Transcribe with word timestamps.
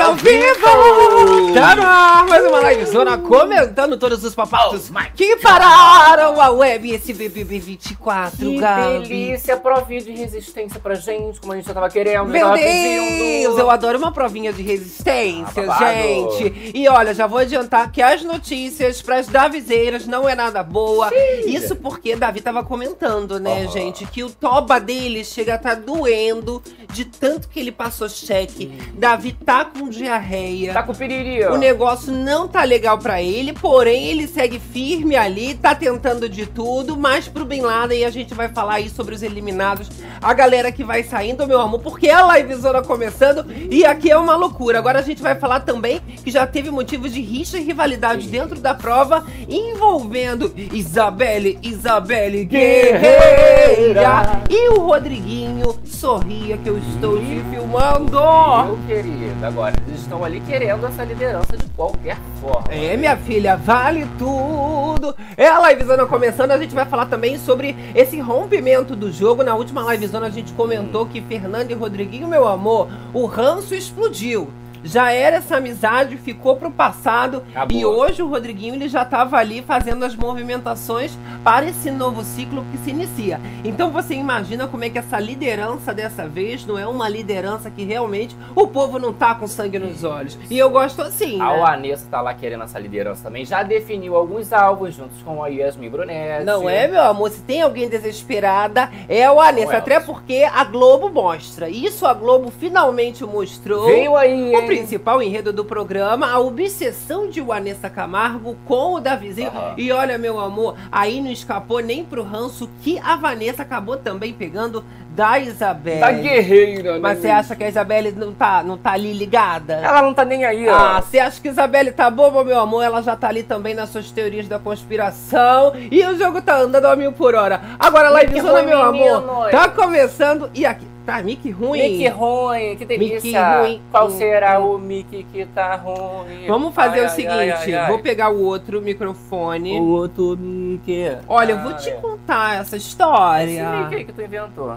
Estamos 0.00 0.08
ao 0.08 0.14
vivo! 0.16 1.52
Tá 1.54 1.76
no 1.76 1.82
ar, 1.82 2.26
mais 2.26 2.44
uma 2.46 2.60
livezona 2.72 3.18
comentando 3.18 3.98
todos 3.98 4.24
os 4.24 4.34
papatos 4.34 4.90
Oh, 4.90 5.16
que 5.16 5.36
pararam 5.36 6.40
a 6.40 6.50
web 6.50 6.90
esse 6.90 7.12
BBB 7.12 7.58
24, 7.58 8.36
Que 8.38 8.60
delícia, 8.60 9.56
provinha 9.58 10.00
de 10.00 10.12
resistência 10.12 10.80
pra 10.80 10.94
gente, 10.94 11.38
como 11.40 11.52
a 11.52 11.56
gente 11.56 11.66
já 11.66 11.74
tava 11.74 11.90
querendo, 11.90 12.24
Meu 12.26 12.46
tava 12.46 12.56
Deus, 12.56 12.66
pedindo. 12.68 13.58
eu 13.58 13.70
adoro 13.70 13.98
uma 13.98 14.10
provinha 14.12 14.52
de 14.54 14.62
resistência, 14.62 15.64
Ah, 15.64 15.66
babado. 15.66 15.92
gente. 16.38 16.70
E 16.74 16.88
olha, 16.88 17.12
já 17.12 17.26
vou 17.26 17.38
adiantar 17.38 17.90
que 17.92 18.00
as 18.00 18.22
notícias 18.22 19.02
pras 19.02 19.26
Davizeiras 19.26 20.06
não 20.06 20.26
é 20.28 20.34
nada 20.34 20.62
boa. 20.62 21.10
Isso 21.44 21.76
porque 21.76 22.16
Davi 22.16 22.40
tava 22.40 22.64
comentando, 22.64 23.38
né, 23.38 23.64
Aham. 23.64 23.70
gente, 23.72 24.06
que 24.06 24.24
o 24.24 24.30
toba 24.30 24.78
dele 24.80 25.24
chega 25.24 25.54
a 25.54 25.58
tá 25.58 25.74
doendo 25.74 26.62
de 26.92 27.04
tanto 27.04 27.48
que 27.48 27.60
ele 27.60 27.72
passou 27.72 28.08
cheque. 28.08 28.66
Davi 28.94 29.32
tá 29.32 29.64
com 29.64 29.88
diarreia. 29.88 30.72
Tá 30.72 30.82
com 30.82 30.94
piriri. 30.94 31.44
O 31.46 31.56
negócio 31.56 32.12
não 32.12 32.48
tá 32.48 32.64
legal 32.64 32.98
pra 32.98 33.22
ele, 33.22 33.52
porém 33.52 34.06
ele 34.06 34.26
segue 34.26 34.58
firme 34.58 35.16
ali, 35.16 35.54
tá 35.54 35.74
tentando 35.74 36.28
de 36.28 36.46
tudo, 36.46 36.96
mas 36.96 37.28
pro 37.28 37.44
Bin 37.44 37.60
Laden 37.62 38.04
a 38.04 38.10
gente 38.10 38.34
vai 38.34 38.48
falar 38.48 38.74
aí 38.74 38.88
sobre 38.88 39.14
os 39.14 39.22
eliminados, 39.22 39.88
a 40.20 40.32
galera 40.34 40.72
que 40.72 40.84
vai 40.84 41.02
saindo, 41.02 41.46
meu 41.46 41.60
amor, 41.60 41.80
porque 41.80 42.08
é 42.08 42.14
a 42.14 42.36
livezona 42.36 42.82
começando 42.82 43.46
e 43.70 43.84
aqui 43.84 44.10
é 44.10 44.16
uma 44.16 44.36
loucura. 44.36 44.78
Agora 44.78 44.98
a 44.98 45.02
gente 45.02 45.22
vai 45.22 45.34
falar 45.34 45.60
também 45.60 46.00
que 46.22 46.30
já 46.30 46.46
teve 46.46 46.70
motivos 46.70 47.12
de 47.12 47.20
rixa 47.20 47.58
e 47.58 47.62
rivalidade 47.62 48.28
dentro 48.28 48.60
da 48.60 48.74
prova 48.74 49.26
envolvendo 49.48 50.52
Isabelle, 50.72 51.58
Isabelle 51.62 52.44
Guerreira 52.44 54.42
e 54.48 54.70
o 54.70 54.80
Rodriguinho. 54.80 55.78
Sorria 55.84 56.56
que 56.56 56.68
eu 56.68 56.79
estou 56.88 57.18
te 57.18 57.42
filmando. 57.50 58.18
Meu 58.64 58.78
querido, 58.86 59.46
agora 59.46 59.74
eles 59.86 60.00
estão 60.00 60.24
ali 60.24 60.40
querendo 60.40 60.86
essa 60.86 61.04
liderança 61.04 61.56
de 61.56 61.66
qualquer 61.70 62.16
forma. 62.40 62.66
É, 62.70 62.96
minha 62.96 63.16
filha, 63.16 63.56
vale 63.56 64.06
tudo. 64.18 65.14
É 65.36 65.46
a 65.46 65.68
livezona 65.68 66.06
começando, 66.06 66.50
a 66.50 66.58
gente 66.58 66.74
vai 66.74 66.84
falar 66.84 67.06
também 67.06 67.38
sobre 67.38 67.76
esse 67.94 68.18
rompimento 68.20 68.94
do 68.96 69.12
jogo. 69.12 69.42
Na 69.42 69.54
última 69.54 69.82
livezona 69.92 70.26
a 70.26 70.30
gente 70.30 70.52
comentou 70.52 71.06
que 71.06 71.20
Fernando 71.22 71.70
e 71.70 71.74
Rodriguinho, 71.74 72.28
meu 72.28 72.46
amor, 72.46 72.88
o 73.12 73.26
ranço 73.26 73.74
explodiu. 73.74 74.48
Já 74.82 75.12
era 75.12 75.36
essa 75.36 75.56
amizade, 75.56 76.16
ficou 76.16 76.56
pro 76.56 76.70
passado. 76.70 77.44
Acabou. 77.50 77.76
E 77.76 77.84
hoje 77.84 78.22
o 78.22 78.28
Rodriguinho 78.28 78.74
ele 78.74 78.88
já 78.88 79.04
tava 79.04 79.36
ali 79.36 79.62
fazendo 79.62 80.04
as 80.04 80.16
movimentações 80.16 81.16
para 81.44 81.66
esse 81.66 81.90
novo 81.90 82.22
ciclo 82.24 82.64
que 82.70 82.78
se 82.78 82.90
inicia. 82.90 83.40
Então 83.64 83.90
você 83.90 84.14
imagina 84.14 84.66
como 84.66 84.84
é 84.84 84.90
que 84.90 84.98
essa 84.98 85.18
liderança 85.18 85.92
dessa 85.92 86.26
vez 86.26 86.64
não 86.66 86.78
é 86.78 86.86
uma 86.86 87.08
liderança 87.08 87.70
que 87.70 87.84
realmente 87.84 88.36
o 88.54 88.66
povo 88.66 88.98
não 88.98 89.12
tá 89.12 89.34
com 89.34 89.46
sangue 89.46 89.78
nos 89.78 90.04
olhos. 90.04 90.38
E 90.50 90.58
eu 90.58 90.70
gosto 90.70 91.02
assim. 91.02 91.40
A 91.40 91.52
né? 91.52 91.58
Vanessa 91.60 92.06
tá 92.10 92.20
lá 92.20 92.34
querendo 92.34 92.64
essa 92.64 92.78
liderança 92.78 93.24
também. 93.24 93.44
Já 93.44 93.62
definiu 93.62 94.16
alguns 94.16 94.52
alvos 94.52 94.94
juntos 94.94 95.22
com 95.22 95.42
a 95.42 95.48
Yasmin 95.48 95.90
Brunetti. 95.90 96.44
Não 96.44 96.68
é, 96.68 96.86
meu 96.88 97.02
amor? 97.02 97.30
Se 97.30 97.42
tem 97.42 97.62
alguém 97.62 97.88
desesperada, 97.88 98.90
é 99.08 99.30
o 99.30 99.40
Anessa. 99.40 99.66
Não 99.66 99.72
é, 99.72 99.76
Até 99.76 100.00
porque 100.00 100.44
a 100.50 100.64
Globo 100.64 101.10
mostra. 101.10 101.68
Isso 101.68 102.06
a 102.06 102.14
Globo 102.14 102.50
finalmente 102.50 103.24
mostrou. 103.24 103.86
Veio 103.86 104.16
aí, 104.16 104.54
hein? 104.54 104.69
Principal 104.70 105.20
enredo 105.20 105.52
do 105.52 105.64
programa, 105.64 106.30
a 106.30 106.38
obsessão 106.38 107.28
de 107.28 107.40
Vanessa 107.40 107.90
Camargo 107.90 108.56
com 108.64 108.94
o 108.94 109.00
Davizinho. 109.00 109.48
Aham. 109.48 109.74
E 109.76 109.90
olha, 109.90 110.16
meu 110.16 110.38
amor, 110.38 110.76
aí 110.92 111.20
não 111.20 111.30
escapou 111.30 111.80
nem 111.80 112.04
pro 112.04 112.22
ranço 112.22 112.70
que 112.80 112.98
a 113.00 113.16
Vanessa 113.16 113.62
acabou 113.62 113.96
também 113.96 114.32
pegando 114.32 114.84
da 115.20 115.38
Isabelle. 115.38 116.00
Da 116.00 116.12
guerreira, 116.12 116.94
né? 116.94 116.98
Mas 116.98 117.18
você 117.18 117.28
acha 117.28 117.54
que 117.54 117.62
a 117.62 117.68
Isabelle 117.68 118.10
não 118.12 118.32
tá, 118.32 118.62
não 118.62 118.78
tá 118.78 118.92
ali 118.92 119.12
ligada? 119.12 119.74
Ela 119.74 120.00
não 120.00 120.14
tá 120.14 120.24
nem 120.24 120.46
aí, 120.46 120.66
ó. 120.66 120.74
Ah, 120.74 121.02
você 121.02 121.18
acha 121.18 121.38
que 121.38 121.48
Isabelle 121.48 121.92
tá 121.92 122.08
boba, 122.10 122.42
meu 122.42 122.58
amor? 122.58 122.82
Ela 122.82 123.02
já 123.02 123.14
tá 123.14 123.28
ali 123.28 123.42
também 123.42 123.74
nas 123.74 123.90
suas 123.90 124.10
teorias 124.10 124.48
da 124.48 124.58
conspiração. 124.58 125.74
E 125.90 126.02
o 126.06 126.16
jogo 126.16 126.40
tá 126.40 126.56
andando 126.56 126.86
a 126.86 126.96
mil 126.96 127.12
por 127.12 127.34
hora. 127.34 127.60
Agora, 127.78 128.08
Livezona, 128.24 128.62
meu 128.62 128.80
amor, 128.80 129.50
tá 129.50 129.68
começando. 129.68 130.48
E 130.54 130.64
aqui, 130.64 130.86
tá, 131.04 131.20
Mickey 131.22 131.50
ruim? 131.50 131.82
Mickey 131.82 132.08
ruim, 132.08 132.76
que 132.76 132.84
delícia. 132.86 133.16
Mickey 133.18 133.60
ruim. 133.60 133.82
Qual 133.90 134.06
Hum, 134.06 134.10
será 134.12 134.58
hum. 134.58 134.74
o 134.74 134.78
Mickey 134.78 135.26
que 135.30 135.44
tá 135.44 135.74
ruim? 135.76 136.46
Vamos 136.48 136.74
fazer 136.74 137.00
Ai, 137.00 137.06
o 137.06 137.10
seguinte, 137.10 137.34
ai, 137.66 137.74
ai, 137.74 137.88
vou 137.90 137.98
pegar 137.98 138.30
o 138.30 138.42
outro 138.42 138.80
microfone. 138.80 139.78
O 139.78 139.84
outro 139.84 140.34
Mickey. 140.38 141.18
Olha, 141.28 141.52
eu 141.52 141.58
Ah, 141.58 141.62
vou 141.62 141.72
te 141.74 141.90
contar 141.96 142.60
essa 142.62 142.76
Esse 142.78 142.88
história. 142.88 143.68
Mickey 143.70 143.96
aí 143.96 144.04
que 144.06 144.12
tu 144.14 144.22
inventou. 144.22 144.76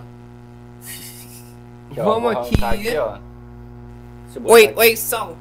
Aqui, 1.94 2.02
ó, 2.02 2.04
Vamos 2.04 2.32
aqui. 2.32 2.64
arrancar 2.64 3.22
ó. 4.46 4.52
Oi, 4.52 4.66
aqui. 4.66 4.80
oi, 4.80 4.98
som. 4.98 5.36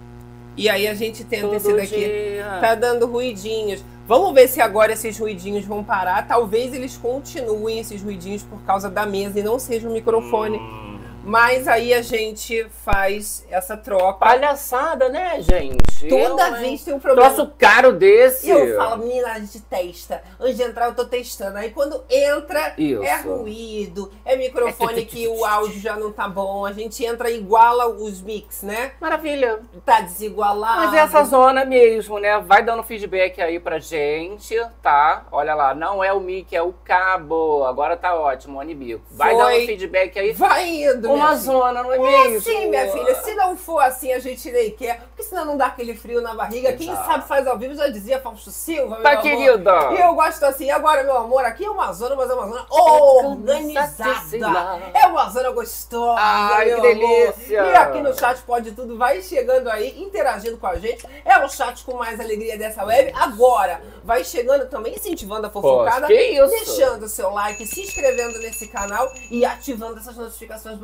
E 0.56 0.68
aí 0.68 0.86
a 0.86 0.94
gente 0.94 1.24
tenta 1.24 1.46
Todo 1.46 1.56
esse 1.56 1.72
daqui. 1.74 1.96
dia. 1.96 2.58
Tá 2.60 2.74
dando 2.74 3.06
ruidinhos. 3.06 3.82
Vamos 4.06 4.34
ver 4.34 4.48
se 4.48 4.60
agora 4.60 4.92
esses 4.92 5.18
ruidinhos 5.18 5.64
vão 5.64 5.82
parar. 5.82 6.26
Talvez 6.28 6.74
eles 6.74 6.96
continuem 6.96 7.78
esses 7.78 8.02
ruidinhos 8.02 8.42
por 8.42 8.60
causa 8.62 8.90
da 8.90 9.06
mesa 9.06 9.40
e 9.40 9.42
não 9.42 9.58
seja 9.58 9.88
o 9.88 9.92
microfone. 9.92 10.58
Hum. 10.58 10.91
Mas 11.24 11.68
aí 11.68 11.94
a 11.94 12.02
gente 12.02 12.66
faz 12.84 13.46
essa 13.50 13.76
troca. 13.76 14.18
Palhaçada, 14.18 15.08
né, 15.08 15.40
gente? 15.40 16.08
Toda 16.08 16.48
Eu, 16.48 16.56
vez 16.56 16.82
tem 16.84 16.94
um 16.94 16.98
problema. 16.98 17.32
Troço 17.32 17.52
caro 17.56 17.92
desse. 17.92 18.48
E 18.48 18.50
eu 18.50 18.76
falo, 18.76 18.98
menina, 19.04 19.32
a 19.32 19.38
gente 19.38 19.60
testa. 19.60 20.22
Antes 20.40 20.56
de 20.56 20.62
entrar, 20.62 20.86
eu 20.86 20.94
tô 20.94 21.04
testando. 21.04 21.58
Aí 21.58 21.70
quando 21.70 22.02
entra, 22.10 22.74
Isso. 22.76 23.02
é 23.02 23.20
ruído, 23.20 24.10
é 24.24 24.36
microfone 24.36 25.04
que 25.04 25.28
o 25.28 25.44
áudio 25.44 25.80
já 25.80 25.96
não 25.96 26.12
tá 26.12 26.28
bom. 26.28 26.66
A 26.66 26.72
gente 26.72 27.04
entra 27.04 27.30
e 27.30 27.38
iguala 27.38 27.88
os 27.88 28.20
mix, 28.20 28.62
né? 28.62 28.92
Maravilha. 29.00 29.60
Tá 29.84 30.00
desigualado. 30.00 30.86
Mas 30.86 30.94
é 30.94 30.98
essa 30.98 31.22
zona 31.24 31.64
mesmo, 31.64 32.18
né? 32.18 32.38
Vai 32.40 32.64
dando 32.64 32.82
feedback 32.82 33.40
aí 33.40 33.60
pra 33.60 33.78
gente, 33.78 34.54
tá? 34.82 35.26
Olha 35.30 35.54
lá, 35.54 35.74
não 35.74 36.02
é 36.02 36.12
o 36.12 36.20
mic, 36.20 36.54
é 36.54 36.62
o 36.62 36.72
cabo. 36.84 37.64
Agora 37.64 37.96
tá 37.96 38.14
ótimo, 38.14 38.58
Onibico. 38.58 39.02
Vai 39.10 39.34
Foi. 39.34 39.44
dando 39.44 39.66
feedback 39.66 40.18
aí. 40.18 40.32
Vai 40.32 40.68
indo, 40.68 41.11
Uma 41.14 41.26
filha. 41.28 41.36
zona, 41.38 41.82
não 41.82 41.92
é 41.92 41.96
É 41.96 41.98
mesmo? 41.98 42.38
assim, 42.38 42.68
minha 42.68 42.90
filha. 42.92 43.14
Se 43.22 43.34
não 43.34 43.56
for 43.56 43.80
assim, 43.80 44.12
a 44.12 44.18
gente 44.18 44.50
nem 44.50 44.70
quer. 44.70 45.00
Porque 45.08 45.22
senão 45.22 45.44
não 45.44 45.56
dá 45.56 45.66
aquele 45.66 45.94
frio 45.94 46.20
na 46.20 46.34
barriga. 46.34 46.72
Quem 46.72 46.90
Exato. 46.90 47.06
sabe 47.06 47.28
faz 47.28 47.46
ao 47.46 47.58
vivo, 47.58 47.74
já 47.74 47.88
dizia 47.88 48.20
Fausto 48.20 48.50
Silva, 48.50 48.94
meu 48.96 49.02
Tá, 49.02 49.10
amor. 49.12 49.22
querida? 49.22 49.92
E 49.92 50.00
eu 50.00 50.14
gosto 50.14 50.42
assim. 50.44 50.70
Agora, 50.70 51.02
meu 51.04 51.16
amor, 51.16 51.44
aqui 51.44 51.64
é 51.64 51.70
uma 51.70 51.92
zona, 51.92 52.16
mas 52.16 52.30
é 52.30 52.34
uma 52.34 52.46
zona 52.48 52.66
organizada. 52.70 54.82
É 54.94 55.06
uma 55.06 55.28
zona 55.28 55.50
gostosa, 55.50 56.20
Ai, 56.20 56.66
meu 56.66 56.80
que 56.80 56.86
amor. 56.86 56.98
delícia. 56.98 57.62
E 57.64 57.74
aqui 57.76 58.00
no 58.00 58.18
chat 58.18 58.40
pode 58.42 58.72
tudo. 58.72 58.96
Vai 58.96 59.22
chegando 59.22 59.68
aí, 59.70 60.00
interagindo 60.02 60.56
com 60.56 60.66
a 60.66 60.76
gente. 60.76 61.06
É 61.24 61.38
o 61.44 61.48
chat 61.48 61.84
com 61.84 61.94
mais 61.96 62.18
alegria 62.20 62.56
dessa 62.58 62.84
web. 62.84 63.12
Agora, 63.16 63.80
vai 64.04 64.24
chegando 64.24 64.68
também, 64.68 64.94
incentivando 64.94 65.46
a 65.46 65.50
fofocada. 65.50 66.06
que 66.06 66.14
isso? 66.14 66.48
Deixando 66.48 67.04
o 67.04 67.08
seu 67.08 67.30
like, 67.30 67.64
se 67.66 67.82
inscrevendo 67.82 68.38
nesse 68.38 68.68
canal 68.68 69.12
e 69.30 69.44
ativando 69.44 69.98
essas 69.98 70.16
notificações 70.16 70.78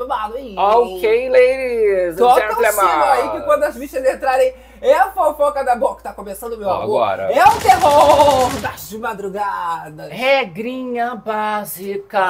Ok, 0.56 1.28
ladies. 1.30 2.16
Toca 2.16 2.52
o 2.52 2.72
sino 2.72 3.04
aí 3.04 3.30
que 3.30 3.40
quando 3.42 3.64
as 3.64 3.76
bichas 3.76 4.04
entrarem 4.04 4.52
é 4.80 4.94
a 4.94 5.10
fofoca 5.12 5.64
da 5.64 5.76
boca. 5.76 6.02
Tá 6.02 6.12
começando, 6.12 6.56
meu 6.56 6.68
Ó, 6.68 6.72
amor. 6.72 6.82
agora. 6.84 7.32
É 7.32 7.44
o 7.44 7.60
terror 7.60 8.50
das 8.60 8.92
madrugadas. 8.92 10.10
Regrinha 10.10 11.14
básica. 11.14 12.20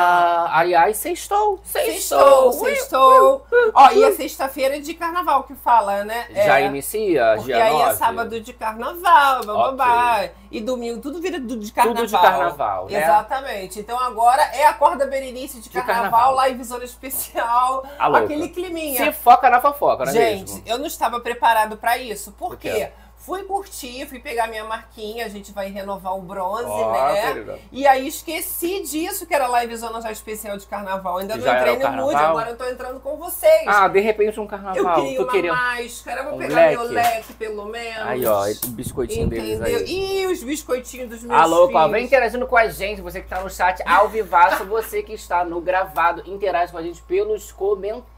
Aliás, 0.51 0.97
sextou. 0.97 1.61
Sextou, 1.63 2.53
sextou. 2.53 3.47
Ó, 3.75 3.91
e 3.93 4.05
é 4.05 4.13
sexta-feira 4.13 4.81
de 4.81 4.95
carnaval 4.95 5.45
que 5.45 5.55
fala, 5.55 6.05
né? 6.05 6.27
Já 6.35 6.61
é, 6.61 6.67
inicia, 6.67 7.33
Porque 7.37 7.53
dia 7.53 7.65
aí 7.65 7.73
9? 7.73 7.85
é 7.91 7.95
sábado 7.95 8.41
de 8.41 8.53
carnaval, 8.53 9.45
bababá. 9.45 10.29
E 10.51 10.61
domingo, 10.63 11.01
tudo 11.01 11.21
vira 11.21 11.39
tudo 11.39 11.59
de 11.59 11.71
carnaval. 11.71 12.03
Tudo 12.07 12.11
de 12.11 12.19
carnaval, 12.23 12.87
né? 12.87 13.03
Exatamente. 13.03 13.81
Então 13.81 13.99
agora 14.01 14.43
é 14.55 14.67
a 14.67 14.73
corda 14.73 15.07
berenice 15.07 15.59
de 15.61 15.69
De 15.69 15.71
carnaval, 15.71 16.03
carnaval. 16.11 16.35
live 16.37 16.65
zona 16.65 16.85
especial. 16.85 17.85
A 17.99 18.07
louca. 18.07 18.25
aquele 18.25 18.49
climinha. 18.49 19.05
Se 19.05 19.13
foca 19.13 19.51
na 19.51 19.61
fofoca, 19.61 20.05
não 20.07 20.13
é 20.13 20.15
Gente, 20.15 20.53
mesmo? 20.53 20.63
eu 20.67 20.79
não 20.79 20.87
estava 20.87 21.21
preparado 21.21 21.77
pra 21.77 21.99
isso. 21.99 22.33
Por 22.39 22.57
quê? 22.57 22.91
Fui 23.21 23.43
curtir, 23.43 24.07
fui 24.07 24.21
pegar 24.21 24.47
minha 24.47 24.65
marquinha, 24.65 25.27
a 25.27 25.29
gente 25.29 25.51
vai 25.53 25.69
renovar 25.69 26.17
o 26.17 26.23
bronze, 26.23 26.65
Ó, 26.65 26.93
né? 27.13 27.21
querida. 27.27 27.59
E 27.73 27.85
aí 27.87 28.07
esqueci 28.07 28.81
disso, 28.85 29.27
que 29.27 29.35
era 29.35 29.49
live 29.49 29.77
zona 29.77 30.01
já 30.01 30.11
especial 30.13 30.57
de 30.57 30.65
carnaval. 30.67 31.19
Ainda 31.19 31.37
não 31.37 31.43
Já 31.43 31.59
entrei 31.59 31.79
no 31.79 31.93
mood, 31.97 32.15
agora 32.15 32.51
eu 32.51 32.57
tô 32.57 32.65
entrando 32.67 33.01
com 33.01 33.17
vocês. 33.17 33.65
Ah, 33.67 33.89
de 33.89 33.99
repente 34.01 34.39
um 34.39 34.45
eu 34.45 34.49
carnaval. 34.49 34.95
queria 35.03 35.17
tu 35.17 35.23
uma 35.25 35.33
queria. 35.33 35.53
máscara, 35.53 36.23
vou 36.23 36.35
um 36.35 36.39
pegar 36.39 36.71
meu 36.71 36.83
leque? 36.85 36.95
leque 36.95 37.33
pelo 37.35 37.65
menos. 37.67 38.07
Aí, 38.07 38.25
ó, 38.25 38.45
o 38.47 38.69
biscoitinho 38.69 39.27
deles 39.29 39.61
Entendeu? 39.61 39.79
aí. 39.81 40.21
E 40.23 40.27
os 40.29 40.43
biscoitinhos 40.43 41.11
dos 41.11 41.23
meus 41.25 41.39
Alô, 41.39 41.67
filhos. 41.67 41.91
vem 41.91 42.05
interagindo 42.05 42.47
com 42.47 42.57
a 42.57 42.69
gente, 42.69 43.03
você 43.03 43.21
que 43.21 43.29
tá 43.29 43.41
no 43.41 43.51
chat 43.51 43.83
ao 43.85 44.09
vivaço, 44.09 44.65
você 44.65 45.03
que 45.03 45.13
está 45.13 45.45
no 45.45 45.61
gravado, 45.61 46.23
interage 46.25 46.71
com 46.73 46.79
a 46.79 46.83
gente 46.83 47.03
pelos 47.03 47.51
comentários. 47.53 48.17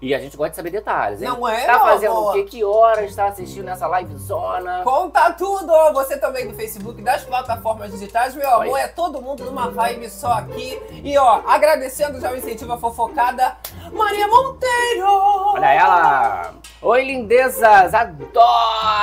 E 0.00 0.14
a 0.14 0.18
gente 0.18 0.36
gosta 0.36 0.50
de 0.50 0.56
saber 0.56 0.70
detalhes, 0.70 1.22
hein? 1.22 1.28
Não 1.28 1.48
é, 1.48 1.64
Tá 1.64 1.80
fazendo 1.80 2.12
amor? 2.12 2.30
o 2.30 2.32
quê? 2.34 2.42
Que 2.44 2.64
horas 2.64 3.10
está 3.10 3.26
assistindo 3.26 3.68
essa 3.68 3.86
livezona? 3.88 4.82
Conta 4.84 5.32
tudo! 5.32 5.72
Você 5.94 6.18
também 6.18 6.46
do 6.46 6.54
Facebook, 6.54 7.00
das 7.02 7.24
plataformas 7.24 7.90
digitais, 7.92 8.34
meu 8.34 8.48
amor, 8.48 8.74
Oi. 8.74 8.80
é 8.80 8.88
todo 8.88 9.20
mundo 9.22 9.44
numa 9.44 9.70
vibe 9.70 10.08
só 10.10 10.32
aqui. 10.32 10.80
E 11.02 11.16
ó, 11.16 11.40
agradecendo 11.46 12.20
já 12.20 12.30
o 12.30 12.36
incentivo 12.36 12.72
à 12.72 12.78
fofocada, 12.78 13.56
Maria 13.92 14.28
Monteiro! 14.28 15.06
Olha 15.54 15.72
ela! 15.72 16.54
Oi, 16.88 17.02
lindezas! 17.02 17.92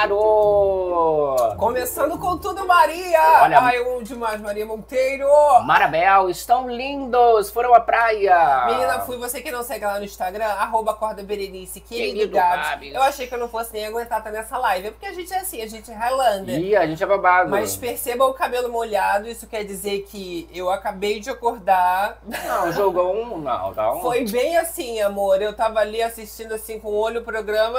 Adoro! 0.07 1.35
Começando 1.57 2.17
com 2.17 2.37
tudo, 2.37 2.65
Maria! 2.65 3.41
Olha- 3.41 3.59
Ai, 3.59 3.75
amo 3.77 4.01
demais, 4.01 4.39
Maria 4.39 4.65
Monteiro! 4.65 5.27
Marabel, 5.65 6.29
estão 6.29 6.69
lindos! 6.69 7.49
Foram 7.49 7.73
à 7.73 7.81
praia! 7.81 8.67
Menina, 8.67 9.01
fui 9.01 9.17
você 9.17 9.41
que 9.41 9.51
não 9.51 9.63
segue 9.63 9.83
lá 9.85 9.99
no 9.99 10.05
Instagram, 10.05 10.45
arroba 10.45 10.91
Acorda 10.91 11.23
Berenice, 11.23 11.81
querido, 11.81 12.13
Querido 12.19 12.37
Gabs. 12.37 12.69
Gabs. 12.69 12.93
Eu 12.93 13.01
achei 13.01 13.27
que 13.27 13.35
eu 13.35 13.39
não 13.39 13.49
fosse 13.49 13.73
nem 13.73 13.85
aguentar 13.85 14.19
estar 14.19 14.31
nessa 14.31 14.57
live. 14.57 14.87
É 14.87 14.91
porque 14.91 15.05
a 15.07 15.13
gente 15.13 15.33
é 15.33 15.39
assim, 15.39 15.61
a 15.61 15.67
gente 15.67 15.91
é 15.91 15.93
Highlander. 15.93 16.57
Ih, 16.57 16.77
a 16.77 16.87
gente 16.87 17.03
é 17.03 17.05
babado. 17.05 17.49
Mas 17.49 17.75
perceba 17.75 18.23
o 18.25 18.33
cabelo 18.33 18.71
molhado, 18.71 19.27
isso 19.27 19.45
quer 19.45 19.65
dizer 19.65 20.03
que 20.03 20.47
eu 20.55 20.71
acabei 20.71 21.19
de 21.19 21.29
acordar. 21.29 22.17
Não, 22.47 22.71
jogou 22.71 23.13
um. 23.13 23.39
Não, 23.39 23.73
tá 23.73 23.91
um. 23.93 23.99
Foi 23.99 24.23
bem 24.25 24.55
assim, 24.55 25.01
amor. 25.01 25.41
Eu 25.41 25.53
tava 25.53 25.81
ali 25.81 26.01
assistindo 26.01 26.53
assim 26.53 26.79
com 26.79 26.89
um 26.89 26.95
olho 26.95 27.19
o 27.19 27.23
programa, 27.25 27.72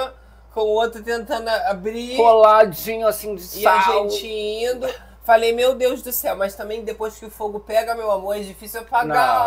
com 0.53 0.61
o 0.61 0.67
outro 0.67 1.03
tentando 1.03 1.49
abrir 1.49 2.15
coladinho 2.15 3.07
assim 3.07 3.35
de 3.35 3.59
e 3.59 3.67
a 3.67 3.81
sal. 3.81 4.09
gente 4.09 4.27
indo. 4.27 4.87
Falei, 5.25 5.53
meu 5.53 5.73
Deus 5.73 6.01
do 6.03 6.11
céu, 6.11 6.35
mas 6.35 6.53
também 6.55 6.83
depois 6.83 7.17
que 7.17 7.25
o 7.25 7.31
fogo 7.31 7.59
pega, 7.59 7.95
meu 7.95 8.11
amor, 8.11 8.37
é 8.37 8.39
difícil 8.41 8.81
Não. 8.81 8.87
apagar. 8.87 9.41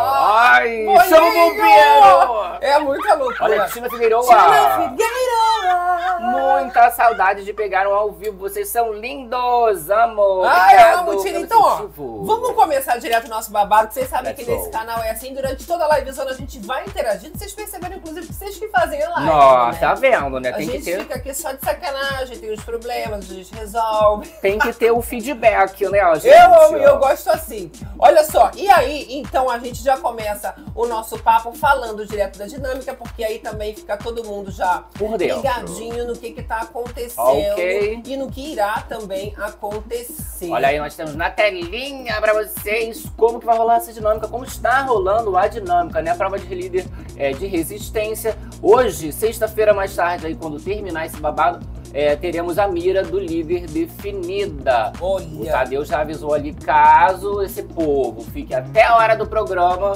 Ai, 0.51 0.83
Bolinho! 0.83 1.05
chama 1.09 1.27
o 1.27 1.33
bombeiro! 1.33 2.57
É 2.61 2.79
muita 2.79 3.13
loucura. 3.15 3.43
Olha, 3.45 3.59
Cristina 3.61 3.89
Figueiredo. 3.89 4.21
Tina 4.23 4.89
Figueira! 4.89 6.19
Muita 6.19 6.91
saudade 6.91 7.45
de 7.45 7.53
pegar 7.53 7.87
um 7.87 7.93
ao 7.93 8.11
vivo. 8.11 8.37
Vocês 8.37 8.67
são 8.67 8.91
lindos, 8.91 9.89
amo. 9.89 10.43
Ai, 10.43 10.75
eu 10.75 10.79
Obrigado 10.97 11.11
amo, 11.11 11.23
Tina. 11.23 11.39
Então, 11.39 11.61
ó, 11.61 11.87
vamos 11.95 12.51
começar 12.55 12.97
direto 12.97 13.27
o 13.27 13.29
nosso 13.29 13.51
babado, 13.51 13.87
que 13.87 13.93
vocês 13.93 14.09
sabem 14.09 14.31
Let's 14.33 14.43
que 14.45 14.51
nesse 14.51 14.65
go. 14.65 14.71
canal 14.71 15.01
é 15.01 15.11
assim. 15.11 15.33
Durante 15.33 15.65
toda 15.65 15.85
a 15.85 15.97
livezona 15.97 16.31
a 16.31 16.33
gente 16.33 16.59
vai 16.59 16.83
interagindo. 16.85 17.37
Vocês 17.37 17.53
perceberam, 17.53 17.95
inclusive, 17.95 18.27
que 18.27 18.33
vocês 18.33 18.57
que 18.57 18.67
fazem 18.67 19.01
a 19.01 19.09
live. 19.11 19.25
Nossa, 19.27 19.71
né? 19.71 19.77
tá 19.79 19.93
vendo, 19.93 20.39
né? 20.41 20.49
A 20.49 20.53
Tem 20.53 20.65
que, 20.67 20.73
gente 20.73 20.83
ter, 20.85 20.99
fica 20.99 21.15
aqui 21.15 21.33
só 21.33 21.51
de 21.53 21.63
sacanagem, 21.63 22.37
tem 22.37 22.51
os 22.51 22.63
problemas, 22.63 23.29
a 23.31 23.33
gente 23.33 23.53
resolve. 23.55 24.27
tem 24.41 24.59
que 24.59 24.73
ter 24.73 24.91
o 24.91 25.01
feedback, 25.01 25.68
né, 25.89 26.15
gente? 26.15 26.27
Eu 26.27 26.53
amo 26.65 26.77
e 26.77 26.83
eu 26.83 26.97
gosto 26.97 27.29
assim. 27.29 27.71
Olha 27.97 28.23
só, 28.23 28.51
e 28.55 28.69
aí, 28.69 29.07
então 29.09 29.49
a 29.49 29.59
gente 29.59 29.83
já 29.83 29.97
começa 29.97 30.55
o 30.75 30.85
nosso 30.85 31.17
papo 31.19 31.51
falando 31.53 32.05
direto 32.05 32.37
da 32.39 32.45
dinâmica, 32.45 32.93
porque 32.93 33.23
aí 33.23 33.39
também 33.39 33.75
fica 33.75 33.97
todo 33.97 34.23
mundo 34.23 34.51
já 34.51 34.83
ligadinho 35.17 36.07
no 36.07 36.15
que 36.15 36.31
que 36.31 36.43
tá 36.43 36.61
acontecendo 36.61 37.21
Ok. 37.21 38.01
e 38.05 38.17
no 38.17 38.29
que 38.29 38.53
irá 38.53 38.83
também 38.87 39.33
acontecer. 39.37 40.49
Olha 40.49 40.69
aí, 40.69 40.79
nós 40.79 40.95
temos 40.95 41.15
na 41.15 41.29
telinha 41.29 42.19
pra 42.21 42.33
vocês 42.33 43.05
como 43.17 43.39
que 43.39 43.45
vai 43.45 43.57
rolar 43.57 43.77
essa 43.77 43.91
dinâmica, 43.91 44.27
como 44.27 44.45
está 44.45 44.81
rolando 44.81 45.35
a 45.37 45.47
dinâmica, 45.47 46.01
né? 46.01 46.11
A 46.11 46.15
prova 46.15 46.39
de 46.39 46.53
líder 46.53 46.85
é, 47.17 47.31
de 47.31 47.45
resistência. 47.47 48.37
Hoje, 48.61 49.11
sexta-feira 49.11 49.73
mais 49.73 49.95
tarde, 49.95 50.27
aí 50.27 50.35
quando 50.35 50.59
terminar 50.59 51.05
esse 51.05 51.17
babado, 51.17 51.65
é, 51.93 52.15
teremos 52.15 52.59
a 52.59 52.67
mira 52.67 53.03
do 53.03 53.19
líder 53.19 53.65
definida. 53.67 54.93
O 54.99 55.15
Olha, 55.15 55.51
Tadeu 55.51 55.83
já 55.83 56.01
avisou 56.01 56.33
ali, 56.33 56.53
caso 56.53 57.41
esse 57.41 57.63
povo 57.63 58.21
fique 58.31 58.53
até 58.53 58.83
a 58.83 58.95
hora 58.95 59.15
do 59.15 59.25
programa, 59.25 59.93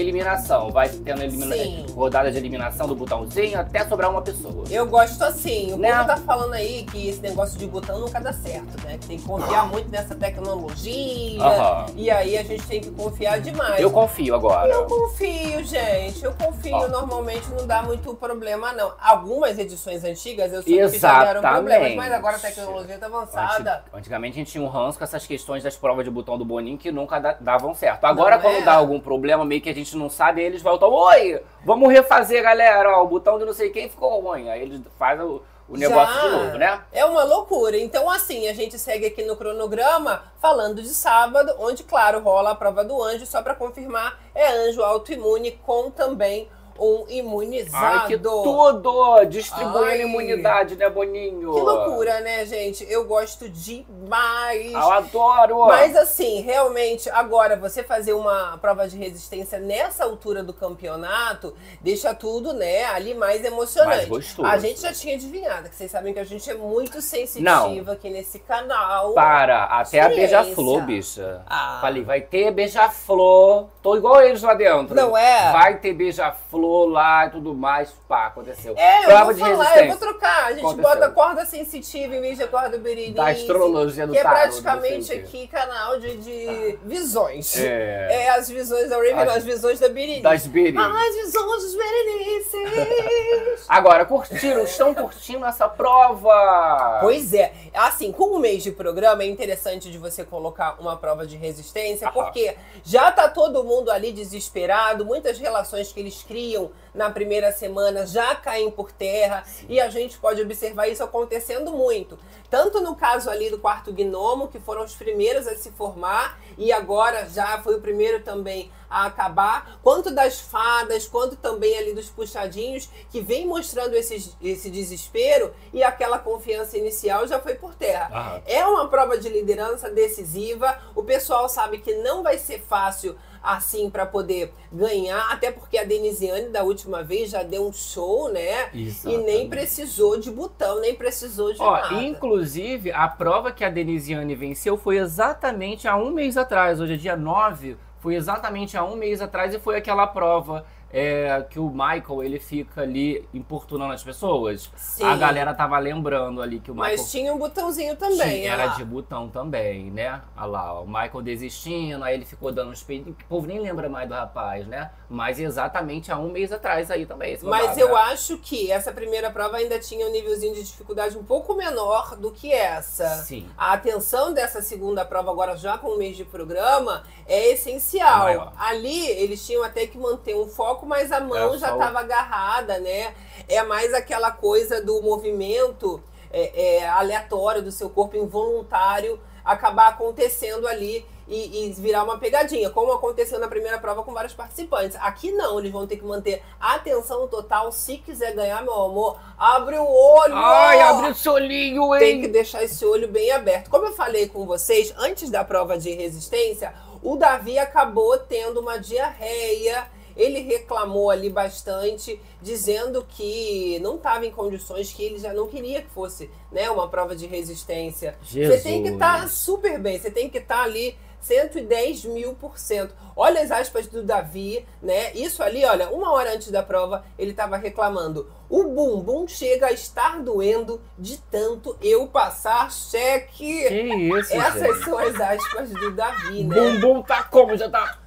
eliminação. 0.00 0.70
Vai 0.70 0.88
tendo 0.88 1.22
elimina 1.22 1.54
Sim. 1.56 1.86
rodada 1.94 2.30
de 2.30 2.36
eliminação 2.38 2.86
do 2.86 2.94
botãozinho 2.94 3.58
até 3.58 3.84
sobrar 3.84 4.10
uma 4.10 4.22
pessoa. 4.22 4.64
eu 4.70 4.86
gosto 4.86 5.22
assim. 5.22 5.72
O 5.72 5.76
Né? 5.76 5.92
povo 5.92 6.06
tá 6.06 6.16
falando 6.18 6.54
aí 6.54 6.84
que 6.84 7.08
esse 7.08 7.20
negócio 7.20 7.58
de 7.58 7.66
botão 7.66 7.98
nunca 8.00 8.20
dá 8.20 8.32
certo, 8.32 8.82
né? 8.84 8.98
Que 8.98 9.06
tem 9.06 9.18
que 9.18 9.24
confiar 9.24 9.66
muito 9.68 9.90
nessa 9.90 10.14
tecnologia. 10.14 11.42
Aham. 11.42 11.86
E 11.96 12.10
aí 12.10 12.36
a 12.38 12.42
gente 12.42 12.66
tem 12.66 12.80
que 12.80 12.90
confiar 12.90 13.40
demais. 13.40 13.80
Eu 13.80 13.90
confio 13.90 14.34
agora. 14.34 14.72
Eu 14.72 14.86
confio, 14.86 15.62
gente. 15.64 16.24
Eu 16.24 16.32
confio. 16.34 16.74
Ó. 16.74 16.88
Normalmente 16.88 17.48
não 17.50 17.66
dá 17.66 17.82
muito 17.82 18.14
problema, 18.14 18.72
não. 18.72 18.92
Algumas 19.00 19.58
edições 19.58 20.04
antigas 20.04 20.52
eu 20.52 20.62
soube 20.62 20.90
que 20.90 20.98
já 20.98 21.24
deram 21.24 21.40
problemas, 21.40 21.94
mas 21.96 22.12
agora 22.12 22.36
a 22.36 22.40
tecnologia 22.40 22.98
tá 22.98 23.06
avançada. 23.06 23.84
Anti- 23.92 24.04
Antigamente 24.04 24.34
a 24.34 24.38
gente 24.38 24.52
tinha 24.52 24.62
um 24.62 24.68
ranço 24.68 24.98
com 24.98 25.04
essas 25.04 25.26
questões 25.26 25.62
das 25.62 25.76
provas 25.76 26.04
de 26.04 26.10
botão 26.10 26.36
do 26.38 26.44
Boninho 26.44 26.76
que 26.78 26.92
nunca 26.92 27.18
da- 27.18 27.36
davam 27.40 27.74
certo. 27.74 28.04
Agora, 28.04 28.36
Não 28.36 28.42
quando 28.42 28.56
é? 28.56 28.62
dá 28.62 28.74
algum 28.74 29.00
problema, 29.00 29.44
meio 29.44 29.60
que 29.60 29.68
a 29.70 29.74
gente 29.74 29.83
não 29.92 30.08
sabe, 30.08 30.42
eles 30.42 30.62
voltam: 30.62 30.90
Oi, 30.90 31.42
vamos 31.64 31.92
refazer, 31.92 32.42
galera. 32.42 32.98
Ó, 32.98 33.04
o 33.04 33.08
botão 33.08 33.38
de 33.38 33.44
não 33.44 33.52
sei 33.52 33.70
quem 33.70 33.88
ficou 33.88 34.20
ruim. 34.20 34.48
Aí 34.48 34.62
eles 34.62 34.80
fazem 34.98 35.24
o, 35.24 35.42
o 35.68 35.76
negócio 35.76 36.14
Já. 36.14 36.22
de 36.22 36.30
novo, 36.30 36.58
né? 36.58 36.80
É 36.92 37.04
uma 37.04 37.24
loucura. 37.24 37.76
Então, 37.76 38.08
assim, 38.08 38.48
a 38.48 38.54
gente 38.54 38.78
segue 38.78 39.06
aqui 39.06 39.24
no 39.24 39.36
cronograma 39.36 40.22
falando 40.40 40.82
de 40.82 40.88
sábado, 40.88 41.54
onde, 41.58 41.82
claro, 41.82 42.20
rola 42.20 42.50
a 42.50 42.54
prova 42.54 42.84
do 42.84 43.02
anjo, 43.02 43.26
só 43.26 43.42
pra 43.42 43.54
confirmar, 43.54 44.20
é 44.34 44.48
anjo 44.68 44.82
autoimune 44.82 45.52
com 45.64 45.90
também 45.90 46.48
um 46.78 47.04
imunizado. 47.08 48.00
Ai, 48.00 48.06
que 48.08 48.18
tudo! 48.18 49.24
Distribuindo 49.26 49.84
Ai. 49.84 50.02
imunidade, 50.02 50.76
né, 50.76 50.88
Boninho? 50.90 51.52
Que 51.52 51.60
loucura, 51.60 52.20
né, 52.20 52.44
gente? 52.44 52.84
Eu 52.90 53.04
gosto 53.04 53.48
demais. 53.48 54.72
Eu 54.72 54.92
adoro! 54.92 55.66
Mas 55.66 55.96
assim, 55.96 56.40
realmente, 56.40 57.08
agora 57.10 57.56
você 57.56 57.82
fazer 57.82 58.12
uma 58.12 58.58
prova 58.58 58.88
de 58.88 58.96
resistência 58.96 59.58
nessa 59.58 60.04
altura 60.04 60.42
do 60.42 60.52
campeonato 60.52 61.54
deixa 61.80 62.14
tudo, 62.14 62.52
né, 62.52 62.84
ali 62.86 63.14
mais 63.14 63.44
emocionante. 63.44 63.96
Mais 63.96 64.08
gostoso. 64.08 64.48
A 64.48 64.58
gente 64.58 64.80
já 64.80 64.92
tinha 64.92 65.14
adivinhado, 65.14 65.68
que 65.68 65.76
vocês 65.76 65.90
sabem 65.90 66.12
que 66.12 66.20
a 66.20 66.24
gente 66.24 66.50
é 66.50 66.54
muito 66.54 67.00
sensitiva 67.00 67.92
aqui 67.92 68.10
nesse 68.10 68.40
canal. 68.40 69.12
Para, 69.12 69.64
até 69.64 70.00
a 70.00 70.08
beija-flor, 70.08 70.82
bicha. 70.82 71.42
Ah. 71.46 71.78
Falei, 71.80 72.02
vai 72.02 72.20
ter 72.20 72.50
beija-flor. 72.50 73.68
Tô 73.82 73.96
igual 73.96 74.22
eles 74.22 74.42
lá 74.42 74.54
dentro. 74.54 74.94
Não 74.94 75.16
é? 75.16 75.52
Vai 75.52 75.78
ter 75.78 75.92
beija-flor 75.92 76.63
lá 76.86 77.26
e 77.26 77.30
tudo 77.30 77.54
mais. 77.54 77.90
Pá, 78.08 78.26
aconteceu. 78.26 78.74
É, 78.76 79.00
eu 79.00 79.04
Prova 79.04 79.24
vou 79.24 79.34
de 79.34 79.40
falar, 79.40 79.78
eu 79.78 79.88
vou 79.88 79.96
trocar. 79.96 80.44
A 80.46 80.50
gente 80.52 80.60
Aconteceu. 80.60 80.82
bota 80.82 81.10
corda 81.10 81.44
sensitiva 81.46 82.14
em 82.14 82.20
vez 82.20 82.38
de 82.38 82.46
corda 82.46 82.78
berenice. 82.78 83.12
Da 83.14 83.28
astrologia 83.28 84.06
do 84.06 84.12
Que 84.12 84.18
é 84.18 84.22
praticamente 84.22 85.12
o 85.12 85.16
aqui 85.18 85.46
canal 85.48 85.98
de, 85.98 86.16
de 86.18 86.78
visões. 86.84 87.56
É. 87.58 88.24
É 88.24 88.30
as 88.30 88.48
visões 88.48 88.88
da 88.90 88.96
Raven, 88.96 89.14
As- 89.14 89.36
as, 89.36 89.44
visões 89.44 89.80
da 89.80 89.88
Berenice. 89.88 90.22
Das 90.22 90.46
biri. 90.46 90.76
As 90.76 91.14
visões 91.16 91.62
dos 91.62 91.74
Berenices. 91.74 93.64
Agora, 93.68 94.04
curtiram? 94.04 94.64
Estão 94.64 94.94
curtindo 94.94 95.44
essa 95.44 95.68
prova? 95.68 96.98
Pois 97.00 97.32
é, 97.32 97.52
assim, 97.72 98.12
com 98.12 98.36
um 98.36 98.38
mês 98.38 98.62
de 98.62 98.70
programa 98.70 99.22
é 99.22 99.26
interessante 99.26 99.90
de 99.90 99.98
você 99.98 100.24
colocar 100.24 100.76
uma 100.80 100.96
prova 100.96 101.26
de 101.26 101.36
resistência, 101.36 102.08
Aham. 102.08 102.14
porque 102.14 102.56
já 102.84 103.10
tá 103.10 103.28
todo 103.28 103.64
mundo 103.64 103.90
ali 103.90 104.12
desesperado, 104.12 105.04
muitas 105.04 105.38
relações 105.38 105.92
que 105.92 106.00
eles 106.00 106.22
criam 106.22 106.53
na 106.94 107.10
primeira 107.10 107.50
semana 107.52 108.06
já 108.06 108.34
caem 108.36 108.70
por 108.70 108.92
terra 108.92 109.44
e 109.68 109.80
a 109.80 109.88
gente 109.88 110.16
pode 110.18 110.40
observar 110.40 110.86
isso 110.88 111.02
acontecendo 111.02 111.72
muito. 111.72 112.18
Tanto 112.48 112.80
no 112.80 112.94
caso 112.94 113.28
ali 113.30 113.50
do 113.50 113.58
quarto 113.58 113.92
gnomo, 113.92 114.48
que 114.48 114.60
foram 114.60 114.84
os 114.84 114.94
primeiros 114.94 115.46
a 115.48 115.56
se 115.56 115.70
formar 115.72 116.38
e 116.56 116.72
agora 116.72 117.28
já 117.28 117.60
foi 117.62 117.74
o 117.76 117.80
primeiro 117.80 118.22
também 118.22 118.70
a 118.88 119.06
acabar, 119.06 119.78
quanto 119.82 120.12
das 120.12 120.38
fadas, 120.40 121.08
quanto 121.08 121.34
também 121.34 121.76
ali 121.76 121.92
dos 121.92 122.08
puxadinhos, 122.10 122.88
que 123.10 123.20
vem 123.20 123.44
mostrando 123.44 123.94
esses- 123.94 124.36
esse 124.40 124.70
desespero 124.70 125.52
e 125.72 125.82
aquela 125.82 126.16
confiança 126.16 126.78
inicial 126.78 127.26
já 127.26 127.40
foi 127.40 127.54
por 127.56 127.74
terra. 127.74 128.08
Aham. 128.12 128.42
É 128.46 128.64
uma 128.64 128.86
prova 128.88 129.18
de 129.18 129.28
liderança 129.28 129.90
decisiva. 129.90 130.78
O 130.94 131.02
pessoal 131.02 131.48
sabe 131.48 131.78
que 131.78 131.92
não 131.94 132.22
vai 132.22 132.38
ser 132.38 132.60
fácil 132.60 133.16
assim 133.44 133.90
para 133.90 134.06
poder 134.06 134.52
ganhar, 134.72 135.30
até 135.30 135.52
porque 135.52 135.78
a 135.78 135.84
Denisiane 135.84 136.48
da 136.48 136.62
última 136.64 137.02
vez 137.02 137.30
já 137.30 137.42
deu 137.42 137.66
um 137.66 137.72
show, 137.72 138.32
né? 138.32 138.70
E 138.72 138.78
nem 138.78 138.86
Exatamente. 138.88 139.48
precisou 139.48 140.18
de 140.18 140.30
botão, 140.30 140.80
nem 140.80 140.94
precisou 140.94 141.52
de 141.52 141.60
Ó, 141.60 141.72
nada. 141.72 142.02
inclusive, 142.02 142.90
a 142.90 143.06
prova 143.06 143.52
que 143.52 143.64
a 143.64 143.68
Denisiane 143.70 144.34
venceu 144.34 144.76
foi 144.76 144.96
exatamente 144.98 145.86
há 145.86 145.96
um 145.96 146.10
mês 146.10 146.36
atrás. 146.36 146.80
Hoje 146.80 146.94
é 146.94 146.96
dia 146.96 147.16
9. 147.16 147.76
Foi 148.00 148.14
exatamente 148.14 148.76
há 148.76 148.84
um 148.84 148.96
mês 148.96 149.20
atrás 149.22 149.54
e 149.54 149.58
foi 149.58 149.76
aquela 149.76 150.06
prova 150.06 150.66
é, 150.96 151.44
que 151.50 151.58
o 151.58 151.68
Michael 151.68 152.22
ele 152.22 152.38
fica 152.38 152.82
ali 152.82 153.28
importunando 153.34 153.92
as 153.92 154.04
pessoas. 154.04 154.70
Sim. 154.76 155.02
A 155.02 155.16
galera 155.16 155.52
tava 155.52 155.76
lembrando 155.76 156.40
ali 156.40 156.60
que 156.60 156.70
o 156.70 156.74
Michael 156.74 156.96
Mas 156.96 157.10
tinha 157.10 157.34
um 157.34 157.38
botãozinho 157.38 157.96
também. 157.96 158.42
Tinha, 158.42 158.52
era 158.52 158.66
de 158.68 158.84
botão 158.84 159.28
também, 159.28 159.90
né? 159.90 160.22
Olha 160.36 160.46
lá, 160.46 160.80
o 160.80 160.86
Michael 160.86 161.20
desistindo, 161.22 162.04
aí 162.04 162.14
ele 162.14 162.24
ficou 162.24 162.52
dando 162.52 162.70
uns 162.70 162.84
peitos. 162.84 163.12
O 163.12 163.24
povo 163.28 163.44
nem 163.44 163.58
lembra 163.58 163.88
mais 163.88 164.08
do 164.08 164.14
rapaz, 164.14 164.68
né? 164.68 164.92
Mas 165.08 165.40
exatamente 165.40 166.12
há 166.12 166.16
um 166.16 166.30
mês 166.30 166.52
atrás 166.52 166.92
aí 166.92 167.04
também. 167.04 167.36
Mas 167.42 167.62
babado, 167.62 167.80
eu 167.80 167.88
né? 167.88 167.94
acho 168.12 168.38
que 168.38 168.70
essa 168.70 168.92
primeira 168.92 169.32
prova 169.32 169.56
ainda 169.56 169.80
tinha 169.80 170.06
um 170.06 170.12
nívelzinho 170.12 170.54
de 170.54 170.62
dificuldade 170.62 171.18
um 171.18 171.24
pouco 171.24 171.54
menor 171.54 172.14
do 172.16 172.30
que 172.30 172.52
essa. 172.52 173.08
Sim. 173.24 173.48
A 173.58 173.72
atenção 173.72 174.32
dessa 174.32 174.62
segunda 174.62 175.04
prova, 175.04 175.32
agora 175.32 175.56
já 175.56 175.76
com 175.76 175.88
um 175.88 175.98
mês 175.98 176.16
de 176.16 176.24
programa, 176.24 177.02
é 177.26 177.50
essencial. 177.50 178.20
Maior. 178.20 178.52
Ali 178.56 179.08
eles 179.08 179.44
tinham 179.44 179.64
até 179.64 179.88
que 179.88 179.98
manter 179.98 180.36
um 180.36 180.46
foco, 180.46 180.83
mas 180.86 181.12
a 181.12 181.20
mão 181.20 181.36
Era 181.36 181.58
já 181.58 181.70
o- 181.74 181.78
estava 181.78 182.00
agarrada, 182.00 182.78
né? 182.78 183.14
É 183.48 183.62
mais 183.62 183.92
aquela 183.94 184.30
coisa 184.30 184.82
do 184.82 185.00
movimento 185.02 186.02
é, 186.30 186.78
é, 186.78 186.88
aleatório 186.88 187.62
do 187.62 187.70
seu 187.70 187.88
corpo 187.88 188.16
involuntário 188.16 189.20
acabar 189.44 189.88
acontecendo 189.88 190.66
ali 190.66 191.06
e, 191.28 191.66
e, 191.68 191.72
virar 191.72 192.04
uma 192.04 192.18
pegadinha, 192.18 192.68
como 192.70 192.92
aconteceu 192.92 193.38
na 193.38 193.48
primeira 193.48 193.78
prova 193.78 194.02
com 194.02 194.12
vários 194.12 194.34
participantes. 194.34 194.96
Aqui 195.00 195.32
não, 195.32 195.58
eles 195.58 195.72
vão 195.72 195.86
ter 195.86 195.96
que 195.96 196.04
manter 196.04 196.42
atenção 196.60 197.26
total. 197.28 197.72
Se 197.72 197.96
quiser 197.98 198.34
ganhar, 198.34 198.62
meu 198.62 198.74
amor, 198.74 199.18
abre 199.38 199.78
o 199.78 199.86
olho! 199.86 200.34
Ai, 200.34 200.80
abre 200.80 201.10
esse 201.10 201.28
olhinho, 201.28 201.94
hein? 201.94 202.00
Tem 202.00 202.20
que 202.20 202.28
deixar 202.28 202.62
esse 202.62 202.84
olho 202.84 203.08
bem 203.08 203.30
aberto. 203.30 203.70
Como 203.70 203.86
eu 203.86 203.92
falei 203.92 204.28
com 204.28 204.44
vocês, 204.44 204.92
antes 204.98 205.30
da 205.30 205.44
prova 205.44 205.78
de 205.78 205.90
resistência, 205.92 206.74
o 207.02 207.16
Davi 207.16 207.58
acabou 207.58 208.18
tendo 208.18 208.60
uma 208.60 208.78
diarreia 208.78 209.86
ele 210.16 210.40
reclamou 210.40 211.10
ali 211.10 211.30
bastante, 211.30 212.20
dizendo 212.40 213.04
que 213.08 213.78
não 213.80 213.96
estava 213.96 214.26
em 214.26 214.30
condições, 214.30 214.92
que 214.92 215.02
ele 215.02 215.18
já 215.18 215.32
não 215.32 215.46
queria 215.46 215.82
que 215.82 215.90
fosse 215.90 216.30
né, 216.50 216.70
uma 216.70 216.88
prova 216.88 217.14
de 217.14 217.26
resistência. 217.26 218.16
Jesus. 218.22 218.62
Você 218.62 218.68
tem 218.68 218.82
que 218.82 218.90
estar 218.90 219.22
tá 219.22 219.28
super 219.28 219.78
bem, 219.78 219.98
você 219.98 220.10
tem 220.10 220.28
que 220.28 220.38
estar 220.38 220.56
tá 220.56 220.62
ali 220.62 220.96
110 221.24 222.04
mil 222.04 222.34
por 222.34 222.58
cento. 222.58 222.94
Olha 223.16 223.40
as 223.40 223.50
aspas 223.50 223.86
do 223.86 224.02
Davi, 224.02 224.64
né? 224.82 225.12
Isso 225.14 225.42
ali, 225.42 225.64
olha, 225.64 225.88
uma 225.90 226.12
hora 226.12 226.34
antes 226.34 226.50
da 226.50 226.62
prova, 226.62 227.04
ele 227.18 227.30
estava 227.30 227.56
reclamando. 227.56 228.30
O 228.48 228.64
bumbum 228.64 229.26
chega 229.26 229.66
a 229.66 229.72
estar 229.72 230.20
doendo 230.22 230.80
de 230.98 231.16
tanto 231.30 231.76
eu 231.80 232.06
passar 232.06 232.70
cheque. 232.70 233.68
Que 233.68 233.82
isso, 233.82 234.34
Essas 234.34 234.60
gente? 234.60 234.84
são 234.84 234.98
as 234.98 235.20
aspas 235.20 235.70
do 235.70 235.92
Davi, 235.92 236.44
né? 236.44 236.54
Bumbum 236.54 237.02
tá 237.02 237.22
como? 237.22 237.56
Já 237.56 237.70
tá 237.70 238.03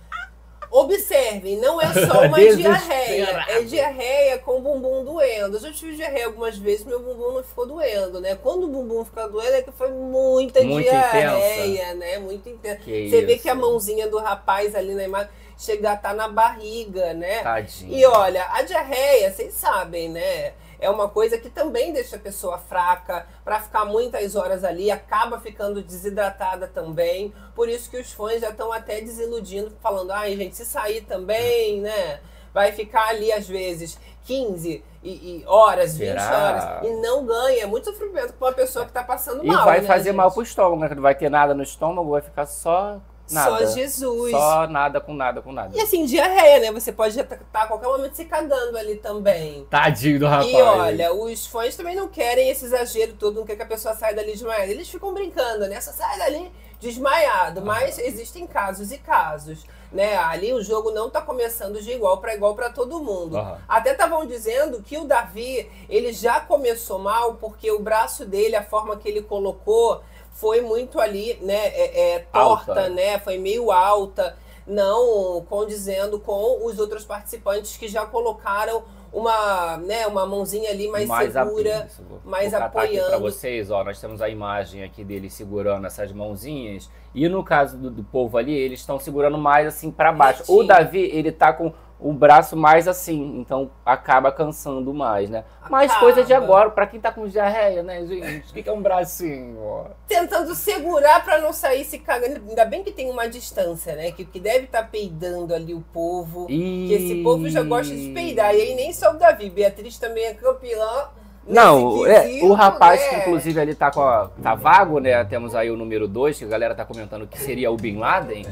Observem, 0.69 1.57
não 1.57 1.81
é 1.81 1.87
só 2.07 2.21
uma 2.23 2.37
diarreia. 2.39 3.45
É 3.49 3.61
diarreia 3.61 4.37
com 4.39 4.57
o 4.57 4.61
bumbum 4.61 5.03
doendo. 5.03 5.57
Eu 5.57 5.61
já 5.61 5.71
tive 5.71 5.95
diarreia 5.95 6.25
algumas 6.27 6.57
vezes, 6.57 6.85
meu 6.85 6.99
bumbum 6.99 7.33
não 7.33 7.43
ficou 7.43 7.65
doendo, 7.65 8.19
né? 8.21 8.35
Quando 8.35 8.65
o 8.65 8.67
bumbum 8.67 9.03
fica 9.05 9.27
doendo 9.27 9.53
é 9.55 9.61
que 9.61 9.71
foi 9.71 9.89
muita 9.91 10.61
Muito 10.63 10.83
diarreia, 10.89 11.67
intensa. 11.67 11.93
né? 11.95 12.17
Muito 12.19 12.49
intensa. 12.49 12.77
Que 12.83 13.09
Você 13.09 13.21
vê 13.25 13.33
isso. 13.33 13.43
que 13.43 13.49
a 13.49 13.55
mãozinha 13.55 14.07
do 14.07 14.17
rapaz 14.19 14.75
ali 14.75 14.93
na 14.93 15.03
imagem 15.03 15.29
chega 15.57 15.91
a 15.91 15.93
estar 15.95 16.13
na 16.13 16.27
barriga, 16.27 17.13
né? 17.13 17.41
Tadinho. 17.41 17.93
E 17.97 18.05
olha, 18.05 18.45
a 18.51 18.61
diarreia, 18.61 19.31
vocês 19.31 19.53
sabem, 19.53 20.09
né? 20.09 20.53
É 20.79 20.89
uma 20.89 21.09
coisa 21.09 21.37
que 21.37 21.49
também 21.49 21.91
deixa 21.93 22.15
a 22.15 22.19
pessoa 22.19 22.57
fraca, 22.57 23.25
para 23.43 23.59
ficar 23.59 23.85
muitas 23.85 24.35
horas 24.35 24.63
ali, 24.63 24.91
acaba 24.91 25.39
ficando 25.39 25.81
desidratada 25.81 26.67
também. 26.67 27.33
Por 27.55 27.67
isso 27.67 27.89
que 27.89 27.97
os 27.97 28.11
fãs 28.11 28.41
já 28.41 28.49
estão 28.49 28.71
até 28.71 29.01
desiludindo, 29.01 29.75
falando: 29.81 30.11
ai, 30.11 30.35
gente, 30.35 30.55
se 30.55 30.65
sair 30.65 31.01
também, 31.01 31.81
né? 31.81 32.19
Vai 32.53 32.71
ficar 32.71 33.09
ali 33.09 33.31
às 33.31 33.47
vezes 33.47 33.99
15 34.23 34.83
e, 35.03 35.09
e 35.09 35.43
horas, 35.45 35.97
20 35.97 36.07
Será? 36.09 36.47
horas, 36.79 36.87
e 36.87 36.93
não 37.01 37.25
ganha. 37.25 37.63
É 37.63 37.65
muito 37.65 37.85
sofrimento 37.85 38.33
para 38.33 38.47
uma 38.47 38.53
pessoa 38.53 38.85
que 38.85 38.91
está 38.91 39.03
passando 39.03 39.43
E 39.43 39.47
mal. 39.47 39.65
vai 39.65 39.81
né, 39.81 39.87
fazer 39.87 40.05
gente? 40.09 40.15
mal 40.15 40.31
pro 40.31 40.41
estômago, 40.43 40.81
né? 40.81 40.89
Não 40.95 41.01
vai 41.01 41.15
ter 41.15 41.29
nada 41.29 41.53
no 41.53 41.63
estômago, 41.63 42.11
vai 42.11 42.21
ficar 42.21 42.45
só 42.45 42.99
nada. 43.31 43.67
Só 43.67 43.73
Jesus. 43.73 44.31
Só 44.31 44.67
nada 44.67 44.99
com 44.99 45.13
nada 45.13 45.41
com 45.41 45.51
nada. 45.51 45.75
E 45.75 45.81
assim, 45.81 46.05
diarreia, 46.05 46.59
né? 46.59 46.71
Você 46.71 46.91
pode 46.91 47.19
estar 47.19 47.37
a 47.53 47.67
qualquer 47.67 47.87
momento 47.87 48.13
se 48.13 48.25
cagando 48.25 48.77
ali 48.77 48.95
também. 48.97 49.65
Tadinho 49.69 50.19
do 50.19 50.27
rapaz. 50.27 50.51
E 50.51 50.55
olha, 50.55 51.13
os 51.13 51.45
fãs 51.45 51.75
também 51.75 51.95
não 51.95 52.07
querem 52.07 52.49
esse 52.49 52.65
exagero 52.65 53.13
todo, 53.13 53.39
não 53.39 53.45
quer 53.45 53.55
que 53.55 53.63
a 53.63 53.67
pessoa 53.67 53.93
saia 53.95 54.15
dali 54.15 54.31
desmaiada. 54.31 54.71
Eles 54.71 54.89
ficam 54.89 55.13
brincando, 55.13 55.67
né? 55.67 55.79
Só 55.81 55.91
sai 55.91 56.17
dali 56.17 56.51
desmaiado. 56.79 57.61
Mas 57.61 57.97
existem 57.97 58.45
casos 58.47 58.91
e 58.91 58.97
casos. 58.97 59.65
Né? 59.91 60.17
Ali 60.17 60.53
o 60.53 60.61
jogo 60.61 60.91
não 60.91 61.09
tá 61.09 61.21
começando 61.21 61.81
de 61.81 61.91
igual 61.91 62.17
para 62.17 62.35
igual 62.35 62.55
para 62.55 62.69
todo 62.69 63.01
mundo. 63.01 63.37
Aham. 63.37 63.57
Até 63.67 63.91
estavam 63.91 64.25
dizendo 64.25 64.81
que 64.81 64.97
o 64.97 65.05
Davi, 65.05 65.69
ele 65.89 66.11
já 66.11 66.39
começou 66.41 66.99
mal 66.99 67.35
porque 67.35 67.71
o 67.71 67.79
braço 67.79 68.25
dele, 68.25 68.55
a 68.55 68.63
forma 68.63 68.97
que 68.97 69.07
ele 69.07 69.21
colocou, 69.21 70.01
foi 70.33 70.61
muito 70.61 70.99
ali, 70.99 71.39
né, 71.41 71.67
é, 71.69 72.15
é, 72.15 72.19
torta, 72.19 72.71
Alta. 72.71 72.89
né? 72.89 73.17
Foi 73.17 73.37
meio 73.39 73.71
alta, 73.71 74.37
não 74.67 75.43
condizendo 75.49 76.19
com 76.19 76.63
os 76.65 76.77
outros 76.77 77.03
participantes 77.03 77.75
que 77.77 77.87
já 77.87 78.05
colocaram 78.05 78.83
uma, 79.11 79.77
né, 79.77 80.05
uma 80.07 80.25
mãozinha 80.25 80.69
ali 80.69 80.87
mais, 80.87 81.07
segura. 81.33 81.81
a- 81.81 81.85
isso, 81.85 82.03
vou- 82.07 82.19
mais 82.25 82.51
vou 82.51 82.61
apoiando. 82.61 83.09
Pra 83.09 83.17
vocês, 83.17 83.71
ó, 83.71 83.83
nós 83.83 83.99
temos 83.99 84.21
a 84.21 84.29
imagem 84.29 84.83
aqui 84.83 85.03
dele 85.03 85.29
segurando 85.29 85.85
essas 85.87 86.11
mãozinhas. 86.11 86.89
E 87.15 87.27
no 87.27 87.43
caso 87.43 87.77
do, 87.77 87.89
do 87.89 88.03
povo 88.03 88.37
ali, 88.37 88.53
eles 88.55 88.79
estão 88.79 88.99
segurando 88.99 89.37
mais 89.37 89.67
assim 89.67 89.89
pra 89.89 90.11
baixo. 90.11 90.43
O 90.47 90.61
Retinho. 90.61 90.67
Davi, 90.67 90.99
ele 91.13 91.31
tá 91.31 91.51
com 91.53 91.73
o 91.99 92.13
braço 92.13 92.55
mais 92.55 92.87
assim, 92.87 93.39
então 93.39 93.71
acaba 93.85 94.31
cansando 94.31 94.93
mais, 94.93 95.29
né? 95.29 95.43
Mas 95.69 95.91
Acaba. 95.91 96.05
coisa 96.05 96.23
de 96.23 96.33
agora, 96.33 96.69
pra 96.69 96.85
quem 96.85 96.99
tá 96.99 97.11
com 97.11 97.27
diarreia, 97.27 97.81
né, 97.81 98.05
gente? 98.05 98.51
O 98.51 98.53
que 98.53 98.63
que 98.63 98.69
é 98.69 98.71
um 98.71 98.81
bracinho, 98.81 99.59
ó? 99.59 99.85
Tentando 100.07 100.53
segurar 100.53 101.23
para 101.25 101.41
não 101.41 101.51
sair 101.51 101.83
se 101.83 101.97
cagando. 101.99 102.41
Ainda 102.47 102.65
bem 102.65 102.83
que 102.83 102.91
tem 102.91 103.09
uma 103.09 103.27
distância, 103.27 103.95
né? 103.95 104.11
Que, 104.11 104.23
que 104.23 104.39
deve 104.39 104.65
estar 104.65 104.83
peidando 104.83 105.53
ali 105.53 105.73
o 105.73 105.81
povo. 105.81 106.45
E... 106.49 106.87
Que 106.87 106.93
esse 106.93 107.23
povo 107.23 107.49
já 107.49 107.63
gosta 107.63 107.93
de 107.93 108.09
peidar. 108.09 108.55
E 108.55 108.61
aí 108.61 108.75
nem 108.75 108.93
só 108.93 109.11
o 109.11 109.17
Davi. 109.17 109.49
Beatriz 109.49 109.97
também 109.97 110.25
é 110.25 110.33
campeã. 110.33 111.09
Não, 111.47 112.05
é, 112.05 112.39
o 112.43 112.53
rapaz 112.53 112.99
né? 112.99 113.07
que 113.07 113.15
inclusive 113.17 113.61
ele 113.61 113.73
tá 113.75 113.89
com 113.91 114.01
a, 114.01 114.29
tá 114.41 114.55
vago, 114.55 114.99
né? 114.99 115.23
Temos 115.23 115.55
aí 115.55 115.71
o 115.71 115.77
número 115.77 116.07
2, 116.07 116.37
que 116.39 116.45
a 116.45 116.47
galera 116.47 116.75
tá 116.75 116.83
comentando 116.85 117.25
que 117.27 117.39
seria 117.39 117.71
o 117.71 117.77
Bin 117.77 117.97
Laden. 117.97 118.45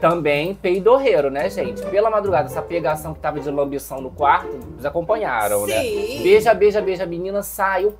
Também 0.00 0.54
peidorreiro, 0.54 1.30
né, 1.30 1.50
gente? 1.50 1.84
Pela 1.86 2.08
madrugada, 2.08 2.46
essa 2.48 2.62
pegação 2.62 3.12
que 3.12 3.20
tava 3.20 3.38
de 3.38 3.50
lambição 3.50 4.00
no 4.00 4.10
quarto, 4.10 4.48
eles 4.72 4.84
acompanharam, 4.84 5.66
né? 5.66 5.78
Sim. 5.82 6.22
Beija, 6.22 6.54
beija, 6.54 6.80
beija, 6.80 7.02
a 7.02 7.06
menina 7.06 7.42
saiu, 7.42 7.94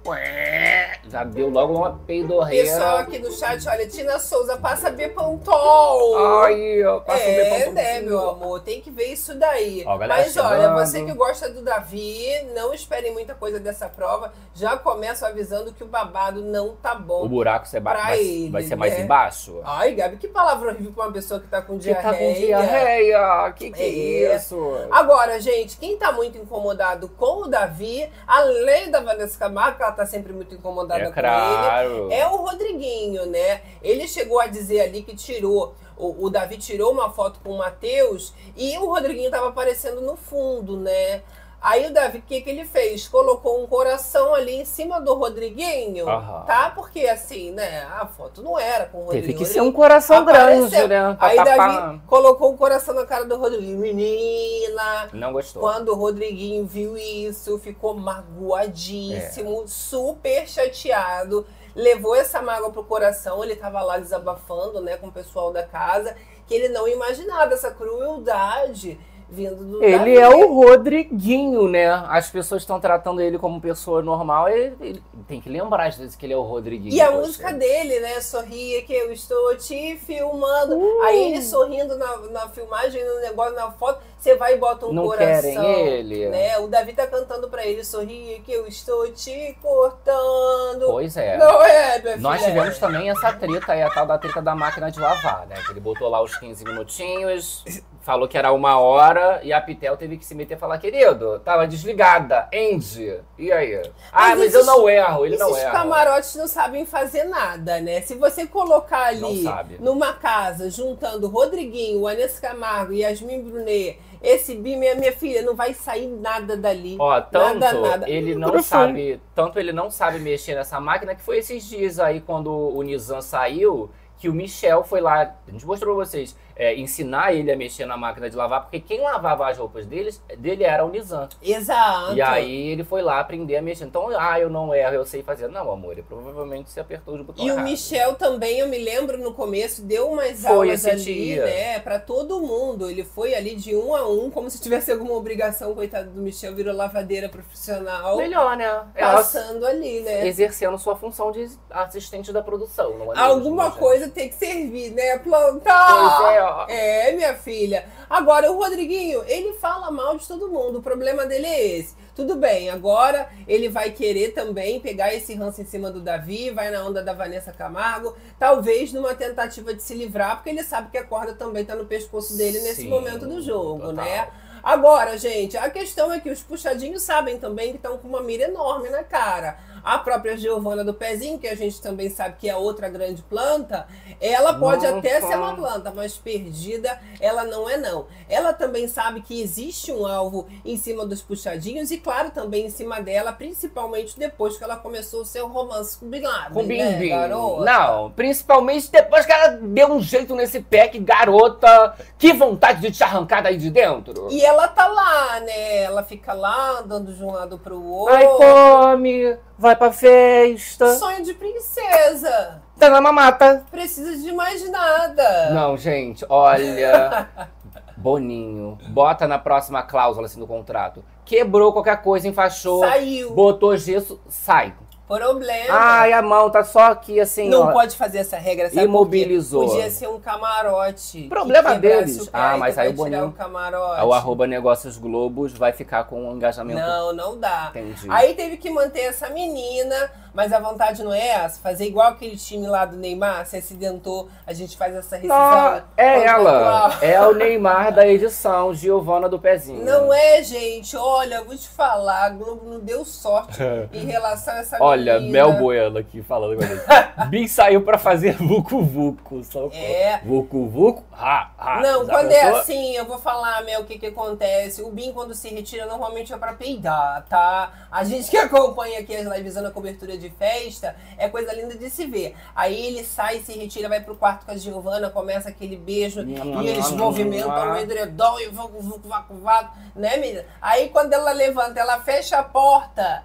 já 1.10 1.24
deu 1.24 1.50
logo 1.50 1.74
uma 1.74 2.00
peidorreira. 2.06 2.70
Pessoal 2.70 2.96
aqui 2.98 3.18
no 3.18 3.30
chat, 3.30 3.68
olha, 3.68 3.86
Tina 3.86 4.18
Souza, 4.18 4.56
passa 4.56 4.90
Bepantol. 4.90 6.42
Ai, 6.42 6.82
ó, 6.84 7.00
passa 7.00 7.22
É, 7.22 7.36
bepantolzinho. 7.36 7.72
né, 7.74 8.00
meu 8.00 8.30
amor? 8.30 8.60
Tem 8.60 8.80
que 8.80 8.90
ver 8.90 9.12
isso 9.12 9.34
daí. 9.34 9.84
Ó, 9.86 9.98
Mas 9.98 10.36
olha, 10.36 10.72
você 10.72 11.04
que 11.04 11.12
gosta 11.12 11.50
do 11.50 11.62
Davi, 11.62 12.28
não 12.54 12.72
esperem 12.72 13.12
muita 13.12 13.34
coisa 13.34 13.60
dessa 13.60 13.88
prova. 13.88 14.32
Já 14.54 14.76
começo 14.76 15.24
avisando 15.24 15.72
que 15.72 15.82
o 15.82 15.86
babado 15.86 16.42
não 16.42 16.74
tá 16.76 16.94
bom. 16.94 17.24
O 17.24 17.28
buraco 17.28 17.66
vai, 17.80 17.80
Pra 17.80 18.02
vai, 18.02 18.18
ele, 18.20 18.50
vai 18.50 18.62
ser 18.62 18.76
mais 18.76 18.94
né? 18.94 19.00
embaixo? 19.02 19.60
Ai, 19.64 19.94
Gabi, 19.94 20.16
que 20.16 20.28
palavra 20.28 20.70
horrível 20.72 20.92
pra 20.92 21.04
uma 21.06 21.12
pessoa 21.12 21.40
que 21.40 21.46
tá 21.46 21.62
com 21.62 21.74
Que 21.78 21.84
diarreia. 21.84 22.12
tá 22.12 22.18
com 22.18 22.32
diarreia, 22.34 23.52
que 23.56 23.70
que 23.70 23.82
é 23.82 24.32
É. 24.32 24.36
isso? 24.36 24.58
Agora, 24.90 25.40
gente, 25.40 25.76
quem 25.76 25.96
tá 25.96 26.12
muito 26.12 26.36
incomodado 26.38 27.08
com 27.08 27.42
o 27.44 27.48
Davi, 27.48 28.08
além 28.26 28.90
da 28.90 29.00
Vanessa 29.00 29.38
Camargo, 29.38 29.76
que 29.78 29.82
ela 29.82 29.92
tá 29.92 30.04
sempre 30.06 30.32
muito 30.32 30.54
incomodada 30.54 31.00
É 31.02 31.06
com 31.06 31.12
claro. 31.12 32.06
ele, 32.06 32.14
é 32.14 32.26
o 32.26 32.36
Rodriguinho, 32.36 33.26
né? 33.26 33.62
Ele 33.82 34.06
chegou 34.08 34.40
a 34.40 34.46
dizer 34.46 34.80
ali 34.80 35.02
que 35.02 35.14
tirou. 35.14 35.74
O, 35.96 36.26
o 36.26 36.30
Davi 36.30 36.56
tirou 36.56 36.92
uma 36.92 37.10
foto 37.10 37.40
com 37.44 37.50
o 37.50 37.58
Matheus 37.58 38.32
e 38.56 38.76
o 38.78 38.86
Rodriguinho 38.86 39.30
tava 39.30 39.48
aparecendo 39.50 40.00
no 40.00 40.16
fundo, 40.16 40.78
né? 40.78 41.22
Aí 41.62 41.86
o 41.86 41.92
Davi, 41.92 42.18
o 42.18 42.22
que, 42.22 42.40
que 42.40 42.48
ele 42.48 42.64
fez? 42.64 43.06
Colocou 43.06 43.62
um 43.62 43.66
coração 43.66 44.34
ali 44.34 44.60
em 44.60 44.64
cima 44.64 44.98
do 45.00 45.14
Rodriguinho, 45.14 46.08
Aham. 46.08 46.44
tá? 46.46 46.70
Porque 46.74 47.00
assim, 47.06 47.50
né? 47.50 47.82
A 48.00 48.06
foto 48.06 48.42
não 48.42 48.58
era 48.58 48.86
com 48.86 48.98
o 48.98 49.00
Rodriguinho. 49.04 49.26
Teve 49.26 49.38
que 49.38 49.44
o 49.44 49.52
ser 49.52 49.60
um 49.60 49.70
coração 49.70 50.16
apareceu. 50.18 50.68
grande, 50.70 50.88
né? 50.88 51.14
Pra 51.18 51.28
Aí 51.28 51.36
tapar. 51.36 51.56
Davi 51.56 52.00
colocou 52.06 52.52
o 52.52 52.56
coração 52.56 52.94
na 52.94 53.04
cara 53.04 53.26
do 53.26 53.36
Rodriguinho. 53.36 53.78
Menina, 53.78 55.10
Não 55.12 55.32
gostou. 55.34 55.60
quando 55.60 55.90
o 55.90 55.94
Rodriguinho 55.96 56.64
viu 56.64 56.96
isso, 56.96 57.58
ficou 57.58 57.92
magoadíssimo, 57.94 59.64
super 59.66 60.48
chateado. 60.48 61.46
Levou 61.74 62.14
essa 62.16 62.42
mágoa 62.42 62.70
pro 62.70 62.82
coração, 62.84 63.44
ele 63.44 63.54
tava 63.54 63.80
lá 63.82 63.98
desabafando, 63.98 64.80
né, 64.80 64.96
com 64.96 65.06
o 65.06 65.12
pessoal 65.12 65.52
da 65.52 65.62
casa, 65.62 66.16
que 66.46 66.54
ele 66.54 66.68
não 66.68 66.88
imaginava 66.88 67.54
essa 67.54 67.70
crueldade 67.70 68.98
vindo 69.30 69.64
do 69.64 69.82
Ele 69.82 70.16
é 70.16 70.28
o 70.28 70.52
Rodriguinho, 70.52 71.68
né? 71.68 71.88
As 72.08 72.30
pessoas 72.30 72.62
estão 72.62 72.80
tratando 72.80 73.20
ele 73.20 73.38
como 73.38 73.60
pessoa 73.60 74.02
normal. 74.02 74.48
Ele, 74.48 74.74
ele 74.80 75.02
tem 75.28 75.40
que 75.40 75.48
lembrar 75.48 75.86
às 75.86 75.96
vezes 75.96 76.16
que 76.16 76.26
ele 76.26 76.32
é 76.32 76.36
o 76.36 76.42
Rodriguinho. 76.42 76.92
E 76.92 77.00
a 77.00 77.12
música 77.12 77.52
dele, 77.52 78.00
né? 78.00 78.20
Sorria 78.20 78.82
que 78.82 78.92
eu 78.92 79.12
estou 79.12 79.56
te 79.56 79.96
filmando. 79.96 80.76
Uh. 80.76 81.02
Aí 81.02 81.32
ele 81.32 81.42
sorrindo 81.42 81.96
na, 81.96 82.16
na 82.28 82.48
filmagem, 82.48 83.04
no 83.04 83.20
negócio, 83.20 83.54
na 83.54 83.70
foto, 83.70 84.02
você 84.20 84.34
vai 84.36 84.54
e 84.54 84.58
bota 84.58 84.86
um 84.86 84.92
Não 84.92 85.04
coração. 85.06 85.50
querem 85.50 85.86
ele. 85.88 86.28
Né? 86.28 86.58
O 86.58 86.66
Davi 86.68 86.92
tá 86.92 87.06
cantando 87.06 87.48
pra 87.48 87.64
ele, 87.64 87.82
sorria 87.84 88.38
que 88.40 88.52
eu 88.52 88.66
estou 88.66 89.10
te 89.12 89.56
cortando. 89.62 90.86
Pois 90.86 91.16
é. 91.16 91.36
Não 91.38 91.62
é, 91.62 91.98
minha 92.02 92.16
Nós 92.18 92.40
filha? 92.40 92.52
tivemos 92.52 92.78
também 92.78 93.10
essa 93.10 93.32
treta 93.32 93.72
aí, 93.72 93.82
a 93.82 93.90
tal 93.90 94.06
da 94.06 94.18
treta 94.18 94.40
da 94.42 94.54
máquina 94.54 94.90
de 94.90 95.00
lavar, 95.00 95.46
né? 95.46 95.56
Que 95.64 95.72
ele 95.72 95.80
botou 95.80 96.08
lá 96.08 96.22
os 96.22 96.36
15 96.36 96.64
minutinhos, 96.64 97.64
falou 98.02 98.26
que 98.28 98.36
era 98.38 98.52
uma 98.52 98.78
hora 98.78 99.40
e 99.42 99.52
a 99.52 99.60
Pitel 99.60 99.96
teve 99.96 100.16
que 100.16 100.24
se 100.24 100.34
meter 100.34 100.54
e 100.56 100.60
falar, 100.60 100.78
querido, 100.78 101.38
tava 101.40 101.66
desligada, 101.66 102.48
Andy. 102.52 103.20
E 103.38 103.52
aí? 103.52 103.80
ah, 104.12 104.30
mas 104.36 104.40
esses- 104.42 104.54
eu 104.54 104.64
não 104.64 104.88
erro, 104.88 105.26
ele 105.26 105.36
não 105.36 105.50
Esses 105.50 105.62
erra. 105.62 105.72
camarotes 105.72 106.34
não 106.36 106.46
sabem 106.48 106.84
fazer 106.86 107.24
nada, 107.24 107.80
né? 107.80 108.00
Se 108.02 108.14
você 108.14 108.46
colocar 108.46 109.06
ali 109.06 109.42
Não 109.78 109.94
numa 109.94 110.12
casa, 110.12 110.70
juntando 110.70 111.28
Rodriguinho, 111.28 112.02
Vanessa 112.02 112.40
Camargo 112.40 112.92
e 112.92 113.00
Yasmin 113.00 113.42
Brunet, 113.42 113.98
esse 114.22 114.54
bi, 114.54 114.76
minha, 114.76 114.94
minha 114.94 115.12
filha, 115.12 115.42
não 115.42 115.54
vai 115.54 115.72
sair 115.74 116.06
nada 116.06 116.56
dali. 116.56 116.96
Ó, 116.98 117.20
tanto 117.20 117.58
Nada, 117.58 117.80
nada. 117.80 118.10
ele 118.10 118.34
não 118.34 118.62
sabe, 118.62 119.20
tanto 119.34 119.58
ele 119.58 119.72
não 119.72 119.90
sabe 119.90 120.18
mexer 120.18 120.54
nessa 120.54 120.78
máquina 120.80 121.14
que 121.14 121.22
foi 121.22 121.38
esses 121.38 121.64
dias 121.68 121.98
aí 121.98 122.20
quando 122.20 122.50
o 122.52 122.82
Nizam 122.82 123.22
saiu, 123.22 123.90
que 124.18 124.28
o 124.28 124.34
Michel 124.34 124.84
foi 124.84 125.00
lá, 125.00 125.34
a 125.48 125.50
gente 125.50 125.66
mostrou 125.66 125.96
pra 125.96 126.04
vocês, 126.04 126.36
é, 126.60 126.76
ensinar 126.76 127.32
ele 127.32 127.50
a 127.50 127.56
mexer 127.56 127.86
na 127.86 127.96
máquina 127.96 128.28
de 128.28 128.36
lavar, 128.36 128.60
porque 128.60 128.78
quem 128.78 129.00
lavava 129.00 129.48
as 129.48 129.56
roupas 129.56 129.86
deles, 129.86 130.22
dele 130.36 130.62
era 130.62 130.84
o 130.84 130.90
Nizam. 130.90 131.26
Exato. 131.42 132.12
E 132.14 132.20
aí 132.20 132.68
ele 132.68 132.84
foi 132.84 133.00
lá 133.00 133.18
aprender 133.18 133.56
a 133.56 133.62
mexer. 133.62 133.84
Então, 133.84 134.08
ah, 134.14 134.38
eu 134.38 134.50
não 134.50 134.74
erro, 134.74 134.94
eu 134.96 135.06
sei 135.06 135.22
fazer. 135.22 135.48
Não, 135.48 135.72
amor, 135.72 135.92
ele 135.92 136.02
provavelmente 136.02 136.70
se 136.70 136.78
apertou 136.78 137.14
os 137.14 137.22
botões 137.22 137.46
E 137.46 137.50
o 137.50 137.54
errados. 137.54 137.70
Michel 137.70 138.14
também, 138.14 138.58
eu 138.58 138.68
me 138.68 138.76
lembro 138.76 139.16
no 139.16 139.32
começo, 139.32 139.80
deu 139.82 140.10
umas 140.10 140.42
Foi 140.42 140.50
aulas 140.50 140.84
ali, 140.84 141.02
dia. 141.02 141.44
né, 141.46 141.78
pra 141.78 141.98
todo 141.98 142.40
mundo. 142.40 142.90
Ele 142.90 143.04
foi 143.04 143.34
ali 143.34 143.54
de 143.54 143.74
um 143.74 143.94
a 143.94 144.06
um, 144.06 144.30
como 144.30 144.50
se 144.50 144.60
tivesse 144.60 144.92
alguma 144.92 145.14
obrigação, 145.14 145.74
coitado 145.74 146.10
do 146.10 146.20
Michel, 146.20 146.54
virou 146.54 146.74
lavadeira 146.74 147.30
profissional, 147.30 148.18
Melhor, 148.18 148.54
né? 148.58 148.66
Ela 148.94 149.14
passando 149.14 149.64
ali, 149.64 150.00
né? 150.00 150.26
exercendo 150.26 150.76
sua 150.76 150.94
função 150.94 151.32
de 151.32 151.48
assistente 151.70 152.30
da 152.34 152.42
produção. 152.42 153.14
É 153.14 153.18
Alguma 153.18 153.70
coisa 153.70 154.10
tem 154.10 154.28
que 154.28 154.34
servir, 154.34 154.90
né? 154.90 155.18
Plantar! 155.20 156.18
Pois 156.18 156.34
é, 156.34 156.42
ó. 156.42 156.49
É, 156.68 157.12
minha 157.12 157.34
filha. 157.34 157.84
Agora, 158.08 158.50
o 158.50 158.56
Rodriguinho, 158.56 159.22
ele 159.26 159.54
fala 159.54 159.90
mal 159.90 160.16
de 160.16 160.26
todo 160.26 160.48
mundo. 160.48 160.78
O 160.78 160.82
problema 160.82 161.26
dele 161.26 161.46
é 161.46 161.78
esse. 161.78 161.94
Tudo 162.14 162.36
bem, 162.36 162.68
agora 162.68 163.30
ele 163.48 163.68
vai 163.68 163.92
querer 163.92 164.32
também 164.32 164.78
pegar 164.80 165.14
esse 165.14 165.34
ranço 165.34 165.62
em 165.62 165.64
cima 165.64 165.90
do 165.90 166.00
Davi, 166.00 166.50
vai 166.50 166.70
na 166.70 166.84
onda 166.84 167.02
da 167.02 167.14
Vanessa 167.14 167.50
Camargo, 167.52 168.14
talvez 168.38 168.92
numa 168.92 169.14
tentativa 169.14 169.72
de 169.72 169.82
se 169.82 169.94
livrar, 169.94 170.36
porque 170.36 170.50
ele 170.50 170.62
sabe 170.62 170.90
que 170.90 170.98
a 170.98 171.04
corda 171.04 171.32
também 171.32 171.64
tá 171.64 171.74
no 171.74 171.86
pescoço 171.86 172.36
dele 172.36 172.60
nesse 172.60 172.82
Sim, 172.82 172.88
momento 172.88 173.26
do 173.26 173.40
jogo, 173.40 173.80
total. 173.80 174.04
né? 174.04 174.28
Agora, 174.62 175.16
gente, 175.16 175.56
a 175.56 175.70
questão 175.70 176.12
é 176.12 176.20
que 176.20 176.28
os 176.28 176.42
puxadinhos 176.42 177.02
sabem 177.02 177.38
também 177.38 177.70
que 177.70 177.76
estão 177.76 177.96
com 177.96 178.08
uma 178.08 178.20
mira 178.20 178.44
enorme 178.44 178.90
na 178.90 179.02
cara. 179.02 179.56
A 179.82 179.98
própria 179.98 180.36
Giovana 180.36 180.84
do 180.84 180.94
Pezinho, 180.94 181.38
que 181.38 181.48
a 181.48 181.54
gente 181.54 181.80
também 181.80 182.10
sabe 182.10 182.36
que 182.38 182.48
é 182.48 182.56
outra 182.56 182.88
grande 182.88 183.22
planta, 183.22 183.86
ela 184.20 184.54
pode 184.54 184.84
Nossa. 184.84 184.98
até 184.98 185.20
ser 185.20 185.36
uma 185.36 185.54
planta, 185.54 185.92
mas 185.94 186.16
perdida 186.16 187.00
ela 187.20 187.44
não 187.44 187.68
é 187.68 187.76
não. 187.76 188.06
Ela 188.28 188.52
também 188.52 188.88
sabe 188.88 189.22
que 189.22 189.40
existe 189.40 189.92
um 189.92 190.06
alvo 190.06 190.48
em 190.64 190.76
cima 190.76 191.06
dos 191.06 191.22
puxadinhos 191.22 191.90
e 191.90 191.98
claro 191.98 192.30
também 192.30 192.66
em 192.66 192.70
cima 192.70 193.00
dela, 193.00 193.32
principalmente 193.32 194.18
depois 194.18 194.56
que 194.56 194.64
ela 194.64 194.76
começou 194.76 195.22
o 195.22 195.24
seu 195.24 195.48
romance 195.48 195.98
com 195.98 196.06
o 196.06 196.08
Bin 196.08 196.22
Laden, 196.22 196.52
Com 196.52 196.66
Bim 196.66 196.78
né, 196.78 197.08
garota? 197.08 197.64
Não, 197.64 198.10
principalmente 198.10 198.90
depois 198.90 199.26
que 199.26 199.32
ela 199.32 199.48
deu 199.48 199.92
um 199.92 200.00
jeito 200.00 200.34
nesse 200.34 200.60
pé, 200.60 200.88
que 200.88 200.98
garota, 200.98 201.94
que 202.18 202.32
vontade 202.32 202.80
de 202.80 202.90
te 202.90 203.02
arrancar 203.02 203.42
daí 203.42 203.56
de 203.56 203.70
dentro. 203.70 204.28
E 204.30 204.44
ela 204.44 204.68
tá 204.68 204.86
lá, 204.86 205.40
né? 205.40 205.82
Ela 205.82 206.02
fica 206.02 206.32
lá, 206.32 206.80
andando 206.80 207.12
de 207.12 207.22
um 207.22 207.32
lado 207.32 207.58
pro 207.58 207.82
outro. 207.82 208.14
Ai, 208.14 208.26
come, 208.26 209.36
vai 209.60 209.76
pra 209.76 209.92
festa, 209.92 210.94
Sonho 210.94 211.22
de 211.22 211.34
princesa. 211.34 212.62
tá 212.78 212.88
na 212.88 212.98
mamata. 213.00 213.64
Precisa 213.70 214.16
de 214.16 214.32
mais 214.32 214.68
nada. 214.70 215.50
Não, 215.50 215.76
gente, 215.76 216.24
olha. 216.28 217.28
Boninho, 217.94 218.78
bota 218.88 219.28
na 219.28 219.38
próxima 219.38 219.82
cláusula 219.82 220.24
assim 220.24 220.40
no 220.40 220.46
contrato. 220.46 221.04
Quebrou 221.26 221.70
qualquer 221.74 222.00
coisa, 222.00 222.26
enfaixou, 222.26 222.80
Saiu. 222.80 223.34
botou 223.34 223.76
gesso, 223.76 224.18
sai. 224.26 224.74
Problema. 225.16 225.66
Ai, 225.76 226.12
a 226.12 226.22
mão 226.22 226.48
tá 226.50 226.62
só 226.62 226.92
aqui 226.92 227.18
assim, 227.18 227.48
não 227.48 227.62
ó. 227.68 227.72
pode 227.72 227.96
fazer 227.96 228.18
essa 228.18 228.36
regra, 228.36 228.68
sabe? 228.68 228.82
Imobilizou. 228.82 229.66
Podia 229.66 229.90
ser 229.90 230.08
um 230.08 230.20
camarote. 230.20 231.22
Problema 231.28 231.74
deles. 231.74 232.30
Ah, 232.32 232.56
mas 232.56 232.78
aí 232.78 232.88
o 232.88 232.92
Boninho- 232.92 233.26
o 233.26 233.32
camarote. 233.32 234.04
O 234.04 234.12
arroba 234.12 234.46
negócios 234.46 234.96
globos 234.96 235.52
vai 235.52 235.72
ficar 235.72 236.04
com 236.04 236.28
um 236.30 236.36
engajamento. 236.36 236.78
Não, 236.80 237.12
não 237.12 237.38
dá. 237.38 237.70
Entendi. 237.70 238.06
Aí 238.08 238.34
teve 238.34 238.56
que 238.56 238.70
manter 238.70 239.00
essa 239.00 239.28
menina, 239.30 240.10
mas 240.34 240.52
a 240.52 240.58
vontade 240.60 241.02
não 241.02 241.12
é 241.12 241.28
essa. 241.28 241.60
Fazer 241.60 241.84
igual 241.86 242.08
aquele 242.08 242.36
time 242.36 242.66
lá 242.66 242.84
do 242.84 242.96
Neymar, 242.96 243.46
se 243.46 243.56
acidentou, 243.56 244.28
a 244.46 244.52
gente 244.52 244.76
faz 244.76 244.94
essa 244.94 245.16
rescisão. 245.16 245.36
Não, 245.38 245.82
é 245.96 246.24
ela. 246.24 246.98
É 247.02 247.20
o 247.20 247.34
Neymar 247.34 247.92
da 247.94 248.06
edição, 248.06 248.74
Giovana 248.74 249.28
do 249.28 249.38
Pezinho. 249.38 249.84
Não 249.84 250.12
é, 250.12 250.42
gente. 250.42 250.96
Olha, 250.96 251.36
eu 251.36 251.44
vou 251.44 251.56
te 251.56 251.68
falar, 251.68 252.24
a 252.26 252.30
Globo 252.30 252.68
não 252.70 252.80
deu 252.80 253.04
sorte 253.04 253.58
em 253.92 254.06
relação 254.06 254.54
a 254.54 254.58
essa 254.58 254.76
Olha, 254.80 255.14
menina. 255.20 255.32
Mel 255.32 255.52
Bueno 255.54 255.98
aqui 255.98 256.22
falando 256.22 256.56
com 256.56 256.64
a 256.64 256.66
gente. 256.66 256.80
Bin 257.30 257.46
saiu 257.46 257.82
pra 257.82 257.98
fazer 257.98 258.36
Vucu 258.36 258.82
Vucu. 258.82 259.44
Só 259.44 259.68
É. 259.72 260.20
Vucu 260.24 260.66
Vucu? 260.68 261.04
Ha, 261.12 261.50
ha. 261.58 261.80
Não, 261.80 262.04
Já 262.06 262.12
quando 262.12 262.30
é 262.32 262.40
pensou? 262.40 262.60
assim, 262.60 262.96
eu 262.96 263.04
vou 263.04 263.18
falar, 263.18 263.62
Mel, 263.64 263.82
o 263.82 263.84
que 263.84 263.98
que 263.98 264.06
acontece. 264.06 264.82
O 264.82 264.90
Bin, 264.90 265.12
quando 265.12 265.34
se 265.34 265.48
retira, 265.48 265.86
normalmente 265.86 266.32
é 266.32 266.36
pra 266.36 266.52
peidar, 266.54 267.24
tá? 267.28 267.72
A 267.90 268.04
gente 268.04 268.30
que 268.30 268.36
acompanha 268.36 269.00
aqui 269.00 269.14
as 269.14 269.26
lives 269.26 269.54
na 269.56 269.70
cobertura 269.70 270.16
de 270.20 270.30
festa, 270.30 270.94
é 271.18 271.28
coisa 271.28 271.52
linda 271.52 271.74
de 271.76 271.90
se 271.90 272.06
ver. 272.06 272.36
Aí 272.54 272.86
ele 272.86 273.04
sai, 273.04 273.40
se 273.40 273.52
retira, 273.52 273.88
vai 273.88 274.00
pro 274.00 274.14
quarto 274.14 274.44
com 274.44 274.52
a 274.52 274.56
Giovana, 274.56 275.10
começa 275.10 275.48
aquele 275.48 275.76
beijo, 275.76 276.20
e 276.22 276.68
eles 276.68 276.90
movimentam 276.92 277.72
o 277.72 277.76
edredom 277.76 278.38
e 278.38 278.46
vão, 278.48 278.68
vão, 278.68 278.98
vão, 278.98 279.24
vão, 279.28 279.68
né, 279.94 280.16
menina? 280.16 280.44
Aí 280.60 280.90
quando 280.90 281.12
ela 281.12 281.32
levanta, 281.32 281.80
ela 281.80 282.00
fecha 282.00 282.38
a 282.38 282.42
porta, 282.42 283.24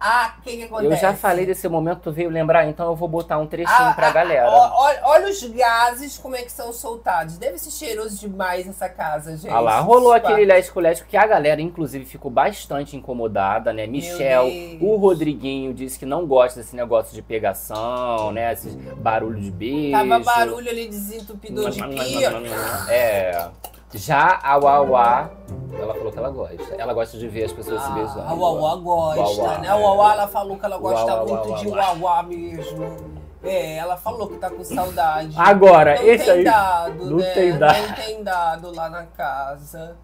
ah, 0.00 0.34
o 0.38 0.42
que 0.42 0.56
que 0.56 0.62
acontece? 0.64 0.92
Eu 0.92 0.96
já 0.96 1.12
falei 1.14 1.44
desse 1.46 1.68
momento, 1.68 2.00
tu 2.02 2.12
veio 2.12 2.30
lembrar, 2.30 2.66
então 2.66 2.86
eu 2.86 2.94
vou 2.96 3.08
botar 3.08 3.38
um 3.38 3.46
trechinho 3.46 3.88
Ah, 3.88 3.92
pra 3.94 4.08
ah, 4.08 4.12
galera. 4.12 4.48
ó- 4.48 4.84
Olha, 4.84 5.00
olha 5.04 5.28
os 5.28 5.42
gases, 5.42 6.16
como 6.18 6.36
é 6.36 6.42
que 6.42 6.52
são 6.52 6.72
soltados. 6.72 7.36
Deve 7.38 7.58
ser 7.58 7.70
cheiroso 7.70 8.18
demais 8.18 8.66
essa 8.68 8.88
casa, 8.88 9.36
gente. 9.36 9.50
Ah 9.52 9.60
lá, 9.60 9.80
rolou 9.80 10.12
aquele 10.12 10.44
lesco-lesco 10.44 11.06
que 11.08 11.16
a 11.16 11.26
galera, 11.26 11.60
inclusive, 11.60 12.04
ficou 12.04 12.30
bastante 12.30 12.96
incomodada, 12.96 13.72
né? 13.72 13.86
Michel, 13.86 14.46
o 14.80 14.96
Rodriguinho 14.96 15.74
disse 15.74 15.98
que 15.98 16.06
não 16.06 16.26
gosta 16.26 16.60
desse 16.60 16.76
negócio 16.76 17.14
de 17.14 17.22
pegação, 17.22 18.30
né? 18.32 18.52
Esses 18.52 18.74
barulhos 18.74 19.44
de 19.44 19.50
beijo. 19.50 19.92
Tava 19.92 20.18
barulho 20.20 20.68
ali 20.70 20.88
desentupidor 20.88 21.70
de 21.70 21.82
pia. 21.88 22.30
É. 22.88 23.48
Já 23.94 24.38
a 24.42 24.58
Wawa, 24.58 25.30
ela 25.72 25.94
falou 25.94 26.12
que 26.12 26.18
ela 26.18 26.30
gosta. 26.30 26.74
Ela 26.76 26.92
gosta 26.92 27.16
de 27.18 27.28
ver 27.28 27.44
as 27.44 27.52
pessoas 27.52 27.82
se 27.82 27.92
beijando. 27.92 28.20
a 28.20 28.34
Wawa 28.34 28.76
gosta, 28.76 29.42
Wawa, 29.42 29.58
né? 29.58 29.68
A 29.68 29.78
é. 29.78 29.82
Wawa, 29.82 30.12
ela 30.12 30.28
falou 30.28 30.56
que 30.58 30.66
ela 30.66 30.78
gosta 30.78 31.14
Wawa, 31.14 31.26
muito 31.26 31.48
Wawa, 31.48 31.58
de 31.58 31.68
Wawa. 31.68 32.22
Mesmo. 32.24 33.18
É, 33.42 33.76
ela 33.76 33.96
falou 33.96 34.28
que 34.28 34.36
tá 34.36 34.50
com 34.50 34.64
saudade. 34.64 35.32
Agora, 35.38 35.94
não 35.94 36.02
esse 36.02 36.24
tem 36.24 36.34
aí. 36.34 36.44
dado, 36.44 37.10
não 37.10 37.16
né? 37.18 37.30
tem 37.30 37.58
dado. 37.58 37.78
Não 37.78 37.94
tem 37.94 38.24
dado 38.24 38.74
lá 38.74 38.90
na 38.90 39.04
casa. 39.04 39.96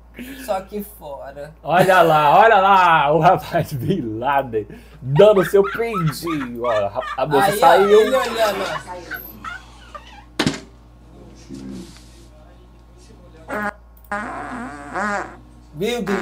Só 0.47 0.59
aqui 0.59 0.83
fora. 0.97 1.53
Olha 1.63 2.01
lá, 2.01 2.39
olha 2.39 2.57
lá, 2.61 3.13
o 3.13 3.19
rapaz 3.19 3.73
Bin 3.73 4.19
Laden 4.19 4.67
dando 5.03 5.45
seu 5.45 5.63
prendinho. 5.65 6.63
Ó, 6.63 7.03
a 7.17 7.27
moça 7.27 7.47
Aí, 7.47 7.59
saiu. 7.59 8.01
ele 8.01 8.17
olhando, 8.17 8.35
Meu 15.75 16.03
Deus. 16.03 16.19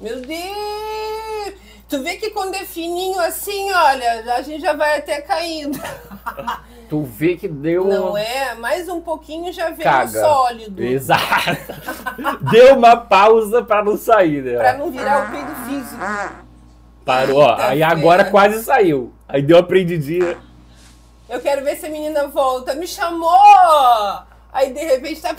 Meu 0.00 0.20
Deus. 0.20 1.54
Tu 1.88 2.02
vê 2.02 2.16
que 2.16 2.30
quando 2.30 2.54
é 2.54 2.64
fininho 2.64 3.20
assim, 3.20 3.70
olha, 3.72 4.34
a 4.34 4.42
gente 4.42 4.60
já 4.62 4.72
vai 4.72 4.98
até 4.98 5.20
caindo. 5.20 5.78
Tu 6.86 7.02
vê 7.02 7.34
que 7.34 7.48
deu 7.48 7.86
Não 7.86 8.10
uma. 8.10 8.20
é? 8.20 8.54
Mais 8.54 8.90
um 8.90 9.00
pouquinho 9.00 9.50
já 9.50 9.70
vem 9.70 9.78
Caga. 9.84 10.20
sólido. 10.20 10.82
Exato. 10.84 11.56
Deu 12.52 12.76
uma 12.76 12.94
pausa 12.94 13.64
pra 13.64 13.82
não 13.82 13.96
sair, 13.96 14.42
né? 14.42 14.56
Pra 14.58 14.74
não 14.76 14.90
virar 14.90 15.26
o 15.26 15.30
peido 15.30 15.54
físico. 15.66 15.96
Parou, 17.02 17.38
ó. 17.40 17.56
Aí 17.58 17.82
agora 17.82 18.26
quase 18.26 18.62
saiu. 18.62 19.12
Aí 19.26 19.40
deu 19.40 19.56
uma 19.56 19.62
prendidinha. 19.62 20.36
Eu 21.26 21.40
quero 21.40 21.64
ver 21.64 21.76
se 21.76 21.86
a 21.86 21.88
menina 21.88 22.28
volta. 22.28 22.74
Me 22.74 22.86
chamou! 22.86 23.30
Aí 24.52 24.70
de 24.72 24.84
repente 24.84 25.22
tá. 25.22 25.34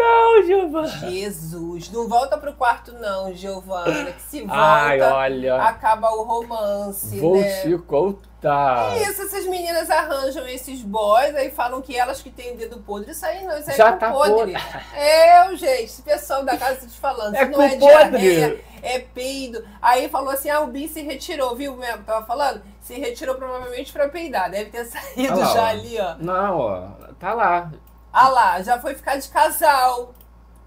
Não, 0.00 0.42
Giovana. 0.42 0.88
Jesus, 0.88 1.90
não 1.90 2.08
volta 2.08 2.38
pro 2.38 2.52
quarto 2.54 2.92
não, 2.94 3.32
Giovana, 3.34 4.12
que 4.12 4.22
se 4.22 4.40
volta, 4.40 4.54
Ai, 4.54 5.00
olha. 5.00 5.62
acaba 5.62 6.10
o 6.12 6.22
romance, 6.22 7.18
Vou 7.18 7.36
né? 7.36 7.60
te 7.62 7.76
contar. 7.78 8.96
Isso, 9.02 9.20
essas 9.22 9.44
meninas 9.46 9.90
arranjam 9.90 10.46
esses 10.48 10.80
boys, 10.80 11.34
aí 11.34 11.50
falam 11.50 11.82
que 11.82 11.94
elas 11.96 12.22
que 12.22 12.30
têm 12.30 12.56
dedo 12.56 12.78
podre, 12.78 13.10
isso 13.10 13.26
aí 13.26 13.44
não, 13.44 13.58
isso 13.58 13.70
aí 13.70 13.76
Já 13.76 13.88
é 13.88 13.92
tá 13.92 14.10
podre. 14.10 14.32
podre. 14.34 14.56
É, 14.94 15.54
gente, 15.56 15.84
esse 15.84 16.02
pessoal 16.02 16.42
da 16.44 16.56
casa 16.56 16.86
te 16.86 16.98
falando, 16.98 17.34
É 17.34 17.44
não 17.44 17.60
é 17.60 17.76
diarreia, 17.76 18.64
é 18.82 18.98
peido. 18.98 19.62
Aí 19.82 20.08
falou 20.08 20.30
assim, 20.30 20.48
ah, 20.48 20.60
o 20.60 20.68
Bi 20.68 20.88
se 20.88 21.02
retirou, 21.02 21.54
viu 21.54 21.76
mesmo, 21.76 22.02
tava 22.04 22.24
falando? 22.24 22.62
Se 22.80 22.94
retirou 22.94 23.34
provavelmente 23.34 23.92
pra 23.92 24.08
peidar, 24.08 24.50
deve 24.50 24.70
ter 24.70 24.86
saído 24.88 25.38
lá, 25.38 25.46
já 25.52 25.62
ó. 25.62 25.66
ali, 25.66 25.98
ó. 26.00 26.14
Não, 26.18 26.58
ó. 26.58 26.88
Tá 27.18 27.34
lá. 27.34 27.70
Ah 28.12 28.28
lá, 28.28 28.62
já 28.62 28.78
foi 28.78 28.94
ficar 28.94 29.16
de 29.16 29.28
casal. 29.28 30.12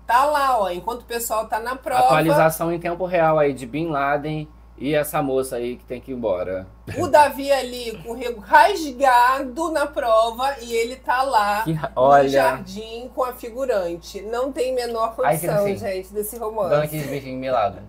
Tá 0.05 0.25
lá, 0.25 0.59
ó, 0.59 0.69
enquanto 0.69 1.01
o 1.01 1.05
pessoal 1.05 1.47
tá 1.47 1.59
na 1.59 1.75
prova. 1.75 2.03
Atualização 2.05 2.71
em 2.73 2.79
tempo 2.79 3.05
real 3.05 3.39
aí 3.39 3.53
de 3.53 3.65
Bin 3.65 3.87
Laden 3.89 4.47
e 4.77 4.93
essa 4.93 5.21
moça 5.21 5.55
aí 5.57 5.77
que 5.77 5.85
tem 5.85 6.01
que 6.01 6.11
ir 6.11 6.15
embora. 6.15 6.67
O 6.97 7.07
Davi 7.07 7.49
ali 7.51 7.97
com 8.03 8.11
o 8.11 8.13
rego 8.15 8.41
rasgado 8.41 9.71
na 9.71 9.85
prova 9.87 10.55
e 10.61 10.73
ele 10.73 10.97
tá 10.97 11.23
lá 11.23 11.61
Que 11.63 11.71
ra- 11.73 11.91
no 11.95 12.01
olha. 12.01 12.27
jardim 12.29 13.09
com 13.15 13.23
a 13.23 13.33
figurante. 13.33 14.21
Não 14.21 14.51
tem 14.51 14.73
menor 14.75 15.15
condição, 15.15 15.67
gente, 15.75 16.11
desse 16.13 16.37
romance. 16.37 16.75
aqueles 16.75 17.07
beijinhos 17.07 17.39
melados. 17.39 17.79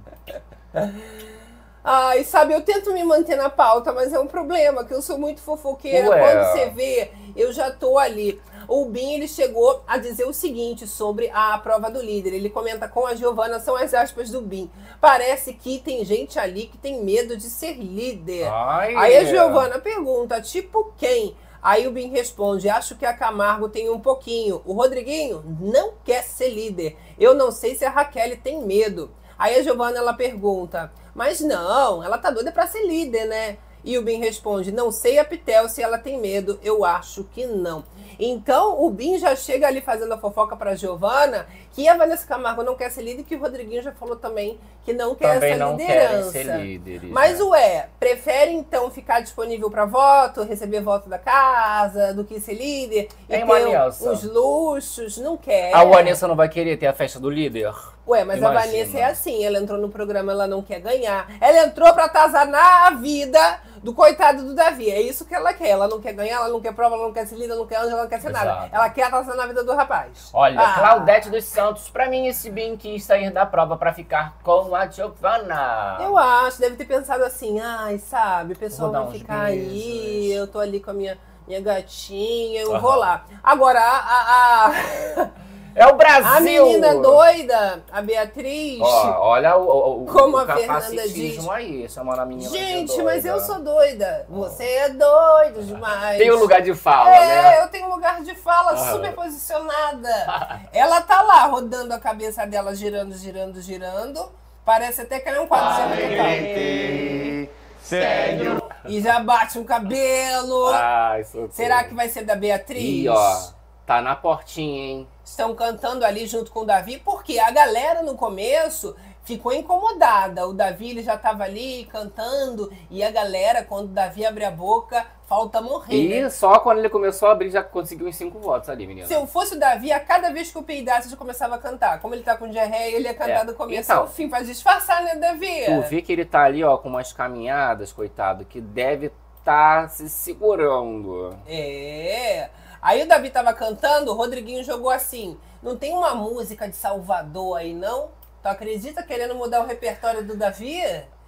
Ai, 1.87 2.25
sabe, 2.25 2.55
eu 2.55 2.63
tento 2.63 2.93
me 2.95 3.05
manter 3.05 3.37
na 3.37 3.51
pauta, 3.51 3.93
mas 3.93 4.11
é 4.13 4.19
um 4.19 4.27
problema, 4.27 4.85
que 4.85 4.95
eu 4.95 5.03
sou 5.03 5.19
muito 5.19 5.43
fofoqueira. 5.43 6.09
Ué. 6.09 6.19
Quando 6.21 6.47
você 6.53 6.71
vê, 6.71 7.13
eu 7.37 7.53
já 7.53 7.71
tô 7.71 7.99
ali. 7.99 8.41
O 8.67 8.87
Bin, 8.87 9.13
ele 9.13 9.29
chegou 9.29 9.83
a 9.87 9.99
dizer 9.99 10.27
o 10.27 10.33
seguinte 10.33 10.87
sobre 10.87 11.31
a 11.35 11.57
prova 11.59 11.91
do 11.91 12.01
líder. 12.01 12.33
Ele 12.33 12.49
comenta 12.49 12.89
com 12.89 13.07
a 13.07 13.15
Giovana, 13.15 13.61
são 13.61 13.77
as 13.77 13.93
aspas 13.93 14.31
do 14.31 14.41
Bin. 14.41 14.71
Parece 15.01 15.53
que 15.53 15.79
tem 15.79 16.05
gente 16.05 16.39
ali 16.39 16.67
que 16.67 16.79
tem 16.79 17.03
medo 17.03 17.37
de 17.37 17.45
ser 17.51 17.75
líder. 17.75 18.49
Ai, 18.49 18.95
Aí 18.97 19.17
a 19.19 19.25
Giovana 19.25 19.79
pergunta, 19.79 20.41
tipo 20.41 20.93
quem? 20.97 21.37
Aí 21.63 21.87
o 21.87 21.93
Bin 21.93 22.11
responde, 22.11 22.69
acho 22.69 22.95
que 22.95 23.07
a 23.07 23.15
Camargo 23.15 23.69
tem 23.69 23.89
um 23.89 23.99
pouquinho. 23.99 24.61
O 24.67 24.75
Rodriguinho 24.75 25.43
não 25.61 25.95
quer 26.05 26.23
ser 26.23 26.49
líder. 26.49 26.97
Eu 27.19 27.35
não 27.35 27.51
sei 27.51 27.75
se 27.75 27.85
a 27.85 27.91
Raquel 27.91 28.37
tem 28.37 28.63
medo. 28.63 29.11
Aí 29.39 29.57
a 29.57 29.63
Giovana, 29.63 29.99
ela 29.99 30.13
pergunta, 30.13 30.93
mas 31.15 31.41
não, 31.41 32.05
ela 32.05 32.19
tá 32.19 32.31
doida 32.31 32.53
pra 32.53 32.67
ser 32.67 32.87
líder, 32.87 33.27
né? 33.27 33.59
E 33.85 33.99
o 33.99 34.03
Bin 34.03 34.19
responde, 34.19 34.73
não 34.73 34.91
sei 34.91 35.19
a 35.19 35.25
Pitel 35.25 35.69
se 35.69 35.83
ela 35.83 35.99
tem 35.99 36.19
medo, 36.19 36.59
eu 36.63 36.85
acho 36.85 37.25
que 37.35 37.45
não. 37.47 37.85
Então 38.19 38.83
o 38.83 38.89
Bin 38.91 39.19
já 39.19 39.37
chega 39.37 39.67
ali 39.67 39.81
fazendo 39.81 40.13
a 40.15 40.19
fofoca 40.19 40.57
pra 40.57 40.75
Giovana 40.75 41.47
que 41.73 41.87
a 41.89 41.97
Vanessa 41.97 42.27
Camargo 42.27 42.63
não 42.63 42.77
quer 42.77 42.91
ser 42.91 43.03
líder 43.03 43.23
e 43.23 43.25
que 43.25 43.35
o 43.35 43.41
Rodriguinho 43.41 43.83
já 43.83 43.93
falou 43.93 44.15
também 44.17 44.59
que 44.85 44.93
não 44.93 45.15
quer 45.15 45.35
Também 45.35 45.53
essa 45.55 45.65
não 45.65 45.77
querem 45.77 45.95
liderança. 45.99 46.31
ser 46.31 46.45
líderes. 46.57 47.11
Mas 47.11 47.39
né? 47.39 47.45
ué, 47.45 47.89
prefere 47.99 48.53
então 48.53 48.91
ficar 48.91 49.21
disponível 49.21 49.71
para 49.71 49.85
voto, 49.85 50.43
receber 50.45 50.81
voto 50.81 51.09
da 51.09 51.19
casa, 51.19 52.15
do 52.15 52.25
que 52.25 52.39
ser 52.39 52.55
líder 52.55 53.09
e 53.29 53.35
Hein, 53.35 53.41
ter 53.41 53.45
Vanessa? 53.47 54.11
os 54.13 54.23
luxos? 54.23 55.19
Não 55.19 55.37
quer. 55.37 55.75
A 55.75 55.85
Vanessa 55.85 56.29
não 56.29 56.37
vai 56.37 56.49
querer 56.49 56.77
ter 56.77 56.87
a 56.87 56.93
festa 56.93 57.19
do 57.19 57.29
líder? 57.29 57.73
Ué, 58.07 58.23
mas 58.25 58.43
a 58.43 58.51
Imagina. 58.51 58.61
Vanessa 58.73 58.99
é 58.99 59.05
assim, 59.05 59.45
ela 59.45 59.59
entrou 59.59 59.79
no 59.81 59.89
programa, 59.89 60.31
ela 60.31 60.47
não 60.47 60.63
quer 60.63 60.79
ganhar. 60.81 61.27
Ela 61.41 61.65
entrou 61.67 61.93
pra 61.95 62.05
atazanar 62.05 62.87
a 62.87 62.91
vida 62.91 63.61
do 63.85 63.93
coitado 63.93 64.43
do 64.43 64.55
Davi. 64.55 64.91
É 64.91 65.01
isso 65.01 65.27
que 65.27 65.35
ela 65.35 65.53
quer. 65.53 65.69
Ela 65.69 65.87
não 65.87 66.01
quer 66.01 66.15
ganhar, 66.15 66.37
ela 66.37 66.49
não 66.49 66.61
quer 66.61 66.75
prova, 66.75 66.95
ela 66.95 67.05
não 67.05 67.13
quer 67.13 67.27
ser 67.27 67.35
ela 67.45 67.55
não 67.55 67.67
quer 67.67 67.77
anjo, 67.77 67.91
ela 67.91 68.03
não 68.03 68.09
quer 68.09 68.21
ser 68.21 68.31
nada. 68.31 68.51
Exato. 68.51 68.69
Ela 68.75 68.91
quer 68.91 69.03
atazanar 69.03 69.45
a 69.45 69.49
vida 69.49 69.63
do 69.63 69.75
rapaz. 69.75 70.31
Olha, 70.33 70.59
Ah. 70.59 70.75
Claudete 70.75 71.29
dos 71.29 71.45
Santos, 71.45 71.91
pra 71.91 72.09
mim 72.09 72.27
esse 72.27 72.51
bem 72.51 72.77
quis 72.79 73.05
sair 73.05 73.31
da 73.31 73.45
prova 73.45 73.77
pra 73.77 73.93
ficar 73.93 74.39
com 74.43 74.75
a 74.75 74.87
Giovana. 74.87 75.99
Eu 76.01 76.17
acho, 76.17 76.59
deve 76.61 76.77
ter 76.77 76.87
pensado 76.87 77.23
assim, 77.25 77.61
ai, 77.61 77.99
sabe, 77.99 78.55
o 78.55 78.57
pessoal 78.59 78.91
vai 78.91 79.11
ficar 79.13 79.43
aí, 79.43 80.33
eu 80.33 80.47
tô 80.47 80.59
ali 80.59 80.81
com 80.81 80.91
a 80.91 80.95
minha, 80.95 81.19
minha 81.47 81.61
gatinha, 81.61 82.63
eu 82.63 82.73
Aham. 82.73 82.81
vou 82.81 82.95
lá. 82.95 83.25
Agora, 83.43 83.81
a, 83.81 83.99
a, 83.99 84.67
a, 84.69 85.31
É 85.75 85.87
o 85.87 85.97
Brasil! 85.97 86.31
a 86.31 86.41
menina 86.41 86.95
doida, 86.95 87.83
a 87.91 88.01
Beatriz. 88.01 88.79
Ó, 88.81 89.29
olha 89.31 89.57
o, 89.57 90.03
o, 90.03 90.07
Como 90.07 90.37
o 90.37 90.39
a 90.41 90.47
Fernanda 90.47 90.67
capacitismo 90.67 91.43
diz. 91.43 91.49
aí, 91.49 91.89
chamando 91.89 92.21
a 92.21 92.25
menina 92.27 92.49
Gente, 92.51 93.03
mas 93.03 93.25
eu 93.25 93.41
sou 93.41 93.61
doida. 93.61 94.25
Você 94.29 94.65
é 94.65 94.89
doido 94.91 95.65
demais. 95.65 96.19
Tem 96.19 96.31
o 96.31 96.39
lugar 96.39 96.63
de 96.63 96.75
fala, 96.75 97.15
É, 97.17 97.43
né? 97.43 97.63
eu 97.63 97.69
tenho 97.69 97.89
lugar 97.89 98.23
de 98.23 98.35
fala 98.37 98.73
Aham. 98.73 98.93
super 98.93 99.13
posicionada. 99.15 100.61
Ela 100.73 101.01
tá 101.01 101.23
lá 101.23 101.47
rodando 101.47 101.93
a 101.93 101.99
cabeça 101.99 102.47
dela, 102.47 102.75
girando, 102.75 103.17
girando, 103.17 103.61
girando. 103.61 104.31
Parece 104.65 105.03
até 105.03 105.21
que 105.21 105.29
ela 105.29 105.39
é 105.39 105.41
um 105.41 105.47
quadro 105.47 105.95
de 105.95 107.49
Sério? 107.83 108.63
E 108.87 109.01
já 109.03 109.21
bate 109.21 109.59
um 109.59 109.65
cabelo. 109.65 110.69
Ai. 110.73 111.25
Será 111.51 111.85
que 111.85 111.95
vai 111.95 112.09
ser 112.09 112.25
da 112.25 112.35
Beatriz? 112.35 112.83
Ih, 112.83 113.09
ó, 113.09 113.37
tá 113.87 114.01
na 114.01 114.17
portinha, 114.17 114.81
hein? 114.83 115.09
Estão 115.25 115.55
cantando 115.55 116.05
ali 116.05 116.27
junto 116.27 116.51
com 116.51 116.61
o 116.61 116.65
Davi, 116.65 116.99
porque 116.99 117.39
a 117.39 117.51
galera 117.51 118.03
no 118.03 118.15
começo 118.15 118.95
ficou 119.25 119.53
incomodada. 119.53 120.47
O 120.47 120.53
Davi 120.53 120.91
ele 120.91 121.03
já 121.03 121.15
estava 121.15 121.45
ali 121.45 121.87
cantando 121.87 122.71
e 122.91 123.03
a 123.03 123.11
galera, 123.11 123.63
quando 123.65 123.87
o 123.87 123.95
Davi 123.95 124.25
abre 124.27 124.45
a 124.45 124.51
boca, 124.51 125.07
falta 125.27 125.63
morrer. 125.63 125.95
E 126.19 126.23
né? 126.23 126.29
só 126.31 126.59
quando 126.59 126.79
ele 126.79 126.91
começou 126.91 127.29
a 127.29 127.33
abrir, 127.33 127.51
já 127.51 127.63
conseguiu 127.63 128.07
uns 128.07 128.17
cinco 128.17 128.39
votos 128.39 128.69
ali, 128.69 128.87
menina. 128.87 129.07
Se 129.07 129.15
eu 129.15 129.27
fosse 129.27 129.57
o 129.57 129.59
Davi, 129.59 129.91
a 129.93 129.99
cada 130.01 130.31
vez 130.31 130.51
que 130.53 130.59
eu 130.59 130.63
peidasse, 130.63 131.07
eu 131.07 131.13
já 131.13 131.17
começava 131.17 131.55
a 131.55 131.59
cantar. 131.59 132.01
Como 132.01 132.15
ele 132.15 132.23
tá 132.23 132.37
com 132.37 132.49
diarreia, 132.49 132.95
ele 132.97 133.09
ia 133.09 133.15
cantar 133.15 133.43
É. 133.43 133.45
do 133.47 133.55
começo 133.55 133.91
Então. 133.91 134.03
ao 134.03 134.09
fim, 134.09 134.29
pra 134.29 134.43
disfarçar, 134.43 135.03
né, 135.03 135.15
Davi? 135.17 135.65
Tu 135.65 135.81
vê 135.89 136.03
que 136.03 136.13
ele 136.13 136.25
tá 136.27 136.43
ali, 136.43 136.63
ó, 136.63 136.77
com 136.77 136.91
umas 136.91 137.13
caminhadas, 137.13 137.93
coitado, 137.93 138.45
que 138.45 138.61
deve 138.61 139.11
tá 139.43 139.89
se 139.89 140.09
segurando. 140.09 141.35
É. 141.47 142.49
Aí 142.85 143.03
o 143.03 143.09
Davi 143.09 143.31
tava 143.31 143.53
cantando, 143.55 144.13
o 144.13 144.15
Rodriguinho 144.15 144.63
jogou 144.63 144.91
assim: 144.91 145.39
não 145.63 145.77
tem 145.77 145.93
uma 145.95 146.15
música 146.15 146.69
de 146.69 146.77
Salvador 146.77 147.57
aí, 147.57 147.73
não? 147.75 148.11
Tu 148.43 148.47
acredita 148.49 149.03
querendo 149.03 149.35
mudar 149.35 149.63
o 149.63 149.67
repertório 149.67 150.23
do 150.23 150.37
Davi? 150.37 150.83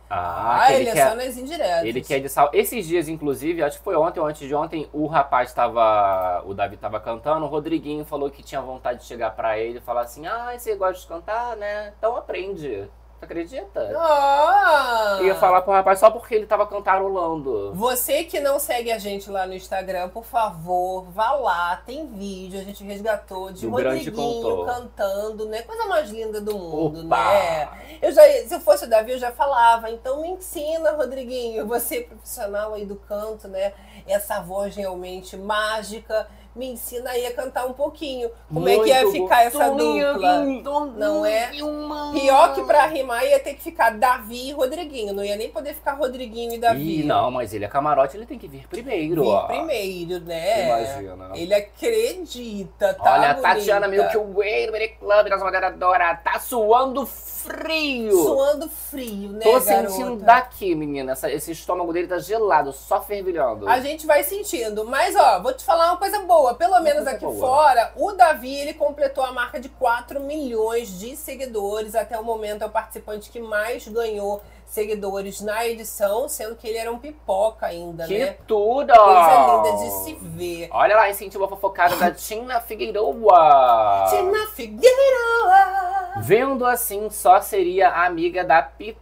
Ah, 0.08 0.60
Ah, 0.60 0.72
ele, 0.72 0.82
ele 0.82 0.90
é 0.90 0.92
quer... 0.92 1.08
só 1.08 1.16
nas 1.16 1.36
indiretas. 1.36 1.84
Ele 1.84 2.00
quer 2.02 2.20
de 2.20 2.28
sal. 2.28 2.50
Esses 2.52 2.86
dias, 2.86 3.08
inclusive, 3.08 3.62
acho 3.62 3.78
que 3.78 3.84
foi 3.84 3.96
ontem 3.96 4.20
ou 4.20 4.26
antes 4.26 4.46
de 4.46 4.54
ontem, 4.54 4.88
o 4.92 5.06
rapaz 5.06 5.52
tava. 5.54 6.42
O 6.46 6.54
Davi 6.54 6.76
tava 6.76 7.00
cantando, 7.00 7.46
o 7.46 7.48
Rodriguinho 7.48 8.04
falou 8.04 8.30
que 8.30 8.42
tinha 8.42 8.60
vontade 8.60 9.00
de 9.00 9.06
chegar 9.06 9.30
pra 9.34 9.58
ele 9.58 9.78
e 9.78 9.80
falar 9.80 10.02
assim: 10.02 10.26
Ah, 10.26 10.52
você 10.56 10.76
gosta 10.76 11.00
de 11.00 11.08
cantar, 11.08 11.56
né? 11.56 11.92
Então 11.98 12.16
aprende. 12.16 12.88
Acredita? 13.20 13.92
Ah! 13.98 15.18
Ia 15.22 15.34
falar 15.34 15.62
pro 15.62 15.72
rapaz 15.72 15.98
só 15.98 16.10
porque 16.10 16.34
ele 16.34 16.46
tava 16.46 16.66
cantarolando. 16.66 17.72
Você 17.74 18.24
que 18.24 18.40
não 18.40 18.58
segue 18.58 18.92
a 18.92 18.98
gente 18.98 19.30
lá 19.30 19.46
no 19.46 19.54
Instagram, 19.54 20.10
por 20.10 20.24
favor, 20.24 21.04
vá 21.10 21.32
lá, 21.32 21.82
tem 21.86 22.06
vídeo, 22.06 22.60
a 22.60 22.62
gente 22.62 22.84
resgatou 22.84 23.50
de 23.50 23.62
Do 23.66 23.70
Rodriguinho 23.70 24.64
cantando, 24.66 25.46
né? 25.46 25.62
Coisa 25.62 25.86
mais 25.86 26.10
linda 26.10 26.40
do 26.40 26.58
mundo, 26.58 27.06
Opa! 27.06 27.16
né? 27.16 27.68
Eu 28.02 28.12
já, 28.12 28.22
se 28.22 28.54
eu 28.54 28.60
fosse 28.60 28.84
o 28.84 28.88
Davi, 28.88 29.12
eu 29.12 29.18
já 29.18 29.32
falava, 29.32 29.90
então 29.90 30.20
me 30.20 30.28
ensina, 30.28 30.92
Rodriguinho, 30.92 31.66
você 31.66 31.98
é 31.98 32.02
profissional 32.02 32.74
aí 32.74 32.84
do 32.84 32.96
canto, 32.96 33.48
né? 33.48 33.72
Essa 34.06 34.40
voz 34.40 34.76
realmente 34.76 35.36
mágica, 35.38 36.28
me 36.56 36.70
ensina 36.70 37.10
aí 37.10 37.26
a 37.26 37.34
cantar 37.34 37.66
um 37.66 37.72
pouquinho. 37.72 38.30
Como 38.52 38.68
é 38.68 38.78
que 38.78 38.88
ia 38.88 39.02
Muito 39.02 39.12
ficar 39.12 39.44
essa 39.44 39.68
gostosinho, 39.68 40.14
dupla? 40.14 40.86
Não 40.96 41.26
é? 41.26 41.50
Pior 42.12 42.54
que 42.54 42.62
pra 42.64 42.86
rimar 42.86 43.24
ia 43.24 43.38
ter 43.38 43.54
que 43.54 43.62
ficar 43.62 43.90
Davi 43.90 44.48
e 44.48 44.52
Rodriguinho, 44.52 45.12
não 45.12 45.24
ia 45.24 45.36
nem 45.36 45.50
poder 45.50 45.74
ficar 45.74 45.92
Rodriguinho 45.92 46.54
e 46.54 46.58
Davi. 46.58 47.00
Ih, 47.00 47.04
não, 47.04 47.30
mas 47.30 47.52
ele 47.52 47.64
é 47.64 47.68
camarote, 47.68 48.16
ele 48.16 48.26
tem 48.26 48.38
que 48.38 48.48
vir 48.48 48.66
primeiro, 48.68 49.22
Vir 49.22 49.28
ó. 49.28 49.42
primeiro, 49.46 50.20
né? 50.20 50.66
Imagina. 50.66 51.30
Ele 51.34 51.54
acredita, 51.54 52.94
tá? 52.94 53.14
Olha, 53.14 53.30
a 53.30 53.34
bonita. 53.34 53.54
Tatiana 53.54 53.88
Milk 53.88 54.16
Way 54.16 54.66
do 54.66 54.72
Mini 54.72 54.88
Club, 54.88 55.28
nossa 55.28 55.44
moderadora, 55.44 56.14
tá 56.16 56.40
suando 56.40 57.04
frio. 57.06 57.35
Suando 58.24 58.68
frio, 58.68 59.30
né, 59.32 59.40
Tô 59.40 59.52
garota? 59.60 59.88
sentindo 59.90 60.16
daqui, 60.16 60.74
menina. 60.74 61.12
essa- 61.12 61.30
esse 61.30 61.52
estômago 61.52 61.92
dele 61.92 62.06
tá 62.08 62.18
gelado, 62.18 62.72
só 62.72 63.00
fervilhando. 63.00 63.68
A 63.68 63.80
gente 63.80 64.06
vai 64.06 64.22
sentindo. 64.24 64.84
Mas, 64.84 65.14
ó, 65.16 65.40
vou 65.40 65.52
te 65.52 65.64
falar 65.64 65.86
uma 65.92 65.96
coisa 65.96 66.18
boa. 66.20 66.54
Pelo 66.54 66.78
menos 66.80 67.06
aqui 67.06 67.24
boa. 67.24 67.38
fora, 67.38 67.92
o 67.96 68.12
Davi, 68.12 68.54
ele 68.54 68.74
completou 68.74 69.24
a 69.24 69.32
marca 69.32 69.58
de 69.60 69.68
4 69.68 70.20
milhões 70.20 70.98
de 70.98 71.16
seguidores. 71.16 71.94
Até 71.94 72.18
o 72.18 72.24
momento, 72.24 72.62
é 72.62 72.66
o 72.66 72.70
participante 72.70 73.30
que 73.30 73.40
mais 73.40 73.86
ganhou 73.88 74.40
seguidores 74.66 75.40
na 75.40 75.64
edição, 75.64 76.28
sendo 76.28 76.56
que 76.56 76.66
ele 76.66 76.76
era 76.78 76.90
um 76.90 76.98
pipoca 76.98 77.66
ainda, 77.66 78.04
que 78.04 78.18
né? 78.18 78.36
tudo! 78.48 78.92
Coisa 78.92 79.62
linda 79.62 79.76
de 79.84 79.90
se 80.04 80.14
ver. 80.20 80.68
Olha 80.72 80.96
lá, 80.96 81.08
incentivou 81.08 81.46
a 81.46 81.48
fofocada 81.50 81.94
da 81.96 82.10
Tina 82.12 82.60
Figueiroa. 82.60 84.06
Tina 84.10 84.46
Figueira! 84.54 85.65
Vendo 86.20 86.64
assim, 86.64 87.10
só 87.10 87.40
seria 87.40 87.90
amiga 87.90 88.42
da 88.44 88.62
Pitu. 88.62 88.96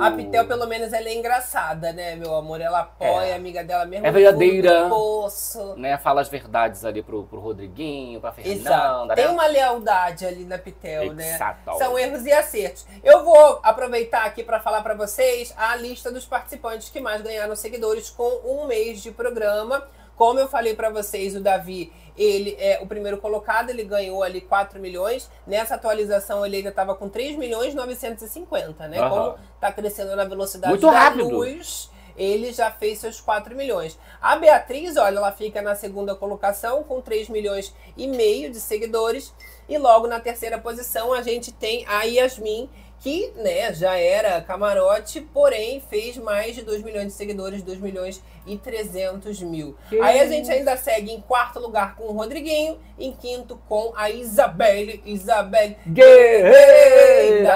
A 0.00 0.10
Pitel, 0.10 0.46
pelo 0.46 0.66
menos, 0.66 0.92
ela 0.92 1.08
é 1.08 1.14
engraçada, 1.14 1.92
né, 1.92 2.14
meu 2.14 2.34
amor? 2.34 2.60
Ela 2.60 2.80
apoia 2.80 3.28
É. 3.28 3.32
a 3.32 3.36
amiga 3.36 3.64
dela 3.64 3.86
mesmo. 3.86 4.06
É 4.06 4.10
verdadeira. 4.10 4.86
Poço. 4.88 5.74
Né, 5.76 5.96
fala 5.96 6.20
as 6.20 6.28
verdades 6.28 6.84
ali 6.84 7.02
pro, 7.02 7.24
pro 7.24 7.40
Rodriguinho, 7.40 8.20
pra 8.20 8.32
Fernanda. 8.32 8.60
Exato. 8.60 9.14
Tem 9.14 9.24
né? 9.24 9.30
uma 9.30 9.46
lealdade 9.46 10.26
ali 10.26 10.44
na 10.44 10.58
Pitel, 10.58 11.14
né? 11.14 11.34
Exato. 11.34 11.78
São 11.78 11.98
erros 11.98 12.26
e 12.26 12.32
acertos. 12.32 12.86
Eu 13.02 13.24
vou 13.24 13.60
aproveitar 13.62 14.24
aqui 14.24 14.44
para 14.44 14.60
falar 14.60 14.82
para 14.82 14.94
vocês 14.94 15.54
a 15.56 15.74
lista 15.76 16.12
dos 16.12 16.26
participantes 16.26 16.90
que 16.90 17.00
mais 17.00 17.22
ganharam 17.22 17.56
seguidores 17.56 18.10
com 18.10 18.40
um 18.44 18.66
mês 18.66 19.02
de 19.02 19.10
programa. 19.10 19.82
Como 20.16 20.38
eu 20.38 20.46
falei 20.48 20.74
para 20.74 20.90
vocês, 20.90 21.34
o 21.34 21.40
Davi, 21.40 21.90
ele 22.16 22.56
é 22.58 22.78
o 22.82 22.86
primeiro 22.86 23.18
colocado, 23.18 23.70
ele 23.70 23.84
ganhou 23.84 24.22
ali 24.22 24.40
4 24.40 24.78
milhões. 24.80 25.30
Nessa 25.46 25.74
atualização 25.74 26.44
ele 26.44 26.58
ainda 26.58 26.68
estava 26.68 26.94
com 26.94 27.08
3 27.08 27.36
milhões 27.36 27.72
e 27.72 27.76
950, 27.76 28.88
né? 28.88 28.98
Aham. 28.98 29.10
Como 29.10 29.38
tá 29.60 29.72
crescendo 29.72 30.14
na 30.14 30.24
velocidade 30.24 30.72
Muito 30.72 30.86
da 30.86 30.92
rápido. 30.92 31.28
luz, 31.28 31.90
ele 32.16 32.52
já 32.52 32.70
fez 32.70 32.98
seus 32.98 33.20
4 33.20 33.54
milhões. 33.56 33.98
A 34.20 34.36
Beatriz, 34.36 34.96
olha, 34.96 35.16
ela 35.16 35.32
fica 35.32 35.62
na 35.62 35.74
segunda 35.74 36.14
colocação 36.14 36.82
com 36.82 37.00
3 37.00 37.28
milhões 37.28 37.74
e 37.96 38.06
meio 38.06 38.50
de 38.50 38.60
seguidores. 38.60 39.32
E 39.68 39.78
logo 39.78 40.06
na 40.06 40.20
terceira 40.20 40.58
posição 40.58 41.12
a 41.12 41.22
gente 41.22 41.52
tem 41.52 41.86
a 41.86 42.02
Yasmin, 42.02 42.68
que 43.02 43.32
né, 43.34 43.74
já 43.74 43.96
era 43.96 44.40
camarote, 44.40 45.20
porém 45.20 45.82
fez 45.90 46.16
mais 46.16 46.54
de 46.54 46.62
2 46.62 46.84
milhões 46.84 47.08
de 47.08 47.12
seguidores, 47.12 47.60
2 47.60 47.80
milhões 47.80 48.22
e 48.46 48.56
300 48.56 49.42
mil. 49.42 49.76
Que 49.88 50.00
Aí 50.00 50.20
a 50.20 50.26
gente 50.28 50.48
ainda 50.48 50.76
segue 50.76 51.10
em 51.10 51.20
quarto 51.20 51.58
lugar 51.58 51.96
com 51.96 52.04
o 52.04 52.12
Rodriguinho, 52.12 52.78
em 52.96 53.10
quinto 53.10 53.60
com 53.68 53.92
a 53.96 54.08
Isabelle, 54.08 55.02
Isabelle 55.04 55.76
Guerreira! 55.84 57.52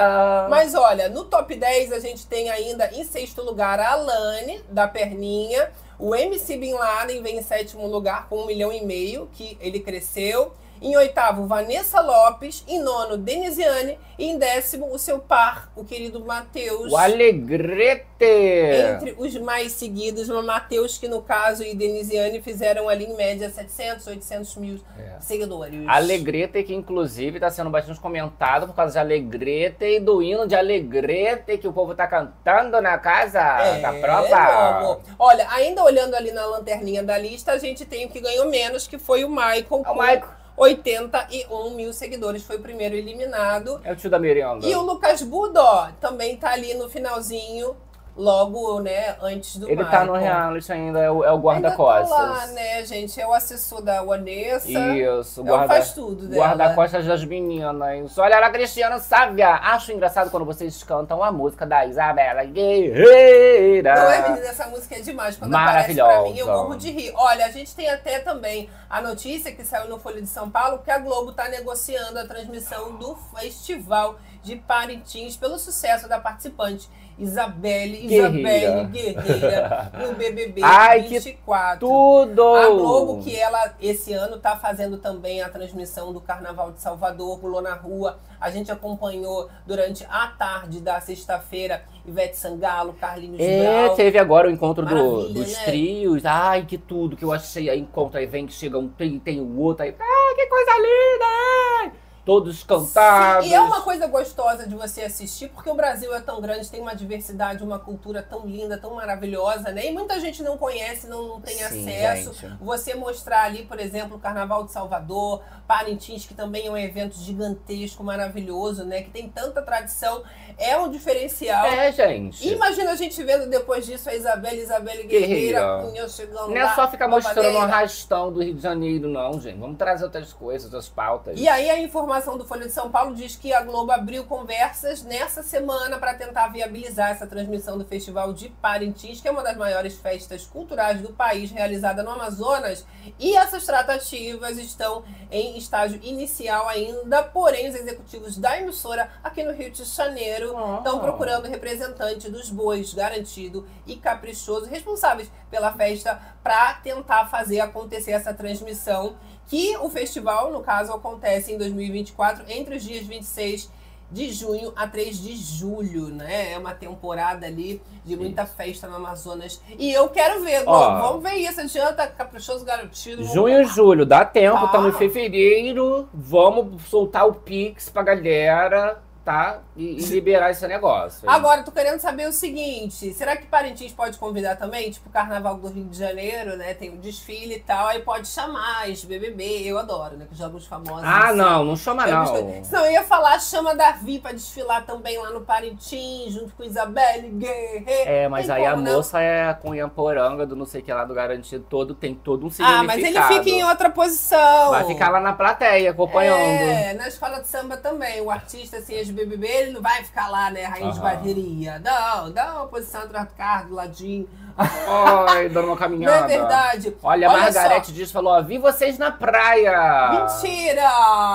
Mas 0.49 0.75
olha, 0.75 1.07
no 1.07 1.23
top 1.23 1.55
10 1.55 1.93
a 1.93 1.99
gente 1.99 2.27
tem 2.27 2.49
ainda 2.49 2.91
em 2.93 3.05
sexto 3.05 3.41
lugar 3.41 3.79
a 3.79 3.93
Alane, 3.93 4.61
da 4.69 4.85
perninha. 4.85 5.71
O 5.97 6.13
MC 6.13 6.57
Bin 6.57 6.73
Laden 6.73 7.23
vem 7.23 7.37
em 7.37 7.41
sétimo 7.41 7.87
lugar 7.87 8.27
com 8.27 8.41
um 8.41 8.45
milhão 8.45 8.71
e 8.71 8.85
meio, 8.85 9.29
que 9.31 9.57
ele 9.61 9.79
cresceu. 9.79 10.51
Em 10.81 10.95
oitavo, 10.95 11.45
Vanessa 11.47 12.01
Lopes. 12.01 12.63
Em 12.67 12.79
nono, 12.79 13.17
Denisiane. 13.17 13.97
E 14.17 14.25
em 14.25 14.37
décimo, 14.37 14.91
o 14.91 14.97
seu 14.97 15.19
par, 15.19 15.71
o 15.75 15.83
querido 15.83 16.19
Matheus. 16.25 16.91
O 16.91 16.97
Alegrete! 16.97 18.05
Entre 18.19 19.15
os 19.17 19.35
mais 19.37 19.73
seguidos, 19.73 20.27
o 20.29 20.41
Matheus, 20.41 20.97
que 20.97 21.07
no 21.07 21.21
caso, 21.21 21.63
e 21.63 21.75
Denisiane 21.75 22.41
fizeram 22.41 22.89
ali 22.89 23.05
em 23.05 23.15
média 23.15 23.47
700, 23.49 24.07
800 24.07 24.55
mil 24.57 24.79
É. 24.97 25.19
seguidores. 25.19 25.83
Alegrete, 25.87 26.63
que 26.63 26.73
inclusive 26.73 27.37
está 27.37 27.49
sendo 27.51 27.69
bastante 27.69 27.99
comentado 27.99 28.65
por 28.67 28.75
causa 28.75 28.93
de 28.93 28.99
Alegrete 28.99 29.85
e 29.85 29.99
do 29.99 30.21
hino 30.23 30.47
de 30.47 30.55
Alegrete 30.55 31.57
que 31.59 31.67
o 31.67 31.73
povo 31.73 31.93
tá 31.93 32.07
cantando 32.07 32.81
na 32.81 32.97
casa 32.97 33.39
É, 33.39 33.79
da 33.79 33.91
meu 33.91 34.01
prova. 34.01 34.99
Olha, 35.19 35.47
ainda 35.51 35.83
olhando 35.83 36.15
ali 36.15 36.31
na 36.31 36.45
lanterninha 36.45 37.03
da 37.03 37.17
lista, 37.17 37.51
a 37.51 37.57
gente 37.59 37.85
tem 37.85 38.05
o 38.05 38.09
que 38.09 38.19
ganhou 38.19 38.49
menos, 38.49 38.87
que 38.87 38.97
foi 38.97 39.23
o 39.23 39.29
Michael. 39.29 39.83
É 39.85 39.89
o 39.91 39.93
Michael. 39.93 40.36
81 40.57 41.69
mil 41.75 41.93
seguidores, 41.93 42.43
foi 42.43 42.57
o 42.57 42.61
primeiro 42.61 42.95
eliminado. 42.95 43.79
É 43.83 43.93
o 43.93 43.95
tio 43.95 44.09
da 44.09 44.17
Miranda. 44.17 44.65
E 44.65 44.75
o 44.75 44.81
Lucas 44.81 45.21
Budó 45.21 45.89
também 46.01 46.35
tá 46.35 46.49
ali 46.49 46.73
no 46.73 46.89
finalzinho, 46.89 47.77
logo, 48.17 48.79
né, 48.79 49.15
antes 49.21 49.57
do 49.57 49.67
Ele 49.67 49.83
Michael. 49.83 49.91
tá 49.99 50.05
no 50.05 50.13
reality 50.17 50.71
ainda, 50.71 50.99
é 50.99 51.11
o, 51.11 51.23
é 51.23 51.31
o 51.31 51.37
guarda-costas. 51.37 52.09
tá 52.09 52.23
lá, 52.23 52.47
né, 52.47 52.83
gente? 52.83 53.21
É 53.21 53.27
o 53.27 53.33
assessor 53.33 53.81
da 53.81 54.03
Vanessa. 54.03 54.67
Isso, 54.69 55.41
o 55.41 55.43
guarda, 55.43 55.67
faz 55.67 55.93
tudo 55.93 56.27
dela. 56.27 56.47
guarda-costas 56.47 57.05
das 57.05 57.23
meninas. 57.23 58.17
Olha 58.17 58.39
lá, 58.39 58.49
Cristiano 58.49 58.99
Sávia. 58.99 59.49
Acho 59.49 59.91
engraçado 59.91 60.31
quando 60.31 60.45
vocês 60.45 60.81
cantam 60.83 61.23
a 61.23 61.31
música 61.31 61.65
da 61.65 61.85
Isabela 61.85 62.43
Guerreira. 62.43 63.95
Não 63.95 64.11
é, 64.11 64.29
menina? 64.29 64.47
Essa 64.47 64.67
música 64.67 64.95
é 64.95 64.99
demais. 64.99 65.37
Quando 65.37 65.53
aparece 65.53 65.93
pra 65.93 66.03
Maravilhosa. 66.05 66.33
mim, 66.33 66.39
eu 66.39 66.47
morro 66.47 66.75
de 66.75 66.91
rir. 66.91 67.13
Olha, 67.15 67.45
a 67.45 67.51
gente 67.51 67.75
tem 67.75 67.89
até 67.89 68.19
também 68.19 68.69
a 68.89 68.99
notícia 69.01 69.51
que 69.51 69.63
saiu 69.63 69.87
no 69.89 69.99
Folha 69.99 70.21
de 70.21 70.27
São 70.27 70.49
Paulo 70.49 70.79
que 70.79 70.89
a 70.89 70.97
Globo 70.97 71.33
tá 71.33 71.47
negociando 71.49 72.17
a 72.17 72.25
transmissão 72.25 72.95
do 72.95 73.15
Festival 73.35 74.15
de 74.41 74.55
Parintins 74.55 75.35
pelo 75.35 75.59
sucesso 75.59 76.07
da 76.07 76.19
participante 76.19 76.89
Isabelle. 77.17 78.05
Isabelle 78.05 78.85
Guerreira, 78.87 79.91
no 80.07 80.13
BBB 80.15 80.61
Ai, 80.63 81.03
que 81.03 81.19
24. 81.19 81.79
Tudo! 81.79 82.43
A 82.55 82.67
Globo, 82.69 83.23
que 83.23 83.35
ela, 83.35 83.73
esse 83.81 84.13
ano, 84.13 84.37
tá 84.37 84.55
fazendo 84.55 84.97
também 84.97 85.41
a 85.41 85.49
transmissão 85.49 86.13
do 86.13 86.21
Carnaval 86.21 86.71
de 86.71 86.81
Salvador, 86.81 87.39
pulou 87.39 87.61
na 87.61 87.73
rua. 87.73 88.19
A 88.39 88.51
gente 88.51 88.71
acompanhou 88.71 89.49
durante 89.65 90.05
a 90.09 90.27
tarde 90.27 90.79
da 90.79 91.01
sexta-feira 91.01 91.81
Ivete 92.05 92.37
Sangalo, 92.37 92.93
Carlinhos 92.93 93.39
É, 93.39 93.83
Brau. 93.85 93.95
teve 93.95 94.19
agora 94.19 94.47
o 94.47 94.51
encontro 94.51 94.85
do- 94.85 95.29
dos 95.29 95.53
né? 95.57 95.63
trios. 95.65 96.23
Ai, 96.25 96.65
que 96.65 96.77
tudo 96.77 97.17
que 97.17 97.25
eu 97.25 97.33
achei. 97.33 97.67
Aí 97.69 97.79
encontra, 97.79 98.19
aí 98.19 98.27
vem 98.27 98.45
que 98.45 98.53
chega 98.53 98.77
um 98.77 98.87
trio, 98.87 99.19
tem 99.19 99.41
o 99.41 99.59
outro. 99.59 99.83
Aí, 99.83 99.95
ai, 99.99 100.35
que 100.35 100.45
coisa 100.45 100.71
linda! 100.77 101.97
Todos 102.27 102.61
cantados. 102.61 103.45
Sim, 103.45 103.51
e 103.51 103.55
é 103.55 103.61
uma 103.61 103.81
coisa 103.81 104.05
gostosa 104.05 104.67
de 104.67 104.75
você 104.75 105.03
assistir, 105.03 105.47
porque 105.47 105.69
o 105.69 105.73
Brasil 105.73 106.13
é 106.13 106.19
tão 106.19 106.41
grande, 106.41 106.69
tem 106.69 106.81
uma 106.81 106.93
diversidade, 106.93 107.63
uma 107.63 107.79
cultura 107.79 108.21
tão 108.21 108.45
linda, 108.45 108.77
tão 108.77 108.95
maravilhosa, 108.95 109.71
né? 109.71 109.85
E 109.85 109.93
muita 109.93 110.19
gente 110.19 110.43
não 110.43 110.57
conhece, 110.57 111.07
não, 111.07 111.25
não 111.25 111.39
tem 111.39 111.55
Sim, 111.55 111.63
acesso. 111.63 112.33
gente. 112.33 112.57
Você 112.59 112.93
mostrar 112.95 113.43
ali, 113.45 113.63
por 113.63 113.79
exemplo, 113.79 114.17
o 114.17 114.19
Carnaval 114.19 114.65
de 114.65 114.73
Salvador, 114.73 115.41
Parintins, 115.65 116.25
que 116.25 116.33
também 116.33 116.67
é 116.67 116.69
um 116.69 116.77
evento 116.77 117.15
gigantesco, 117.15 118.03
maravilhoso, 118.03 118.83
né? 118.83 119.03
Que 119.03 119.09
tem 119.09 119.29
tanta 119.29 119.61
tradição, 119.61 120.21
é 120.57 120.77
um 120.77 120.91
diferencial. 120.91 121.65
É, 121.65 121.93
gente. 121.93 122.45
E 122.45 122.53
Imagina 122.57 122.91
a 122.91 122.95
gente 122.95 123.23
vendo 123.23 123.49
depois 123.49 123.85
disso 123.85 124.09
a 124.09 124.13
Isabelle, 124.13 124.61
Isabelle 124.61 125.03
Guerreira. 125.03 125.81
Cunha 125.81 126.09
chegando 126.09 126.49
Não 126.49 126.57
é 126.57 126.63
lá, 126.65 126.75
só 126.75 126.89
ficar 126.89 127.07
mostrando 127.07 127.47
um 127.47 127.53
babadeira. 127.53 127.75
arrastão 127.77 128.33
do 128.33 128.43
Rio 128.43 128.55
de 128.55 128.61
Janeiro, 128.61 129.07
não, 129.07 129.39
gente. 129.39 129.57
Vamos 129.57 129.77
trazer 129.77 130.03
outras 130.03 130.33
coisas, 130.33 130.65
outras 130.65 130.89
pautas. 130.89 131.39
E 131.39 131.47
aí 131.47 131.69
a 131.69 131.79
informação 131.79 132.16
do 132.25 132.45
Folha 132.45 132.65
de 132.65 132.73
São 132.73 132.89
Paulo 132.89 133.13
diz 133.13 133.35
que 133.35 133.53
a 133.53 133.61
Globo 133.61 133.91
abriu 133.91 134.25
conversas 134.25 135.03
nessa 135.03 135.43
semana 135.43 135.99
para 135.99 136.15
tentar 136.15 136.47
viabilizar 136.47 137.11
essa 137.11 137.27
transmissão 137.27 137.77
do 137.77 137.85
Festival 137.85 138.33
de 138.33 138.49
Parintins, 138.49 139.21
que 139.21 139.27
é 139.27 139.31
uma 139.31 139.43
das 139.43 139.55
maiores 139.55 139.95
festas 139.99 140.43
culturais 140.43 140.99
do 140.99 141.13
país, 141.13 141.51
realizada 141.51 142.01
no 142.01 142.09
Amazonas. 142.09 142.85
E 143.19 143.35
essas 143.37 143.65
tratativas 143.65 144.57
estão 144.57 145.03
em 145.29 145.57
estágio 145.57 145.99
inicial 146.03 146.67
ainda, 146.67 147.21
porém 147.21 147.69
os 147.69 147.75
executivos 147.75 148.35
da 148.35 148.59
emissora 148.59 149.09
aqui 149.23 149.43
no 149.43 149.53
Rio 149.53 149.69
de 149.69 149.83
Janeiro 149.83 150.57
Ah. 150.57 150.77
estão 150.79 150.99
procurando 150.99 151.45
representante 151.45 152.31
dos 152.31 152.49
bois 152.49 152.95
garantido 152.95 153.67
e 153.85 153.95
caprichoso, 153.95 154.65
responsáveis 154.65 155.29
pela 155.51 155.71
festa, 155.71 156.19
para 156.43 156.73
tentar 156.75 157.27
fazer 157.27 157.59
acontecer 157.59 158.11
essa 158.11 158.33
transmissão. 158.33 159.15
Que 159.47 159.77
o 159.77 159.89
festival, 159.89 160.51
no 160.51 160.61
caso, 160.61 160.91
acontece 160.93 161.53
em 161.53 161.57
2024, 161.57 162.43
entre 162.49 162.75
os 162.75 162.83
dias 162.83 163.05
26 163.05 163.71
de 164.09 164.31
junho 164.31 164.71
a 164.75 164.87
3 164.87 165.21
de 165.21 165.35
julho, 165.35 166.07
né? 166.07 166.53
É 166.53 166.57
uma 166.57 166.73
temporada 166.73 167.45
ali 167.45 167.81
de 168.05 168.15
muita 168.15 168.45
festa 168.45 168.87
no 168.87 168.95
Amazonas. 168.95 169.61
E 169.77 169.91
eu 169.91 170.07
quero 170.09 170.41
ver. 170.43 170.63
Ó. 170.65 171.01
Vamos 171.01 171.23
ver 171.23 171.35
isso. 171.35 171.59
Adianta, 171.59 172.07
caprichoso 172.07 172.63
garantido. 172.63 173.23
Junho 173.25 173.61
e 173.61 173.65
julho, 173.65 174.05
dá 174.05 174.23
tempo, 174.23 174.59
Tá. 174.59 174.65
estamos 174.67 174.95
em 174.95 174.97
fevereiro. 174.97 176.07
Vamos 176.13 176.83
soltar 176.83 177.27
o 177.27 177.33
Pix 177.33 177.89
pra 177.89 178.01
galera, 178.01 179.01
tá? 179.27 179.59
E, 179.75 179.83
e 179.83 180.05
liberar 180.05 180.51
esse 180.51 180.65
negócio. 180.65 181.25
hein? 181.27 181.35
Agora, 181.35 181.61
tô 181.61 181.69
querendo 181.69 181.99
saber 181.99 182.29
o 182.29 182.31
seguinte: 182.31 183.13
será 183.13 183.35
que 183.35 183.45
Parintins 183.45 183.91
pode 183.91 184.17
convidar 184.17 184.55
também? 184.55 184.89
Tipo, 184.89 185.09
o 185.09 185.11
Carnaval 185.11 185.57
do 185.57 185.67
Rio 185.67 185.83
de 185.83 185.97
Janeiro, 185.97 186.55
né? 186.55 186.73
Tem 186.73 186.89
o 186.93 186.97
desfile 186.97 187.55
e 187.55 187.59
tal, 187.59 187.87
aí 187.87 187.99
pode 187.99 188.29
chamar 188.29 188.87
os 188.87 189.03
BBB. 189.03 189.63
Eu 189.65 189.77
adoro, 189.77 190.15
né? 190.15 190.25
Que 190.29 190.37
jogos 190.37 190.65
famosos. 190.65 191.03
Ah, 191.03 191.27
assim. 191.27 191.37
não, 191.37 191.65
não 191.65 191.75
chama 191.75 192.07
não. 192.07 192.23
gostei. 192.23 192.63
Senão 192.63 192.85
eu 192.85 192.91
ia 192.93 193.03
falar, 193.03 193.37
chama 193.41 193.75
Davi 193.75 194.19
pra 194.19 194.31
desfilar 194.31 194.85
também 194.85 195.17
lá 195.17 195.29
no 195.29 195.41
Parintins, 195.41 196.33
junto 196.33 196.55
com 196.55 196.63
Isabelle 196.63 197.27
Guerreiro. 197.27 198.09
É, 198.09 198.29
mas 198.29 198.45
Tem 198.45 198.55
aí 198.55 198.65
a 198.65 198.71
como, 198.71 198.83
não? 198.83 198.93
moça 198.93 199.19
é 199.19 199.49
a 199.49 199.53
cunhamporanga 199.53 200.45
do 200.45 200.55
não 200.55 200.65
sei 200.65 200.79
o 200.79 200.83
que 200.85 200.93
lá 200.93 201.03
do 201.03 201.13
garantido 201.13 201.65
todo, 201.69 201.93
tem 201.93 202.15
todo 202.15 202.45
um 202.45 202.49
significado. 202.49 202.79
Ah, 202.79 202.83
mas 202.83 203.03
ele 203.03 203.21
fica 203.23 203.49
em 203.49 203.65
outra 203.65 203.89
posição. 203.89 204.69
Vai 204.69 204.85
ficar 204.85 205.09
lá 205.09 205.19
na 205.19 205.33
plateia 205.33 205.91
acompanhando. 205.91 206.37
É, 206.39 206.93
na 206.93 207.09
escola 207.09 207.41
de 207.41 207.49
samba 207.49 207.75
também. 207.75 208.21
O 208.21 208.31
artista, 208.31 208.77
assim, 208.77 208.97
as 208.97 209.16
BBB, 209.17 209.47
ele 209.47 209.71
não 209.71 209.81
vai 209.81 210.03
ficar 210.03 210.27
lá, 210.29 210.49
né, 210.51 210.63
rainha 210.63 210.91
de 210.91 210.99
Aham. 210.99 211.09
bateria. 211.09 211.79
Não, 211.79 212.31
dá 212.31 212.53
uma 212.55 212.67
posição 212.67 213.01
atrás 213.01 213.27
do 213.27 213.33
carro, 213.35 213.69
do 213.69 213.75
ladinho. 213.75 214.29
Ai, 214.57 215.49
dando 215.49 215.65
uma 215.65 215.67
Não 215.71 215.75
caminhada. 215.75 216.25
é 216.33 216.37
verdade? 216.39 216.97
Olha, 217.03 217.27
a 217.27 217.31
Olha 217.31 217.41
Margarete 217.41 217.93
diz, 217.93 218.11
falou, 218.11 218.33
ó, 218.33 218.41
vi 218.41 218.57
vocês 218.57 218.97
na 218.97 219.11
praia. 219.11 220.09
Mentira! 220.11 220.89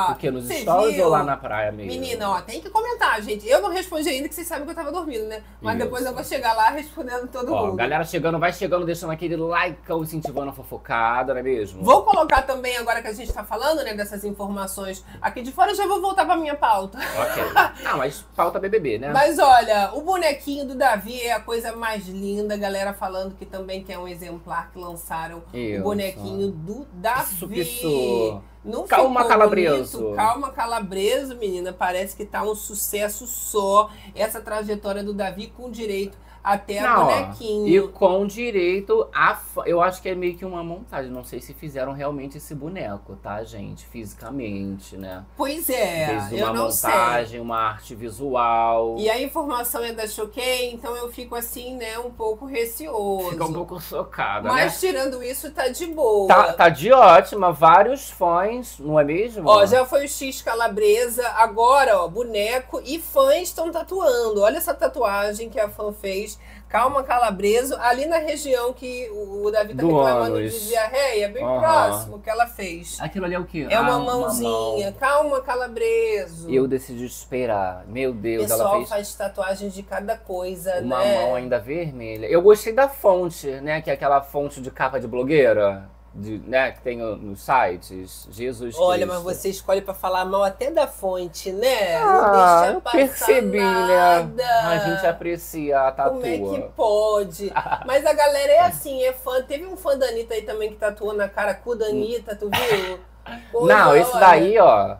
Porque 0.08 0.30
nos 0.30 0.44
Você 0.46 0.60
stories 0.62 0.94
viu? 0.96 1.04
ou 1.04 1.10
lá 1.10 1.22
na 1.22 1.36
praia 1.36 1.70
mesmo? 1.70 1.92
Menina, 1.92 2.30
ó, 2.30 2.40
tem 2.40 2.60
que 2.60 2.68
comentar, 2.70 3.20
gente. 3.22 3.48
Eu 3.48 3.60
não 3.62 3.70
respondi 3.70 4.08
ainda, 4.08 4.28
que 4.28 4.34
vocês 4.34 4.46
sabem 4.46 4.64
que 4.64 4.70
eu 4.70 4.74
tava 4.74 4.90
dormindo, 4.90 5.24
né? 5.26 5.42
Mas 5.60 5.76
Isso. 5.76 5.84
depois 5.84 6.04
eu 6.04 6.12
vou 6.14 6.24
chegar 6.24 6.52
lá 6.54 6.70
respondendo 6.70 7.28
todo 7.28 7.52
Ó, 7.54 7.66
mundo. 7.66 7.76
galera 7.76 8.04
chegando, 8.04 8.38
vai 8.38 8.52
chegando, 8.52 8.84
deixando 8.84 9.12
aquele 9.12 9.36
like, 9.36 9.78
incentivando 10.00 10.50
a 10.50 10.52
fofocada, 10.52 11.32
não 11.32 11.40
é 11.40 11.42
mesmo? 11.42 11.82
Vou 11.84 12.02
colocar 12.02 12.42
também, 12.42 12.76
agora 12.76 13.00
que 13.02 13.08
a 13.08 13.12
gente 13.12 13.32
tá 13.32 13.44
falando, 13.44 13.84
né, 13.84 13.94
dessas 13.94 14.24
informações 14.24 15.04
aqui 15.20 15.42
de 15.42 15.52
fora, 15.52 15.70
eu 15.70 15.76
já 15.76 15.86
vou 15.86 16.00
voltar 16.00 16.24
pra 16.24 16.36
minha 16.36 16.54
pauta. 16.56 16.98
Ok. 16.98 17.42
Ah, 17.84 17.96
mas 17.96 18.24
pauta 18.36 18.58
BBB, 18.58 18.98
né? 18.98 19.10
Mas 19.12 19.38
olha, 19.38 19.90
o 19.94 20.00
bonequinho 20.02 20.64
do 20.66 20.74
Davi 20.74 21.20
é 21.20 21.32
a 21.32 21.40
coisa 21.40 21.74
mais 21.76 22.06
linda. 22.06 22.56
Galera 22.56 22.92
falando 22.94 23.11
que 23.38 23.46
também 23.46 23.82
que 23.82 23.92
é 23.92 23.98
um 23.98 24.08
exemplar 24.08 24.70
que 24.70 24.78
lançaram 24.78 25.42
Isso. 25.52 25.80
o 25.80 25.84
bonequinho 25.84 26.50
do 26.50 26.86
Davi. 26.94 27.60
Isso, 27.60 27.88
isso. 27.88 28.42
Não 28.64 28.86
Calma, 28.86 29.24
Calabreso. 29.24 29.98
bonito? 29.98 30.16
Calma, 30.16 30.50
Calabreso, 30.50 31.36
menina. 31.36 31.72
Parece 31.72 32.16
que 32.16 32.24
tá 32.24 32.42
um 32.42 32.54
sucesso 32.54 33.26
só 33.26 33.90
essa 34.14 34.40
trajetória 34.40 35.02
do 35.02 35.12
Davi 35.12 35.48
com 35.48 35.70
direito 35.70 36.16
até 36.42 36.78
a 36.78 36.82
Não, 36.82 37.06
ó, 37.06 37.20
bonequinho. 37.20 37.68
E 37.68 37.88
com 37.88 38.26
direito 38.26 39.08
a. 39.14 39.38
Eu 39.64 39.80
acho 39.80 40.02
que 40.02 40.08
é 40.08 40.14
meio 40.14 40.36
que 40.36 40.44
uma 40.44 40.62
montagem. 40.62 41.10
Não 41.10 41.24
sei 41.24 41.40
se 41.40 41.54
fizeram 41.54 41.92
realmente 41.92 42.38
esse 42.38 42.54
boneco, 42.54 43.16
tá, 43.22 43.42
gente? 43.44 43.86
Fisicamente, 43.86 44.96
né? 44.96 45.24
Pois 45.36 45.68
é, 45.70 46.06
Fez 46.28 46.42
uma 46.42 46.52
não 46.52 46.70
sei. 46.70 46.90
montagem, 46.90 47.40
uma 47.40 47.56
arte 47.58 47.94
visual. 47.94 48.96
E 48.98 49.08
a 49.10 49.20
informação 49.20 49.84
é 49.84 49.92
da 49.92 50.06
Choquei, 50.06 50.72
então 50.72 50.96
eu 50.96 51.10
fico 51.12 51.34
assim, 51.34 51.76
né, 51.76 51.98
um 51.98 52.10
pouco 52.10 52.46
receoso. 52.46 53.30
Fica 53.30 53.44
um 53.44 53.52
pouco 53.52 53.80
socada, 53.80 54.48
Mas 54.48 54.72
né? 54.72 54.78
tirando 54.90 55.22
isso, 55.22 55.50
tá 55.52 55.68
de 55.68 55.86
boa. 55.86 56.28
Tá, 56.28 56.52
tá 56.52 56.68
de 56.68 56.92
ótima, 56.92 57.52
vários 57.52 58.10
fãs, 58.10 58.78
não 58.78 58.98
é 58.98 59.04
mesmo? 59.04 59.48
Ó, 59.48 59.64
já 59.66 59.84
foi 59.84 60.04
o 60.04 60.08
X 60.08 60.42
Calabresa, 60.42 61.26
agora, 61.36 62.00
ó, 62.00 62.08
boneco 62.08 62.80
e 62.84 62.98
fãs 62.98 63.42
estão 63.42 63.70
tatuando. 63.70 64.40
Olha 64.42 64.56
essa 64.56 64.74
tatuagem 64.74 65.48
que 65.48 65.60
a 65.60 65.68
fã 65.68 65.92
fez. 65.92 66.31
Calma 66.68 67.02
Calabreso, 67.02 67.76
ali 67.76 68.06
na 68.06 68.16
região 68.16 68.72
que 68.72 69.06
o 69.10 69.44
o 69.44 69.50
Davi 69.50 69.74
tá 69.74 69.82
Do 69.82 69.88
reclamando 69.88 70.36
ânus. 70.36 70.52
de 70.52 70.68
diarreia, 70.68 71.28
bem 71.28 71.44
Aham. 71.44 71.58
próximo 71.60 72.18
que 72.20 72.30
ela 72.30 72.46
fez. 72.46 72.96
Aquilo 73.00 73.24
ali 73.26 73.34
é 73.34 73.38
o 73.38 73.44
quê? 73.44 73.66
É 73.68 73.78
uma 73.78 73.96
Ah, 73.96 73.98
mãozinha. 73.98 74.50
mão. 74.50 74.92
Calma 74.98 75.40
Calabreso. 75.42 76.48
Eu 76.50 76.66
decidi 76.66 77.04
esperar. 77.04 77.84
Meu 77.86 78.10
o 78.10 78.14
Deus, 78.14 78.50
ela 78.50 78.58
pessoal 78.64 78.76
fez 78.78 78.88
faz 78.88 79.14
tatuagens 79.14 79.74
de 79.74 79.82
cada 79.82 80.16
coisa, 80.16 80.80
uma 80.80 81.00
né? 81.04 81.14
mão 81.20 81.34
ainda 81.34 81.58
vermelha. 81.58 82.26
Eu 82.26 82.40
gostei 82.40 82.72
da 82.72 82.88
fonte, 82.88 83.48
né? 83.60 83.82
Que 83.82 83.90
é 83.90 83.94
aquela 83.94 84.22
fonte 84.22 84.60
de 84.62 84.70
capa 84.70 84.98
de 84.98 85.06
blogueira, 85.06 85.90
de, 86.14 86.38
né? 86.46 86.72
Que 86.72 86.80
tem 86.82 86.98
no- 86.98 87.16
nos 87.16 87.40
sites. 87.40 88.28
Jesus 88.30 88.76
Olha, 88.78 89.06
Cristo. 89.06 89.24
mas 89.24 89.36
você 89.38 89.48
escolhe 89.48 89.80
pra 89.80 89.94
falar 89.94 90.24
mal 90.24 90.42
até 90.44 90.70
da 90.70 90.86
fonte, 90.86 91.50
né? 91.52 91.96
Ah, 91.96 92.02
Não 92.04 92.32
deixa 92.32 92.72
eu 92.72 92.80
percebi, 92.80 93.60
nada. 93.60 94.24
né? 94.24 94.44
A 94.44 94.78
gente 94.78 95.06
aprecia 95.06 95.80
a 95.80 95.92
tatua. 95.92 96.12
Como 96.20 96.26
é 96.26 96.38
que 96.60 96.68
pode? 96.76 97.52
Mas 97.86 98.04
a 98.04 98.12
galera 98.12 98.52
é 98.52 98.60
assim, 98.60 99.02
é 99.04 99.12
fã. 99.12 99.42
Teve 99.42 99.66
um 99.66 99.76
fã 99.76 99.96
da 99.96 100.06
Anitta 100.06 100.34
aí 100.34 100.42
também 100.42 100.70
que 100.70 100.76
tatuou 100.76 101.12
na 101.14 101.28
cara 101.28 101.54
cu 101.54 101.74
da 101.74 101.86
Anitta, 101.86 102.36
tu 102.36 102.48
viu? 102.50 102.98
Coisa, 103.52 103.74
Não, 103.74 103.96
esse 103.96 104.18
daí, 104.18 104.58
ó. 104.58 104.96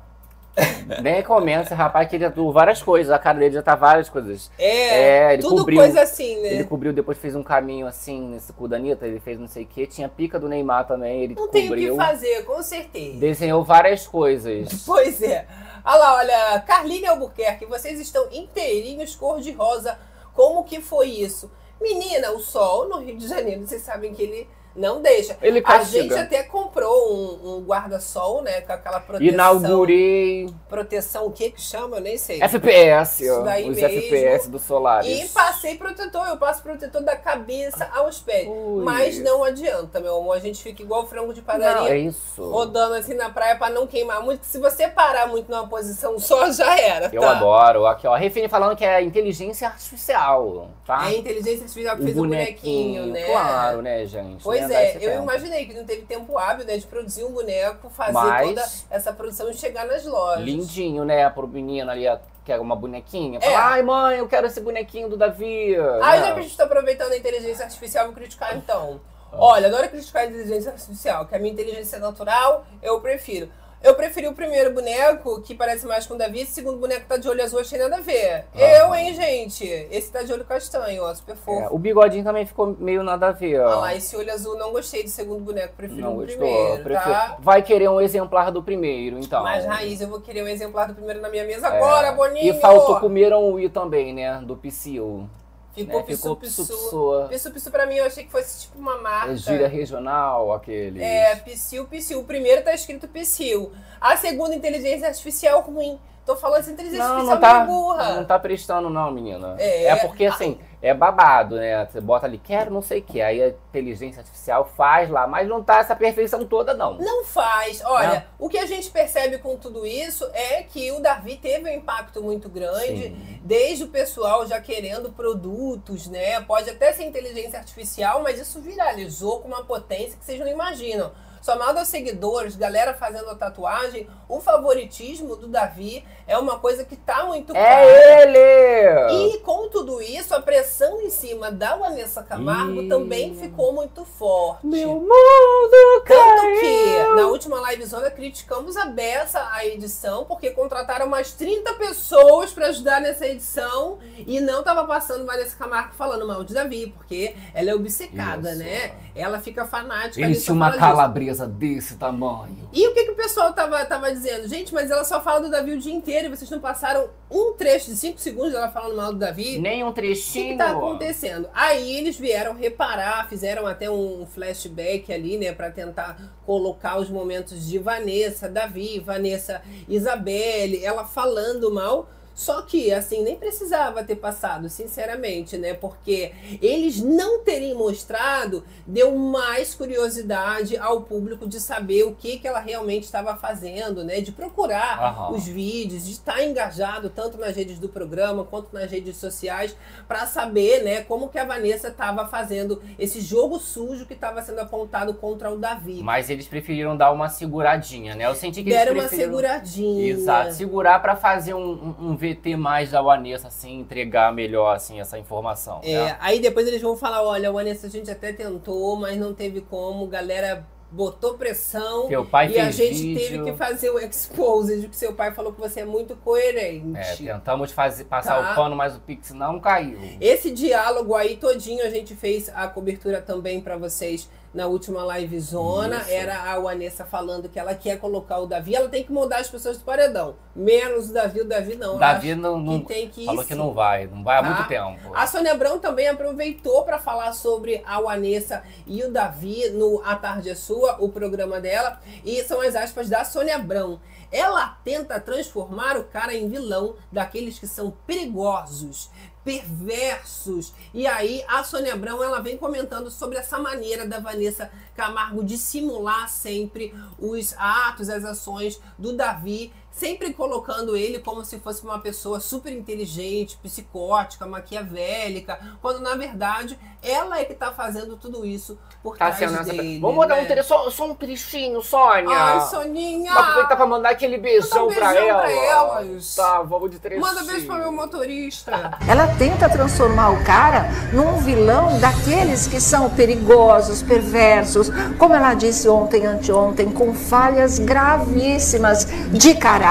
Nem 1.02 1.22
começa, 1.22 1.74
rapaz, 1.74 2.08
que 2.08 2.16
ele 2.16 2.24
tatuou 2.24 2.52
várias 2.52 2.82
coisas. 2.82 3.10
A 3.12 3.18
cara 3.18 3.38
dele 3.38 3.54
já 3.54 3.62
tá 3.62 3.74
várias 3.74 4.08
coisas. 4.08 4.50
É, 4.58 5.30
É, 5.30 5.32
ele 5.34 5.42
tudo 5.42 5.58
cobriu. 5.58 5.78
coisa 5.78 6.02
assim, 6.02 6.40
né? 6.42 6.52
Ele 6.54 6.64
cobriu, 6.64 6.92
depois 6.92 7.16
fez 7.18 7.34
um 7.34 7.42
caminho 7.42 7.86
assim 7.86 8.20
nesse 8.28 8.52
cu 8.52 8.68
da 8.68 8.76
Anitta, 8.76 9.06
ele 9.06 9.18
fez 9.20 9.38
não 9.38 9.48
sei 9.48 9.64
o 9.64 9.66
que. 9.66 9.86
Tinha 9.86 10.08
pica 10.08 10.38
do 10.38 10.48
Neymar 10.48 10.86
também, 10.86 11.22
ele 11.22 11.34
Não 11.34 11.48
tem 11.48 11.64
o 11.66 11.68
cobriu. 11.68 11.96
que 11.96 12.04
fazer, 12.04 12.44
com 12.44 12.62
certeza. 12.62 13.18
Desenhou 13.18 13.64
várias 13.64 14.06
coisas. 14.06 14.82
Pois 14.84 15.22
é. 15.22 15.46
Olha 15.84 15.96
lá, 15.96 16.14
olha, 16.16 16.60
Carline 16.66 17.06
Albuquerque, 17.06 17.64
vocês 17.66 17.98
estão 17.98 18.28
inteirinhos 18.30 19.16
cor-de-rosa. 19.16 19.98
Como 20.34 20.64
que 20.64 20.80
foi 20.80 21.08
isso? 21.08 21.50
Menina, 21.80 22.30
o 22.32 22.38
sol 22.38 22.88
no 22.88 22.98
Rio 23.00 23.16
de 23.16 23.26
Janeiro, 23.26 23.66
vocês 23.66 23.82
sabem 23.82 24.12
que 24.14 24.22
ele 24.22 24.48
não 24.74 25.00
deixa. 25.02 25.36
Ele 25.42 25.58
A 25.60 25.62
castiga. 25.62 26.02
gente 26.02 26.14
até 26.14 26.42
comprou 26.42 27.12
um, 27.14 27.56
um 27.56 27.60
guarda-sol, 27.62 28.42
né? 28.42 28.60
Com 28.62 28.72
aquela 28.72 29.00
proteção. 29.00 29.32
Inaugurei 29.32 30.52
Proteção, 30.68 31.26
o 31.26 31.32
que 31.32 31.50
que 31.50 31.60
chama? 31.60 31.96
Eu 31.98 32.00
nem 32.02 32.16
sei. 32.16 32.42
FPS, 32.42 33.24
Isso 33.24 33.34
ó, 33.40 33.42
daí 33.42 33.68
os 33.68 33.76
mesmo. 33.76 33.98
FPS 33.98 34.48
do 34.50 34.58
Solaris. 34.58 35.24
E 35.24 35.28
passei 35.28 35.76
protetor, 35.76 36.26
eu 36.28 36.36
passo 36.36 36.62
protetor 36.62 37.02
da 37.02 37.16
cabeça 37.16 37.88
aos 37.94 38.20
pés. 38.20 38.48
Ui. 38.48 38.84
Mas 38.84 39.18
não 39.22 39.44
adianta, 39.44 40.00
meu 40.00 40.16
amor. 40.18 40.36
A 40.36 40.40
gente 40.40 40.62
fica 40.62 40.82
igual 40.82 41.06
frango 41.06 41.32
de 41.34 41.40
Não, 41.40 41.46
padaria. 41.46 41.90
é 41.94 41.98
isso. 41.98 42.42
Rodando 42.50 42.94
assim 42.94 43.14
na 43.14 43.30
praia 43.30 43.56
pra 43.56 43.70
não 43.70 43.86
queimar 43.86 44.22
muito. 44.22 44.44
Se 44.44 44.58
você 44.58 44.88
parar 44.88 45.26
muito 45.26 45.50
numa 45.50 45.66
posição 45.66 46.18
só, 46.18 46.50
já 46.52 46.78
era. 46.78 47.10
Eu 47.12 47.20
tá? 47.20 47.30
adoro. 47.32 47.86
Aqui, 47.86 48.06
ó. 48.06 48.14
A 48.14 48.18
Refine 48.18 48.48
falando 48.48 48.76
que 48.76 48.84
é 48.84 49.02
inteligência 49.02 49.68
artificial, 49.68 50.68
tá? 50.86 51.04
É 51.04 51.08
a 51.08 51.14
inteligência 51.14 51.62
artificial 51.64 51.96
que 51.96 52.02
O 52.02 52.04
fez 52.04 52.16
o 52.16 52.20
bonequinho, 52.20 53.06
né? 53.06 53.24
Claro, 53.24 53.82
né, 53.82 54.06
gente? 54.06 54.42
Pois 54.42 54.61
Dá 54.68 54.74
é, 54.74 54.96
eu 54.96 55.00
tempo. 55.00 55.22
imaginei 55.22 55.66
que 55.66 55.74
não 55.74 55.84
teve 55.84 56.02
tempo 56.02 56.38
hábil, 56.38 56.66
né, 56.66 56.76
de 56.76 56.86
produzir 56.86 57.24
um 57.24 57.32
boneco, 57.32 57.88
fazer 57.90 58.12
Mas- 58.12 58.48
toda 58.48 58.68
essa 58.90 59.12
produção 59.12 59.50
e 59.50 59.54
chegar 59.54 59.86
nas 59.86 60.04
lojas. 60.04 60.44
Lindinho, 60.44 61.04
né? 61.04 61.28
Pro 61.30 61.46
menino 61.46 61.90
ali, 61.90 62.04
que 62.44 62.52
é 62.52 62.58
uma 62.58 62.76
bonequinha. 62.76 63.38
É. 63.42 63.50
Fala, 63.50 63.72
ai, 63.72 63.82
mãe, 63.82 64.18
eu 64.18 64.28
quero 64.28 64.46
esse 64.46 64.60
bonequinho 64.60 65.08
do 65.08 65.16
Davi. 65.16 65.76
Ah, 66.02 66.16
né? 66.16 66.20
já 66.20 66.32
que 66.34 66.40
a 66.40 66.42
gente 66.42 66.56
tá 66.56 66.64
aproveitando 66.64 67.12
a 67.12 67.16
inteligência 67.16 67.64
artificial, 67.64 68.06
vou 68.06 68.14
criticar 68.14 68.56
então. 68.56 69.00
Olha, 69.34 69.68
adoro 69.68 69.88
criticar 69.88 70.24
a 70.24 70.26
inteligência 70.26 70.72
artificial, 70.72 71.26
que 71.26 71.34
a 71.34 71.38
minha 71.38 71.52
inteligência 71.52 71.98
natural 71.98 72.66
eu 72.82 73.00
prefiro. 73.00 73.48
Eu 73.82 73.94
preferi 73.94 74.28
o 74.28 74.32
primeiro 74.32 74.72
boneco, 74.72 75.40
que 75.42 75.54
parece 75.54 75.86
mais 75.86 76.06
com 76.06 76.14
o 76.14 76.18
Davi, 76.18 76.40
esse 76.40 76.52
segundo 76.52 76.78
boneco 76.78 77.04
tá 77.08 77.16
de 77.16 77.28
olho 77.28 77.42
azul, 77.42 77.58
achei 77.60 77.78
nada 77.78 77.96
a 77.96 78.00
ver. 78.00 78.44
Eu, 78.54 78.94
hein, 78.94 79.12
gente? 79.14 79.64
Esse 79.90 80.10
tá 80.12 80.22
de 80.22 80.32
olho 80.32 80.44
castanho, 80.44 81.02
ó, 81.02 81.12
super 81.14 81.32
É, 81.32 81.36
fofo. 81.36 81.74
o 81.74 81.78
bigodinho 81.78 82.22
também 82.22 82.46
ficou 82.46 82.76
meio 82.78 83.02
nada 83.02 83.28
a 83.28 83.32
ver, 83.32 83.60
ó. 83.60 83.66
Olha 83.68 83.76
lá, 83.76 83.94
esse 83.96 84.16
olho 84.16 84.32
azul 84.32 84.56
não 84.56 84.70
gostei 84.72 85.02
do 85.02 85.08
segundo 85.10 85.40
boneco, 85.44 85.74
prefiro 85.76 86.00
Não 86.00 86.12
o 86.12 86.16
gostou? 86.20 86.36
primeiro, 86.38 86.82
Prefiro- 86.84 87.10
tá? 87.12 87.36
Vai 87.40 87.62
querer 87.62 87.88
um 87.88 88.00
exemplar 88.00 88.52
do 88.52 88.62
primeiro, 88.62 89.18
então. 89.18 89.42
Mas, 89.42 89.64
Raiz, 89.64 90.00
eu 90.00 90.08
vou 90.08 90.20
querer 90.20 90.44
um 90.44 90.48
exemplar 90.48 90.86
do 90.88 90.94
primeiro 90.94 91.20
na 91.20 91.28
minha 91.28 91.44
mesa 91.44 91.66
É. 91.66 91.76
agora, 91.76 92.12
Boninho! 92.12 92.54
E 92.54 92.60
faltou 92.60 93.00
comeram 93.00 93.52
o 93.52 93.58
I 93.58 93.68
também, 93.68 94.14
né? 94.14 94.40
Do 94.44 94.56
Psyu. 94.56 95.28
Ficou 95.74 96.00
né? 96.00 96.06
Ficou 96.06 96.36
pisu. 96.36 96.66
Psu 96.66 97.26
Pisu, 97.28 97.50
pisu 97.50 97.70
pra 97.70 97.86
mim, 97.86 97.94
eu 97.94 98.04
achei 98.04 98.24
que 98.24 98.30
fosse 98.30 98.62
tipo 98.62 98.78
uma 98.78 98.98
marca. 98.98 99.32
É 99.32 99.36
gíria 99.36 99.68
regional, 99.68 100.52
aquele. 100.52 101.02
É, 101.02 101.34
Psyu, 101.36 101.86
Psyu. 101.86 102.20
O 102.20 102.24
primeiro 102.24 102.62
tá 102.62 102.74
escrito 102.74 103.08
Psyu. 103.08 103.72
A 104.00 104.16
segunda, 104.16 104.54
inteligência 104.54 105.08
artificial 105.08 105.60
ruim. 105.62 105.98
Tô 106.26 106.36
falando 106.36 106.60
essa 106.60 106.70
inteligência 106.70 107.02
Não, 107.02 107.16
artificial 107.16 107.34
não 107.34 107.40
tá, 107.40 107.64
burra. 107.64 108.14
não 108.14 108.24
tá 108.24 108.38
prestando 108.38 108.90
não, 108.90 109.10
menina. 109.10 109.56
É. 109.58 109.86
É, 109.86 109.96
porque 109.96 110.26
assim, 110.26 110.58
é 110.82 110.92
babado, 110.92 111.56
né? 111.56 111.86
Você 111.86 112.00
bota 112.00 112.26
ali, 112.26 112.38
quero 112.38 112.72
não 112.72 112.82
sei 112.82 112.98
o 112.98 113.02
que, 113.02 113.22
aí 113.22 113.40
a 113.40 113.48
inteligência 113.48 114.20
artificial 114.20 114.64
faz 114.76 115.08
lá, 115.08 115.28
mas 115.28 115.48
não 115.48 115.62
tá 115.62 115.78
essa 115.78 115.94
perfeição 115.94 116.44
toda 116.44 116.74
não. 116.74 116.98
Não 116.98 117.24
faz. 117.24 117.80
Olha, 117.84 118.26
Não. 118.38 118.46
o 118.46 118.48
que 118.48 118.58
a 118.58 118.66
gente 118.66 118.90
percebe 118.90 119.38
com 119.38 119.56
tudo 119.56 119.86
isso 119.86 120.28
é 120.34 120.64
que 120.64 120.90
o 120.90 120.98
Davi 121.00 121.36
teve 121.36 121.70
um 121.70 121.72
impacto 121.72 122.20
muito 122.20 122.48
grande, 122.48 123.04
Sim. 123.04 123.40
desde 123.44 123.84
o 123.84 123.88
pessoal 123.88 124.44
já 124.46 124.60
querendo 124.60 125.12
produtos, 125.12 126.08
né? 126.08 126.40
Pode 126.40 126.68
até 126.68 126.92
ser 126.92 127.04
inteligência 127.04 127.60
artificial, 127.60 128.22
mas 128.22 128.40
isso 128.40 128.60
viralizou 128.60 129.40
com 129.40 129.48
uma 129.48 129.64
potência 129.64 130.18
que 130.18 130.24
vocês 130.24 130.40
não 130.40 130.48
imaginam. 130.48 131.12
Somado 131.40 131.80
aos 131.80 131.88
seguidores, 131.88 132.54
galera 132.54 132.94
fazendo 132.94 133.28
a 133.28 133.34
tatuagem, 133.34 134.08
o 134.28 134.40
favoritismo 134.40 135.34
do 135.34 135.48
Davi 135.48 136.04
é 136.32 136.38
uma 136.38 136.58
coisa 136.58 136.82
que 136.82 136.96
tá 136.96 137.26
muito 137.26 137.52
clara. 137.52 137.68
É 137.84 138.22
ele! 138.22 139.34
E 139.34 139.38
com 139.40 139.68
tudo 139.68 140.00
isso, 140.00 140.34
a 140.34 140.40
pressão 140.40 141.00
em 141.02 141.10
cima 141.10 141.50
da 141.50 141.76
Vanessa 141.76 142.22
Camargo 142.22 142.88
também 142.88 143.34
ficou 143.36 143.72
muito 143.74 144.02
forte. 144.04 144.66
Meu 144.66 144.94
mundo 144.94 146.02
Tanto 146.06 146.42
caiu! 146.42 146.60
que 146.60 147.16
na 147.16 147.26
última 147.26 147.70
livezona 147.70 148.10
criticamos 148.10 148.78
a 148.78 148.86
beça 148.86 149.46
a 149.52 149.66
edição, 149.66 150.24
porque 150.24 150.50
contrataram 150.50 151.06
mais 151.06 151.32
30 151.32 151.74
pessoas 151.74 152.50
pra 152.50 152.68
ajudar 152.68 153.00
nessa 153.02 153.26
edição 153.26 153.98
e 154.26 154.40
não 154.40 154.62
tava 154.62 154.84
passando 154.86 155.26
Vanessa 155.26 155.54
Camargo 155.56 155.94
falando 155.94 156.26
mal 156.26 156.42
de 156.44 156.54
Davi, 156.54 156.94
porque 156.96 157.34
ela 157.52 157.70
é 157.70 157.74
obcecada, 157.74 158.50
Isso. 158.52 158.58
né? 158.60 158.94
Ela 159.14 159.38
fica 159.40 159.66
fanática. 159.66 160.24
Ele 160.24 160.34
só 160.34 160.46
tinha 160.46 160.54
uma 160.54 160.66
fala 160.66 160.78
disso. 160.78 160.86
calabresa 160.90 161.46
desse 161.46 161.96
tamanho. 161.96 162.70
E 162.72 162.88
o 162.88 162.94
que, 162.94 163.04
que 163.04 163.10
o 163.10 163.16
pessoal 163.16 163.52
tava, 163.52 163.84
tava 163.84 164.10
dizendo? 164.10 164.48
Gente, 164.48 164.72
mas 164.72 164.90
ela 164.90 165.04
só 165.04 165.20
fala 165.20 165.40
do 165.42 165.50
Davi 165.50 165.72
o 165.72 165.78
dia 165.78 165.92
inteiro 165.92 166.21
e 166.26 166.28
vocês 166.30 166.50
não 166.50 166.60
passaram 166.60 167.08
um 167.30 167.54
trecho 167.54 167.90
de 167.90 167.96
5 167.96 168.18
segundos 168.20 168.52
dela 168.52 168.68
falando 168.70 168.96
mal 168.96 169.12
do 169.12 169.18
Davi? 169.18 169.58
Nem 169.58 169.82
um 169.84 169.88
O 169.88 169.92
que, 169.92 170.00
trechinho. 170.00 170.52
que 170.52 170.58
tá 170.58 170.70
acontecendo? 170.70 171.48
Aí 171.54 171.96
eles 171.96 172.16
vieram 172.18 172.54
reparar, 172.54 173.28
fizeram 173.28 173.66
até 173.66 173.90
um 173.90 174.26
flashback 174.26 175.12
ali, 175.12 175.38
né, 175.38 175.52
Pra 175.52 175.70
tentar 175.70 176.36
colocar 176.46 176.98
os 176.98 177.08
momentos 177.08 177.66
de 177.66 177.78
Vanessa, 177.78 178.48
Davi, 178.48 178.98
Vanessa, 179.00 179.62
Isabelle, 179.88 180.84
ela 180.84 181.04
falando 181.04 181.72
mal. 181.72 182.08
Só 182.34 182.62
que, 182.62 182.92
assim, 182.92 183.22
nem 183.22 183.36
precisava 183.36 184.02
ter 184.04 184.16
passado, 184.16 184.68
sinceramente, 184.68 185.58
né? 185.58 185.74
Porque 185.74 186.32
eles 186.60 187.00
não 187.00 187.40
terem 187.44 187.74
mostrado 187.74 188.64
deu 188.86 189.16
mais 189.16 189.74
curiosidade 189.74 190.76
ao 190.76 191.02
público 191.02 191.46
de 191.46 191.60
saber 191.60 192.04
o 192.04 192.14
que, 192.14 192.38
que 192.38 192.48
ela 192.48 192.60
realmente 192.60 193.04
estava 193.04 193.36
fazendo, 193.36 194.04
né? 194.04 194.20
De 194.20 194.32
procurar 194.32 195.32
os 195.32 195.46
vídeos, 195.46 196.04
de 196.04 196.12
estar 196.12 196.42
engajado 196.42 197.10
tanto 197.10 197.38
nas 197.38 197.54
redes 197.54 197.78
do 197.78 197.88
programa 197.88 198.44
quanto 198.44 198.72
nas 198.72 198.90
redes 198.90 199.16
sociais 199.16 199.76
para 200.06 200.26
saber, 200.26 200.82
né, 200.82 201.02
como 201.02 201.28
que 201.28 201.38
a 201.38 201.44
Vanessa 201.44 201.88
estava 201.88 202.26
fazendo 202.26 202.82
esse 202.98 203.20
jogo 203.20 203.58
sujo 203.58 204.06
que 204.06 204.14
estava 204.14 204.42
sendo 204.42 204.60
apontado 204.60 205.14
contra 205.14 205.50
o 205.50 205.56
Davi. 205.56 206.02
Mas 206.02 206.30
eles 206.30 206.46
preferiram 206.46 206.96
dar 206.96 207.12
uma 207.12 207.28
seguradinha, 207.28 208.14
né? 208.14 208.26
Eu 208.26 208.34
senti 208.34 208.62
que 208.62 208.70
Deram 208.70 208.92
eles 208.92 209.02
uma 209.02 209.08
preferiram... 209.08 209.38
seguradinha. 209.38 210.12
Exato, 210.12 210.52
segurar 210.54 211.00
pra 211.00 211.16
fazer 211.16 211.54
um, 211.54 211.94
um, 212.00 212.10
um 212.10 212.16
VT 212.22 212.56
mais 212.56 212.90
da 212.92 213.02
Vanessa, 213.02 213.48
assim, 213.48 213.80
entregar 213.80 214.32
melhor, 214.32 214.74
assim, 214.76 215.00
essa 215.00 215.18
informação. 215.18 215.80
É, 215.82 216.04
né? 216.04 216.16
aí 216.20 216.40
depois 216.40 216.66
eles 216.68 216.80
vão 216.80 216.96
falar, 216.96 217.22
olha, 217.22 217.50
Vanessa, 217.50 217.86
a 217.86 217.90
gente 217.90 218.10
até 218.10 218.32
tentou, 218.32 218.96
mas 218.96 219.16
não 219.18 219.34
teve 219.34 219.60
como, 219.62 220.06
galera 220.06 220.64
botou 220.94 221.38
pressão 221.38 222.06
Teu 222.06 222.22
pai 222.22 222.52
e 222.52 222.60
a 222.60 222.70
gente 222.70 222.92
vídeo. 222.92 223.18
teve 223.18 223.44
que 223.44 223.56
fazer 223.56 223.88
o 223.88 223.98
exposed, 223.98 224.86
que 224.88 224.94
seu 224.94 225.14
pai 225.14 225.32
falou 225.32 225.50
que 225.50 225.58
você 225.58 225.80
é 225.80 225.84
muito 225.86 226.14
coerente. 226.16 226.98
É, 226.98 227.16
tentamos 227.16 227.72
fazer, 227.72 228.04
passar 228.04 228.34
Tá. 228.42 228.52
o 228.52 228.54
pano, 228.54 228.76
mas 228.76 228.94
o 228.94 229.00
Pix 229.00 229.30
não 229.30 229.58
caiu. 229.58 229.98
Esse 230.20 230.50
diálogo 230.50 231.14
aí 231.14 231.36
todinho 231.38 231.82
a 231.82 231.88
gente 231.88 232.14
fez 232.14 232.50
a 232.54 232.68
cobertura 232.68 233.22
também 233.22 233.60
pra 233.62 233.78
vocês 233.78 234.28
na 234.52 234.66
última 234.66 235.02
live 235.04 235.40
zona. 235.40 235.98
Isso. 235.98 236.10
Era 236.10 236.52
a 236.52 236.58
Vanessa 236.60 237.04
falando 237.04 237.48
que 237.48 237.58
ela 237.58 237.74
quer 237.74 237.98
colocar 237.98 238.38
o 238.38 238.46
Davi, 238.46 238.74
ela 238.74 238.88
tem 238.88 239.02
que 239.04 239.12
mudar 239.12 239.38
as 239.38 239.48
pessoas 239.48 239.78
do 239.78 239.84
paredão. 239.84 240.34
Menos 240.54 241.08
o 241.10 241.12
Davi, 241.14 241.40
o 241.40 241.44
Davi 241.48 241.74
não. 241.76 241.98
Davi 241.98 242.34
não, 242.34 242.58
não- 242.58 242.80
que 242.80 242.86
tem 242.88 243.08
que 243.08 243.22
ir 243.22 243.26
falou 243.26 243.42
que 243.42 243.54
sim. 243.54 243.58
não 243.58 243.72
vai, 243.72 244.06
não 244.06 244.22
vai 244.22 244.38
há 244.38 244.42
Tá. 244.42 244.48
muito 244.48 244.68
tempo. 244.68 245.12
A 245.14 245.26
Sônia 245.26 245.52
Abrão 245.52 245.78
também 245.78 246.08
aproveitou 246.08 246.84
para 246.84 246.98
falar 246.98 247.32
sobre 247.32 247.82
a 247.86 248.00
Vanessa 248.00 248.62
e 248.86 249.02
o 249.02 249.10
Davi 249.10 249.70
no 249.70 250.02
A 250.04 250.14
Tarde 250.16 250.50
é 250.50 250.54
Sua, 250.54 250.96
o 251.00 251.08
programa 251.08 251.60
dela. 251.60 251.98
E 252.24 252.42
são 252.44 252.60
as 252.60 252.74
aspas 252.76 253.08
da 253.08 253.24
Sônia 253.24 253.56
Abrão. 253.56 254.00
Ela 254.30 254.78
tenta 254.82 255.20
transformar 255.20 255.96
o 255.98 256.04
cara 256.04 256.34
em 256.34 256.48
vilão 256.48 256.94
daqueles 257.10 257.58
que 257.58 257.66
são 257.66 257.90
perigosos, 258.06 259.10
perversos. 259.44 260.72
E 260.94 261.06
aí 261.06 261.44
a 261.48 261.64
Sônia 261.64 261.94
Abrão 261.94 262.22
ela 262.22 262.40
vem 262.40 262.56
comentando 262.56 263.10
sobre 263.10 263.38
essa 263.38 263.58
maneira 263.58 264.06
da 264.06 264.20
Vanessa 264.20 264.70
Camargo 264.94 265.42
de 265.44 265.58
simular 265.58 266.28
sempre 266.28 266.94
os 267.18 267.54
atos, 267.58 268.08
as 268.08 268.24
ações 268.24 268.80
do 268.98 269.12
Davi, 269.12 269.72
sempre 269.92 270.32
colocando 270.32 270.96
ele 270.96 271.18
como 271.18 271.44
se 271.44 271.58
fosse 271.60 271.84
uma 271.84 271.98
pessoa 271.98 272.40
super 272.40 272.72
inteligente, 272.72 273.58
psicótica, 273.62 274.46
maquiavélica, 274.46 275.58
quando 275.80 276.00
na 276.00 276.14
verdade 276.16 276.78
ela 277.02 277.38
é 277.38 277.44
que 277.44 277.54
tá 277.54 277.72
fazendo 277.72 278.16
tudo 278.16 278.46
isso 278.46 278.78
por 279.02 279.18
Tá 279.18 279.26
trás 279.26 279.38
sendo 279.38 279.60
essa. 279.60 279.72
dele. 279.72 280.00
Vamos 280.00 280.16
botar 280.16 280.36
né? 280.36 280.42
um 280.42 280.46
tre... 280.46 280.62
só, 280.62 280.88
só 280.90 281.10
um 281.10 281.14
trechinho, 281.14 281.82
Sônia. 281.82 282.28
Ai, 282.36 282.60
Soninha! 282.68 283.32
Vai 283.34 283.42
aproveitar 283.42 283.76
pra 283.76 283.86
mandar 283.86 284.10
aquele 284.10 284.38
beijão, 284.38 284.88
um 284.88 284.94
pra, 284.94 285.14
ela. 285.14 285.40
pra 285.42 285.52
elas. 285.52 286.34
Tá, 286.34 286.62
vamos 286.62 286.90
de 286.90 286.98
trechinho. 286.98 287.26
Manda 287.26 287.42
beijo 287.44 287.66
pro 287.66 287.76
meu 287.76 287.92
motorista. 287.92 288.72
Ela 289.08 289.26
tenta 289.36 289.68
transformar 289.68 290.30
o 290.30 290.44
cara 290.44 290.88
num 291.12 291.38
vilão 291.38 291.98
daqueles 291.98 292.66
que 292.68 292.80
são 292.80 293.10
perigosos, 293.10 294.00
perversos, 294.02 294.88
como 295.18 295.34
ela 295.34 295.54
disse 295.54 295.88
ontem, 295.88 296.24
anteontem, 296.24 296.90
com 296.90 297.12
falhas 297.12 297.78
gravíssimas 297.78 299.04
de 299.30 299.54
caráter. 299.54 299.81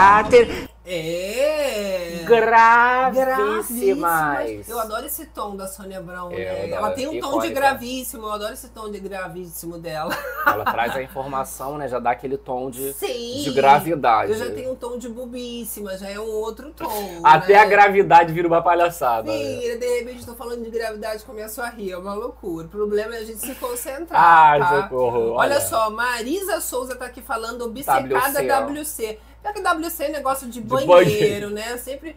É. 0.83 2.21
Gravíssimas. 3.11 4.67
Eu 4.69 4.79
adoro 4.79 5.05
esse 5.05 5.25
tom 5.27 5.55
da 5.55 5.67
Sônia 5.67 5.99
Abrão, 5.99 6.31
É, 6.31 6.35
né? 6.67 6.71
Ela 6.71 6.91
tem 6.91 7.07
um 7.07 7.11
tom 7.11 7.39
de 7.39 7.47
Icônica. 7.47 7.53
gravíssimo, 7.53 8.23
eu 8.25 8.31
adoro 8.31 8.53
esse 8.53 8.69
tom 8.69 8.89
de 8.89 8.99
gravíssimo 8.99 9.77
dela. 9.77 10.17
Ela 10.45 10.65
traz 10.65 10.95
a 10.95 11.03
informação, 11.03 11.77
né? 11.77 11.87
Já 11.87 11.99
dá 11.99 12.11
aquele 12.11 12.37
tom 12.37 12.69
de, 12.69 12.93
Sim. 12.93 13.41
de 13.43 13.51
gravidade. 13.51 14.31
Eu 14.31 14.37
já 14.37 14.49
tenho 14.51 14.71
um 14.71 14.75
tom 14.75 14.97
de 14.97 15.07
bobíssima, 15.09 15.97
já 15.97 16.09
é 16.09 16.19
um 16.19 16.29
outro 16.29 16.71
tom. 16.71 16.89
Até 17.23 17.53
né? 17.53 17.59
a 17.59 17.65
gravidade 17.65 18.33
vira 18.33 18.47
uma 18.47 18.61
palhaçada. 18.61 19.31
né? 19.31 19.37
Sim, 19.37 19.77
de 19.77 19.99
repente 19.99 20.25
tô 20.25 20.33
falando 20.35 20.63
de 20.63 20.69
gravidade 20.69 21.23
começo 21.23 21.61
a 21.61 21.69
rir, 21.69 21.91
é 21.91 21.97
uma 21.97 22.13
loucura. 22.13 22.65
O 22.65 22.69
problema 22.69 23.15
é 23.15 23.19
a 23.19 23.23
gente 23.25 23.39
se 23.39 23.53
concentrar. 23.55 24.21
Ai, 24.21 24.59
tá? 24.59 24.83
socorro. 24.83 25.33
Olha 25.33 25.59
só, 25.61 25.89
Marisa 25.89 26.59
Souza 26.59 26.95
tá 26.95 27.05
aqui 27.05 27.21
falando 27.21 27.61
obcecada 27.65 28.41
WC. 28.41 28.71
WC. 28.71 29.19
Pior 29.41 29.53
que 29.53 29.61
WC 29.61 30.03
é 30.05 30.09
negócio 30.09 30.47
de, 30.47 30.61
De 30.61 30.67
banheiro, 30.67 30.87
banheiro. 30.87 31.49
né? 31.49 31.77
Sempre 31.77 32.15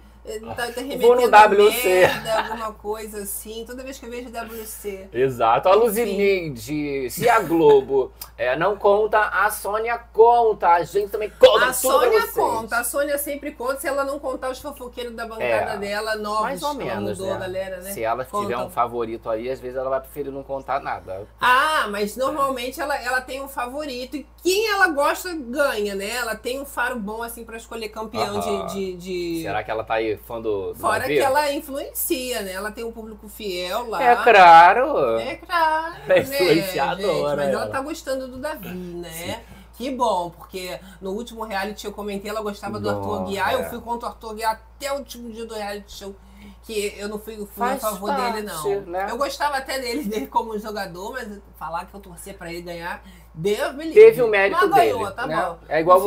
tá, 0.57 0.67
tá 0.73 0.81
Vou 1.01 1.15
no 1.17 1.29
WC. 1.29 1.89
merda, 1.89 2.35
alguma 2.43 2.73
coisa 2.73 3.19
assim. 3.23 3.65
Toda 3.67 3.83
vez 3.83 3.99
que 3.99 4.07
eu 4.07 4.11
vejo 4.11 4.31
WC. 4.31 5.09
Exato. 5.13 5.69
A 5.69 5.75
Luzineide, 5.75 7.11
se 7.11 7.29
a 7.29 7.41
Globo 7.41 8.13
é, 8.37 8.57
não 8.57 8.77
conta, 8.77 9.19
a 9.21 9.51
Sônia 9.51 9.99
conta. 10.13 10.69
A 10.71 10.83
gente 10.83 11.11
também 11.11 11.31
conta 11.39 11.67
A 11.67 11.73
Sônia 11.73 12.27
conta, 12.29 12.79
a 12.79 12.85
Sônia 12.85 13.19
sempre 13.19 13.53
conta. 13.53 13.81
Se 13.81 13.87
ela 13.89 14.05
não 14.05 14.19
contar 14.19 14.51
os 14.51 14.59
fofoqueiros 14.59 15.15
da 15.15 15.27
bancada 15.27 15.45
É, 15.75 15.77
dela, 15.79 16.17
novos, 16.17 16.43
Mais 16.43 16.63
ou 16.63 16.75
menos, 16.75 17.19
mudou 17.19 17.35
né? 17.35 17.41
galera, 17.41 17.77
né? 17.81 17.91
Se 17.93 18.03
ela 18.03 18.25
tiver 18.25 18.31
Contam. 18.55 18.67
um 18.67 18.71
favorito 18.71 19.29
aí, 19.29 19.51
às 19.51 19.61
vezes 19.61 19.77
ela 19.77 19.91
vai 19.91 20.01
preferir 20.01 20.33
não 20.33 20.43
contar 20.43 20.81
nada. 20.81 21.27
Ah, 21.41 21.87
mas 21.91 22.17
normalmente 22.17 22.81
ela, 22.81 22.97
ela 22.97 23.21
tem 23.21 23.43
um 23.43 23.49
favorito. 23.49 24.17
E 24.17 24.27
quem 24.43 24.69
ela 24.71 24.89
gosta 24.89 25.33
ganha, 25.35 25.95
né? 25.95 26.11
Ela 26.17 26.35
tem 26.35 26.61
um 26.61 26.65
faro 26.65 26.99
bom, 26.99 27.23
assim, 27.23 27.45
pra 27.45 27.57
escolher 27.57 27.89
campeão 27.91 28.37
Aham. 28.39 28.67
de. 28.67 28.95
de, 28.95 28.97
de- 29.37 29.43
Será 29.43 29.63
que 29.63 29.71
ela 29.71 29.85
tá 29.85 29.95
aí 29.95 30.14
fã 30.17 30.41
do, 30.41 30.73
do 30.73 30.79
Fora 30.79 31.01
Davi? 31.01 31.15
que 31.15 31.21
ela 31.21 31.53
influencia, 31.53 32.43
né? 32.43 32.53
Ela 32.53 32.71
tem 32.71 32.85
um 32.85 32.93
público 32.93 33.29
fiel 33.29 33.89
lá. 33.89 34.03
É 34.03 34.17
claro. 34.17 35.19
É 35.19 35.37
claro. 35.37 35.95
É 36.05 36.09
né, 36.09 36.19
influenciadora, 36.21 37.07
gente? 37.07 37.37
Mas 37.37 37.49
ela 37.49 37.63
ela. 37.63 37.71
tá 37.71 37.81
gostando 37.81 38.29
do 38.29 38.39
Davi, 38.39 38.69
né? 38.69 39.43
Que 39.75 39.91
bom, 39.91 40.31
porque 40.31 40.79
no 41.01 41.11
último 41.11 41.43
reality 41.45 41.85
eu 41.85 41.93
comentei, 41.93 42.31
ela 42.31 42.41
gostava 42.41 42.79
do 42.79 42.91
Nossa, 42.91 42.99
Arthur 42.99 43.27
Guiar. 43.27 43.53
Eu 43.53 43.61
é. 43.61 43.69
fui 43.69 43.81
contra 43.81 44.09
o 44.09 44.13
Arthur 44.13 44.35
Guiar 44.35 44.53
até 44.53 44.93
o 44.93 44.97
último 44.97 45.31
dia 45.33 45.45
do 45.45 45.55
reality 45.55 45.93
show. 45.93 46.15
Que 46.63 46.95
eu 46.97 47.09
não 47.09 47.19
fui, 47.19 47.37
fui 47.47 47.73
a 47.73 47.77
favor 47.77 48.09
parte, 48.09 48.35
dele, 48.35 48.47
não. 48.47 48.81
né? 48.83 49.07
Eu 49.11 49.19
gostava 49.19 49.57
até 49.57 49.79
dele, 49.79 50.05
dele 50.09 50.27
como 50.27 50.59
jogador, 50.59 51.13
mas 51.13 51.41
falar 51.57 51.87
que 51.87 51.95
eu 51.95 52.01
torcia 52.01 52.33
pra 52.33 52.51
ele 52.53 52.63
ganhar, 52.63 53.03
Deus 53.35 53.75
me 53.75 53.85
livre. 53.85 54.01
Teve 54.01 54.23
o 54.23 54.29
mérito 54.29 54.69
mas 54.69 54.71
ganhou, 54.77 55.01
dele. 55.01 55.13
tá 55.13 55.27
né? 55.27 55.57
É 55.69 55.81
igual 55.81 55.99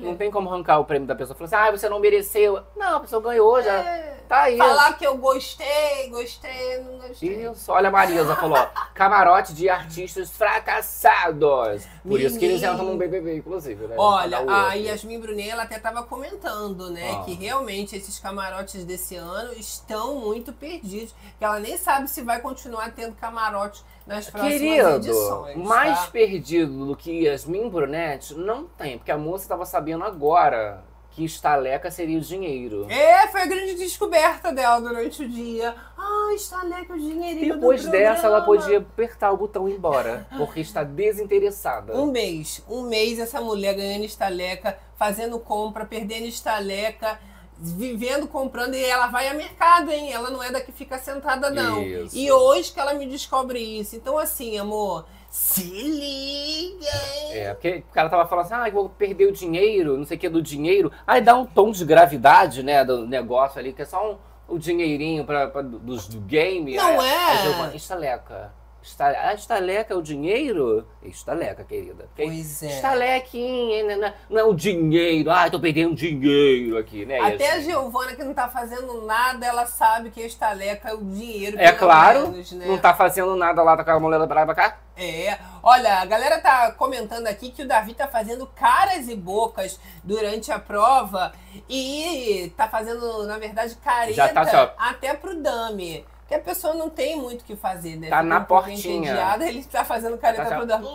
No. 0.00 0.08
Não 0.08 0.16
tem 0.16 0.30
como 0.30 0.48
arrancar 0.48 0.78
o 0.78 0.84
prêmio 0.84 1.06
da 1.06 1.14
pessoa 1.14 1.36
falando 1.36 1.52
assim, 1.52 1.68
ah, 1.68 1.70
você 1.70 1.88
não 1.90 2.00
mereceu. 2.00 2.60
Não, 2.74 2.96
a 2.96 3.00
pessoa 3.00 3.20
ganhou 3.20 3.60
já. 3.62 3.74
É, 3.74 4.15
Tá 4.28 4.42
aí. 4.42 4.58
Falar 4.58 4.92
que 4.98 5.06
eu 5.06 5.16
gostei, 5.18 6.10
gostei, 6.10 6.80
não 6.82 6.98
gostei. 6.98 7.46
Isso, 7.46 7.70
olha 7.70 7.88
a 7.88 7.92
Marisa 7.92 8.34
falou, 8.34 8.58
camarote 8.94 9.54
de 9.54 9.68
artistas 9.68 10.30
fracassados. 10.30 11.86
Por 12.06 12.20
isso 12.20 12.38
que 12.38 12.44
eles 12.44 12.60
Menino. 12.60 12.74
entram 12.74 12.92
no 12.92 12.98
BBB, 12.98 13.36
inclusive, 13.36 13.86
né? 13.86 13.94
Olha, 13.98 14.38
a. 14.38 14.74
Yasmin 14.74 15.20
Brunet, 15.20 15.48
ela 15.50 15.62
até 15.62 15.78
tava 15.78 16.02
comentando, 16.02 16.90
né? 16.90 17.18
Ah. 17.20 17.24
Que 17.24 17.34
realmente 17.34 17.96
esses 17.96 18.18
camarotes 18.18 18.84
desse 18.84 19.16
ano 19.16 19.52
estão 19.52 20.16
muito 20.16 20.52
perdidos. 20.52 21.14
Que 21.38 21.44
ela 21.44 21.60
nem 21.60 21.76
sabe 21.76 22.08
se 22.08 22.22
vai 22.22 22.40
continuar 22.40 22.92
tendo 22.92 23.14
camarote 23.14 23.84
nas 24.06 24.30
próximas 24.30 24.60
Querido, 24.60 24.88
edições. 24.96 25.56
mais 25.56 25.98
tá? 26.00 26.10
perdido 26.10 26.86
do 26.86 26.96
que 26.96 27.24
Yasmin 27.24 27.68
Brunet 27.68 28.34
não 28.34 28.64
tem, 28.64 28.98
porque 28.98 29.10
a 29.10 29.18
moça 29.18 29.48
tava 29.48 29.64
sabendo 29.66 30.04
agora 30.04 30.84
que 31.16 31.24
estaleca 31.24 31.90
seria 31.90 32.18
o 32.18 32.20
dinheiro. 32.20 32.86
É, 32.90 33.26
foi 33.28 33.40
a 33.40 33.46
grande 33.46 33.74
descoberta 33.74 34.52
dela 34.52 34.78
durante 34.78 35.24
o 35.24 35.28
dia. 35.28 35.74
Ah, 35.96 36.34
estaleca 36.34 36.92
o 36.92 36.98
dinheirinho 36.98 37.54
Depois 37.54 37.86
do 37.86 37.90
dessa, 37.90 38.26
ela 38.26 38.42
podia 38.42 38.78
apertar 38.78 39.32
o 39.32 39.36
botão 39.38 39.66
e 39.66 39.72
ir 39.72 39.76
embora, 39.76 40.26
porque 40.36 40.60
está 40.60 40.84
desinteressada. 40.84 41.96
Um 41.96 42.04
mês, 42.12 42.62
um 42.68 42.82
mês 42.82 43.18
essa 43.18 43.40
mulher 43.40 43.74
ganhando 43.74 44.04
estaleca, 44.04 44.78
fazendo 44.98 45.38
compra, 45.38 45.86
perdendo 45.86 46.26
estaleca, 46.26 47.18
vivendo, 47.58 48.28
comprando, 48.28 48.74
e 48.74 48.84
ela 48.84 49.06
vai 49.06 49.28
a 49.28 49.32
mercado, 49.32 49.90
hein? 49.90 50.12
Ela 50.12 50.28
não 50.28 50.42
é 50.42 50.50
da 50.50 50.60
que 50.60 50.70
fica 50.70 50.98
sentada, 50.98 51.48
não. 51.48 51.82
Isso. 51.82 52.14
E 52.14 52.30
hoje 52.30 52.70
que 52.70 52.78
ela 52.78 52.92
me 52.92 53.06
descobre 53.06 53.58
isso. 53.58 53.96
Então, 53.96 54.18
assim, 54.18 54.58
amor, 54.58 55.06
se 55.30 55.62
liga! 55.62 56.86
É, 57.32 57.52
porque 57.54 57.84
o 57.88 57.92
cara 57.92 58.08
tava 58.08 58.26
falando 58.26 58.44
assim, 58.46 58.54
ah, 58.54 58.70
vou 58.70 58.88
perder 58.88 59.26
o 59.26 59.32
dinheiro, 59.32 59.96
não 59.96 60.04
sei 60.06 60.16
o 60.16 60.20
que 60.20 60.28
do 60.28 60.40
dinheiro. 60.42 60.90
Aí 61.06 61.20
dá 61.20 61.34
um 61.36 61.44
tom 61.44 61.70
de 61.70 61.84
gravidade, 61.84 62.62
né, 62.62 62.84
do 62.84 63.06
negócio 63.06 63.58
ali, 63.58 63.72
que 63.72 63.82
é 63.82 63.84
só 63.84 64.12
um, 64.12 64.18
o 64.54 64.58
dinheirinho 64.58 65.24
pra, 65.24 65.48
pra- 65.48 65.62
dos 65.62 66.06
do 66.08 66.20
game. 66.20 66.76
Não 66.76 67.00
Aí- 67.00 67.08
é? 67.08 67.24
aí 67.30 67.38
Giovana, 67.42 67.74
estaleca. 67.76 68.52
Esta- 68.86 69.08
A 69.08 69.34
estaleca 69.34 69.92
é 69.92 69.96
o 69.96 70.00
dinheiro? 70.00 70.86
Estaleca, 71.02 71.64
querida. 71.64 72.08
Pois 72.14 72.62
é. 72.62 72.66
Estalequinha, 72.68 73.84
né, 73.84 73.96
não 73.96 74.06
é- 74.06 74.14
não 74.30 74.38
é 74.38 74.44
o 74.44 74.54
dinheiro. 74.54 75.28
Ah, 75.28 75.50
tô 75.50 75.58
perdendo 75.58 75.92
dinheiro 75.96 76.78
aqui, 76.78 77.04
né? 77.04 77.18
Até 77.18 77.50
a 77.50 77.54
assim, 77.54 77.64
Giovana, 77.70 78.14
que 78.14 78.22
não 78.22 78.32
tá 78.32 78.48
fazendo 78.48 79.04
nada, 79.04 79.44
ela 79.44 79.66
sabe 79.66 80.10
que 80.10 80.22
a 80.22 80.26
estaleca 80.26 80.90
é 80.90 80.94
o 80.94 80.98
dinheiro, 80.98 81.58
É 81.58 81.72
claro, 81.72 82.28
menos, 82.30 82.52
né? 82.52 82.64
não 82.66 82.78
tá 82.78 82.94
fazendo 82.94 83.34
nada 83.34 83.60
lá, 83.60 83.76
tá 83.76 83.82
com 83.82 83.90
a 83.90 83.98
mulher 84.00 84.24
pra 84.28 84.54
cá. 84.54 84.78
É, 84.96 85.36
olha, 85.64 85.98
a 86.00 86.04
galera 86.06 86.40
tá 86.40 86.70
comentando 86.70 87.26
aqui 87.26 87.50
que 87.50 87.62
o 87.62 87.68
Davi 87.68 87.92
tá 87.92 88.06
fazendo 88.06 88.46
caras 88.46 89.08
e 89.08 89.16
bocas 89.16 89.80
durante 90.04 90.52
a 90.52 90.60
prova 90.60 91.32
e 91.68 92.52
tá 92.56 92.68
fazendo, 92.68 93.26
na 93.26 93.36
verdade, 93.36 93.74
careta 93.84 94.14
Já 94.14 94.28
tá 94.28 94.42
assim, 94.42 94.56
ó. 94.56 94.68
até 94.78 95.12
pro 95.12 95.34
Dami. 95.42 96.04
Que 96.28 96.34
a 96.34 96.40
pessoa 96.40 96.74
não 96.74 96.90
tem 96.90 97.16
muito 97.16 97.42
o 97.42 97.44
que 97.44 97.54
fazer, 97.54 97.96
né? 97.96 98.08
Tá 98.08 98.16
Fica 98.16 98.28
na 98.28 98.38
um 98.40 98.44
portinha. 98.44 99.36
ele 99.40 99.62
tá 99.64 99.84
fazendo 99.84 100.18
careta 100.18 100.44
Tá 100.44 100.64
Dami. 100.64 100.86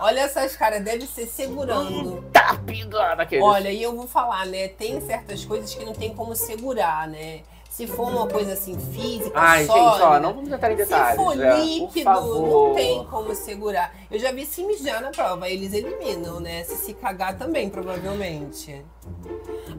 Olha 0.00 0.20
essas 0.20 0.54
caras, 0.54 0.84
deve 0.84 1.06
ser 1.06 1.26
segurando. 1.26 2.22
Tá 2.30 2.60
pingando 2.66 3.22
aquele. 3.22 3.42
Olha, 3.42 3.70
e 3.70 3.82
eu 3.82 3.96
vou 3.96 4.06
falar, 4.06 4.44
né? 4.46 4.68
Tem 4.68 5.00
certas 5.00 5.44
coisas 5.46 5.74
que 5.74 5.82
não 5.84 5.94
tem 5.94 6.14
como 6.14 6.36
segurar, 6.36 7.08
né? 7.08 7.42
Se 7.74 7.88
for 7.88 8.06
uma 8.08 8.28
coisa 8.28 8.52
assim 8.52 8.78
física, 8.78 9.32
Ai, 9.34 9.66
sólida, 9.66 9.90
gente, 9.90 10.02
ó, 10.02 10.20
não 10.20 10.34
vamos 10.34 10.52
entrar 10.52 10.70
em 10.70 10.76
detalhes. 10.76 11.10
se 11.10 11.16
for 11.16 11.34
né? 11.34 11.50
Por 11.50 11.58
líquido, 11.64 12.10
não 12.10 12.72
tem 12.72 13.04
como 13.06 13.34
segurar. 13.34 13.92
Eu 14.08 14.16
já 14.20 14.30
vi 14.30 14.46
se 14.46 14.62
mijar 14.62 15.02
na 15.02 15.10
prova, 15.10 15.48
eles 15.50 15.72
eliminam, 15.72 16.38
né? 16.38 16.62
Se 16.62 16.76
se 16.76 16.94
cagar 16.94 17.36
também, 17.36 17.68
provavelmente. 17.68 18.80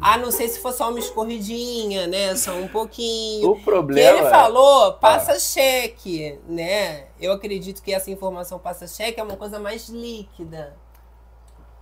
Ah, 0.02 0.18
não 0.18 0.30
sei 0.30 0.50
se 0.50 0.60
for 0.60 0.74
só 0.74 0.90
uma 0.90 1.00
escorridinha, 1.00 2.06
né? 2.06 2.36
Só 2.36 2.52
um 2.56 2.68
pouquinho. 2.68 3.50
O 3.52 3.56
Que 3.56 3.64
problema. 3.64 4.20
ele 4.20 4.30
falou, 4.30 4.92
passa 4.96 5.40
cheque, 5.40 6.38
né? 6.50 7.06
Eu 7.18 7.32
acredito 7.32 7.82
que 7.82 7.94
essa 7.94 8.12
informação 8.12 8.60
passa 8.60 8.88
cheque 8.88 9.22
é 9.22 9.24
uma 9.24 9.38
coisa 9.38 9.58
mais 9.58 9.88
líquida. 9.88 10.76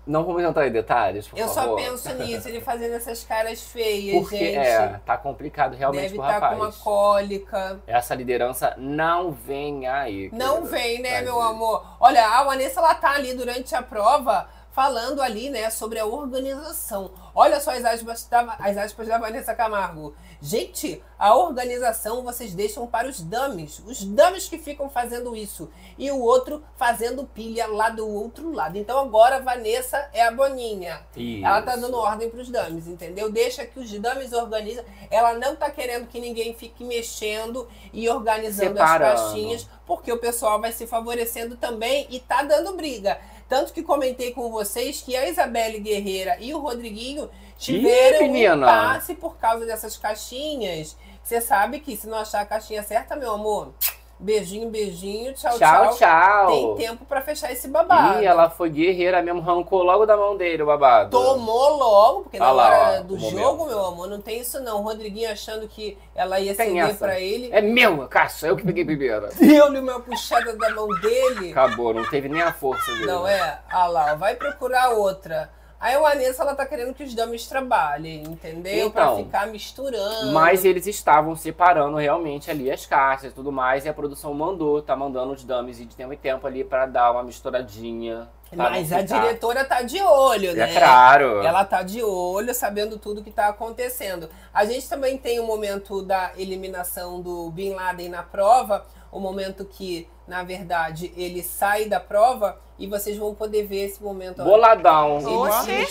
Não 0.06 0.24
vamos 0.26 0.44
entrar 0.44 0.68
em 0.68 0.72
detalhes, 0.72 1.28
por 1.28 1.40
Eu 1.40 1.48
só 1.48 1.62
favor. 1.62 1.78
penso 1.78 2.14
nisso, 2.16 2.50
ele 2.50 2.60
fazendo 2.60 2.94
essas 2.96 3.24
caras 3.24 3.62
feias, 3.62 4.20
Porque 4.22 4.38
gente. 4.38 4.58
é, 4.58 5.00
tá 5.06 5.18
complicado 5.18 5.76
realmente 5.76 6.04
Deve 6.12 6.16
pro 6.16 6.24
estar 6.24 6.34
rapaz. 6.34 6.58
com 6.58 6.64
uma 6.66 6.72
cólica. 6.74 7.80
Essa 7.88 8.14
liderança 8.14 8.74
não 8.78 9.32
vem 9.32 9.88
aí. 9.88 10.30
Não 10.34 10.66
vem, 10.66 11.02
né, 11.02 11.22
meu 11.22 11.36
vir. 11.36 11.48
amor? 11.48 11.86
Olha, 12.00 12.26
a 12.28 12.44
Vanessa, 12.44 12.80
ela 12.82 12.96
tá 12.96 13.12
ali 13.12 13.34
durante 13.34 13.74
a 13.76 13.82
prova 13.82 14.48
falando 14.72 15.22
ali, 15.22 15.50
né, 15.52 15.70
sobre 15.70 16.00
a 16.00 16.06
organização. 16.06 17.12
Olha 17.36 17.60
só 17.62 17.72
as 17.72 17.86
aspas 17.86 18.26
da, 18.28 18.56
as 18.60 18.76
aspas 18.76 19.08
da 19.08 19.18
Vanessa 19.20 19.54
Camargo. 19.54 20.16
Gente, 20.46 21.02
a 21.18 21.38
organização 21.38 22.22
vocês 22.22 22.54
deixam 22.54 22.86
para 22.86 23.08
os 23.08 23.22
dummies. 23.22 23.82
Os 23.88 24.04
dummies 24.04 24.50
que 24.50 24.58
ficam 24.58 24.90
fazendo 24.90 25.34
isso. 25.38 25.70
E 25.98 26.12
o 26.12 26.20
outro 26.20 26.62
fazendo 26.76 27.24
pilha 27.24 27.66
lá 27.66 27.88
do 27.88 28.06
outro 28.06 28.52
lado. 28.52 28.78
Então 28.78 29.00
agora 29.00 29.38
a 29.38 29.40
Vanessa 29.40 30.10
é 30.12 30.22
a 30.22 30.32
Boninha. 30.32 31.00
Isso. 31.16 31.46
Ela 31.46 31.62
tá 31.62 31.78
dando 31.78 31.96
ordem 31.96 32.30
pros 32.30 32.50
dummies, 32.50 32.88
entendeu? 32.88 33.32
Deixa 33.32 33.66
que 33.66 33.80
os 33.80 33.90
dummies 33.90 34.34
organizam. 34.34 34.84
Ela 35.10 35.36
não 35.36 35.56
tá 35.56 35.72
querendo 35.72 36.08
que 36.08 36.20
ninguém 36.20 36.54
fique 36.54 36.84
mexendo 36.84 37.66
e 37.94 38.10
organizando 38.10 38.74
Separando. 38.74 39.14
as 39.14 39.22
caixinhas, 39.22 39.70
porque 39.88 40.12
o 40.12 40.20
pessoal 40.20 40.60
vai 40.60 40.74
se 40.74 40.86
favorecendo 40.86 41.56
também 41.56 42.06
e 42.10 42.20
tá 42.20 42.44
dando 42.44 42.76
briga. 42.76 43.18
Tanto 43.48 43.72
que 43.72 43.82
comentei 43.82 44.34
com 44.34 44.52
vocês 44.52 45.02
que 45.02 45.16
a 45.16 45.30
Isabelle 45.30 45.80
Guerreira 45.80 46.38
e 46.42 46.54
o 46.54 46.60
Rodriguinho 46.60 47.30
tiveram 47.64 48.20
um 48.20 48.22
menina. 48.32 48.56
impasse 48.56 49.16
por 49.16 49.38
causa 49.38 49.66
dessas 49.66 49.98
caixinhas. 49.98 50.98
Você 51.24 51.40
sabe 51.40 51.80
que 51.80 51.96
se 51.96 52.08
não 52.08 52.18
achar 52.18 52.42
a 52.42 52.46
caixinha 52.46 52.84
certa, 52.84 53.16
meu 53.16 53.32
amor, 53.32 53.74
beijinho, 54.20 54.70
beijinho, 54.70 55.34
tchau, 55.34 55.58
tchau. 55.58 55.84
Tchau, 55.94 55.96
tchau. 55.98 56.48
Tem 56.76 56.88
tempo 56.88 57.06
pra 57.06 57.22
fechar 57.22 57.52
esse 57.52 57.68
babado. 57.70 58.22
Ih, 58.22 58.26
ela 58.26 58.50
foi 58.50 58.70
guerreira 58.70 59.22
mesmo, 59.22 59.40
arrancou 59.40 59.84
logo 59.84 60.06
da 60.06 60.18
mão 60.18 60.36
dele 60.36 60.64
o 60.64 60.66
babado. 60.66 61.12
Tomou 61.12 61.78
logo, 61.78 62.22
porque 62.24 62.38
na 62.40 62.52
lá, 62.52 62.68
hora 62.68 63.04
do 63.04 63.16
o 63.16 63.18
momento. 63.20 63.40
jogo, 63.40 63.66
meu 63.68 63.86
amor, 63.86 64.08
não 64.10 64.20
tem 64.22 64.40
isso 64.42 64.60
não. 64.62 64.80
O 64.80 64.84
Rodriguinho 64.84 65.32
achando 65.32 65.66
que 65.68 65.98
ela 66.14 66.40
ia 66.40 66.54
Tem 66.56 66.76
ceder 66.82 66.98
pra 66.98 67.20
ele. 67.20 67.50
É 67.54 67.62
meu, 67.62 68.06
caixa, 68.08 68.48
eu 68.48 68.58
que 68.58 68.66
peguei 68.66 68.84
primeiro. 68.84 69.30
Deu-lhe 69.40 69.80
uma 69.80 70.00
puxada 70.02 70.56
da 70.58 70.70
mão 70.72 70.88
dele. 71.00 71.52
Acabou, 71.52 71.94
não 71.94 72.04
teve 72.10 72.28
nem 72.28 72.42
a 72.42 72.52
força 72.52 72.92
dele. 72.92 73.06
Não 73.06 73.26
é? 73.28 73.60
Ah 73.72 73.88
lá, 73.88 74.14
vai 74.16 74.36
procurar 74.36 74.90
outra. 74.90 75.50
Aí 75.84 75.98
o 75.98 76.06
Anessa, 76.06 76.44
ela 76.44 76.56
tá 76.56 76.66
querendo 76.66 76.94
que 76.94 77.04
os 77.04 77.14
dummies 77.14 77.46
trabalhem, 77.46 78.24
entendeu? 78.24 78.90
pra 78.90 79.04
Então, 79.04 79.18
ficar 79.18 79.48
misturando. 79.48 80.32
Mas 80.32 80.64
eles 80.64 80.88
estavam 80.88 81.36
separando 81.36 81.98
realmente 81.98 82.50
ali 82.50 82.72
as 82.72 82.86
caixas 82.86 83.34
e 83.34 83.36
tudo 83.36 83.52
mais, 83.52 83.84
e 83.84 83.90
a 83.90 83.94
produção 83.94 84.34
mandou, 84.34 84.82
tá 84.82 84.96
mandando 84.96 85.34
os 85.34 85.44
dummies 85.44 85.76
de 85.78 85.88
tempo 85.88 86.14
em 86.14 86.18
tempo 86.18 86.48
ali 86.48 86.64
pra 86.64 86.86
dar 86.86 87.12
uma 87.12 87.22
misturadinha. 87.22 88.30
pra 88.50 88.70
Mas 88.70 88.94
a 88.94 89.02
diretora 89.02 89.66
tá 89.66 89.82
de 89.82 90.02
olho, 90.02 90.56
né? 90.56 90.72
É 90.74 90.80
claro. 90.80 91.42
Ela 91.44 91.66
tá 91.66 91.84
de 91.84 92.02
olho, 92.02 92.54
sabendo 92.54 92.98
tudo 92.98 93.22
que 93.22 93.30
tá 93.32 93.50
acontecendo. 93.50 94.30
A 94.54 94.64
gente 94.64 94.88
também 94.88 95.18
tem 95.18 95.42
o 95.42 95.46
momento 95.46 96.02
da 96.02 96.32
eliminação 96.38 97.20
do 97.20 97.52
Bin 97.52 97.74
Laden 97.74 98.08
na 98.08 98.24
prova, 98.24 98.86
o 99.14 99.20
momento 99.20 99.64
que, 99.64 100.08
na 100.28 100.44
verdade, 100.44 101.14
ele 101.16 101.44
sai 101.44 101.86
da 101.86 102.00
prova 102.00 102.60
e 102.80 102.88
vocês 102.88 103.16
vão 103.16 103.36
poder 103.36 103.68
ver 103.68 103.86
esse 103.86 104.02
momento. 104.04 104.44
Boladão. 104.44 105.22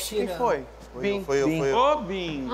Se 0.01 0.17
Quem 0.17 0.29
foi? 0.29 0.67
Foi 0.93 1.09
eu, 1.09 1.23
foi 1.25 1.43
eu, 1.43 1.49
foi 1.59 1.71
eu. 1.73 1.77
Ô, 1.77 1.97
Bim. 2.03 2.49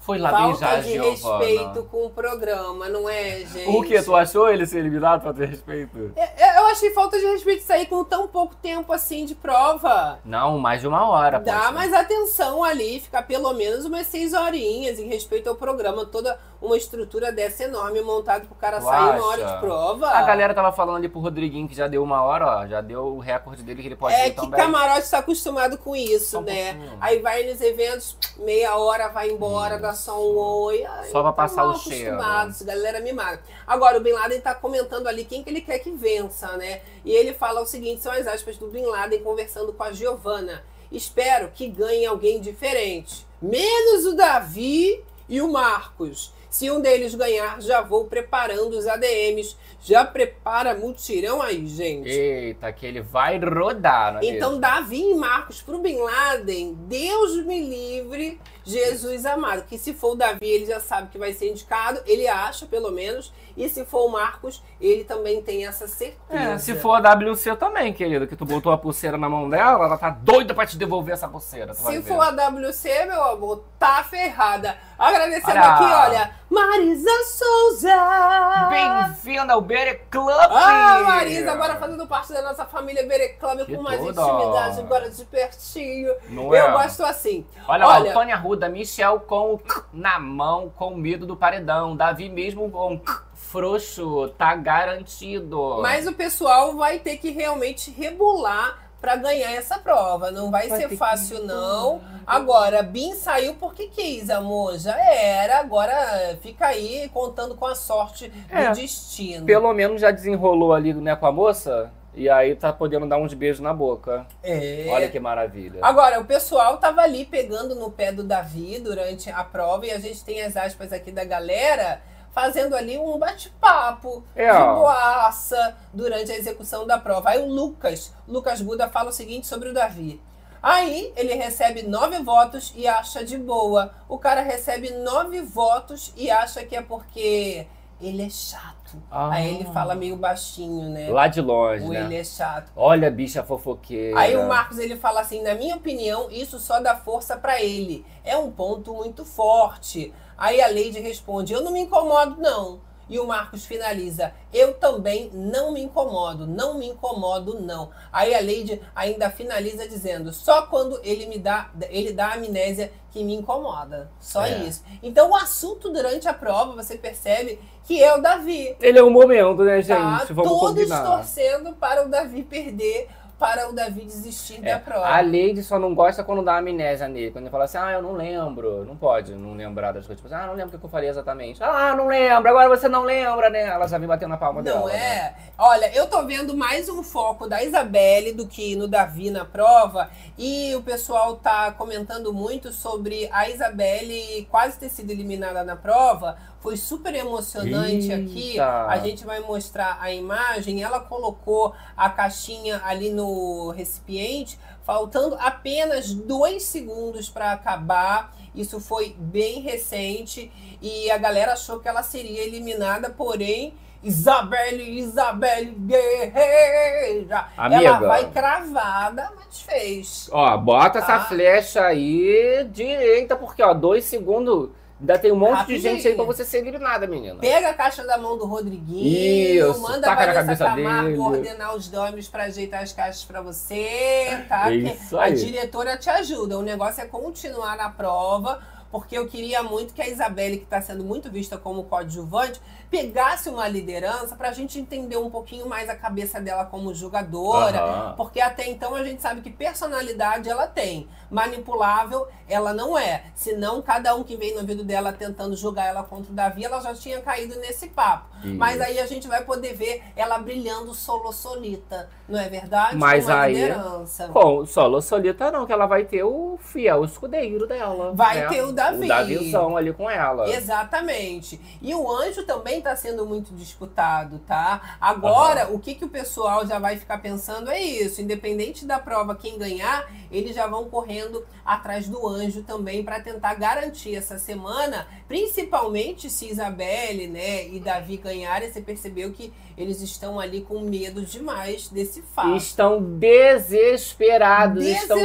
Foi 0.00 0.16
lá 0.16 0.46
beijar 0.46 0.68
Falta 0.70 0.82
de 0.84 0.92
Giovana. 0.94 1.44
respeito 1.44 1.82
com 1.90 2.06
o 2.06 2.10
programa, 2.10 2.88
não 2.88 3.06
é, 3.06 3.40
gente? 3.40 3.68
O 3.68 3.82
que? 3.82 4.00
Tu 4.02 4.16
achou 4.16 4.48
ele 4.48 4.64
ser 4.64 4.78
eliminado 4.78 5.20
pra 5.20 5.34
ter 5.34 5.48
respeito? 5.48 6.12
É, 6.16 6.58
Eu 6.60 6.66
achei 6.68 6.90
falta 6.94 7.18
de 7.18 7.26
respeito 7.26 7.62
sair 7.62 7.84
com 7.84 8.02
tão 8.04 8.26
pouco 8.26 8.54
tempo 8.54 8.90
assim 8.90 9.26
de 9.26 9.34
prova. 9.34 10.18
Não, 10.24 10.58
mais 10.58 10.80
de 10.80 10.88
uma 10.88 11.06
hora. 11.10 11.38
Dá 11.40 11.70
mais 11.72 11.92
atenção 11.92 12.64
ali, 12.64 13.00
ficar 13.00 13.24
pelo 13.24 13.52
menos 13.52 13.84
umas 13.84 14.06
seis 14.06 14.32
horinhas 14.32 14.98
em 14.98 15.08
respeito 15.08 15.48
ao 15.50 15.56
programa. 15.56 16.06
Toda 16.06 16.38
uma 16.60 16.76
estrutura 16.76 17.30
dessa 17.30 17.64
enorme 17.64 18.00
montada 18.00 18.44
pro 18.44 18.54
cara 18.56 18.78
Tu 18.78 18.84
sair 18.84 19.16
uma 19.18 19.26
hora 19.26 19.44
acha? 19.46 19.54
de 19.54 19.60
prova. 19.60 20.08
A 20.08 20.22
galera 20.22 20.52
tava 20.52 20.72
falando 20.72 20.96
ali 20.96 21.08
pro 21.08 21.20
Rodriguinho 21.20 21.68
que 21.68 21.74
já 21.74 21.86
deu 21.86 22.02
uma 22.02 22.20
hora, 22.22 22.46
ó. 22.46 22.66
Já 22.66 22.80
deu 22.80 23.06
o 23.06 23.18
recorde 23.20 23.62
dele 23.62 23.80
que 23.80 23.88
ele 23.88 23.94
pode 23.96 24.14
É 24.14 24.30
que 24.30 24.36
também. 24.36 24.58
camarote 24.58 25.00
está 25.02 25.18
acostumado 25.18 25.78
com 25.78 25.94
isso, 25.94 26.30
Só 26.32 26.38
um 26.40 26.42
né? 26.42 26.74
pouquinho. 26.74 26.98
Aí 27.00 27.20
vai 27.20 27.44
nos 27.44 27.60
eventos, 27.60 28.16
meia 28.38 28.76
hora, 28.76 29.08
vai 29.08 29.30
embora, 29.30 29.78
dá 29.78 29.94
só 29.94 30.20
um 30.20 30.36
oi. 30.36 30.84
Ai, 30.84 31.04
Só 31.10 31.22
pra 31.22 31.30
tá 31.30 31.32
passar 31.32 31.64
o 31.64 31.76
cheiro. 31.78 32.14
acostumados, 32.14 32.62
galera 32.62 33.00
mimada. 33.00 33.40
Agora, 33.66 33.98
o 33.98 34.00
Bin 34.00 34.12
Laden 34.12 34.40
tá 34.40 34.54
comentando 34.54 35.06
ali 35.06 35.24
quem 35.24 35.44
que 35.44 35.50
ele 35.50 35.60
quer 35.60 35.78
que 35.78 35.90
vença, 35.92 36.56
né? 36.56 36.80
E 37.04 37.12
ele 37.12 37.32
fala 37.34 37.60
o 37.60 37.66
seguinte, 37.66 38.02
são 38.02 38.10
as 38.12 38.26
aspas 38.26 38.56
do 38.56 38.66
Bin 38.68 38.84
Laden 38.84 39.22
conversando 39.22 39.72
com 39.72 39.82
a 39.84 39.92
Giovana. 39.92 40.64
Espero 40.90 41.50
que 41.54 41.68
ganhe 41.68 42.04
alguém 42.06 42.40
diferente. 42.40 43.26
Menos 43.40 44.06
o 44.06 44.16
Davi 44.16 45.04
e 45.28 45.40
o 45.40 45.52
Marcos. 45.52 46.32
Se 46.50 46.70
um 46.70 46.80
deles 46.80 47.14
ganhar, 47.14 47.60
já 47.60 47.82
vou 47.82 48.06
preparando 48.06 48.76
os 48.76 48.86
ADMs. 48.86 49.56
Já 49.80 50.04
prepara 50.04 50.74
mutirão 50.74 51.40
aí, 51.40 51.66
gente. 51.66 52.08
Eita, 52.08 52.72
que 52.72 52.84
ele 52.84 53.00
vai 53.00 53.38
rodar, 53.38 54.14
não 54.14 54.20
é 54.20 54.26
Então, 54.26 54.50
mesmo? 54.50 54.60
Davi 54.60 55.10
e 55.10 55.14
Marcos 55.14 55.62
pro 55.62 55.78
Bin 55.78 55.98
Laden, 55.98 56.74
Deus 56.88 57.36
me 57.44 57.60
livre, 57.60 58.40
Jesus 58.64 59.24
amado. 59.24 59.66
Que 59.66 59.78
se 59.78 59.94
for 59.94 60.12
o 60.12 60.14
Davi, 60.16 60.46
ele 60.46 60.66
já 60.66 60.80
sabe 60.80 61.10
que 61.10 61.18
vai 61.18 61.32
ser 61.32 61.50
indicado, 61.50 62.00
ele 62.06 62.26
acha, 62.26 62.66
pelo 62.66 62.90
menos. 62.90 63.32
E 63.58 63.68
se 63.68 63.84
for 63.84 64.06
o 64.06 64.08
Marcos, 64.08 64.62
ele 64.80 65.02
também 65.02 65.42
tem 65.42 65.66
essa 65.66 65.88
certeza. 65.88 66.16
É, 66.30 66.56
se 66.58 66.76
for 66.76 66.92
a 66.94 67.14
WC 67.14 67.56
também, 67.56 67.92
querido, 67.92 68.24
que 68.24 68.36
tu 68.36 68.44
botou 68.44 68.70
a 68.70 68.78
pulseira 68.78 69.18
na 69.18 69.28
mão 69.28 69.50
dela, 69.50 69.84
ela 69.84 69.98
tá 69.98 70.10
doida 70.10 70.54
pra 70.54 70.64
te 70.64 70.78
devolver 70.78 71.14
essa 71.14 71.26
pulseira. 71.26 71.74
Se 71.74 72.00
for 72.02 72.20
a 72.20 72.30
WC, 72.30 73.06
meu 73.06 73.20
amor, 73.24 73.64
tá 73.76 74.04
ferrada. 74.04 74.78
Agradecendo 74.96 75.58
Olha. 75.58 75.68
aqui, 75.74 75.84
olha, 75.84 76.30
Marisa 76.48 77.10
Souza. 77.24 78.68
Bem-vinda 78.70 79.54
ao 79.54 79.60
Bere 79.60 80.02
Club! 80.08 80.28
Ah, 80.30 81.02
Marisa, 81.04 81.50
agora 81.50 81.74
fazendo 81.76 82.06
parte 82.06 82.32
da 82.32 82.42
nossa 82.42 82.64
família 82.64 83.04
Bere 83.08 83.30
Club 83.40 83.66
Que 83.66 83.76
com 83.76 83.82
mais 83.82 84.00
tudo. 84.00 84.20
intimidade, 84.20 84.80
agora 84.80 85.10
de 85.10 85.24
pertinho. 85.24 86.14
Não 86.28 86.54
Eu 86.54 86.66
é? 86.68 86.70
gosto 86.70 87.04
assim. 87.04 87.44
Olha, 87.66 87.84
lá, 87.84 87.94
Olha, 87.96 88.10
Antônia 88.12 88.36
Ruda, 88.36 88.68
Michel 88.68 89.18
com 89.20 89.54
o 89.54 89.60
na 89.92 90.18
mão, 90.20 90.72
com 90.76 90.94
medo 90.94 91.26
do 91.26 91.36
paredão. 91.36 91.96
Davi 91.96 92.28
mesmo 92.28 92.70
com 92.70 93.00
frouxo, 93.48 94.28
tá 94.36 94.54
garantido. 94.54 95.78
Mas 95.80 96.06
o 96.06 96.12
pessoal 96.12 96.76
vai 96.76 96.98
ter 96.98 97.16
que 97.16 97.30
realmente 97.30 97.90
rebolar 97.90 98.78
pra 99.00 99.16
ganhar 99.16 99.52
essa 99.52 99.78
prova. 99.78 100.30
Não 100.30 100.50
vai, 100.50 100.68
Vai 100.68 100.80
ser 100.80 100.88
que 100.88 100.96
fácil, 100.96 101.44
não. 101.44 102.00
Agora, 102.26 102.82
Bin 102.82 103.14
saiu 103.14 103.54
porque 103.54 103.86
quis, 103.86 104.28
amor. 104.28 104.76
Já 104.78 104.96
era. 104.98 105.60
Agora 105.60 106.36
fica 106.42 106.66
aí 106.66 107.08
contando 107.12 107.54
com 107.54 107.66
a 107.66 107.74
sorte 107.74 108.30
É. 108.50 108.68
do 108.68 108.74
destino. 108.76 109.46
Pelo 109.46 109.72
menos 109.72 110.00
já 110.00 110.10
desenrolou 110.10 110.72
ali 110.74 110.92
né, 110.92 111.16
com 111.16 111.26
a 111.26 111.32
moça. 111.32 111.90
E 112.14 112.28
aí 112.28 112.56
tá 112.56 112.72
podendo 112.72 113.06
dar 113.06 113.16
uns 113.16 113.32
beijos 113.32 113.60
na 113.60 113.72
boca. 113.72 114.26
É. 114.42 114.86
Olha 114.90 115.08
que 115.08 115.20
maravilha. 115.20 115.78
Agora, 115.82 116.18
o 116.18 116.24
pessoal 116.24 116.76
tava 116.78 117.00
ali 117.02 117.24
pegando 117.24 117.76
no 117.76 117.92
pé 117.92 118.10
do 118.10 118.24
Davi 118.24 118.80
durante 118.80 119.30
a 119.30 119.44
prova 119.44 119.86
e 119.86 119.92
a 119.92 120.00
gente 120.00 120.24
tem 120.24 120.42
as 120.42 120.56
aspas 120.56 120.92
aqui 120.92 121.12
da 121.12 121.24
galera 121.24 122.02
fazendo 122.32 122.74
ali 122.74 122.98
um 122.98 123.18
bate-papo 123.18 124.24
É, 124.34 124.50
de 124.50 124.58
boaça 124.58 125.76
durante 125.92 126.30
a 126.30 126.36
execução 126.36 126.86
da 126.86 126.98
prova. 126.98 127.30
Aí 127.30 127.40
o 127.40 127.46
Lucas, 127.46 128.12
Lucas 128.26 128.60
Buda 128.60 128.88
fala 128.88 129.10
o 129.10 129.12
seguinte 129.12 129.46
sobre 129.46 129.68
o 129.70 129.74
Davi. 129.74 130.20
Aí 130.62 131.12
ele 131.16 131.34
recebe 131.34 131.82
nove 131.82 132.18
votos 132.20 132.72
e 132.76 132.86
acha 132.86 133.24
de 133.24 133.38
boa. 133.38 133.92
O 134.08 134.18
cara 134.18 134.40
recebe 134.40 134.90
nove 134.90 135.40
votos 135.40 136.12
e 136.16 136.30
acha 136.30 136.64
que 136.64 136.74
é 136.74 136.82
porque 136.82 137.66
ele 138.00 138.24
é 138.24 138.30
chato. 138.30 138.96
Ah. 139.10 139.30
Aí 139.32 139.56
ele 139.56 139.64
fala 139.66 139.94
meio 139.94 140.16
baixinho, 140.16 140.88
né? 140.88 141.10
Lá 141.10 141.26
de 141.28 141.40
longe, 141.40 141.84
o 141.84 141.90
né? 141.90 142.00
ele 142.00 142.16
é 142.16 142.24
chato. 142.24 142.70
Olha 142.76 143.08
a 143.08 143.10
bicha 143.10 143.42
fofoqueira. 143.42 144.18
Aí 144.18 144.36
o 144.36 144.46
Marcos 144.46 144.78
ele 144.78 144.96
fala 144.96 145.20
assim, 145.20 145.42
na 145.42 145.54
minha 145.54 145.76
opinião, 145.76 146.28
isso 146.30 146.58
só 146.58 146.80
dá 146.80 146.96
força 146.96 147.36
pra 147.36 147.60
ele. 147.62 148.04
É 148.24 148.36
um 148.36 148.50
ponto 148.50 148.94
muito 148.94 149.24
forte. 149.24 150.12
Aí 150.38 150.62
a 150.62 150.68
Leide 150.68 151.00
responde, 151.00 151.52
eu 151.52 151.60
não 151.62 151.72
me 151.72 151.80
incomodo 151.80 152.40
não. 152.40 152.86
E 153.10 153.18
o 153.18 153.26
Marcos 153.26 153.64
finaliza: 153.64 154.34
Eu 154.52 154.74
também 154.74 155.30
não 155.32 155.72
me 155.72 155.80
incomodo, 155.82 156.46
não 156.46 156.74
me 156.74 156.88
incomodo, 156.88 157.58
não. 157.58 157.88
Aí 158.12 158.34
a 158.34 158.38
Leide 158.40 158.82
ainda 158.94 159.30
finaliza 159.30 159.88
dizendo: 159.88 160.30
Só 160.30 160.66
quando 160.66 161.00
ele 161.02 161.24
me 161.24 161.38
dá, 161.38 161.70
ele 161.88 162.12
dá 162.12 162.34
amnésia 162.34 162.92
que 163.10 163.24
me 163.24 163.34
incomoda. 163.34 164.10
Só 164.20 164.44
É. 164.44 164.58
isso. 164.58 164.84
Então 165.02 165.30
o 165.30 165.34
assunto 165.34 165.88
durante 165.90 166.28
a 166.28 166.34
prova, 166.34 166.74
você 166.74 166.98
percebe 166.98 167.58
que 167.84 168.02
é 168.02 168.14
o 168.14 168.20
Davi. 168.20 168.76
Ele 168.78 168.98
é 168.98 169.02
um 169.02 169.08
momento, 169.08 169.64
né, 169.64 169.80
gente? 169.80 169.96
Tá? 169.96 170.26
Vamos 170.28 170.52
Todos 170.52 170.68
combinar. 170.74 171.02
torcendo 171.16 171.72
para 171.76 172.04
o 172.04 172.10
Davi 172.10 172.42
perder, 172.42 173.08
para 173.38 173.68
o 173.68 173.72
Davi 173.72 174.04
desistir 174.04 174.58
É, 174.62 174.74
da 174.74 174.78
prova. 174.80 175.06
a 175.06 175.20
Lady 175.20 175.62
só 175.62 175.78
não 175.78 175.94
gosta 175.94 176.24
quando 176.24 176.42
dá 176.42 176.56
amnésia 176.58 177.06
nele. 177.06 177.30
Quando 177.30 177.44
ele 177.44 177.50
fala 177.50 177.64
assim, 177.64 177.78
ah, 177.78 177.92
eu 177.92 178.02
não 178.02 178.12
lembro. 178.12 178.84
Não 178.84 178.96
pode 178.96 179.32
não 179.34 179.54
lembrar 179.54 179.92
das 179.92 180.06
coisas. 180.06 180.20
Tipo 180.22 180.34
assim, 180.34 180.44
ah, 180.44 180.46
não 180.48 180.54
lembro 180.54 180.76
o 180.76 180.78
que 180.80 180.84
eu 180.84 180.90
falei 180.90 181.08
exatamente. 181.08 181.62
Ah, 181.62 181.94
não 181.96 182.08
lembro. 182.08 182.48
Agora 182.48 182.68
você 182.68 182.88
não 182.88 183.04
lembra, 183.04 183.48
né? 183.48 183.62
Ela 183.62 183.86
já 183.86 183.96
vem 183.96 184.08
batendo 184.08 184.30
na 184.30 184.36
palma 184.36 184.62
dela. 184.62 184.80
Não 184.80 184.86
né? 184.88 184.96
é? 184.96 185.34
Olha, 185.56 185.94
eu 185.94 186.06
tô 186.06 186.24
vendo 186.24 186.56
mais 186.56 186.88
um 186.88 187.02
foco 187.02 187.48
da 187.48 187.62
Isabelle 187.62 188.32
do 188.32 188.46
que 188.46 188.74
no 188.74 188.88
Davi 188.88 189.30
na 189.30 189.44
prova. 189.44 190.10
E 190.36 190.74
o 190.74 190.82
pessoal 190.82 191.36
tá 191.36 191.70
comentando 191.72 192.32
muito 192.32 192.72
sobre 192.72 193.28
a 193.32 193.48
Isabelle 193.48 194.46
quase 194.50 194.78
ter 194.78 194.88
sido 194.88 195.10
eliminada 195.10 195.62
na 195.62 195.76
prova. 195.76 196.36
Foi 196.60 196.76
super 196.76 197.14
emocionante 197.14 198.12
aqui. 198.12 198.50
Eita. 198.50 198.86
A 198.86 198.98
gente 198.98 199.24
vai 199.24 199.38
mostrar 199.40 199.96
a 200.00 200.12
imagem. 200.12 200.82
Ela 200.82 200.98
colocou 201.00 201.72
a 201.96 202.10
caixinha 202.10 202.80
ali 202.84 203.10
no 203.10 203.70
recipiente, 203.70 204.58
faltando 204.84 205.36
apenas 205.38 206.12
dois 206.12 206.64
segundos 206.64 207.28
para 207.30 207.52
acabar. 207.52 208.36
Isso 208.54 208.80
foi 208.80 209.14
bem 209.18 209.60
recente 209.60 210.50
e 210.82 211.08
a 211.12 211.16
galera 211.18 211.52
achou 211.52 211.78
que 211.78 211.88
ela 211.88 212.02
seria 212.02 212.42
eliminada, 212.44 213.08
porém. 213.10 213.74
Isabelle, 214.02 214.98
Isabelle 215.00 215.72
Guerreira. 215.76 217.48
Amiga. 217.56 217.82
Ela 217.84 217.98
vai 217.98 218.30
cravada, 218.30 219.32
mas 219.36 219.60
fez. 219.60 220.28
Ó, 220.32 220.56
bota 220.56 220.98
essa 220.98 221.18
Tá. 221.18 221.24
flecha 221.24 221.82
aí 221.84 222.64
direita, 222.72 223.34
porque, 223.36 223.62
ó, 223.62 223.74
dois 223.74 224.04
segundos. 224.04 224.70
Ainda 225.00 225.16
tem 225.18 225.30
um 225.30 225.36
monte 225.36 225.66
de 225.66 225.74
gente 225.74 225.86
aí 225.86 225.92
Rapidinho. 225.92 226.16
pra 226.16 226.24
você 226.24 226.44
ser 226.44 226.58
eliminada, 226.58 227.06
menina. 227.06 227.38
Pega 227.40 227.70
a 227.70 227.74
caixa 227.74 228.04
da 228.04 228.18
mão 228.18 228.36
do 228.36 228.44
Rodriguinho, 228.46 229.70
Isso, 229.70 229.80
manda 229.80 230.00
taca 230.00 230.22
a 230.22 230.26
Vanessa 230.26 230.40
cabeça 230.42 230.64
Camargo 230.64 231.08
dele. 231.08 231.20
ordenar 231.20 231.76
os 231.76 231.90
nomes 231.90 232.28
pra 232.28 232.44
ajeitar 232.44 232.82
as 232.82 232.92
caixas 232.92 233.22
pra 233.24 233.40
você, 233.40 234.44
tá? 234.48 234.62
Porque 234.64 234.76
Isso 234.78 235.16
a 235.18 235.24
aí. 235.24 235.34
diretora 235.34 235.96
te 235.96 236.10
ajuda. 236.10 236.58
O 236.58 236.62
negócio 236.62 237.00
é 237.00 237.06
continuar 237.06 237.76
na 237.76 237.88
prova, 237.90 238.60
porque 238.90 239.16
eu 239.16 239.28
queria 239.28 239.62
muito 239.62 239.94
que 239.94 240.02
a 240.02 240.08
Isabelle, 240.08 240.56
que 240.58 240.64
está 240.64 240.80
sendo 240.82 241.04
muito 241.04 241.30
vista 241.30 241.56
como 241.56 241.84
coadjuvante, 241.84 242.60
pegasse 242.90 243.48
uma 243.48 243.68
liderança 243.68 244.34
pra 244.36 244.52
gente 244.52 244.78
entender 244.78 245.16
um 245.16 245.30
pouquinho 245.30 245.68
mais 245.68 245.88
a 245.88 245.94
cabeça 245.94 246.40
dela 246.40 246.64
como 246.64 246.94
jogadora. 246.94 247.80
Aham. 247.80 248.14
Porque 248.16 248.40
até 248.40 248.68
então 248.68 248.94
a 248.94 249.04
gente 249.04 249.20
sabe 249.22 249.40
que 249.40 249.50
personalidade 249.50 250.48
ela 250.48 250.66
tem. 250.66 251.08
Manipulável 251.30 252.26
ela 252.48 252.72
não 252.72 252.96
é. 252.96 253.24
Senão, 253.34 253.82
cada 253.82 254.14
um 254.14 254.24
que 254.24 254.36
vem 254.36 254.54
no 254.54 254.60
ouvido 254.60 254.82
dela 254.82 255.12
tentando 255.12 255.54
jogar 255.54 255.84
ela 255.84 256.02
contra 256.02 256.32
o 256.32 256.34
Davi, 256.34 256.64
ela 256.64 256.80
já 256.80 256.94
tinha 256.94 257.20
caído 257.20 257.56
nesse 257.60 257.88
papo. 257.88 258.26
Isso. 258.42 258.54
Mas 258.54 258.80
aí 258.80 258.98
a 258.98 259.06
gente 259.06 259.28
vai 259.28 259.44
poder 259.44 259.74
ver 259.74 260.02
ela 260.16 260.38
brilhando 260.38 260.94
solo 260.94 261.30
solita. 261.32 262.08
Não 262.26 262.38
é 262.38 262.48
verdade? 262.48 262.96
Mas 262.96 263.26
Com 263.26 263.32
a 263.32 263.40
aí- 263.42 263.54
liderança. 263.54 264.28
Com 264.28 264.64
solo 264.64 265.00
solita 265.02 265.50
não, 265.50 265.66
que 265.66 265.72
ela 265.72 265.86
vai 265.86 266.04
ter 266.04 266.22
o 266.22 266.58
fiel 266.58 267.04
escudeiro 267.04 267.66
dela. 267.66 268.12
Vai 268.14 268.40
né? 268.40 268.48
ter 268.48 268.62
o 268.62 268.72
Davi. 268.72 269.04
O 269.04 269.08
Davizão 269.08 269.76
ali 269.76 269.92
com 269.92 270.08
ela. 270.08 270.48
Exatamente. 270.50 271.60
E 271.82 271.94
o 271.94 272.10
anjo 272.10 272.44
também 272.44 272.77
está 272.78 272.96
sendo 272.96 273.26
muito 273.26 273.54
disputado, 273.54 274.38
tá? 274.40 274.96
Agora, 275.00 275.68
o 275.72 275.78
que, 275.78 275.94
que 275.94 276.04
o 276.04 276.08
pessoal 276.08 276.66
já 276.66 276.78
vai 276.78 276.96
ficar 276.96 277.18
pensando 277.18 277.70
é 277.70 277.80
isso. 277.80 278.20
Independente 278.20 278.84
da 278.84 278.98
prova, 278.98 279.34
quem 279.34 279.58
ganhar, 279.58 280.10
eles 280.30 280.54
já 280.54 280.66
vão 280.66 280.86
correndo 280.86 281.44
atrás 281.64 282.08
do 282.08 282.26
anjo 282.26 282.62
também 282.62 283.04
para 283.04 283.20
tentar 283.20 283.54
garantir 283.54 284.14
essa 284.14 284.38
semana, 284.38 285.06
principalmente 285.26 286.30
se 286.30 286.50
Isabelle, 286.50 287.26
né, 287.26 287.68
e 287.68 287.78
Davi 287.78 288.16
ganharem, 288.16 288.70
você 288.70 288.80
percebeu 288.80 289.32
que 289.32 289.52
eles 289.78 290.00
estão 290.00 290.40
ali 290.40 290.62
com 290.62 290.80
medo 290.80 291.22
demais 291.22 291.88
desse 291.88 292.20
fato. 292.34 292.56
Estão 292.56 293.00
desesperados. 293.00 294.84
Estão 294.84 295.18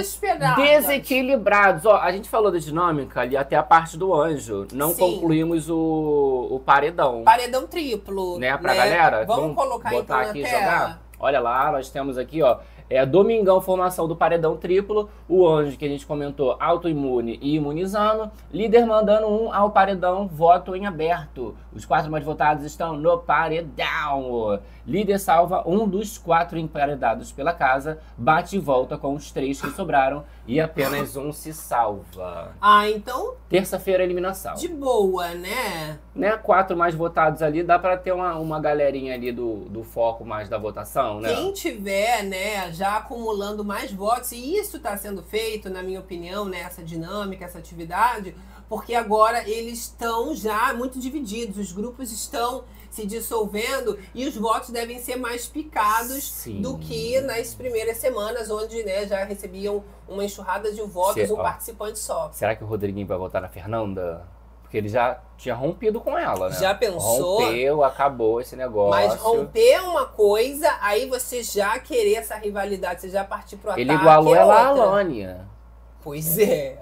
desequilibrados. 0.56 1.86
Ó, 1.88 1.96
a 1.98 2.12
gente 2.12 2.30
falou 2.30 2.52
da 2.52 2.60
dinâmica 2.60 3.22
ali 3.22 3.36
até 3.36 3.56
a 3.56 3.64
parte 3.64 3.98
do 3.98 4.14
anjo. 4.14 4.68
Não 4.72 4.92
Sim. 4.92 5.00
concluímos 5.00 5.70
o, 5.72 6.50
o 6.52 6.60
paredão. 6.60 7.24
Paredão 7.24 7.43
triplo. 7.68 8.40
né, 8.40 8.58
pra 8.58 8.74
galera. 8.74 9.26
Vamos, 9.26 9.56
colocar 9.56 9.90
botar 9.90 10.22
então 10.22 10.30
aqui 10.30 10.42
e 10.42 10.46
jogar. 10.46 11.02
Olha 11.20 11.40
lá, 11.40 11.72
nós 11.72 11.90
temos 11.90 12.18
aqui, 12.18 12.42
ó. 12.42 12.58
É 12.90 13.06
Domingão, 13.06 13.62
formação 13.62 14.08
do 14.08 14.16
paredão 14.16 14.58
triplo. 14.58 15.10
O 15.28 15.48
anjo 15.48 15.78
que 15.78 15.86
a 15.86 15.88
gente 15.88 16.06
comentou, 16.06 16.56
autoimune 16.60 17.40
e 17.42 17.56
imunizando. 17.56 18.30
Líder 18.52 18.86
mandando 18.86 19.28
um 19.28 19.54
ao 19.54 19.72
paredão, 19.72 20.28
voto 20.28 20.76
em 20.76 20.86
aberto. 20.86 21.56
Os 21.74 21.86
quatro 21.86 22.12
mais 22.12 22.24
votados 22.24 22.66
estão 22.66 22.96
no 22.96 23.18
paredão. 23.18 24.60
Líder 24.86 25.18
salva 25.18 25.64
um 25.66 25.88
dos 25.88 26.18
quatro 26.18 26.58
emparedados 26.58 27.32
pela 27.32 27.54
casa, 27.54 28.00
bate 28.18 28.58
e 28.58 28.60
volta 28.60 28.98
com 28.98 29.14
os 29.14 29.32
três 29.32 29.62
que 29.62 29.72
sobraram 29.72 30.24
e 30.46 30.60
apenas 30.60 31.16
um 31.16 31.32
se 31.32 31.54
salva. 31.54 32.56
Ah, 32.62 32.90
então 32.90 33.36
Terça-feira, 33.50 34.04
eliminação. 34.04 34.56
de 34.56 34.68
boa, 34.68 35.30
né? 35.36 36.00
Né, 36.14 36.36
quatro 36.38 36.76
mais 36.76 36.94
votados 36.94 37.42
ali, 37.42 37.64
dá 37.64 37.80
pra 37.80 37.98
ter 37.98 38.12
uma, 38.12 38.38
uma 38.38 38.60
galerinha 38.60 39.14
ali 39.14 39.32
do, 39.32 39.66
do 39.70 39.84
foco 39.84 40.26
mais 40.26 40.50
da 40.50 40.58
votação, 40.58 41.22
né? 41.22 41.34
Quem 41.34 41.54
tiver, 41.54 42.24
né, 42.24 42.72
já 42.72 42.98
acumulando 42.98 43.64
mais 43.64 43.92
votos, 43.92 44.32
e 44.32 44.58
isso 44.58 44.78
está 44.78 44.98
sendo 44.98 45.24
feito, 45.24 45.70
na 45.70 45.82
minha 45.82 46.00
opinião, 46.00 46.46
né, 46.46 46.60
essa 46.62 46.84
dinâmica, 46.84 47.46
essa 47.46 47.60
atividade, 47.60 48.36
porque 48.68 48.96
agora 48.96 49.48
eles 49.48 49.80
estão 49.80 50.36
já 50.36 50.74
muito 50.74 51.00
divididos, 51.00 51.58
os 51.58 51.72
grupos 51.72 52.12
estão 52.12 52.64
se 52.94 53.08
dissolvendo 53.08 53.98
e 54.14 54.28
os 54.28 54.38
votos 54.38 54.70
devem 54.70 55.00
ser 55.00 55.16
mais 55.16 55.48
picados 55.48 56.32
Sim. 56.32 56.62
do 56.62 56.78
que 56.78 57.20
nas 57.22 57.56
primeiras 57.56 57.98
semanas, 57.98 58.52
onde 58.52 58.84
né, 58.84 59.08
já 59.08 59.24
recebiam 59.24 59.84
uma 60.08 60.24
enxurrada 60.24 60.72
de 60.72 60.80
votos, 60.84 61.28
Cê- 61.28 61.34
um 61.34 61.40
ó. 61.40 61.42
participante 61.42 61.98
só. 61.98 62.30
Será 62.32 62.56
que 62.56 62.64
o 62.64 62.68
Rodriguinho 62.68 63.08
vai 63.08 63.18
votar 63.18 63.42
na 63.42 63.50
Fernanda? 63.50 64.28
Porque 64.62 64.78
ele 64.78 64.90
já 64.90 65.20
tinha 65.38 65.56
rompido 65.56 66.00
com 66.00 66.16
ela, 66.16 66.50
né? 66.50 66.56
Já 66.60 66.76
pensou? 66.76 67.40
Rompeu, 67.42 67.84
acabou 67.84 68.40
esse 68.40 68.56
negócio. 68.56 68.92
Mas 68.92 69.20
romper 69.20 69.80
uma 69.82 70.06
coisa, 70.06 70.70
aí 70.80 71.10
você 71.10 71.42
já 71.42 71.80
querer 71.80 72.16
essa 72.16 72.36
rivalidade, 72.36 73.02
você 73.02 73.10
já 73.10 73.24
partir 73.24 73.58
pro 73.58 73.72
ataque. 73.72 73.82
Ele 73.82 73.94
igualou 73.94 74.36
é 74.36 74.40
ela 74.40 74.54
à. 74.54 74.68
Alânia. 74.68 75.48
Pois 76.04 76.38
é. 76.38 76.80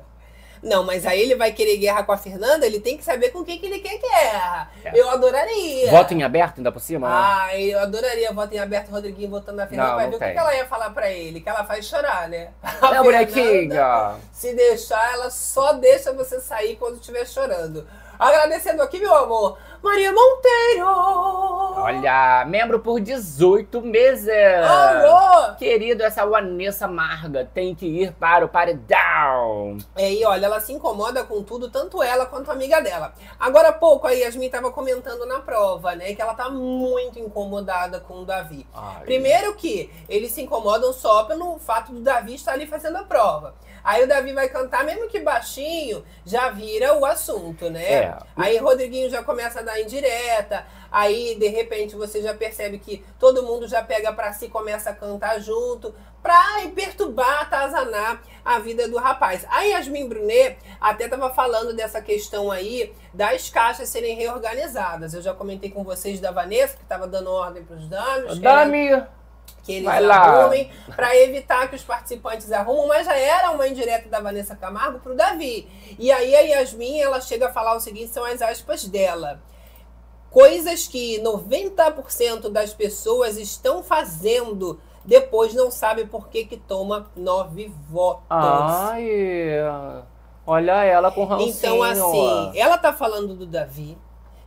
Não, 0.62 0.84
mas 0.84 1.05
aí 1.05 1.20
ele 1.20 1.36
vai 1.36 1.51
querer 1.51 1.78
guerra 1.78 2.03
com 2.03 2.12
a 2.12 2.18
Fernanda, 2.18 2.66
ele 2.66 2.80
tem 2.80 2.95
que 2.95 3.03
saber 3.03 3.30
com 3.30 3.43
quem 3.43 3.57
que 3.57 3.66
ele 3.66 3.80
quer 3.80 3.97
guerra. 3.97 4.70
É. 4.86 4.91
Eu 4.93 5.09
adoraria. 5.09 5.89
Voto 5.89 6.14
em 6.14 6.22
aberto 6.22 6.57
ainda 6.57 6.72
por 6.72 6.80
cima? 6.80 7.07
Ai, 7.09 7.74
eu 7.74 7.80
adoraria 7.80 8.32
voto 8.32 8.53
em 8.53 8.59
aberto, 8.59 8.89
Rodriguinho 8.89 9.30
votando 9.30 9.57
na 9.57 9.68
Fernanda. 9.68 9.89
Não, 9.89 9.95
vai 9.95 10.05
não 10.05 10.12
ver 10.12 10.18
o 10.18 10.20
que 10.20 10.26
tem. 10.26 10.38
ela 10.38 10.55
ia 10.55 10.66
falar 10.68 10.91
pra 10.91 11.09
ele, 11.09 11.41
que 11.41 11.49
ela 11.49 11.64
faz 11.64 11.86
chorar, 11.86 12.30
né? 12.30 12.49
A 12.62 12.70
Fernanda, 12.70 13.03
bonequinha. 13.03 14.16
Se 14.32 14.53
deixar, 14.53 15.14
ela 15.14 15.30
só 15.32 15.74
deixa 15.74 16.14
você 16.14 16.39
sair 16.39 16.76
quando 16.76 16.95
estiver 16.95 17.26
chorando. 17.26 17.88
Agradecendo 18.20 18.84
aqui, 18.84 18.99
meu 18.99 19.16
amor, 19.16 19.57
Maria 19.84 20.11
Monteiro! 20.11 20.86
Olha, 21.75 22.45
membro 22.45 22.79
por 22.79 22.99
18 22.99 23.82
meses. 23.82 24.29
Alô! 24.63 25.55
Querido, 25.55 26.03
essa 26.03 26.23
Vanessa 26.23 26.88
Marga 26.88 27.49
tem 27.51 27.73
que 27.73 27.88
ir 27.88 28.13
para 28.13 28.45
o 28.45 28.49
paredão. 28.49 29.79
É, 29.95 30.13
e 30.13 30.23
olha, 30.23 30.45
ela 30.45 30.59
se 30.59 30.71
incomoda 30.71 31.23
com 31.23 31.41
tudo, 31.41 31.71
tanto 31.71 32.03
ela 32.03 32.27
quanto 32.27 32.51
a 32.51 32.53
amiga 32.53 32.79
dela. 32.79 33.13
Agora 33.39 33.69
há 33.69 33.73
pouco 33.73 34.05
a 34.05 34.11
Yasmin 34.11 34.49
tava 34.49 34.71
comentando 34.71 35.25
na 35.25 35.39
prova, 35.39 35.95
né, 35.95 36.13
que 36.13 36.21
ela 36.21 36.36
tá 36.36 36.47
muito 36.47 37.17
incomodada 37.17 37.99
com 37.99 38.21
o 38.21 38.25
Davi. 38.25 38.67
Ai. 38.71 39.03
Primeiro 39.05 39.55
que 39.55 39.89
eles 40.07 40.32
se 40.32 40.43
incomodam 40.43 40.93
só 40.93 41.23
pelo 41.23 41.57
fato 41.57 41.91
do 41.91 42.01
Davi 42.01 42.36
estar 42.36 42.51
ali 42.51 42.67
fazendo 42.67 42.97
a 42.97 43.03
prova. 43.03 43.55
Aí 43.84 44.03
o 44.03 44.07
Davi 44.07 44.32
vai 44.32 44.47
cantar, 44.47 44.84
mesmo 44.84 45.07
que 45.07 45.19
baixinho, 45.19 46.03
já 46.23 46.49
vira 46.49 46.93
o 46.93 47.05
assunto, 47.05 47.69
né? 47.69 47.93
É. 47.93 48.17
Aí 48.36 48.57
Rodriguinho 48.57 49.09
já 49.09 49.23
começa 49.23 49.59
a 49.59 49.63
dar 49.63 49.70
indireta. 49.80 50.65
Aí, 50.91 51.36
de 51.39 51.47
repente, 51.47 51.95
você 51.95 52.22
já 52.22 52.34
percebe 52.34 52.78
que 52.78 53.03
todo 53.19 53.43
mundo 53.43 53.67
já 53.67 53.82
pega 53.82 54.11
pra 54.11 54.34
si 54.34 54.45
e 54.45 54.49
começa 54.49 54.89
a 54.89 54.93
cantar 54.93 55.39
junto, 55.39 55.93
pra 56.22 56.39
perturbar, 56.76 57.41
atazanar 57.43 58.22
a 58.43 58.59
vida 58.59 58.88
do 58.88 58.97
rapaz. 58.97 59.45
A 59.49 59.61
Yasmin 59.61 60.07
Brunet 60.09 60.57
até 60.80 61.07
tava 61.07 61.30
falando 61.34 61.74
dessa 61.74 62.01
questão 62.01 62.51
aí 62.51 62.93
das 63.13 63.49
caixas 63.49 63.89
serem 63.89 64.15
reorganizadas. 64.15 65.13
Eu 65.13 65.22
já 65.22 65.34
comentei 65.34 65.69
com 65.72 65.84
vocês 65.84 66.19
da 66.19 66.32
Vanessa, 66.32 66.78
que 66.78 66.84
tava 66.86 67.07
dando 67.07 67.32
ordem 67.32 67.63
dames. 67.89 68.38
que 68.39 68.45
era- 68.45 68.65
Dami. 68.65 69.03
que 69.63 69.74
eles 69.74 69.86
Vai 69.86 70.03
arrumem 70.03 70.72
para 70.95 71.15
evitar 71.17 71.69
que 71.69 71.76
os 71.76 71.84
participantes 71.84 72.51
arrumam, 72.51 72.88
mas 72.88 73.05
já 73.05 73.15
era 73.15 73.51
uma 73.51 73.67
indireta 73.67 74.09
da 74.09 74.19
Vanessa 74.19 74.55
Camargo 74.55 74.99
pro 74.99 75.15
Davi. 75.15 75.69
E 75.99 76.11
aí 76.11 76.36
a 76.36 76.39
Yasmin, 76.41 76.99
ela 76.99 77.22
chega 77.22 77.47
a 77.47 77.51
falar 77.53 77.76
o 77.76 77.80
seguinte, 77.80 78.11
são 78.11 78.26
as 78.26 78.41
aspas 78.41 78.86
dela. 78.86 79.39
Coisas 80.32 80.88
que 80.88 81.21
90% 81.21 82.49
das 82.49 82.73
pessoas 82.73 83.38
estão 83.38 83.84
fazendo 83.84 84.79
depois 85.03 85.53
não 85.53 85.69
sabe 85.69 86.05
por 86.05 86.29
que 86.29 86.45
que 86.45 86.57
toma 86.57 87.11
nove 87.15 87.71
votos. 87.89 88.25
Ai, 88.29 89.05
olha 90.45 90.84
ela 90.84 91.11
com 91.11 91.25
rancinho. 91.25 91.49
Então, 91.49 91.84
assim, 91.84 92.51
ela 92.57 92.77
tá 92.77 92.93
falando 92.93 93.36
do 93.36 93.45
Davi, 93.45 93.97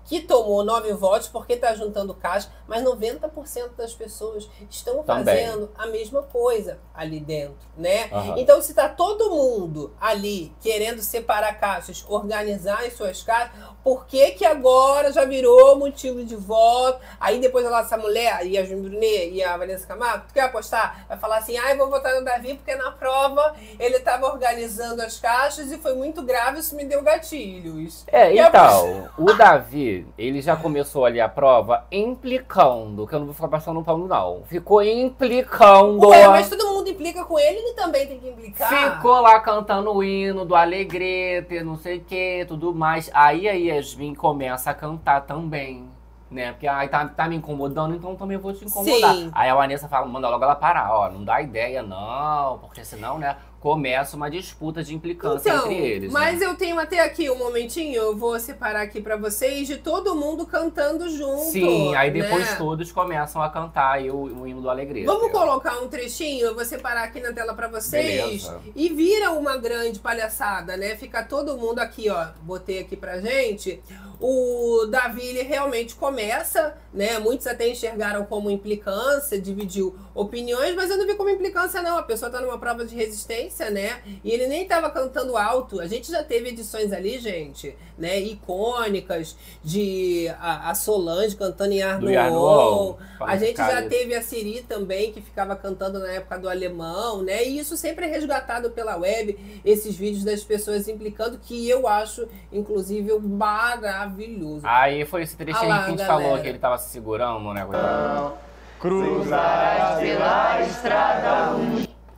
que 0.05 0.21
tomou 0.21 0.65
nove 0.65 0.93
votos 0.93 1.29
porque 1.29 1.57
tá 1.57 1.75
juntando 1.75 2.15
caixa, 2.15 2.49
mas 2.67 2.83
90% 2.83 3.71
das 3.77 3.95
pessoas 3.95 4.49
estão 4.71 5.03
Também. 5.03 5.47
fazendo 5.47 5.71
a 5.77 5.87
mesma 5.87 6.23
coisa 6.23 6.79
ali 6.95 7.21
dentro, 7.21 7.57
né? 7.77 8.09
Aham. 8.13 8.35
Então, 8.39 8.61
se 8.61 8.75
tá 8.75 8.89
todo 8.89 9.31
mundo 9.31 9.95
ali 10.01 10.53
querendo 10.61 11.01
separar 11.01 11.59
caixas, 11.59 12.05
organizar 12.09 12.85
as 12.85 12.93
suas 12.95 13.23
caixas, 13.23 13.53
por 13.83 14.07
que 14.07 14.33
que 14.33 14.45
agora 14.45 15.13
já 15.13 15.25
virou 15.25 15.77
motivo 15.77 16.25
de 16.25 16.37
voto? 16.37 17.01
Aí 17.21 17.41
depois 17.41 17.65
ela, 17.65 17.81
essa 17.81 17.97
mulher, 17.97 18.47
e 18.47 18.57
a 18.59 18.63
Brunet 18.63 19.31
e 19.31 19.43
a 19.43 19.57
Vanessa 19.57 19.87
Camargo, 19.87 20.27
tu 20.29 20.35
quer 20.35 20.43
apostar? 20.43 21.05
Vai 21.09 21.19
falar 21.19 21.39
assim, 21.39 21.57
ai, 21.57 21.77
vou 21.77 21.89
votar 21.91 22.15
no 22.15 22.25
Davi 22.25 22.55
porque 22.55 22.75
na 22.77 22.91
prova 22.93 23.55
ele 23.79 23.99
tava 24.01 24.27
organizando 24.27 25.03
as 25.03 25.19
caixas 25.19 25.71
e 25.73 25.79
foi 25.79 25.95
muito 25.95 26.23
grave, 26.23 26.61
isso 26.61 26.75
me 26.77 26.85
deu 26.85 27.03
gatilhos. 27.03 28.05
É, 28.07 28.33
E 28.35 28.39
então, 28.39 29.09
o 29.19 29.33
Davi, 29.33 29.94
ele 30.17 30.41
já 30.41 30.57
começou 30.57 31.05
ali 31.05 31.21
a 31.21 31.29
prova 31.29 31.85
implicando, 31.91 33.07
que 33.07 33.15
eu 33.15 33.19
não 33.19 33.27
vou 33.27 33.35
ficar 33.35 33.49
passando 33.49 33.83
pano, 33.83 34.07
não. 34.07 34.43
Ficou 34.45 34.83
implicando. 34.83 36.09
Ué, 36.09 36.29
mas 36.29 36.49
todo 36.49 36.67
mundo 36.67 36.89
implica 36.89 37.25
com 37.25 37.39
ele, 37.39 37.59
ele 37.59 37.73
também 37.75 38.07
tem 38.07 38.19
que 38.19 38.29
implicar. 38.29 38.69
Ficou 38.69 39.21
lá 39.21 39.39
cantando 39.41 39.93
o 39.93 40.03
hino 40.03 40.45
do 40.45 40.55
Alegrete, 40.55 41.63
não 41.63 41.77
sei 41.77 41.99
o 41.99 42.05
que, 42.05 42.45
tudo 42.47 42.75
mais. 42.75 43.11
Aí 43.13 43.49
a 43.49 43.53
Yasmin 43.53 44.15
começa 44.15 44.71
a 44.71 44.75
cantar 44.75 45.23
também. 45.23 45.89
Né? 46.31 46.51
Porque 46.51 46.67
aí 46.67 46.89
tá, 46.89 47.07
tá 47.07 47.29
me 47.29 47.37
incomodando, 47.37 47.95
então 47.95 48.17
também 48.17 48.37
vou 48.37 48.53
te 48.53 48.65
incomodar. 48.65 49.15
Sim. 49.15 49.31
Aí 49.33 49.49
a 49.49 49.55
Vanessa 49.55 49.89
fala, 49.89 50.05
manda 50.07 50.29
logo 50.29 50.43
ela 50.43 50.57
parar, 50.57 50.93
ó, 50.93 51.09
não 51.09 51.23
dá 51.23 51.41
ideia 51.41 51.81
não, 51.81 52.59
porque 52.59 52.85
senão, 52.85 53.19
né, 53.19 53.37
começa 53.65 54.15
uma 54.15 54.31
disputa 54.31 54.85
de 54.85 54.95
implicância 54.95 55.49
Então, 55.49 55.73
entre 55.73 55.87
eles. 55.87 56.13
né? 56.13 56.21
mas 56.21 56.43
eu 56.43 56.55
tenho 56.55 56.79
até 56.79 57.01
aqui 57.01 57.31
um 57.31 57.39
momentinho, 57.39 57.95
eu 57.95 58.15
vou 58.15 58.39
separar 58.39 58.83
aqui 58.83 59.01
pra 59.01 59.17
vocês 59.17 59.67
de 59.67 59.79
todo 59.79 60.15
mundo 60.15 60.45
cantando 60.45 61.09
junto. 61.09 61.51
Sim, 61.51 61.95
aí 61.95 62.11
depois 62.11 62.47
né? 62.47 62.57
todos 62.57 62.93
começam 62.93 63.43
a 63.43 63.49
cantar 63.49 63.93
aí 63.93 64.11
o, 64.11 64.17
o 64.17 64.47
hino 64.47 64.61
do 64.61 64.69
Alegrete. 64.69 65.07
Vamos 65.07 65.33
colocar 65.33 65.79
um 65.79 65.89
trechinho, 65.89 66.45
eu 66.45 66.55
vou 66.55 66.63
separar 66.63 67.05
aqui 67.05 67.21
na 67.21 67.33
tela 67.33 67.55
pra 67.55 67.67
vocês. 67.67 68.23
Beleza. 68.23 68.61
E 68.77 68.91
vira 68.91 69.31
uma 69.31 69.57
grande 69.57 69.99
palhaçada, 69.99 70.77
né? 70.77 70.95
Fica 70.97 71.23
todo 71.25 71.57
mundo 71.57 71.79
aqui, 71.79 72.11
ó. 72.11 72.27
Botei 72.43 72.81
aqui 72.81 72.99
pra 72.99 73.19
gente. 73.19 73.83
O 74.21 74.87
Davi, 74.87 75.43
realmente 75.43 75.95
começa, 75.95 76.77
né? 76.93 77.19
Muitos 77.19 77.47
até 77.47 77.69
enxergaram 77.69 78.25
como 78.25 78.51
implicância, 78.51 79.39
dividiu 79.41 79.95
opiniões, 80.15 80.75
mas 80.75 80.91
eu 80.91 80.97
não 80.97 81.07
vi 81.07 81.15
como 81.15 81.29
implicância, 81.29 81.83
não. 81.83 81.99
A 81.99 82.03
pessoa 82.03 82.31
tá 82.31 82.41
numa 82.41 82.59
prova 82.59 82.85
de 82.87 82.95
resistência, 82.95 83.54
né? 83.71 84.01
E 84.23 84.31
ele 84.31 84.47
nem 84.47 84.67
tava 84.67 84.91
cantando 84.91 85.37
alto. 85.37 85.81
A 85.81 85.87
gente 85.87 86.11
já 86.11 86.23
teve 86.23 86.49
edições 86.49 86.93
ali, 86.93 87.19
gente, 87.19 87.77
né? 87.97 88.21
Icônicas 88.21 89.37
de 89.63 90.29
a, 90.41 90.71
a 90.71 90.75
Solange 90.75 91.37
cantando 91.37 91.73
em 91.73 91.83
Ar 91.83 91.99
Do 91.99 92.07
no 92.07 92.11
Yarnon, 92.11 92.91
On. 92.91 92.97
A 93.21 93.37
gente 93.37 93.57
já 93.57 93.69
cara. 93.69 93.89
teve 93.89 94.15
a 94.15 94.23
Siri 94.23 94.63
também, 94.69 95.13
que 95.13 95.21
ficava 95.21 95.55
cantando 95.55 95.99
na 95.99 96.11
época 96.11 96.39
do 96.39 96.49
alemão, 96.49 97.23
né? 97.23 97.45
E 97.45 97.59
isso 97.59 97.77
sempre 97.77 98.07
é 98.07 98.09
resgatado 98.09 98.71
pela 98.71 98.97
web, 98.97 99.61
esses 99.65 99.95
vídeos 99.97 100.25
das 100.25 100.43
pessoas 100.43 100.89
implicando, 100.89 101.39
que 101.39 101.69
eu 101.69 101.87
acho, 101.87 102.27
inclusive, 102.53 103.17
maravilhoso. 103.19 104.63
Aí 104.65 105.05
foi 105.05 105.23
esse 105.23 105.37
trechinho 105.37 105.71
Ah 105.73 105.77
lá, 105.77 105.79
que 105.79 105.85
a 105.85 105.91
gente 105.91 105.99
galera. 105.99 106.23
falou 106.25 106.43
que 106.43 106.49
ele 106.49 106.59
tava 106.59 106.79
se 106.79 106.91
segurando, 106.91 107.53
né? 107.53 107.65
coitado? 107.65 108.35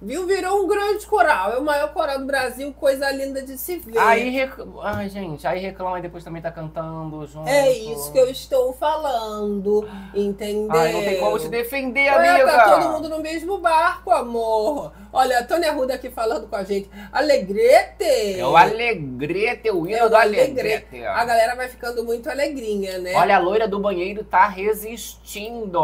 Viu? 0.01 0.27
Virou 0.27 0.63
um 0.63 0.67
grande 0.69 1.07
coral. 1.07 1.53
É 1.53 1.59
o 1.59 1.65
maior 1.65 1.93
coral 1.93 2.19
do 2.19 2.27
Brasil, 2.27 2.73
coisa 2.75 3.11
linda 3.11 3.43
de 3.43 3.57
se 3.57 3.79
ver. 3.79 3.99
Aí, 3.99 4.29
rec... 4.31 4.53
Ai, 4.83 5.09
gente, 5.09 5.47
aí 5.47 5.59
reclama 5.59 5.99
e 5.99 6.03
depois 6.03 6.23
também 6.23 6.43
tá 6.43 6.51
cantando 6.51 7.27
junto. 7.27 7.49
É 7.49 7.71
isso 7.73 8.13
que 8.13 8.19
eu 8.19 8.29
estou 8.29 8.73
falando, 8.73 9.89
entendeu? 10.15 10.69
Ai, 10.71 10.93
não 10.93 11.03
tem 11.03 11.19
como 11.19 11.39
te 11.39 11.49
defender, 11.49 12.01
É, 12.07 12.11
amiga. 12.11 12.47
tá 12.53 12.79
todo 12.79 12.93
mundo 12.93 13.09
no 13.09 13.21
mesmo 13.21 13.59
barco, 13.59 14.11
amor. 14.11 14.93
Olha, 15.13 15.39
a 15.39 15.45
Tônia 15.45 15.73
Ruda 15.73 15.95
aqui 15.95 16.11
falando 16.11 16.47
com 16.47 16.57
a 16.57 16.63
gente. 16.63 16.91
Alegrete! 17.11 18.39
É 18.39 18.47
o 18.47 18.55
Alegrete, 18.55 19.71
o 19.71 19.87
hino 19.87 19.97
É 19.97 20.05
o 20.05 20.11
do 20.11 20.17
Alegrete. 20.17 20.61
Alegrete. 20.61 21.07
A 21.07 21.25
galera 21.25 21.55
vai 21.57 21.69
ficando 21.69 22.05
muito 22.05 22.29
alegrinha, 22.29 22.99
né? 22.99 23.15
Olha, 23.15 23.37
a 23.37 23.39
loira 23.39 23.67
do 23.67 23.79
banheiro 23.81 24.23
tá 24.25 24.47
resistindo. 24.47 25.81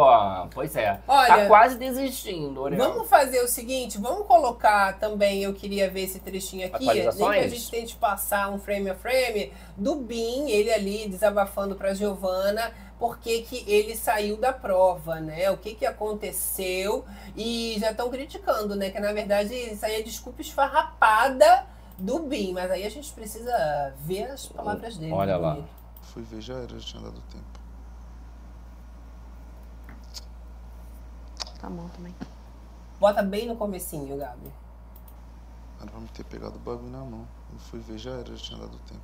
Pois 0.53 0.77
é. 0.77 1.01
Olha, 1.09 1.29
tá 1.29 1.47
quase 1.47 1.77
desistindo, 1.77 2.69
né? 2.69 2.77
Vamos 2.77 3.09
fazer 3.09 3.41
o 3.41 3.49
seguinte, 3.49 3.99
vamos 4.03 4.27
colocar 4.27 4.99
também, 4.99 5.45
eu 5.45 5.55
queria 5.55 5.89
ver 5.89 6.03
esse 6.03 6.19
trechinho 6.19 6.67
aqui, 6.67 6.85
nem 6.85 7.11
que 7.13 7.23
a 7.25 7.49
gente 7.49 7.71
tente 7.71 7.97
passar 7.97 8.51
um 8.51 8.59
frame 8.59 8.91
a 8.91 8.95
frame 8.95 9.53
do 9.77 9.95
Bin, 9.95 10.51
ele 10.51 10.73
ali 10.73 11.09
desabafando 11.09 11.77
pra 11.77 11.95
Giovana, 11.95 12.73
porque 12.99 13.43
que 13.43 13.65
ele 13.67 13.97
saiu 13.97 14.37
da 14.37 14.53
prova, 14.53 15.21
né? 15.21 15.51
O 15.51 15.57
que 15.57 15.75
que 15.75 15.87
aconteceu 15.87 17.05
e 17.37 17.77
já 17.79 17.93
estão 17.93 18.11
criticando, 18.11 18.75
né? 18.75 18.91
Que 18.91 19.01
na 19.01 19.13
verdade 19.13 19.55
isso 19.55 19.85
aí 19.87 20.01
é 20.01 20.03
desculpa 20.03 20.43
esfarrapada 20.43 21.67
do 21.99 22.21
Bin, 22.21 22.53
mas 22.53 22.71
aí 22.71 22.85
a 22.85 22.91
gente 22.91 23.13
precisa 23.13 23.95
ver 24.01 24.25
as 24.25 24.47
palavras 24.47 24.97
dele. 24.97 25.13
Olha 25.13 25.37
lá. 25.37 25.55
bonito. 25.55 25.69
Fui 26.03 26.23
ver, 26.23 26.41
já 26.41 26.55
era, 26.55 26.79
já 26.79 26.81
tinha 26.81 27.03
dado 27.03 27.21
tempo. 27.33 27.61
Tá 31.61 31.71
bom 31.71 31.89
também. 31.89 32.15
Bota 33.03 33.21
bem 33.21 33.49
no 33.49 33.57
comecinho, 33.57 34.17
Gabi. 34.17 34.53
Era 35.81 35.91
pra 35.91 35.99
me 35.99 36.07
ter 36.07 36.23
pegado 36.23 36.55
o 36.55 36.59
bagulho 36.61 36.89
na 36.89 36.99
mão. 36.99 37.27
Eu 37.53 37.59
fui 37.59 37.81
ver, 37.81 37.99
já 37.99 38.13
era, 38.13 38.29
já 38.29 38.37
tinha 38.37 38.59
dado 38.61 38.79
tempo. 38.87 39.01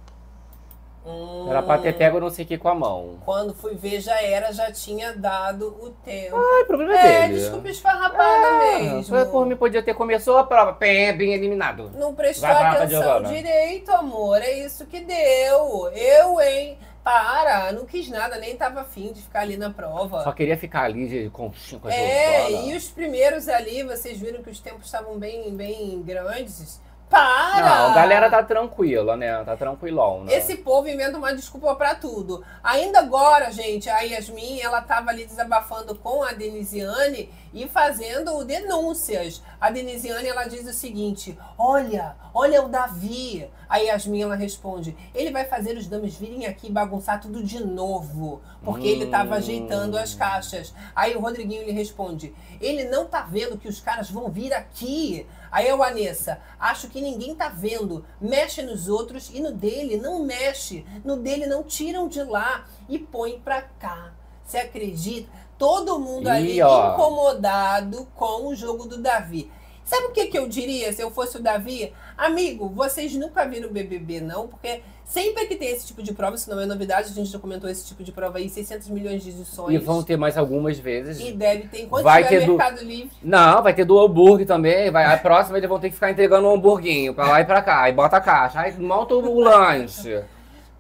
Hum, 1.05 1.47
Era 1.51 1.63
pra 1.65 1.79
ter 1.79 1.97
pego 1.97 2.21
não 2.21 2.31
sei 2.31 2.45
o 2.45 2.49
que 2.49 2.57
com 2.59 2.69
a 2.69 2.77
mão. 2.77 3.19
Quando 3.25 3.53
fui 3.53 3.75
ver, 3.75 4.01
já 4.01 4.21
era, 4.23 4.53
já 4.53 4.71
tinha 4.71 5.17
dado 5.17 5.67
o 5.83 5.91
tempo. 6.05 6.37
Ai, 6.37 6.65
problema 6.65 6.97
é, 6.97 7.23
dele. 7.23 7.41
desculpa 7.41 7.69
esfarrapada 7.69 8.23
É, 8.23 8.83
mesmo. 8.83 9.03
foi 9.03 9.25
por 9.25 9.45
mim, 9.45 9.57
podia 9.57 9.83
ter 9.83 9.95
começou 9.95 10.39
a 10.39 10.45
prova. 10.45 10.75
Pé, 10.75 11.13
bem 11.13 11.35
eliminado. 11.35 11.91
Não 11.97 12.15
prestou 12.15 12.49
Vai 12.49 12.63
atenção 12.67 13.23
direito, 13.25 13.91
amor. 13.91 14.41
É 14.41 14.65
isso 14.65 14.87
que 14.87 15.01
deu. 15.01 15.89
Eu, 15.89 16.41
hein? 16.41 16.79
Para, 17.03 17.73
não 17.73 17.87
quis 17.87 18.09
nada, 18.09 18.37
nem 18.37 18.57
tava 18.57 18.83
afim 18.83 19.13
de 19.13 19.23
ficar 19.23 19.41
ali 19.41 19.57
na 19.57 19.71
prova. 19.71 20.23
Só 20.23 20.33
queria 20.33 20.59
ficar 20.59 20.83
ali 20.83 21.09
de 21.09 21.31
conchinha 21.31 21.81
com 21.81 21.89
a 21.89 21.95
É, 21.95 22.67
e 22.67 22.77
os 22.77 22.89
primeiros 22.89 23.49
ali, 23.49 23.83
vocês 23.83 24.19
viram 24.19 24.43
que 24.43 24.51
os 24.51 24.61
tempos 24.61 24.87
estavam 24.87 25.19
bem, 25.19 25.55
bem 25.57 26.03
grandes. 26.03 26.81
Para! 27.09 27.65
Não, 27.65 27.91
a 27.91 27.95
galera 27.95 28.29
tá 28.29 28.43
tranquila, 28.43 29.17
né? 29.17 29.43
Tá 29.43 29.57
tranquilão, 29.57 30.25
né? 30.25 30.35
Esse 30.35 30.57
povo 30.57 30.89
inventa 30.89 31.17
uma 31.17 31.35
desculpa 31.35 31.75
pra 31.75 31.95
tudo. 31.95 32.45
Ainda 32.63 32.99
agora, 32.99 33.51
gente, 33.51 33.89
a 33.89 34.01
Yasmin, 34.01 34.61
ela 34.61 34.83
tava 34.83 35.09
ali 35.09 35.25
desabafando 35.25 35.95
com 35.95 36.23
a 36.23 36.33
Denisiane 36.33 37.31
e 37.53 37.67
fazendo 37.69 38.45
denúncias. 38.45 39.43
A 39.61 39.71
Denisiane, 39.71 40.29
ela 40.29 40.45
diz 40.45 40.67
o 40.67 40.73
seguinte: 40.73 41.39
Olha, 41.57 42.17
olha 42.33 42.63
o 42.65 42.69
Davi. 42.69 43.49
A 43.69 43.77
Yasmin, 43.79 44.23
ela 44.23 44.35
responde: 44.37 44.97
Ele 45.15 45.31
vai 45.31 45.45
fazer 45.45 45.77
os 45.77 45.87
dames 45.87 46.17
virem 46.17 46.47
aqui 46.47 46.69
e 46.69 46.73
bagunçar 46.73 47.21
tudo 47.21 47.43
de 47.43 47.63
novo, 47.65 48.41
porque 48.63 48.87
ele 48.87 49.07
tava 49.07 49.35
Hum. 49.35 49.39
ajeitando 49.39 49.99
as 49.99 50.15
caixas. 50.15 50.73
Aí 50.95 51.15
o 51.17 51.21
Rodriguinho 51.21 51.65
lhe 51.65 51.73
responde: 51.73 52.35
Ele 52.61 52.85
não 52.85 53.07
tá 53.07 53.23
vendo 53.23 53.59
que 53.59 53.69
os 53.69 53.81
caras 53.81 54.11
vão 54.11 54.31
vir 54.31 54.53
aqui. 54.53 55.27
Aí 55.51 55.69
a 55.69 55.77
Vanessa, 55.77 56.41
acho 56.61 56.89
que 56.89 57.01
ninguém 57.01 57.35
tá 57.35 57.49
vendo. 57.49 58.05
Mexe 58.21 58.63
nos 58.63 58.89
outros 58.89 59.31
e 59.33 59.41
no 59.41 59.51
dele 59.53 59.97
não 59.97 60.23
mexe. 60.23 60.85
No 61.05 61.17
dele 61.17 61.47
não 61.47 61.63
tiram 61.63 62.07
de 62.09 62.23
lá 62.23 62.67
e 62.89 62.99
põe 62.99 63.39
pra 63.41 63.63
cá. 63.63 64.13
Você 64.45 64.59
acredita? 64.59 65.29
Todo 65.59 65.99
mundo 65.99 66.29
Ih, 66.29 66.31
ali 66.31 66.63
ó. 66.63 66.93
incomodado 66.95 68.07
com 68.15 68.47
o 68.49 68.55
jogo 68.55 68.87
do 68.87 68.99
Davi. 68.99 69.51
Sabe 69.85 70.07
o 70.07 70.11
que, 70.13 70.27
que 70.27 70.39
eu 70.39 70.47
diria 70.47 70.93
se 70.93 71.03
eu 71.03 71.11
fosse 71.11 71.39
o 71.39 71.43
Davi? 71.43 71.93
Amigo, 72.17 72.69
vocês 72.69 73.15
nunca 73.15 73.47
viram 73.47 73.71
o 73.71 73.73
BBB, 73.73 74.21
não? 74.21 74.47
Porque 74.47 74.83
sempre 75.03 75.47
que 75.47 75.57
tem 75.57 75.71
esse 75.71 75.87
tipo 75.87 76.03
de 76.03 76.13
prova, 76.13 76.37
isso 76.37 76.51
não 76.51 76.61
é 76.61 76.67
novidade, 76.67 77.09
a 77.11 77.15
gente 77.15 77.31
já 77.31 77.39
comentou 77.39 77.71
esse 77.71 77.87
tipo 77.87 78.05
de 78.05 78.13
prova 78.13 78.37
aí, 78.37 78.51
600 78.51 78.89
milhões 78.91 79.23
de 79.25 79.31
edições. 79.31 79.75
E 79.75 79.79
vão 79.79 80.03
ter 80.03 80.19
mais 80.19 80.37
algumas 80.37 80.79
vezes. 80.79 81.19
E 81.19 81.33
deve 81.33 81.69
ter, 81.69 81.85
enquanto 81.85 82.05
Vai 82.05 82.23
tiver 82.23 82.41
ter 82.41 82.47
do- 82.47 82.57
Mercado 82.59 82.85
Livre. 82.85 83.11
Não, 83.23 83.63
vai 83.63 83.73
ter 83.75 83.87
do 83.87 83.99
hambúrguer 83.99 84.47
também. 84.47 84.91
Vai, 84.91 85.07
a 85.07 85.17
próxima 85.17 85.57
eles 85.57 85.69
vão 85.71 85.81
ter 85.81 85.89
que 85.89 85.95
ficar 85.95 86.11
entregando 86.11 86.47
um 86.47 86.53
hamburguinho 86.55 87.15
pra 87.15 87.27
lá 87.27 87.41
e 87.41 87.47
pra 87.47 87.63
cá. 87.63 87.83
Aí 87.85 87.93
bota 87.93 88.19
a 88.19 88.21
caixa. 88.21 88.61
Aí 88.61 88.79
monta 88.79 89.15
o 89.15 89.41
lanche. 89.41 90.23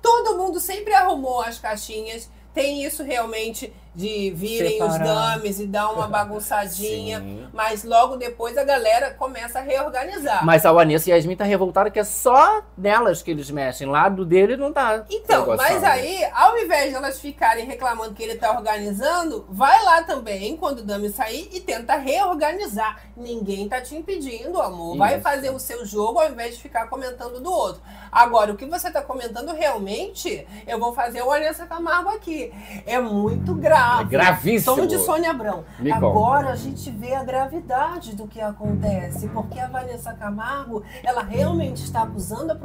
Todo 0.03 0.37
mundo 0.37 0.61
sempre 0.61 0.93
arrumou 0.93 1.41
as 1.41 1.59
caixinhas. 1.59 2.31
Tem 2.53 2.83
isso 2.85 3.03
realmente 3.03 3.73
de 3.95 4.31
virem 4.31 4.83
os 4.83 4.93
Separar. 4.93 5.39
dummies 5.39 5.61
e 5.61 5.67
dar 5.67 5.91
uma 5.91 6.07
bagunçadinha. 6.09 7.21
Sim. 7.21 7.49
Mas 7.53 7.85
logo 7.85 8.17
depois 8.17 8.57
a 8.57 8.65
galera 8.65 9.13
começa 9.15 9.59
a 9.59 9.63
reorganizar. 9.63 10.45
Mas 10.45 10.65
a 10.65 10.73
Vanessa 10.73 11.09
e 11.11 11.13
a 11.13 11.17
Yasmin 11.17 11.37
tá 11.37 11.45
revoltada 11.45 11.91
que 11.91 11.99
é 11.99 12.05
só 12.05 12.63
nelas 12.77 13.23
que 13.23 13.31
eles 13.31 13.51
mexem. 13.51 13.87
Lá 13.89 14.09
do 14.09 14.25
dele 14.25 14.57
não 14.57 14.73
tá. 14.73 15.05
Então, 15.11 15.57
mas 15.57 15.83
aí, 15.83 16.25
ao 16.33 16.59
invés 16.59 16.91
de 16.91 16.97
elas 16.97 17.21
ficarem 17.21 17.65
reclamando 17.67 18.15
que 18.15 18.23
ele 18.23 18.37
tá 18.37 18.53
organizando, 18.53 19.47
vai 19.49 19.83
lá 19.85 20.03
também, 20.03 20.57
quando 20.57 20.81
o 20.81 20.83
Dami 20.83 21.09
sair, 21.11 21.49
e 21.53 21.61
tenta 21.61 21.97
reorganizar. 21.97 23.01
Ninguém 23.17 23.69
tá 23.69 23.81
te 23.81 23.95
impedindo, 23.97 24.61
amor. 24.61 24.97
Vai 24.97 25.15
Isso. 25.15 25.23
fazer 25.23 25.51
o 25.51 25.59
seu 25.59 25.85
jogo 25.85 26.21
ao 26.21 26.31
invés 26.31 26.57
de 26.57 26.63
ficar 26.63 26.87
comentando 26.89 27.41
do 27.41 27.51
outro. 27.51 27.83
Agora, 28.11 28.53
o 28.53 28.57
que 28.57 28.67
você 28.67 28.91
tá 28.91 29.03
comentando 29.03 29.53
realmente, 29.53 30.47
eu 30.67 30.79
vou 30.79 30.95
fazer 30.95 31.23
o 31.23 31.27
Vanessa 31.27 31.67
Camargo 31.67 32.11
aqui. 32.11 32.53
É 32.87 32.99
muito 32.99 33.55
grave. 33.55 33.78
É 34.01 34.05
gravíssimo. 34.05 34.77
Som 34.77 34.87
de 34.87 34.99
Sônia 34.99 35.31
Abrão. 35.31 35.65
Me 35.79 35.91
conta. 35.93 36.07
Agora 36.07 36.51
a 36.51 36.57
gente 36.57 36.91
vê 36.91 37.15
a 37.15 37.23
gravidade 37.25 38.15
do 38.15 38.27
que 38.27 38.41
acontece, 38.41 39.29
porque 39.29 39.59
a 39.59 39.69
Vanessa 39.69 40.13
Camargo, 40.15 40.83
ela 41.03 41.23
realmente 41.23 41.83
está 41.85 42.03
acusando 42.03 42.53
a, 42.53 42.57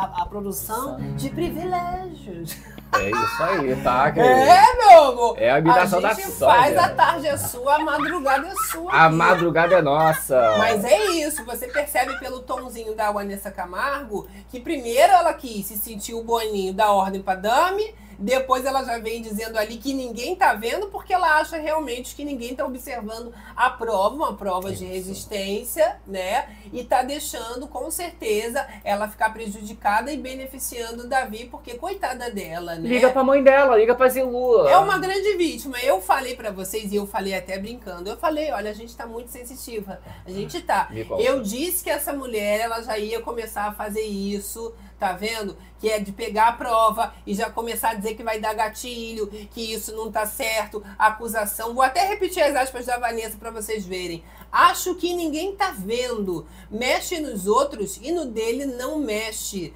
a- 0.00 0.22
a 0.22 0.26
produção 0.26 0.98
de 1.16 1.30
privilégios. 1.30 2.56
É 2.94 3.10
isso 3.10 3.42
aí, 3.42 3.76
tá? 3.82 4.12
querido? 4.12 4.30
É, 4.32 4.76
meu 4.76 5.04
amor. 5.12 5.34
É 5.38 5.50
a 5.50 5.58
imitação 5.58 5.98
a 5.98 6.02
da 6.02 6.12
gente 6.14 6.30
Sônia. 6.30 6.54
faz 6.54 6.76
a 6.78 6.88
tarde 6.90 7.26
é 7.26 7.36
sua, 7.36 7.76
a 7.76 7.78
madrugada 7.78 8.46
é 8.48 8.54
sua. 8.70 8.92
A 8.92 9.08
madrugada 9.10 9.74
é 9.76 9.82
nossa. 9.82 10.54
Mas 10.58 10.84
é 10.84 11.06
isso, 11.12 11.44
você 11.44 11.68
percebe 11.68 12.18
pelo 12.18 12.40
tomzinho 12.40 12.94
da 12.94 13.10
Vanessa 13.10 13.50
Camargo 13.50 14.26
que 14.50 14.60
primeiro 14.60 15.12
ela 15.12 15.32
quis 15.32 15.66
se 15.66 15.76
sentir 15.78 16.14
o 16.14 16.22
boninho 16.22 16.74
da 16.74 16.90
ordem 16.92 17.22
pra 17.22 17.34
dame, 17.34 17.94
depois 18.22 18.64
ela 18.64 18.84
já 18.84 18.98
vem 18.98 19.20
dizendo 19.20 19.58
ali 19.58 19.76
que 19.76 19.92
ninguém 19.92 20.36
tá 20.36 20.54
vendo 20.54 20.86
porque 20.86 21.12
ela 21.12 21.38
acha 21.38 21.56
realmente 21.56 22.14
que 22.14 22.24
ninguém 22.24 22.54
tá 22.54 22.64
observando 22.64 23.34
a 23.56 23.68
prova, 23.68 24.14
uma 24.14 24.36
prova 24.36 24.72
de 24.72 24.84
resistência, 24.84 26.00
né? 26.06 26.56
E 26.72 26.84
tá 26.84 27.02
deixando 27.02 27.66
com 27.66 27.90
certeza 27.90 28.66
ela 28.84 29.08
ficar 29.08 29.32
prejudicada 29.32 30.12
e 30.12 30.16
beneficiando 30.16 31.04
o 31.04 31.08
Davi, 31.08 31.46
porque 31.50 31.74
coitada 31.74 32.30
dela, 32.30 32.76
né? 32.76 32.88
Liga 32.88 33.10
pra 33.10 33.24
mãe 33.24 33.42
dela, 33.42 33.76
liga 33.76 33.94
pra 33.94 34.08
Zilu. 34.08 34.68
É 34.68 34.78
uma 34.78 34.98
grande 34.98 35.36
vítima. 35.36 35.78
Eu 35.80 36.00
falei 36.00 36.36
pra 36.36 36.50
vocês, 36.50 36.92
e 36.92 36.96
eu 36.96 37.06
falei 37.06 37.34
até 37.34 37.58
brincando, 37.58 38.08
eu 38.08 38.16
falei, 38.16 38.52
olha, 38.52 38.70
a 38.70 38.74
gente 38.74 38.96
tá 38.96 39.06
muito 39.06 39.30
sensitiva. 39.30 40.00
A 40.24 40.30
gente 40.30 40.60
tá. 40.60 40.88
Eu 41.18 41.42
disse 41.42 41.82
que 41.82 41.90
essa 41.90 42.12
mulher, 42.12 42.60
ela 42.60 42.80
já 42.82 42.96
ia 42.96 43.20
começar 43.20 43.66
a 43.66 43.72
fazer 43.72 44.02
isso, 44.02 44.72
tá 45.02 45.12
vendo? 45.12 45.56
Que 45.80 45.90
é 45.90 45.98
de 45.98 46.12
pegar 46.12 46.46
a 46.48 46.52
prova 46.52 47.12
e 47.26 47.34
já 47.34 47.50
começar 47.50 47.90
a 47.90 47.94
dizer 47.94 48.14
que 48.14 48.22
vai 48.22 48.38
dar 48.38 48.54
gatilho, 48.54 49.26
que 49.50 49.72
isso 49.72 49.92
não 49.96 50.12
tá 50.12 50.24
certo, 50.26 50.80
acusação. 50.96 51.74
Vou 51.74 51.82
até 51.82 52.06
repetir 52.06 52.40
as 52.40 52.54
aspas 52.54 52.86
da 52.86 52.98
Vanessa 52.98 53.36
pra 53.36 53.50
vocês 53.50 53.84
verem. 53.84 54.22
Acho 54.52 54.94
que 54.94 55.12
ninguém 55.12 55.56
tá 55.56 55.74
vendo. 55.76 56.46
Mexe 56.70 57.18
nos 57.18 57.48
outros 57.48 57.96
e 58.00 58.12
no 58.12 58.26
dele 58.26 58.64
não 58.64 58.98
mexe. 59.00 59.74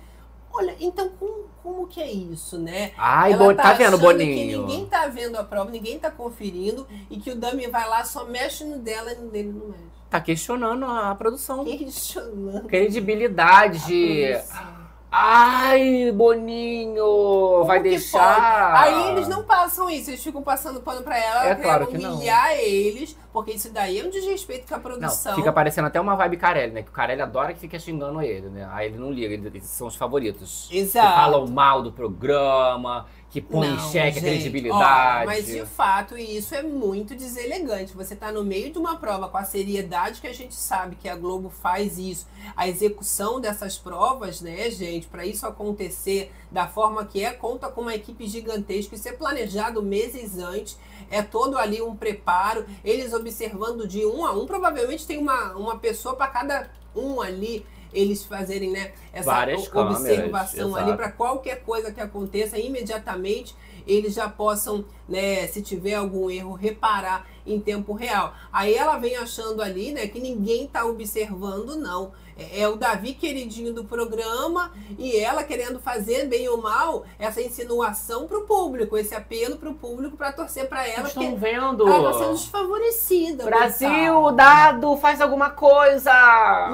Olha, 0.52 0.76
então 0.80 1.10
como, 1.18 1.46
como 1.62 1.86
que 1.88 2.00
é 2.00 2.10
isso, 2.10 2.56
né? 2.56 2.92
Ai, 2.96 3.32
Ela 3.32 3.44
Bo- 3.44 3.54
tá 3.54 3.72
vendo, 3.72 3.98
Boninho? 3.98 4.34
Que 4.36 4.56
ninguém 4.56 4.86
tá 4.86 5.06
vendo 5.08 5.36
a 5.36 5.42
prova, 5.44 5.70
ninguém 5.70 5.98
tá 5.98 6.10
conferindo 6.10 6.86
e 7.10 7.18
que 7.18 7.30
o 7.32 7.36
Dami 7.36 7.66
vai 7.66 7.86
lá, 7.88 8.04
só 8.04 8.24
mexe 8.24 8.62
no 8.64 8.78
dela 8.78 9.12
e 9.12 9.16
no 9.16 9.28
dele 9.28 9.52
não 9.52 9.66
mexe. 9.68 9.82
Tá 10.08 10.20
questionando 10.20 10.84
a 10.86 11.12
produção. 11.16 11.64
Questionando. 11.64 12.68
Credibilidade. 12.68 14.32
Produção. 14.32 14.85
Ai, 15.18 16.12
Boninho, 16.12 17.64
vai 17.64 17.80
deixar. 17.82 18.70
pode? 18.70 18.94
Aí 18.94 19.10
eles 19.12 19.26
não 19.28 19.42
passam 19.44 19.88
isso, 19.88 20.10
eles 20.10 20.22
ficam 20.22 20.42
passando 20.42 20.78
pano 20.82 21.02
pra 21.02 21.16
ela, 21.18 21.48
É 21.48 21.54
claro 21.54 21.86
que 21.86 21.96
não. 21.96 22.16
humilhar 22.16 22.52
eles, 22.52 23.16
porque 23.32 23.52
isso 23.52 23.72
daí 23.72 23.98
é 23.98 24.04
um 24.04 24.10
desrespeito 24.10 24.68
com 24.68 24.74
a 24.74 24.76
Não, 24.76 24.82
produção. 24.84 25.34
fica 25.34 25.50
parecendo 25.50 25.86
até 25.86 25.98
uma 25.98 26.14
vibe 26.16 26.36
Carelli, 26.36 26.72
né? 26.74 26.82
Que 26.82 26.90
o 26.90 26.92
Carelli 26.92 27.22
adora 27.22 27.54
que 27.54 27.60
fica 27.60 27.78
xingando 27.78 28.20
ele, 28.20 28.50
né? 28.50 28.68
Aí 28.70 28.88
ele 28.88 28.98
não 28.98 29.10
liga, 29.10 29.32
ele- 29.32 29.46
eles 29.46 29.64
são 29.64 29.86
os 29.86 29.96
favoritos. 29.96 30.68
Exato. 30.70 31.08
Que 31.08 31.14
falam 31.14 31.46
mal 31.46 31.82
do 31.82 31.90
programa, 31.92 33.06
que 33.30 33.40
põem 33.40 33.74
em 33.74 33.78
xeque 33.78 34.18
a 34.18 34.22
gente, 34.22 34.22
credibilidade. 34.22 35.24
ó, 35.24 35.26
mas 35.26 35.46
de 35.46 35.64
fato, 35.66 36.16
isso 36.16 36.54
é 36.54 36.62
muito 36.62 37.14
deselegante. 37.14 37.94
Você 37.94 38.14
tá 38.14 38.30
no 38.32 38.44
meio 38.44 38.72
de 38.72 38.78
uma 38.78 38.96
prova 38.96 39.28
com 39.28 39.36
a 39.36 39.44
seriedade 39.44 40.20
que 40.20 40.26
a 40.26 40.32
gente 40.32 40.54
sabe 40.54 40.96
que 40.96 41.08
a 41.08 41.16
Globo 41.16 41.50
faz 41.50 41.98
isso. 41.98 42.26
A 42.56 42.68
execução 42.68 43.40
dessas 43.40 43.76
provas, 43.76 44.40
né, 44.40 44.70
gente, 44.70 45.06
para 45.06 45.26
isso 45.26 45.46
acontecer 45.46 46.32
da 46.50 46.66
forma 46.66 47.04
que 47.04 47.22
é, 47.24 47.32
conta 47.32 47.68
com 47.68 47.82
uma 47.82 47.94
equipe 47.94 48.26
gigantesca. 48.26 48.94
Isso 48.94 49.08
é 49.08 49.12
planejado 49.12 49.82
meses 49.82 50.38
antes. 50.38 50.78
É 51.10 51.22
todo 51.22 51.58
ali 51.58 51.82
um 51.82 51.94
preparo. 51.94 52.64
Eles 52.84 53.12
observando 53.12 53.86
de 53.86 54.06
um 54.06 54.24
a 54.24 54.32
um. 54.32 54.46
Provavelmente 54.46 55.06
tem 55.06 55.18
uma, 55.18 55.52
uma 55.54 55.78
pessoa 55.78 56.14
para 56.14 56.28
cada 56.28 56.70
um 56.94 57.20
ali. 57.20 57.66
Eles 57.92 58.24
fazerem, 58.24 58.70
né, 58.70 58.92
essa 59.12 59.30
Várias 59.30 59.66
o- 59.66 59.70
câmeras, 59.70 59.98
observação 60.00 60.74
ali 60.76 60.94
para 60.94 61.10
qualquer 61.10 61.62
coisa 61.62 61.92
que 61.92 62.00
aconteça 62.00 62.58
imediatamente 62.58 63.54
eles 63.86 64.14
já 64.14 64.28
possam, 64.28 64.84
né, 65.08 65.46
se 65.46 65.62
tiver 65.62 65.94
algum 65.94 66.28
erro, 66.28 66.54
reparar 66.54 67.26
em 67.46 67.60
tempo 67.60 67.92
real. 67.92 68.34
Aí 68.52 68.74
ela 68.74 68.98
vem 68.98 69.16
achando 69.16 69.62
ali, 69.62 69.92
né, 69.92 70.08
que 70.08 70.18
ninguém 70.18 70.66
tá 70.66 70.84
observando, 70.84 71.76
não. 71.76 72.10
É, 72.38 72.60
é 72.60 72.68
o 72.68 72.76
Davi 72.76 73.14
queridinho 73.14 73.72
do 73.72 73.84
programa 73.84 74.72
e 74.98 75.16
ela 75.16 75.42
querendo 75.42 75.78
fazer, 75.80 76.26
bem 76.28 76.48
ou 76.48 76.60
mal, 76.60 77.04
essa 77.18 77.40
insinuação 77.40 78.26
pro 78.26 78.42
público, 78.42 78.96
esse 78.96 79.14
apelo 79.14 79.56
pro 79.56 79.74
público 79.74 80.16
para 80.16 80.32
torcer 80.32 80.68
para 80.68 80.86
ela, 80.86 81.08
estão 81.08 81.36
vendo? 81.36 81.88
ela 81.88 82.12
tá 82.12 82.18
sendo 82.18 82.32
desfavorecida. 82.32 83.44
Brasil, 83.44 83.88
pessoal. 83.88 84.32
dado, 84.32 84.96
faz 84.98 85.20
alguma 85.20 85.50
coisa! 85.50 86.12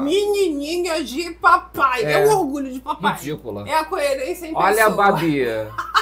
Menininha 0.03 1.03
de 1.05 1.31
papai. 1.35 2.05
É, 2.05 2.13
É. 2.13 2.27
o 2.27 2.39
orgulho 2.41 2.73
de 2.73 2.81
papai. 2.81 3.15
Ridícula. 3.15 3.69
É 3.69 3.75
a 3.79 3.85
coerência 3.85 4.47
em 4.47 4.57
Olha 4.57 4.87
a 4.87 4.91
pessoa. 4.91 5.13
Babi. 5.13 5.45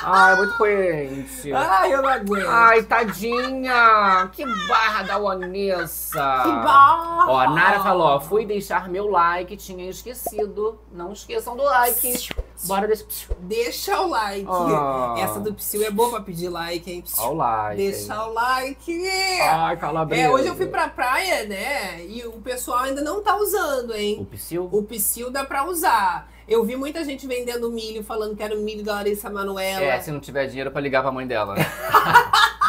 Ai, 0.02 0.36
muito 0.36 0.56
coerente. 0.56 1.52
Ai, 1.52 1.92
eu 1.94 2.02
não 2.02 2.08
aguento. 2.08 2.48
Ai, 2.48 2.82
tadinha! 2.84 4.28
Que 4.32 4.44
barra 4.68 5.02
da 5.02 5.18
Vanessa! 5.18 6.42
Que 6.44 6.50
barra! 6.50 7.30
Ó, 7.30 7.38
a 7.38 7.50
Nara 7.50 7.80
falou, 7.80 8.06
ó, 8.06 8.20
fui 8.20 8.44
deixar 8.46 8.88
meu 8.88 9.08
like, 9.10 9.49
tinha 9.56 9.88
esquecido. 9.88 10.78
Não 10.92 11.12
esqueçam 11.12 11.56
do 11.56 11.62
like. 11.62 12.28
Bora 12.64 12.86
deixar. 12.86 13.34
Deixa 13.40 14.00
o 14.00 14.08
like. 14.08 14.46
Ah. 14.48 15.14
Essa 15.18 15.40
do 15.40 15.54
Psyu 15.54 15.84
é 15.84 15.90
boa 15.90 16.10
pra 16.10 16.20
pedir 16.20 16.48
like, 16.48 16.90
hein? 16.90 17.04
Ó 17.18 17.30
o 17.30 17.34
like. 17.34 17.76
Deixa 17.76 18.26
o 18.26 18.32
like. 18.32 19.08
Ai, 19.42 19.76
calabresa. 19.76 20.22
É, 20.22 20.30
hoje 20.30 20.46
eu 20.46 20.54
fui 20.54 20.66
pra 20.66 20.88
praia, 20.88 21.46
né? 21.46 22.04
E 22.04 22.26
o 22.26 22.32
pessoal 22.32 22.80
ainda 22.80 23.00
não 23.00 23.22
tá 23.22 23.36
usando, 23.36 23.90
O 23.90 23.96
hein? 23.96 24.26
Psyu? 24.30 24.68
O 24.70 24.82
Psyu 24.82 25.30
dá 25.30 25.44
pra 25.44 25.64
usar. 25.66 26.30
Eu 26.46 26.64
vi 26.64 26.74
muita 26.74 27.04
gente 27.04 27.26
vendendo 27.26 27.70
milho, 27.70 28.02
falando 28.02 28.34
que 28.36 28.42
era 28.42 28.56
o 28.56 28.60
milho 28.60 28.82
da 28.82 28.94
Larissa 28.94 29.30
Manoela. 29.30 29.84
É, 29.84 30.00
se 30.00 30.10
não 30.10 30.18
tiver 30.18 30.46
dinheiro 30.46 30.70
pra 30.70 30.80
ligar 30.80 31.00
pra 31.02 31.12
mãe 31.12 31.26
dela. 31.26 31.54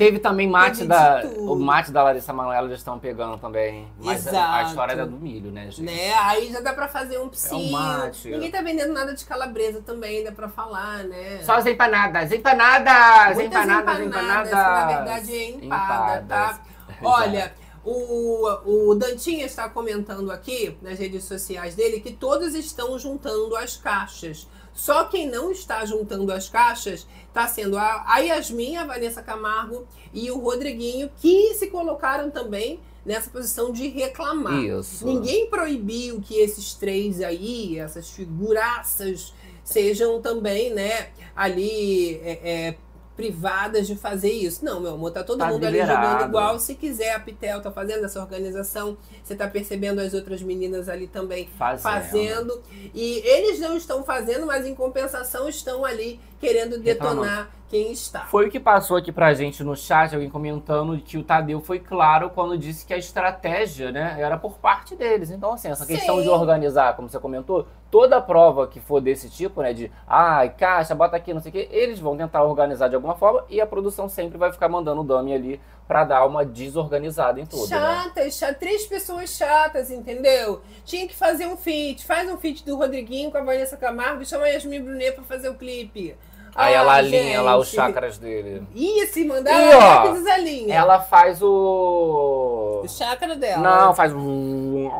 Teve 0.00 0.18
também 0.18 0.48
mate 0.48 0.78
Teve 0.78 0.88
da. 0.88 1.22
O 1.40 1.54
mate 1.56 1.92
da 1.92 2.02
Larissa 2.02 2.32
Manoela 2.32 2.66
eles 2.68 2.78
estão 2.78 2.98
pegando 2.98 3.36
também. 3.36 3.86
Mas 3.98 4.26
a, 4.26 4.30
a 4.30 4.32
Exato. 4.32 4.68
história 4.70 4.92
era 4.92 5.06
do 5.06 5.18
milho, 5.18 5.52
né, 5.52 5.64
gente? 5.70 5.82
Né? 5.82 6.14
Aí 6.14 6.50
já 6.50 6.60
dá 6.60 6.72
pra 6.72 6.88
fazer 6.88 7.18
um 7.18 7.28
Psyu. 7.28 7.52
É 7.52 7.56
um 7.56 7.70
mate. 7.70 8.30
Ninguém 8.30 8.50
tá 8.50 8.62
vendendo 8.62 8.94
nada 8.94 9.14
de 9.14 9.22
calabresa 9.26 9.82
também, 9.82 10.24
dá 10.24 10.32
pra 10.32 10.48
falar, 10.48 11.04
né? 11.04 11.40
Só 11.42 11.56
as 11.56 11.66
empanadas, 11.66 12.32
empanadas, 12.32 13.36
Muitas 13.36 13.62
empanadas, 13.62 14.06
empanadas. 14.06 14.50
na 14.50 14.86
verdade 14.86 15.34
é 15.34 15.50
empada, 15.50 16.24
tá? 16.26 16.60
Olha, 17.04 17.52
o, 17.84 18.90
o 18.90 18.94
Dantinha 18.94 19.44
está 19.44 19.68
comentando 19.68 20.32
aqui 20.32 20.78
nas 20.80 20.98
redes 20.98 21.24
sociais 21.24 21.74
dele 21.74 22.00
que 22.00 22.12
todos 22.12 22.54
estão 22.54 22.98
juntando 22.98 23.54
as 23.54 23.76
caixas. 23.76 24.48
Só 24.72 25.04
quem 25.04 25.28
não 25.28 25.50
está 25.50 25.84
juntando 25.84 26.32
as 26.32 26.48
caixas 26.48 27.06
está 27.28 27.46
sendo 27.46 27.76
a, 27.76 28.04
a 28.06 28.18
Yasmin, 28.18 28.76
a 28.76 28.84
Vanessa 28.84 29.22
Camargo 29.22 29.86
e 30.12 30.30
o 30.30 30.38
Rodriguinho, 30.38 31.10
que 31.20 31.54
se 31.54 31.68
colocaram 31.68 32.30
também 32.30 32.80
nessa 33.04 33.30
posição 33.30 33.72
de 33.72 33.88
reclamar. 33.88 34.62
Isso. 34.62 35.06
Ninguém 35.06 35.48
proibiu 35.48 36.20
que 36.20 36.34
esses 36.34 36.74
três 36.74 37.20
aí, 37.20 37.78
essas 37.78 38.10
figuraças, 38.10 39.32
sejam 39.64 40.20
também, 40.20 40.72
né, 40.72 41.10
ali 41.34 42.16
é, 42.16 42.40
é, 42.42 42.76
privadas 43.16 43.86
de 43.86 43.96
fazer 43.96 44.30
isso. 44.32 44.64
Não, 44.64 44.80
meu 44.80 44.94
amor, 44.94 45.10
tá 45.10 45.22
todo 45.22 45.38
Tá 45.38 45.48
mundo 45.48 45.64
ali 45.64 45.80
liberado. 45.80 46.06
jogando 46.10 46.28
igual. 46.28 46.58
Se 46.58 46.74
quiser, 46.74 47.14
a 47.14 47.20
Pitel 47.20 47.60
tá 47.60 47.70
fazendo 47.70 48.04
essa 48.04 48.20
organização. 48.20 48.96
Você 49.22 49.34
tá 49.34 49.46
percebendo 49.46 50.00
as 50.00 50.14
outras 50.14 50.42
meninas 50.42 50.88
ali 50.88 51.06
também 51.06 51.48
Fazendo. 51.58 51.82
fazendo. 51.82 52.62
E 52.94 53.18
eles 53.24 53.58
não 53.60 53.76
estão 53.76 54.02
fazendo, 54.02 54.46
mas 54.46 54.66
em 54.66 54.74
compensação 54.74 55.48
estão 55.48 55.84
ali 55.84 56.18
querendo 56.40 56.78
detonar 56.78 57.50
quem 57.68 57.92
está. 57.92 58.22
Foi 58.22 58.48
o 58.48 58.50
que 58.50 58.58
passou 58.58 58.96
aqui 58.96 59.12
pra 59.12 59.32
gente 59.32 59.62
no 59.62 59.76
chat, 59.76 60.12
alguém 60.12 60.28
comentando 60.28 60.98
que 60.98 61.16
o 61.16 61.22
Tadeu 61.22 61.60
foi 61.60 61.78
claro 61.78 62.28
quando 62.30 62.58
disse 62.58 62.84
que 62.84 62.92
a 62.92 62.98
estratégia, 62.98 63.92
né, 63.92 64.16
era 64.18 64.36
por 64.36 64.58
parte 64.58 64.96
deles. 64.96 65.30
Então, 65.30 65.52
assim, 65.52 65.68
essa 65.68 65.86
questão 65.86 66.16
Sim. 66.16 66.22
de 66.24 66.28
organizar, 66.28 66.96
como 66.96 67.08
você 67.08 67.20
comentou, 67.20 67.68
toda 67.88 68.20
prova 68.20 68.66
que 68.66 68.80
for 68.80 69.00
desse 69.00 69.30
tipo, 69.30 69.62
né, 69.62 69.72
de, 69.72 69.90
ah, 70.08 70.48
caixa, 70.48 70.96
bota 70.96 71.16
aqui, 71.16 71.32
não 71.32 71.40
sei 71.40 71.50
o 71.50 71.52
quê, 71.52 71.68
eles 71.70 72.00
vão 72.00 72.16
tentar 72.16 72.42
organizar 72.42 72.88
de 72.88 72.96
alguma 72.96 73.14
forma 73.14 73.44
e 73.48 73.60
a 73.60 73.66
produção 73.66 74.08
sempre 74.08 74.36
vai 74.36 74.50
ficar 74.50 74.68
mandando 74.68 75.02
o 75.02 75.04
dummy 75.04 75.32
ali 75.32 75.60
pra 75.86 76.04
dar 76.04 76.24
uma 76.24 76.44
desorganizada 76.44 77.40
em 77.40 77.46
tudo, 77.46 77.68
né? 77.68 77.76
Chatas, 77.76 78.36
chatas, 78.36 78.58
três 78.58 78.86
pessoas 78.86 79.30
chatas, 79.30 79.90
entendeu? 79.90 80.60
Tinha 80.84 81.06
que 81.06 81.16
fazer 81.16 81.46
um 81.46 81.56
feat. 81.56 82.06
Faz 82.06 82.30
um 82.30 82.36
feat 82.36 82.64
do 82.64 82.76
Rodriguinho 82.76 83.28
com 83.30 83.38
a 83.38 83.42
Vanessa 83.42 83.76
Camargo 83.76 84.22
e 84.22 84.26
chama 84.26 84.44
a 84.44 84.48
Yasmin 84.48 84.82
Brunet 84.82 85.12
pra 85.16 85.24
fazer 85.24 85.48
o 85.48 85.54
clipe. 85.54 86.16
Aí 86.54 86.74
Ah, 86.74 86.78
ela 86.78 86.94
alinha 86.94 87.40
lá 87.42 87.56
os 87.56 87.68
chakras 87.68 88.18
dele. 88.18 88.62
Ih, 88.74 89.06
se 89.06 89.24
mandar, 89.24 89.52
E, 89.52 89.70
ela 89.70 90.04
ó, 90.04 90.12
desalinha. 90.12 90.74
Ela 90.74 91.00
faz 91.00 91.40
o. 91.42 92.82
O 92.84 92.88
chakra 92.88 93.36
dela. 93.36 93.62
Não, 93.62 93.94
faz 93.94 94.12
um. 94.14 94.90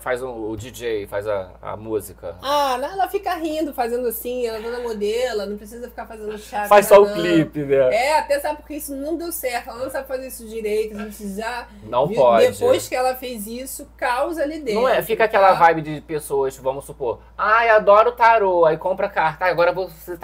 Faz 0.00 0.22
um- 0.22 0.50
o 0.50 0.56
DJ, 0.56 1.06
faz 1.06 1.28
a, 1.28 1.50
a 1.60 1.76
música. 1.76 2.34
Ah, 2.42 2.76
não, 2.78 2.88
ela 2.92 3.08
fica 3.08 3.34
rindo, 3.34 3.72
fazendo 3.72 4.08
assim, 4.08 4.46
ela 4.46 4.60
dona 4.60 4.80
modelo, 4.80 5.46
não 5.46 5.56
precisa 5.56 5.88
ficar 5.88 6.06
fazendo 6.06 6.36
chakra. 6.38 6.68
Faz 6.68 6.86
só 6.86 7.00
o 7.02 7.06
não. 7.06 7.14
clipe, 7.14 7.60
né? 7.60 7.94
É, 7.94 8.18
até 8.18 8.40
sabe 8.40 8.56
porque 8.56 8.74
isso 8.74 8.94
não 8.96 9.16
deu 9.16 9.30
certo. 9.30 9.70
Ela 9.70 9.84
não 9.84 9.90
sabe 9.90 10.08
fazer 10.08 10.26
isso 10.26 10.46
direito. 10.48 10.96
A 10.96 11.04
gente 11.04 11.36
já. 11.36 11.66
Não 11.84 12.06
viu- 12.06 12.16
pode. 12.20 12.48
Depois 12.52 12.88
que 12.88 12.94
ela 12.94 13.14
fez 13.14 13.46
isso, 13.46 13.88
causa 13.96 14.42
ali 14.42 14.58
dentro. 14.60 14.80
Não 14.82 14.88
é, 14.88 15.02
fica 15.02 15.24
aquela 15.24 15.48
tá? 15.48 15.54
vibe 15.54 15.82
de 15.82 16.00
pessoas, 16.00 16.56
vamos 16.56 16.84
supor, 16.84 17.20
ai, 17.36 17.68
adoro 17.68 18.12
tarô, 18.12 18.64
aí 18.64 18.76
compra 18.76 19.08
carta, 19.08 19.44
agora 19.44 19.70
eu 19.70 19.74
vou 19.74 19.88
ser 19.90 20.18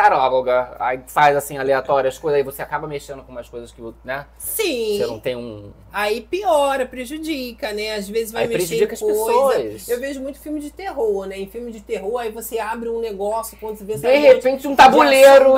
aí 0.79 1.01
faz 1.07 1.37
assim, 1.37 1.59
aleatório 1.59 2.09
as 2.09 2.19
coisas, 2.19 2.39
aí 2.39 2.45
você 2.45 2.63
acaba 2.63 2.87
mexendo 2.87 3.23
com 3.23 3.33
umas 3.33 3.49
coisas 3.49 3.73
que, 3.73 3.83
né, 4.05 4.27
Sim. 4.39 4.99
você 4.99 5.07
não 5.07 5.21
tem 5.21 5.37
um... 5.37 5.73
Aí 5.93 6.21
piora, 6.21 6.85
prejudica, 6.85 7.73
né? 7.73 7.95
Às 7.95 8.09
vezes 8.09 8.31
vai 8.31 8.43
Aí 8.43 8.49
mexer 8.49 8.67
prejudica 8.67 8.93
em 8.93 8.95
as 8.95 9.01
coisa. 9.01 9.25
pessoas. 9.25 9.89
Eu 9.89 9.99
vejo 10.01 10.21
muito 10.21 10.39
filme 10.39 10.61
de 10.61 10.71
terror, 10.71 11.27
né? 11.27 11.39
Em 11.39 11.49
filme 11.49 11.73
de 11.73 11.81
terror, 11.81 12.19
aí 12.19 12.31
você 12.31 12.59
abre 12.59 12.91
um 12.91 13.01
negócio, 13.01 13.57
quando 13.59 13.77
você 13.79 13.85
vê 13.85 13.97
De 13.97 14.19
repente 14.19 14.69
um 14.69 14.77
tabuleiro, 14.77 15.55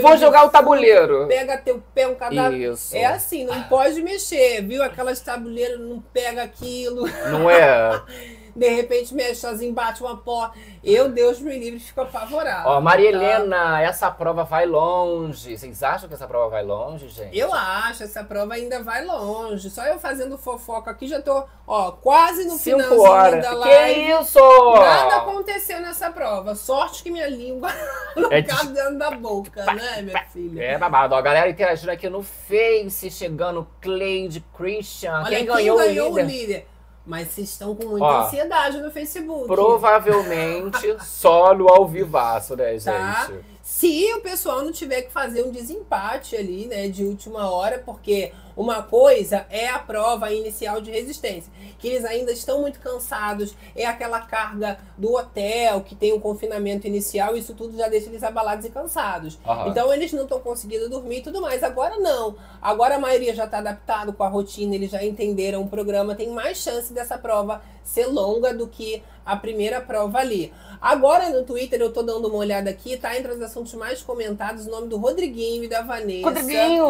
vou 0.00 0.16
jogar 0.16 0.44
o 0.44 0.50
tabuleiro. 0.50 1.26
Pega 1.26 1.58
teu 1.58 1.82
pé, 1.94 2.06
um 2.06 2.14
cadáver. 2.14 2.72
Isso. 2.72 2.96
É 2.96 3.06
assim, 3.06 3.44
não 3.44 3.64
pode 3.64 4.00
mexer, 4.02 4.62
viu? 4.62 4.82
Aquelas 4.82 5.20
tabuleiras 5.20 5.80
não 5.80 6.00
pega 6.00 6.42
aquilo, 6.42 7.06
Não 7.30 7.50
é? 7.50 8.00
de 8.56 8.68
repente 8.70 9.14
mexe 9.14 9.36
sozinho, 9.36 9.72
bate 9.72 10.02
uma 10.02 10.16
porta. 10.16 10.58
Eu, 10.82 11.08
Deus 11.10 11.38
me 11.40 11.58
livre, 11.58 11.78
fico 11.80 12.00
apavorada. 12.00 12.68
Ó, 12.68 12.80
Maria 12.80 13.10
tá? 13.12 13.16
Helena, 13.18 13.82
essa 13.82 14.10
prova 14.10 14.44
vai 14.44 14.64
longe. 14.66 15.56
Vocês 15.58 15.82
acham 15.82 16.08
que 16.08 16.14
essa 16.14 16.26
prova 16.26 16.48
vai 16.48 16.62
longe, 16.64 17.08
gente? 17.08 17.36
Eu 17.36 17.52
acho, 17.52 18.02
essa 18.04 18.24
prova 18.24 18.54
ainda 18.54 18.82
vai 18.82 19.04
longe. 19.04 19.68
Só 19.68 19.84
eu 19.84 19.98
fazendo 19.98 20.38
fofoca 20.38 20.90
aqui 20.90 21.06
já 21.06 21.20
tô, 21.20 21.44
ó, 21.66 21.90
quase 21.92 22.44
no 22.44 22.52
Cinco 22.56 22.78
finalzinho 22.80 23.00
horas. 23.10 23.42
da 23.44 23.50
Que 23.50 23.56
live. 23.56 24.10
isso? 24.22 24.38
Nada 24.78 25.16
aconteceu 25.16 25.80
nessa 25.80 26.10
prova. 26.10 26.54
Sorte 26.54 27.02
que 27.02 27.10
minha 27.10 27.28
língua 27.28 27.68
não 28.16 28.32
É 28.32 28.42
cabe 28.42 28.68
de- 28.68 28.72
dentro 28.74 28.98
da 28.98 29.10
boca, 29.10 29.64
né, 29.74 30.02
minha 30.02 30.24
filha? 30.32 30.62
É 30.62 30.78
babado. 30.78 31.14
Ó, 31.14 31.18
a 31.18 31.22
galera 31.22 31.50
interagindo 31.50 31.90
aqui 31.90 32.08
no 32.08 32.22
Face, 32.22 33.10
chegando 33.10 33.66
Cleide, 33.80 34.44
Christian. 34.56 35.22
Olha, 35.24 35.36
quem 35.36 35.44
ganhou, 35.46 35.78
o 35.78 35.82
líder? 36.18 36.22
líder? 36.24 36.68
Mas 37.06 37.28
vocês 37.28 37.50
estão 37.50 37.74
com 37.74 37.86
muita 37.86 38.04
Ó, 38.04 38.26
ansiedade 38.26 38.80
no 38.80 38.90
Facebook. 38.90 39.46
Provavelmente 39.46 40.96
só 41.04 41.54
no 41.54 41.68
ao 41.68 41.86
vivaço, 41.86 42.56
né, 42.56 42.78
Tá? 42.80 43.26
gente? 43.28 43.44
Se 43.62 44.12
o 44.14 44.20
pessoal 44.20 44.62
não 44.62 44.72
tiver 44.72 45.02
que 45.02 45.12
fazer 45.12 45.44
um 45.44 45.50
desempate 45.50 46.36
ali, 46.36 46.66
né, 46.66 46.88
de 46.88 47.04
última 47.04 47.50
hora, 47.50 47.82
porque 47.84 48.32
uma 48.56 48.82
coisa 48.82 49.44
é 49.50 49.68
a 49.68 49.78
prova 49.78 50.32
inicial 50.32 50.80
de 50.80 50.90
resistência, 50.90 51.52
que 51.78 51.88
eles 51.88 52.04
ainda 52.06 52.32
estão 52.32 52.62
muito 52.62 52.80
cansados, 52.80 53.54
é 53.76 53.84
aquela 53.84 54.20
carga 54.20 54.78
do 54.96 55.14
hotel, 55.14 55.82
que 55.82 55.94
tem 55.94 56.14
um 56.14 56.18
confinamento 56.18 56.86
inicial, 56.86 57.36
isso 57.36 57.52
tudo 57.52 57.76
já 57.76 57.86
deixa 57.88 58.08
eles 58.08 58.22
abalados 58.22 58.64
e 58.64 58.70
cansados. 58.70 59.38
Aham. 59.46 59.68
Então 59.68 59.92
eles 59.92 60.10
não 60.12 60.22
estão 60.22 60.40
conseguindo 60.40 60.88
dormir 60.88 61.18
e 61.18 61.22
tudo 61.22 61.42
mais. 61.42 61.62
Agora 61.62 61.98
não. 61.98 62.36
Agora 62.62 62.96
a 62.96 62.98
maioria 62.98 63.34
já 63.34 63.44
está 63.44 63.58
adaptado 63.58 64.14
com 64.14 64.22
a 64.22 64.28
rotina, 64.28 64.74
eles 64.74 64.90
já 64.90 65.04
entenderam 65.04 65.62
o 65.62 65.68
programa, 65.68 66.14
tem 66.14 66.30
mais 66.30 66.56
chance 66.56 66.92
dessa 66.94 67.18
prova 67.18 67.60
ser 67.84 68.06
longa 68.06 68.52
do 68.52 68.66
que 68.66 69.02
a 69.24 69.36
primeira 69.36 69.80
prova 69.80 70.18
ali. 70.18 70.52
Agora 70.80 71.30
no 71.30 71.44
Twitter 71.44 71.80
eu 71.80 71.92
tô 71.92 72.02
dando 72.02 72.28
uma 72.28 72.38
olhada 72.38 72.70
aqui, 72.70 72.96
tá 72.96 73.16
entre 73.16 73.32
os 73.32 73.42
assuntos 73.42 73.74
mais 73.74 74.02
comentados 74.02 74.66
o 74.66 74.70
nome 74.70 74.88
do 74.88 74.96
Rodriguinho 74.96 75.62
e 75.62 75.68
da 75.68 75.82
Vanessa. 75.82 76.28
Rodriguinho! 76.28 76.86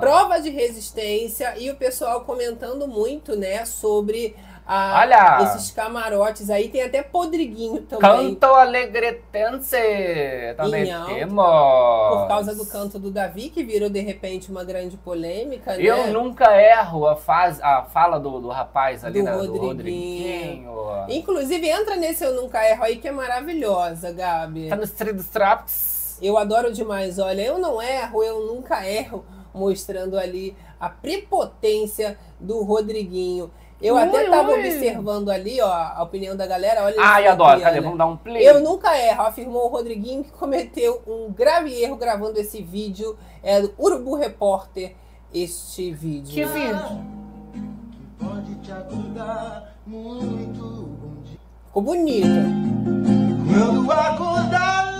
Prova 0.00 0.40
de 0.40 0.50
resistência 0.50 0.93
e 1.02 1.70
o 1.70 1.76
pessoal 1.76 2.22
comentando 2.22 2.86
muito, 2.86 3.36
né, 3.36 3.64
sobre 3.64 4.34
a- 4.66 5.00
Olha! 5.00 5.42
esses 5.42 5.70
camarotes 5.70 6.48
aí. 6.48 6.68
Tem 6.70 6.82
até 6.82 7.02
Podriguinho 7.02 7.82
também. 7.82 8.34
Canto 8.34 8.46
alegretense! 8.46 9.76
Também 10.56 10.90
alto. 10.92 11.14
temos! 11.14 11.44
Por 11.44 12.28
causa 12.28 12.54
do 12.54 12.66
canto 12.66 12.98
do 12.98 13.10
Davi, 13.10 13.50
que 13.50 13.62
virou 13.62 13.90
de 13.90 14.00
repente 14.00 14.50
uma 14.50 14.64
grande 14.64 14.96
polêmica, 14.96 15.76
né? 15.76 15.82
Eu 15.82 16.06
nunca 16.12 16.56
erro 16.60 17.06
a, 17.06 17.16
faz, 17.16 17.60
a 17.62 17.82
fala 17.82 18.18
do, 18.18 18.40
do 18.40 18.48
rapaz 18.48 19.04
ali, 19.04 19.20
Do 19.20 19.24
né, 19.24 19.32
do 19.32 19.38
Rodriguinho. 19.38 19.66
Rodriguinho. 19.66 20.74
Inclusive, 21.08 21.68
entra 21.68 21.96
nesse 21.96 22.24
Eu 22.24 22.34
Nunca 22.34 22.66
Erro 22.66 22.84
aí, 22.84 22.96
que 22.96 23.08
é 23.08 23.12
maravilhosa, 23.12 24.12
Gabi. 24.12 24.68
Tá 24.68 24.76
no 24.76 24.84
Street 24.84 25.20
Traps. 25.32 26.18
Eu 26.22 26.38
adoro 26.38 26.72
demais. 26.72 27.18
Olha, 27.18 27.42
eu 27.42 27.58
não 27.58 27.82
erro, 27.82 28.22
eu 28.22 28.46
nunca 28.46 28.86
erro, 28.88 29.24
mostrando 29.52 30.16
ali 30.16 30.56
a 30.84 30.88
prepotência 30.90 32.18
do 32.38 32.62
Rodriguinho. 32.62 33.50
Eu 33.80 33.96
Ui, 33.96 34.02
até 34.02 34.28
tava 34.30 34.50
ui. 34.52 34.60
observando 34.60 35.30
ali, 35.30 35.60
ó, 35.60 35.70
a 35.70 36.02
opinião 36.02 36.36
da 36.36 36.46
galera. 36.46 36.84
Olha 36.84 36.96
Ai, 36.98 37.26
adoro. 37.26 37.60
Cadê? 37.60 37.80
Vamos 37.80 37.98
dar 37.98 38.06
um 38.06 38.16
play? 38.16 38.46
Eu 38.46 38.60
nunca 38.60 38.96
erro, 38.96 39.22
afirmou 39.22 39.64
o 39.66 39.68
Rodriguinho, 39.68 40.24
que 40.24 40.30
cometeu 40.30 41.02
um 41.06 41.32
grave 41.32 41.74
erro 41.82 41.96
gravando 41.96 42.38
esse 42.38 42.62
vídeo. 42.62 43.16
É 43.42 43.60
do 43.60 43.74
Urubu 43.78 44.14
Repórter, 44.14 44.94
este 45.32 45.90
vídeo. 45.92 46.32
Que 46.32 46.44
vídeo? 46.44 47.04
Pode 48.18 48.54
te 48.56 48.72
ajudar 48.72 49.74
muito. 49.86 50.62
Bom 50.62 51.22
dia. 51.24 51.38
Ficou 51.66 51.82
bonito. 51.82 52.28
Quando 53.52 53.92
acordar. 53.92 54.93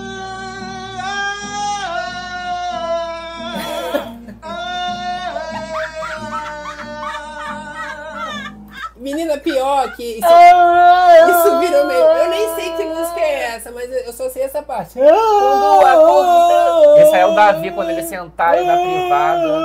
Menina, 9.04 9.36
pior 9.36 9.92
que 9.94 10.02
isso, 10.18 10.26
Ah! 10.26 11.14
isso 11.28 11.58
virou 11.60 11.86
meio. 11.86 12.00
Eu 12.00 12.28
nem 12.30 12.54
sei 12.54 12.72
que 12.72 12.84
música 12.84 13.20
é 13.20 13.54
essa, 13.56 13.70
mas 13.70 13.90
eu 13.92 14.12
só 14.14 14.30
sei 14.30 14.44
essa 14.44 14.62
parte. 14.62 14.94
Quando 14.98 15.86
acordar- 15.86 16.98
Esse 17.02 17.14
aí 17.14 17.20
é 17.20 17.26
o 17.26 17.34
Davi 17.34 17.70
quando 17.72 17.90
ele 17.90 18.02
sentar 18.02 18.56
na 18.62 18.76
privada. 18.78 19.60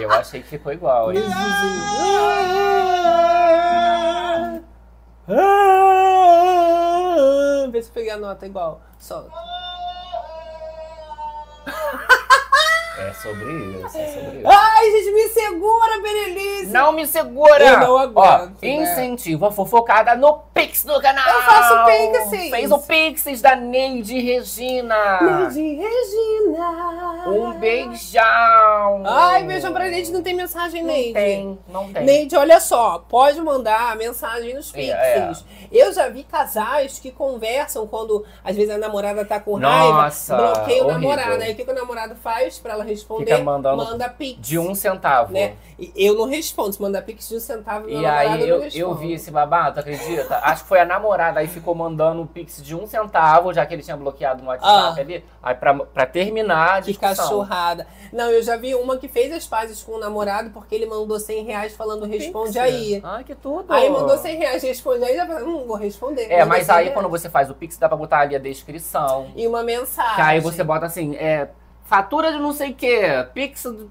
Eu 0.00 0.12
achei 0.12 0.40
que 0.40 0.48
ficou 0.50 0.72
igual. 0.72 1.12
hein? 1.12 1.20
Vê 7.70 7.82
se 7.82 7.88
eu 7.88 7.94
peguei 7.94 8.10
a 8.10 8.16
nota 8.16 8.46
igual. 8.46 8.80
Solta. 8.98 9.30
É 12.98 13.12
sobre 13.12 13.52
isso, 13.52 13.98
é 13.98 14.06
sobre 14.14 14.38
isso. 14.38 14.48
Ai, 15.46 15.54
Berenice! 16.66 16.72
Não 16.72 16.92
me 16.92 17.06
segura! 17.06 17.64
Eu 17.64 17.80
não 17.80 17.96
aguento, 17.98 18.16
Ó, 18.16 18.46
né? 18.62 18.68
incentivo 18.68 19.46
a 19.46 19.52
fofocada 19.52 20.14
no 20.14 20.38
Pix 20.54 20.84
do 20.84 21.00
canal! 21.00 21.24
Eu 21.28 21.42
faço 21.42 21.84
Pixies. 21.86 22.50
Fez 22.50 22.70
o 22.72 22.78
Pix 22.78 23.40
da 23.40 23.56
Neide 23.56 24.18
Regina! 24.20 25.20
Neide 25.20 25.74
Regina! 25.76 27.24
Um 27.26 27.52
beijão! 27.58 29.02
Ai, 29.04 29.42
beijão 29.44 29.72
pra 29.72 29.84
Neide, 29.86 30.12
não 30.12 30.22
tem 30.22 30.34
mensagem, 30.34 30.82
Não 30.82 30.92
Neide. 30.92 31.12
tem, 31.14 31.58
não 31.68 31.92
tem. 31.92 32.04
Neide, 32.04 32.36
olha 32.36 32.60
só, 32.60 33.04
pode 33.08 33.40
mandar 33.40 33.96
mensagem 33.96 34.54
nos 34.54 34.72
É, 34.74 34.86
é. 34.90 35.26
Pixies. 35.26 35.44
Eu 35.72 35.92
já 35.92 36.08
vi 36.08 36.22
casais 36.22 36.98
que 36.98 37.10
conversam 37.10 37.86
quando, 37.86 38.24
às 38.44 38.54
vezes, 38.54 38.70
a 38.74 38.78
namorada 38.78 39.24
tá 39.24 39.40
com 39.40 39.54
raiva, 39.54 40.02
Nossa, 40.02 40.36
bloqueia 40.36 40.84
o 40.84 40.88
namorado. 40.88 41.42
Aí 41.42 41.52
o 41.52 41.56
que, 41.56 41.62
o 41.70 41.74
namorado 41.74 42.14
faz 42.16 42.58
pra 42.58 42.74
ela 42.74 42.84
responder? 42.84 43.32
Fica 43.32 43.38
mandando 43.44 43.84
manda 43.84 44.08
pix. 44.08 44.38
De 44.40 44.58
um 44.58 44.74
centavo. 44.74 45.32
Né? 45.32 45.54
Eu 45.94 46.14
não 46.14 46.26
respondo. 46.26 46.55
Se 46.72 46.80
mandar 46.80 47.02
pix 47.02 47.28
de 47.28 47.36
um 47.36 47.40
centavo, 47.40 47.88
E 47.88 48.04
aí 48.06 48.48
eu, 48.48 48.62
eu 48.74 48.94
vi 48.94 49.12
esse 49.12 49.30
babado, 49.30 49.78
acredita? 49.80 50.38
Acho 50.42 50.62
que 50.62 50.68
foi 50.68 50.80
a 50.80 50.84
namorada 50.84 51.40
aí 51.40 51.46
ficou 51.46 51.74
mandando 51.74 52.22
um 52.22 52.26
pix 52.26 52.62
de 52.62 52.74
um 52.74 52.86
centavo, 52.86 53.52
já 53.52 53.64
que 53.66 53.74
ele 53.74 53.82
tinha 53.82 53.96
bloqueado 53.96 54.42
no 54.42 54.48
WhatsApp 54.48 54.98
Ah. 54.98 55.00
ali. 55.00 55.24
Aí 55.42 55.54
pra, 55.54 55.74
pra 55.74 56.06
terminar 56.06 56.78
a 56.78 56.82
Que 56.82 56.88
discussão. 56.92 57.14
cachorrada. 57.24 57.86
Não, 58.12 58.30
eu 58.30 58.42
já 58.42 58.56
vi 58.56 58.74
uma 58.74 58.96
que 58.96 59.06
fez 59.08 59.32
as 59.32 59.46
pazes 59.46 59.82
com 59.82 59.92
o 59.92 59.98
namorado 60.00 60.50
porque 60.50 60.74
ele 60.74 60.86
mandou 60.86 61.20
100 61.20 61.44
reais 61.44 61.76
falando 61.76 62.04
responde 62.06 62.52
Pix. 62.52 62.58
aí. 62.64 63.00
Ai, 63.04 63.22
que 63.24 63.34
tudo. 63.34 63.72
Aí 63.72 63.88
mandou 63.90 64.16
100 64.16 64.36
reais, 64.36 64.62
responde 64.62 65.04
aí, 65.04 65.14
já 65.16 65.26
falei, 65.26 65.44
hum, 65.44 65.64
vou 65.66 65.76
responder. 65.76 66.26
É, 66.30 66.44
mas 66.44 66.66
100 66.66 66.74
aí 66.74 66.82
reais. 66.84 66.94
quando 66.94 67.08
você 67.08 67.28
faz 67.30 67.50
o 67.50 67.54
pix, 67.54 67.76
dá 67.76 67.88
pra 67.88 67.96
botar 67.96 68.20
ali 68.20 68.34
a 68.34 68.38
descrição. 68.38 69.28
E 69.36 69.46
uma 69.46 69.62
mensagem. 69.62 70.14
Que 70.14 70.20
aí 70.22 70.40
você 70.40 70.64
bota 70.64 70.86
assim, 70.86 71.14
é, 71.16 71.48
fatura 71.84 72.32
de 72.32 72.38
não 72.38 72.52
sei 72.52 72.70
o 72.70 72.74
que, 72.74 73.26
pix 73.34 73.62
do- 73.64 73.90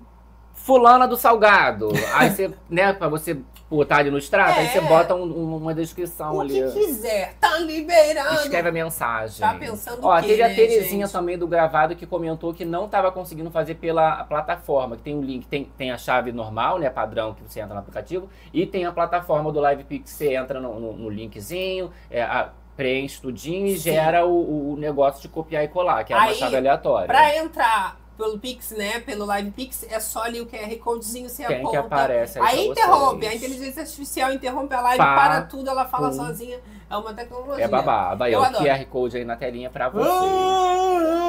fulana 0.70 1.08
do 1.08 1.16
salgado. 1.16 1.90
Aí 2.16 2.32
você, 2.32 2.52
né, 2.68 2.92
pra 2.92 3.08
você 3.08 3.38
botar 3.70 3.98
ali 3.98 4.10
no 4.10 4.18
extrato, 4.18 4.60
aí 4.60 4.66
É. 4.66 4.70
você 4.70 4.82
bota 4.82 5.14
um- 5.14 5.22
um- 5.24 5.58
uma 5.58 5.76
descrição 5.76 6.36
O 6.38 6.42
ali. 6.42 6.54
que 6.64 6.72
quiser, 6.72 7.36
tá 7.40 7.60
liberado. 7.60 8.34
Escreve 8.36 8.70
a 8.70 8.72
mensagem. 8.72 9.40
Tá 9.48 9.54
pensando 9.54 10.00
Ó, 10.04 10.12
o 10.18 10.22
quê, 10.22 10.28
teve 10.30 10.42
a 10.42 10.48
né, 10.48 10.56
Terezinha 10.56 11.06
gente? 11.06 11.14
também 11.14 11.38
do 11.38 11.48
gravado 11.48 11.96
que 11.96 12.06
comentou 12.08 12.52
que 12.52 12.66
não 12.66 12.86
estava 12.86 13.12
conseguindo 13.12 13.52
fazer 13.52 13.76
pela 13.76 14.24
plataforma, 14.24 14.96
que 14.96 15.04
tem 15.04 15.16
um 15.16 15.22
link, 15.22 15.46
tem, 15.46 15.66
tem 15.78 15.92
a 15.92 15.98
chave 16.00 16.32
normal, 16.32 16.80
né, 16.80 16.90
padrão 16.90 17.36
que 17.36 17.44
você 17.44 17.60
entra 17.60 17.76
no 17.76 17.80
aplicativo, 17.82 18.28
e 18.52 18.66
tem 18.66 18.86
a 18.86 18.92
plataforma 18.92 19.52
do 19.52 19.64
LivePix, 19.68 20.10
você 20.10 20.34
entra 20.36 20.60
no, 20.60 20.80
no- 20.80 20.94
no 20.94 21.10
linkzinho, 21.10 21.92
é, 22.10 22.24
a- 22.24 22.50
preenche 22.76 23.22
tudinho 23.22 23.68
e 23.68 23.78
Sim. 23.78 23.94
gera 23.94 24.26
o, 24.26 24.74
o 24.74 24.78
negócio 24.78 25.22
de 25.22 25.30
copiar 25.30 25.64
e 25.64 25.68
colar, 25.70 26.04
que 26.04 26.12
é 26.12 26.16
uma 26.16 26.26
Aí, 26.26 26.36
chave 26.36 26.58
aleatória. 26.58 27.08
Pra 27.08 27.36
entrar 27.38 27.98
pelo 28.18 28.40
Pix, 28.40 28.72
né, 28.72 29.00
pelo 29.00 29.26
Live 29.26 29.52
Pix, 29.52 29.86
é 29.90 30.00
só 30.00 30.24
ali 30.24 30.42
o 30.42 30.46
QR 30.46 30.76
Codezinho, 30.78 31.30
você 31.30 31.46
Quem 31.46 31.60
que 31.70 31.76
aponta. 31.76 31.96
aparece 31.96 32.40
aí 32.40 32.46
Aí 32.60 32.68
interrompe, 32.68 33.20
vocês? 33.26 33.32
a 33.32 33.36
inteligência 33.36 33.82
artificial 33.82 34.34
interrompe 34.34 34.74
a 34.74 34.82
live, 34.82 34.98
Pá. 34.98 35.16
para 35.16 35.42
tudo, 35.44 35.70
ela 35.70 35.86
fala 35.86 36.10
Hum. 36.10 36.14
sozinha. 36.14 36.60
É 36.90 36.98
uma 36.98 37.14
tecnologia. 37.14 37.66
É 37.66 37.68
babado. 37.68 38.24
Aí, 38.24 38.34
Eu 38.34 38.40
ó, 38.42 38.48
o. 38.48 38.52
QR 38.54 38.86
Code 38.86 39.18
aí 39.18 39.26
na 39.26 39.36
telinha 39.36 39.70
pra 39.70 39.90
você. 39.90 40.10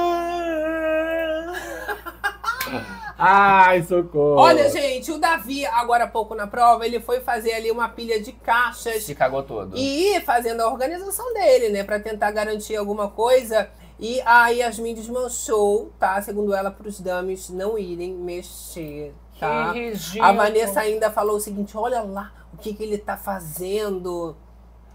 Ai, 3.18 3.82
socorro. 3.82 4.36
Olha, 4.40 4.68
gente, 4.70 5.10
o 5.10 5.18
Davi, 5.18 5.64
agora 5.66 6.04
há 6.04 6.08
pouco 6.08 6.34
na 6.34 6.46
prova, 6.46 6.84
ele 6.84 7.00
foi 7.00 7.20
fazer 7.20 7.52
ali 7.54 7.70
uma 7.70 7.88
pilha 7.88 8.20
de 8.20 8.32
caixas 8.32 9.04
Se 9.04 9.14
cagou 9.14 9.42
todo. 9.42 9.74
e 9.76 10.20
fazendo 10.20 10.60
a 10.60 10.68
organização 10.68 11.32
dele, 11.32 11.70
né, 11.70 11.82
Pra 11.82 11.98
tentar 11.98 12.30
garantir 12.32 12.76
alguma 12.76 13.08
coisa. 13.08 13.70
E 13.98 14.20
a 14.22 14.48
Yasmin 14.48 14.94
desmanchou, 14.94 15.90
tá? 15.98 16.20
Segundo 16.20 16.54
ela, 16.54 16.70
pros 16.70 17.00
dames 17.00 17.48
não 17.48 17.78
irem 17.78 18.12
mexer, 18.14 19.14
tá? 19.40 19.72
Que 19.72 19.90
ridículo. 19.90 20.24
A 20.24 20.32
Vanessa 20.32 20.80
ainda 20.80 21.10
falou 21.10 21.36
o 21.36 21.40
seguinte: 21.40 21.76
olha 21.76 22.02
lá 22.02 22.32
o 22.52 22.58
que, 22.58 22.74
que 22.74 22.82
ele 22.82 22.98
tá 22.98 23.16
fazendo. 23.16 24.36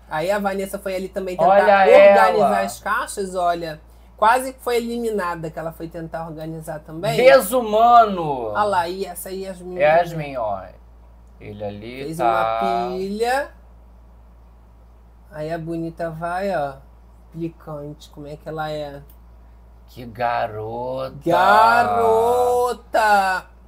Aí 0.09 0.29
a 0.29 0.37
Vanessa 0.37 0.77
foi 0.77 0.95
ali 0.95 1.07
também 1.07 1.35
tentar 1.35 1.49
Olha 1.49 1.63
organizar 1.63 2.29
ela. 2.35 2.59
as 2.59 2.79
caixas, 2.79 3.33
olha. 3.33 3.81
Quase 4.17 4.55
foi 4.59 4.77
eliminada 4.77 5.49
que 5.49 5.57
ela 5.57 5.71
foi 5.71 5.87
tentar 5.87 6.27
organizar 6.27 6.79
também. 6.81 7.17
Desumano. 7.17 8.49
Olha 8.49 8.63
lá, 8.63 8.87
e 8.87 9.03
essa 9.03 9.31
Yasmin. 9.31 9.79
Yasmin, 9.79 10.37
ó. 10.37 10.63
Ele 11.39 11.63
ali 11.63 12.03
Fez 12.03 12.17
tá... 12.17 12.25
uma 12.25 12.91
pilha. 12.97 13.51
Aí 15.31 15.51
a 15.51 15.57
bonita 15.57 16.11
vai, 16.11 16.55
ó. 16.55 16.75
Picante, 17.31 18.09
como 18.09 18.27
é 18.27 18.35
que 18.35 18.47
ela 18.47 18.69
é? 18.69 19.01
Que 19.87 20.05
garota. 20.05 21.15
Garota! 21.25 22.61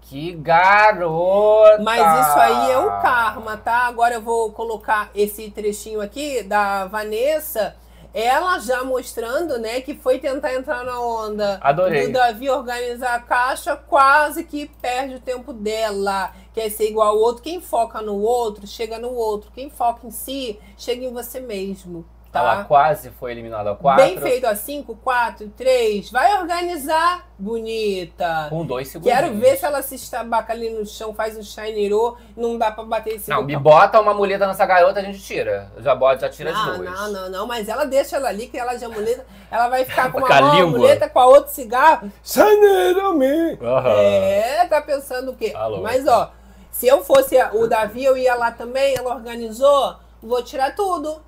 Que 0.02 0.32
garota. 0.34 1.82
Mas 1.82 2.28
isso 2.28 2.40
aí 2.40 2.72
é 2.72 2.78
o 2.78 3.02
karma, 3.02 3.58
tá? 3.58 3.88
Agora 3.88 4.16
eu 4.16 4.22
vou 4.22 4.52
colocar 4.52 5.10
esse 5.16 5.50
trechinho 5.50 6.02
aqui 6.02 6.44
da 6.44 6.86
Vanessa. 6.86 7.76
Ela 8.14 8.60
já 8.60 8.84
mostrando, 8.84 9.58
né, 9.58 9.82
que 9.82 9.96
foi 9.96 10.20
tentar 10.20 10.54
entrar 10.54 10.86
na 10.86 11.02
onda 11.02 11.60
Adorei. 11.64 12.06
do 12.06 12.14
Davi 12.14 12.48
organizar 12.48 13.16
a 13.16 13.20
caixa, 13.20 13.76
quase 13.76 14.44
que 14.44 14.68
perde 14.68 15.16
o 15.16 15.20
tempo 15.20 15.52
dela. 15.52 16.32
Quer 16.54 16.70
ser 16.70 16.90
igual 16.90 17.08
ao 17.08 17.18
outro. 17.18 17.42
Quem 17.42 17.60
foca 17.60 18.02
no 18.02 18.22
outro, 18.22 18.68
chega 18.68 19.00
no 19.00 19.12
outro. 19.12 19.52
Quem 19.52 19.70
foca 19.70 20.06
em 20.06 20.12
si, 20.12 20.60
chega 20.78 21.04
em 21.04 21.12
você 21.12 21.40
mesmo. 21.40 22.06
Tá? 22.34 22.40
Ela 22.40 22.64
quase 22.64 23.12
foi 23.12 23.32
eliminada 23.32 23.74
a 23.74 23.76
4. 23.76 24.04
Bem 24.04 24.20
feito, 24.20 24.48
a 24.48 24.56
5, 24.56 24.96
4, 24.96 25.50
3. 25.50 26.10
Vai 26.10 26.36
organizar, 26.42 27.28
bonita. 27.38 28.48
Com 28.50 28.66
dois 28.66 28.88
segundos. 28.88 29.14
Quero 29.14 29.36
ver 29.36 29.56
se 29.56 29.64
ela 29.64 29.84
se 29.84 29.94
estabaca 29.94 30.52
ali 30.52 30.72
no 30.72 30.84
chão, 30.84 31.14
faz 31.14 31.38
um 31.38 31.44
shinerô, 31.44 32.18
não 32.36 32.58
dá 32.58 32.72
pra 32.72 32.84
bater 32.86 33.18
esse 33.18 33.30
Não, 33.30 33.44
me 33.44 33.56
bota 33.56 34.02
uma 34.02 34.16
muleta 34.16 34.48
nessa 34.48 34.66
garota, 34.66 35.00
a 35.00 35.04
gente 35.04 35.22
tira. 35.22 35.72
Já 35.78 35.94
bota, 35.94 36.22
já 36.22 36.30
tira 36.30 36.52
não, 36.52 36.78
duas. 36.78 36.90
não, 36.90 37.12
não, 37.12 37.30
não, 37.30 37.48
mas 37.48 37.70
ela 37.70 37.86
deixa 37.86 38.16
ela 38.16 38.30
ali, 38.30 38.48
que 38.48 38.58
ela 38.58 38.76
já 38.80 38.90
muleta, 38.90 39.24
ela 39.52 39.70
vai 39.70 39.86
ficar 39.86 40.10
com 40.12 40.18
uma 40.18 40.42
mão 40.42 40.72
muleta, 40.72 41.08
com 41.08 41.20
a 41.20 41.28
outra 41.28 41.52
cigarro. 41.52 42.12
Shinerô, 42.24 43.14
me. 43.14 43.60
Aham. 43.62 43.94
É, 44.02 44.66
tá 44.66 44.82
pensando 44.82 45.30
o 45.30 45.36
quê? 45.36 45.52
Tá 45.52 45.68
louco. 45.68 45.84
mas 45.84 46.08
ó, 46.08 46.32
se 46.72 46.88
eu 46.88 47.04
fosse 47.04 47.38
o 47.54 47.68
Davi, 47.68 48.04
eu 48.04 48.18
ia 48.18 48.34
lá 48.34 48.50
também, 48.50 48.96
ela 48.96 49.14
organizou, 49.14 49.98
vou 50.20 50.42
tirar 50.42 50.76
tudo. 50.76 51.22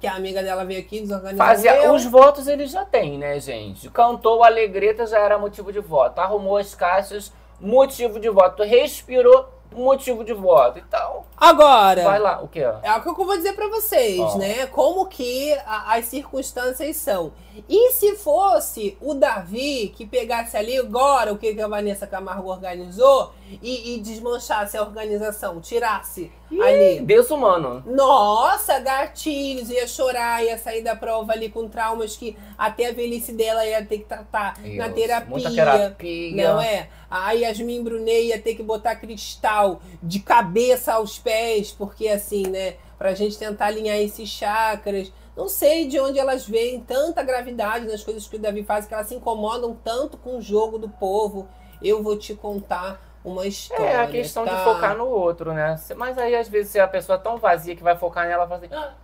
Que 0.00 0.06
a 0.06 0.14
amiga 0.14 0.42
dela 0.42 0.64
veio 0.64 0.80
aqui, 0.80 1.00
desorganizou. 1.00 1.46
Fazia, 1.46 1.92
os 1.92 2.04
votos 2.04 2.46
ele 2.46 2.66
já 2.66 2.84
tem, 2.84 3.16
né, 3.16 3.40
gente? 3.40 3.88
Cantou 3.90 4.42
a 4.42 4.48
Alegreta, 4.48 5.06
já 5.06 5.18
era 5.18 5.38
motivo 5.38 5.72
de 5.72 5.80
voto. 5.80 6.18
Arrumou 6.18 6.58
as 6.58 6.74
caixas, 6.74 7.32
motivo 7.58 8.20
de 8.20 8.28
voto. 8.28 8.62
Respirou, 8.62 9.48
motivo 9.72 10.22
de 10.22 10.34
voto. 10.34 10.78
Então, 10.78 11.24
Agora. 11.36 12.02
vai 12.02 12.18
lá. 12.18 12.40
O 12.42 12.48
quê? 12.48 12.60
É 12.82 12.92
o 12.96 13.02
que 13.02 13.08
eu 13.08 13.14
vou 13.14 13.36
dizer 13.36 13.52
pra 13.54 13.68
vocês, 13.68 14.18
Ó. 14.20 14.38
né? 14.38 14.66
Como 14.66 15.06
que 15.06 15.52
a- 15.66 15.94
as 15.94 16.06
circunstâncias 16.06 16.96
são. 16.96 17.32
E 17.68 17.92
se 17.92 18.16
fosse 18.16 18.98
o 19.00 19.14
Davi 19.14 19.92
que 19.96 20.04
pegasse 20.06 20.56
ali 20.58 20.76
agora 20.76 21.32
o 21.32 21.38
que 21.38 21.54
que 21.54 21.60
a 21.62 21.66
Vanessa 21.68 22.06
Camargo 22.06 22.50
organizou 22.50 23.32
e, 23.62 23.94
e 23.94 24.00
desmanchasse 24.00 24.76
a 24.76 24.82
organização, 24.82 25.58
tirasse 25.60 26.30
ali. 26.60 27.00
Desumano. 27.00 27.82
Nossa, 27.86 28.78
gatilhos, 28.78 29.70
ia 29.70 29.86
chorar, 29.86 30.44
ia 30.44 30.58
sair 30.58 30.82
da 30.82 30.94
prova 30.94 31.32
ali 31.32 31.48
com 31.48 31.66
traumas 31.66 32.14
que 32.16 32.36
até 32.58 32.90
a 32.90 32.92
velhice 32.92 33.32
dela 33.32 33.64
ia 33.66 33.82
ter 33.84 33.98
que 33.98 34.04
tratar 34.04 34.58
na 34.60 34.68
Isso, 34.86 34.94
terapia. 34.94 35.30
Muita 35.30 35.50
terapia. 35.50 36.52
Não 36.52 36.60
é? 36.60 36.88
A 37.10 37.32
Yasmin 37.32 37.82
Brunet 37.82 38.26
ia 38.26 38.38
ter 38.40 38.54
que 38.54 38.62
botar 38.62 38.96
cristal 38.96 39.80
de 40.02 40.18
cabeça 40.20 40.92
aos 40.94 41.18
pés, 41.26 41.72
porque 41.72 42.06
assim, 42.06 42.44
né? 42.46 42.76
Pra 42.96 43.12
gente 43.14 43.36
tentar 43.36 43.66
alinhar 43.66 43.96
esses 43.96 44.28
chakras. 44.28 45.12
Não 45.36 45.48
sei 45.48 45.88
de 45.88 45.98
onde 45.98 46.18
elas 46.18 46.46
veem 46.46 46.80
tanta 46.80 47.22
gravidade 47.22 47.86
nas 47.86 48.02
coisas 48.02 48.26
que 48.26 48.36
o 48.36 48.38
Davi 48.38 48.62
faz, 48.62 48.86
que 48.86 48.94
elas 48.94 49.08
se 49.08 49.16
incomodam 49.16 49.76
tanto 49.84 50.16
com 50.16 50.38
o 50.38 50.40
jogo 50.40 50.78
do 50.78 50.88
povo. 50.88 51.48
Eu 51.82 52.02
vou 52.02 52.16
te 52.16 52.32
contar 52.34 53.02
uma 53.24 53.44
história. 53.44 53.84
É 53.84 53.96
a 53.96 54.06
questão 54.06 54.44
tá? 54.44 54.54
de 54.54 54.64
focar 54.64 54.96
no 54.96 55.06
outro, 55.06 55.52
né? 55.52 55.78
Mas 55.96 56.16
aí, 56.16 56.34
às 56.34 56.48
vezes, 56.48 56.70
se 56.70 56.78
a 56.78 56.86
pessoa 56.86 57.18
é 57.18 57.20
tão 57.20 57.36
vazia 57.36 57.74
que 57.74 57.82
vai 57.82 57.96
focar 57.96 58.26
nela, 58.26 58.46
fala 58.46 58.64
assim: 58.64 58.74
"Ah, 58.74 58.94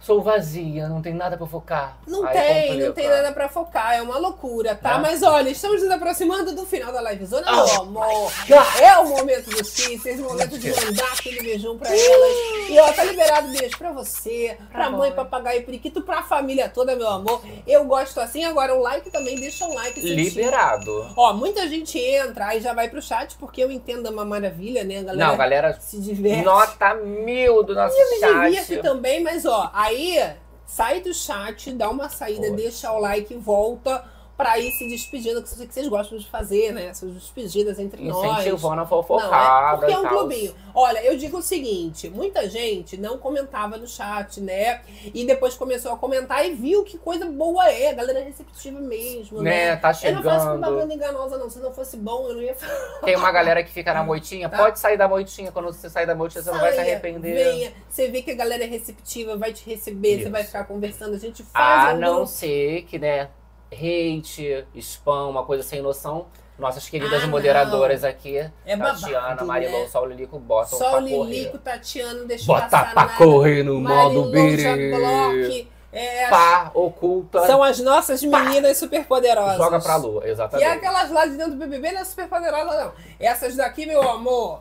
sou 0.00 0.22
vazia, 0.22 0.88
não 0.88 1.02
tem 1.02 1.12
nada 1.12 1.36
pra 1.36 1.46
focar. 1.46 1.98
Não 2.06 2.24
Aí 2.24 2.32
tem, 2.32 2.78
não 2.80 2.92
tem 2.92 3.08
nada 3.08 3.32
pra 3.32 3.48
focar, 3.48 3.94
é 3.94 4.00
uma 4.02 4.16
loucura, 4.18 4.74
tá? 4.74 4.94
Né? 4.98 5.08
Mas 5.10 5.22
olha, 5.22 5.50
estamos 5.50 5.82
nos 5.82 5.90
aproximando 5.90 6.54
do 6.54 6.64
final 6.64 6.92
da 6.92 7.00
live 7.00 7.26
zona, 7.26 7.44
Ah. 7.46 7.64
meu 7.64 7.82
amor. 7.82 8.32
É 8.80 8.96
o 8.98 9.06
momento 9.08 9.50
dos 9.50 9.70
kisses, 9.74 10.18
o 10.20 10.22
momento 10.22 10.58
de 10.58 10.70
mandar 10.70 11.12
aquele 11.12 11.42
beijão 11.42 11.76
pra 11.76 11.88
elas. 11.88 12.36
E 12.70 12.78
ó, 12.78 12.92
tá 12.92 13.04
liberado 13.04 13.48
beijo 13.48 13.76
pra 13.76 13.92
você, 13.92 14.56
pra 14.72 14.88
mãe, 14.88 15.12
papagaio, 15.12 15.64
periquito, 15.64 16.00
pra 16.02 16.22
família 16.22 16.68
toda, 16.68 16.94
meu 16.96 17.08
amor. 17.08 17.42
Eu 17.66 17.84
gosto 17.84 18.20
assim, 18.20 18.44
agora 18.44 18.74
o 18.74 18.80
like 18.80 19.10
também, 19.10 19.34
deixa 19.38 19.64
um 19.66 19.74
like. 19.74 20.00
Liberado. 20.00 21.12
Ó, 21.16 21.32
muita 21.34 21.66
gente 21.68 21.98
entra, 21.98 22.46
aí 22.46 22.60
já 22.60 22.72
vai 22.72 22.88
pro 22.88 23.02
chat, 23.02 23.36
porque 23.38 23.62
eu 23.62 23.70
entendo 23.70 24.06
é 24.06 24.10
uma 24.10 24.24
maravilha, 24.24 24.84
né, 24.84 25.02
galera? 25.02 25.28
Não, 25.30 25.36
galera, 25.36 25.78
Se 25.80 25.98
diverte. 26.00 26.42
nota 26.42 26.94
mil 26.94 27.62
do 27.62 27.74
nosso 27.74 27.94
Eu 27.96 28.10
me 28.10 28.50
divirto 28.50 28.74
chat. 28.74 28.82
também, 28.82 29.22
mas 29.22 29.44
ó, 29.44 29.70
aí 29.88 30.36
sai 30.66 31.00
do 31.00 31.12
chat, 31.14 31.72
dá 31.72 31.88
uma 31.88 32.08
saída, 32.08 32.50
deixa 32.50 32.92
o 32.92 32.98
like 32.98 33.32
e 33.32 33.38
volta 33.38 34.04
pra 34.38 34.56
ir 34.56 34.70
se 34.70 34.88
despedindo, 34.88 35.42
que 35.42 35.48
sei 35.48 35.66
vocês 35.66 35.88
gostam 35.88 36.16
de 36.16 36.24
fazer, 36.30 36.72
né? 36.72 36.86
Essas 36.86 37.12
despedidas 37.12 37.76
entre 37.80 38.04
nós. 38.04 38.38
Incentivando 38.38 38.74
a 38.74 38.76
Não, 38.76 38.84
é 38.84 38.86
fofocada 38.86 39.78
porque 39.78 39.92
é 39.92 39.98
um 39.98 40.06
clubinho. 40.06 40.54
Olha, 40.72 41.04
eu 41.04 41.16
digo 41.18 41.38
o 41.38 41.42
seguinte: 41.42 42.08
muita 42.08 42.48
gente 42.48 42.96
não 42.96 43.18
comentava 43.18 43.76
no 43.76 43.88
chat, 43.88 44.40
né? 44.40 44.80
E 45.12 45.26
depois 45.26 45.56
começou 45.56 45.92
a 45.92 45.98
comentar 45.98 46.46
e 46.46 46.54
viu 46.54 46.84
que 46.84 46.96
coisa 46.96 47.26
boa 47.26 47.68
é. 47.68 47.90
A 47.90 47.94
galera 47.94 48.20
é 48.20 48.22
receptiva 48.22 48.78
mesmo, 48.80 49.42
né? 49.42 49.50
Né, 49.50 49.76
tá 49.76 49.88
Eu 50.04 50.12
não 50.14 50.22
faço 50.22 50.40
chegando. 50.44 50.60
propaganda 50.60 50.94
enganosa, 50.94 51.36
não. 51.36 51.50
Se 51.50 51.58
não 51.58 51.72
fosse 51.72 51.96
bom, 51.96 52.28
eu 52.28 52.34
não 52.34 52.42
ia 52.42 52.54
falar. 52.54 53.00
Tem 53.00 53.16
uma 53.16 53.32
galera 53.32 53.64
que 53.64 53.72
fica 53.72 53.92
na 53.92 54.04
moitinha. 54.04 54.48
Tá. 54.48 54.56
Pode 54.56 54.78
sair 54.78 54.96
da 54.96 55.08
moitinha. 55.08 55.50
Quando 55.50 55.66
você 55.66 55.90
sair 55.90 56.06
da 56.06 56.14
moitinha, 56.14 56.44
você 56.44 56.50
não 56.52 56.60
vai 56.60 56.70
se 56.70 56.76
Saia, 56.76 56.92
arrepender. 56.92 57.34
Venha, 57.34 57.72
você 57.90 58.08
vê 58.08 58.22
que 58.22 58.30
a 58.30 58.36
galera 58.36 58.62
é 58.62 58.68
receptiva, 58.68 59.36
vai 59.36 59.52
te 59.52 59.68
receber, 59.68 60.16
você 60.18 60.22
Isso. 60.22 60.30
vai 60.30 60.44
ficar 60.44 60.62
conversando. 60.64 61.14
A 61.16 61.18
gente 61.18 61.42
faz 61.42 61.88
A 61.90 61.94
um 61.94 61.98
não 61.98 62.26
ser 62.26 62.82
que, 62.82 62.98
né, 63.00 63.28
hate, 63.72 64.66
spam, 64.76 65.28
uma 65.28 65.44
coisa 65.44 65.62
sem 65.62 65.80
noção, 65.82 66.26
Nossas 66.58 66.88
queridas 66.88 67.20
Ah, 67.20 67.22
não. 67.22 67.28
moderadoras 67.28 68.02
aqui, 68.02 68.36
É 68.66 68.76
Tatiana, 68.76 69.44
Marilou, 69.44 69.82
né? 69.82 69.88
Sol 69.88 70.06
Lilico, 70.06 70.40
botam 70.40 70.76
Só 70.76 70.90
pra 70.90 70.98
o 70.98 71.04
Lilico, 71.04 71.52
correr. 71.52 71.58
Tatiana, 71.62 72.24
deixa 72.24 72.46
Bota 72.46 72.62
passar 72.62 72.92
pra 72.92 73.04
nada. 73.04 73.14
correr 73.16 73.62
no 73.62 73.80
modo 73.80 74.24
biri. 74.32 75.68
É, 75.92 76.28
Pá, 76.28 76.70
oculta, 76.74 77.46
São 77.46 77.62
as 77.62 77.78
nossas 77.78 78.22
meninas 78.24 78.76
superpoderosas. 78.76 79.56
joga 79.56 79.80
pra 79.80 79.96
lua, 79.96 80.26
E 80.26 80.30
exatamente. 80.30 80.68
aquelas 80.68 81.10
lá 81.12 81.24
de 81.26 81.36
dentro 81.36 81.52
do 81.52 81.58
BBB 81.58 81.92
não 81.92 82.00
é 82.00 82.04
superpoderosa, 82.04 82.84
não. 82.84 82.92
Essas 83.20 83.54
daqui, 83.56 83.86
meu 83.86 84.02
amor, 84.02 84.60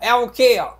é 0.00 0.12
o 0.12 0.28
quê, 0.28 0.58
ó? 0.60 0.72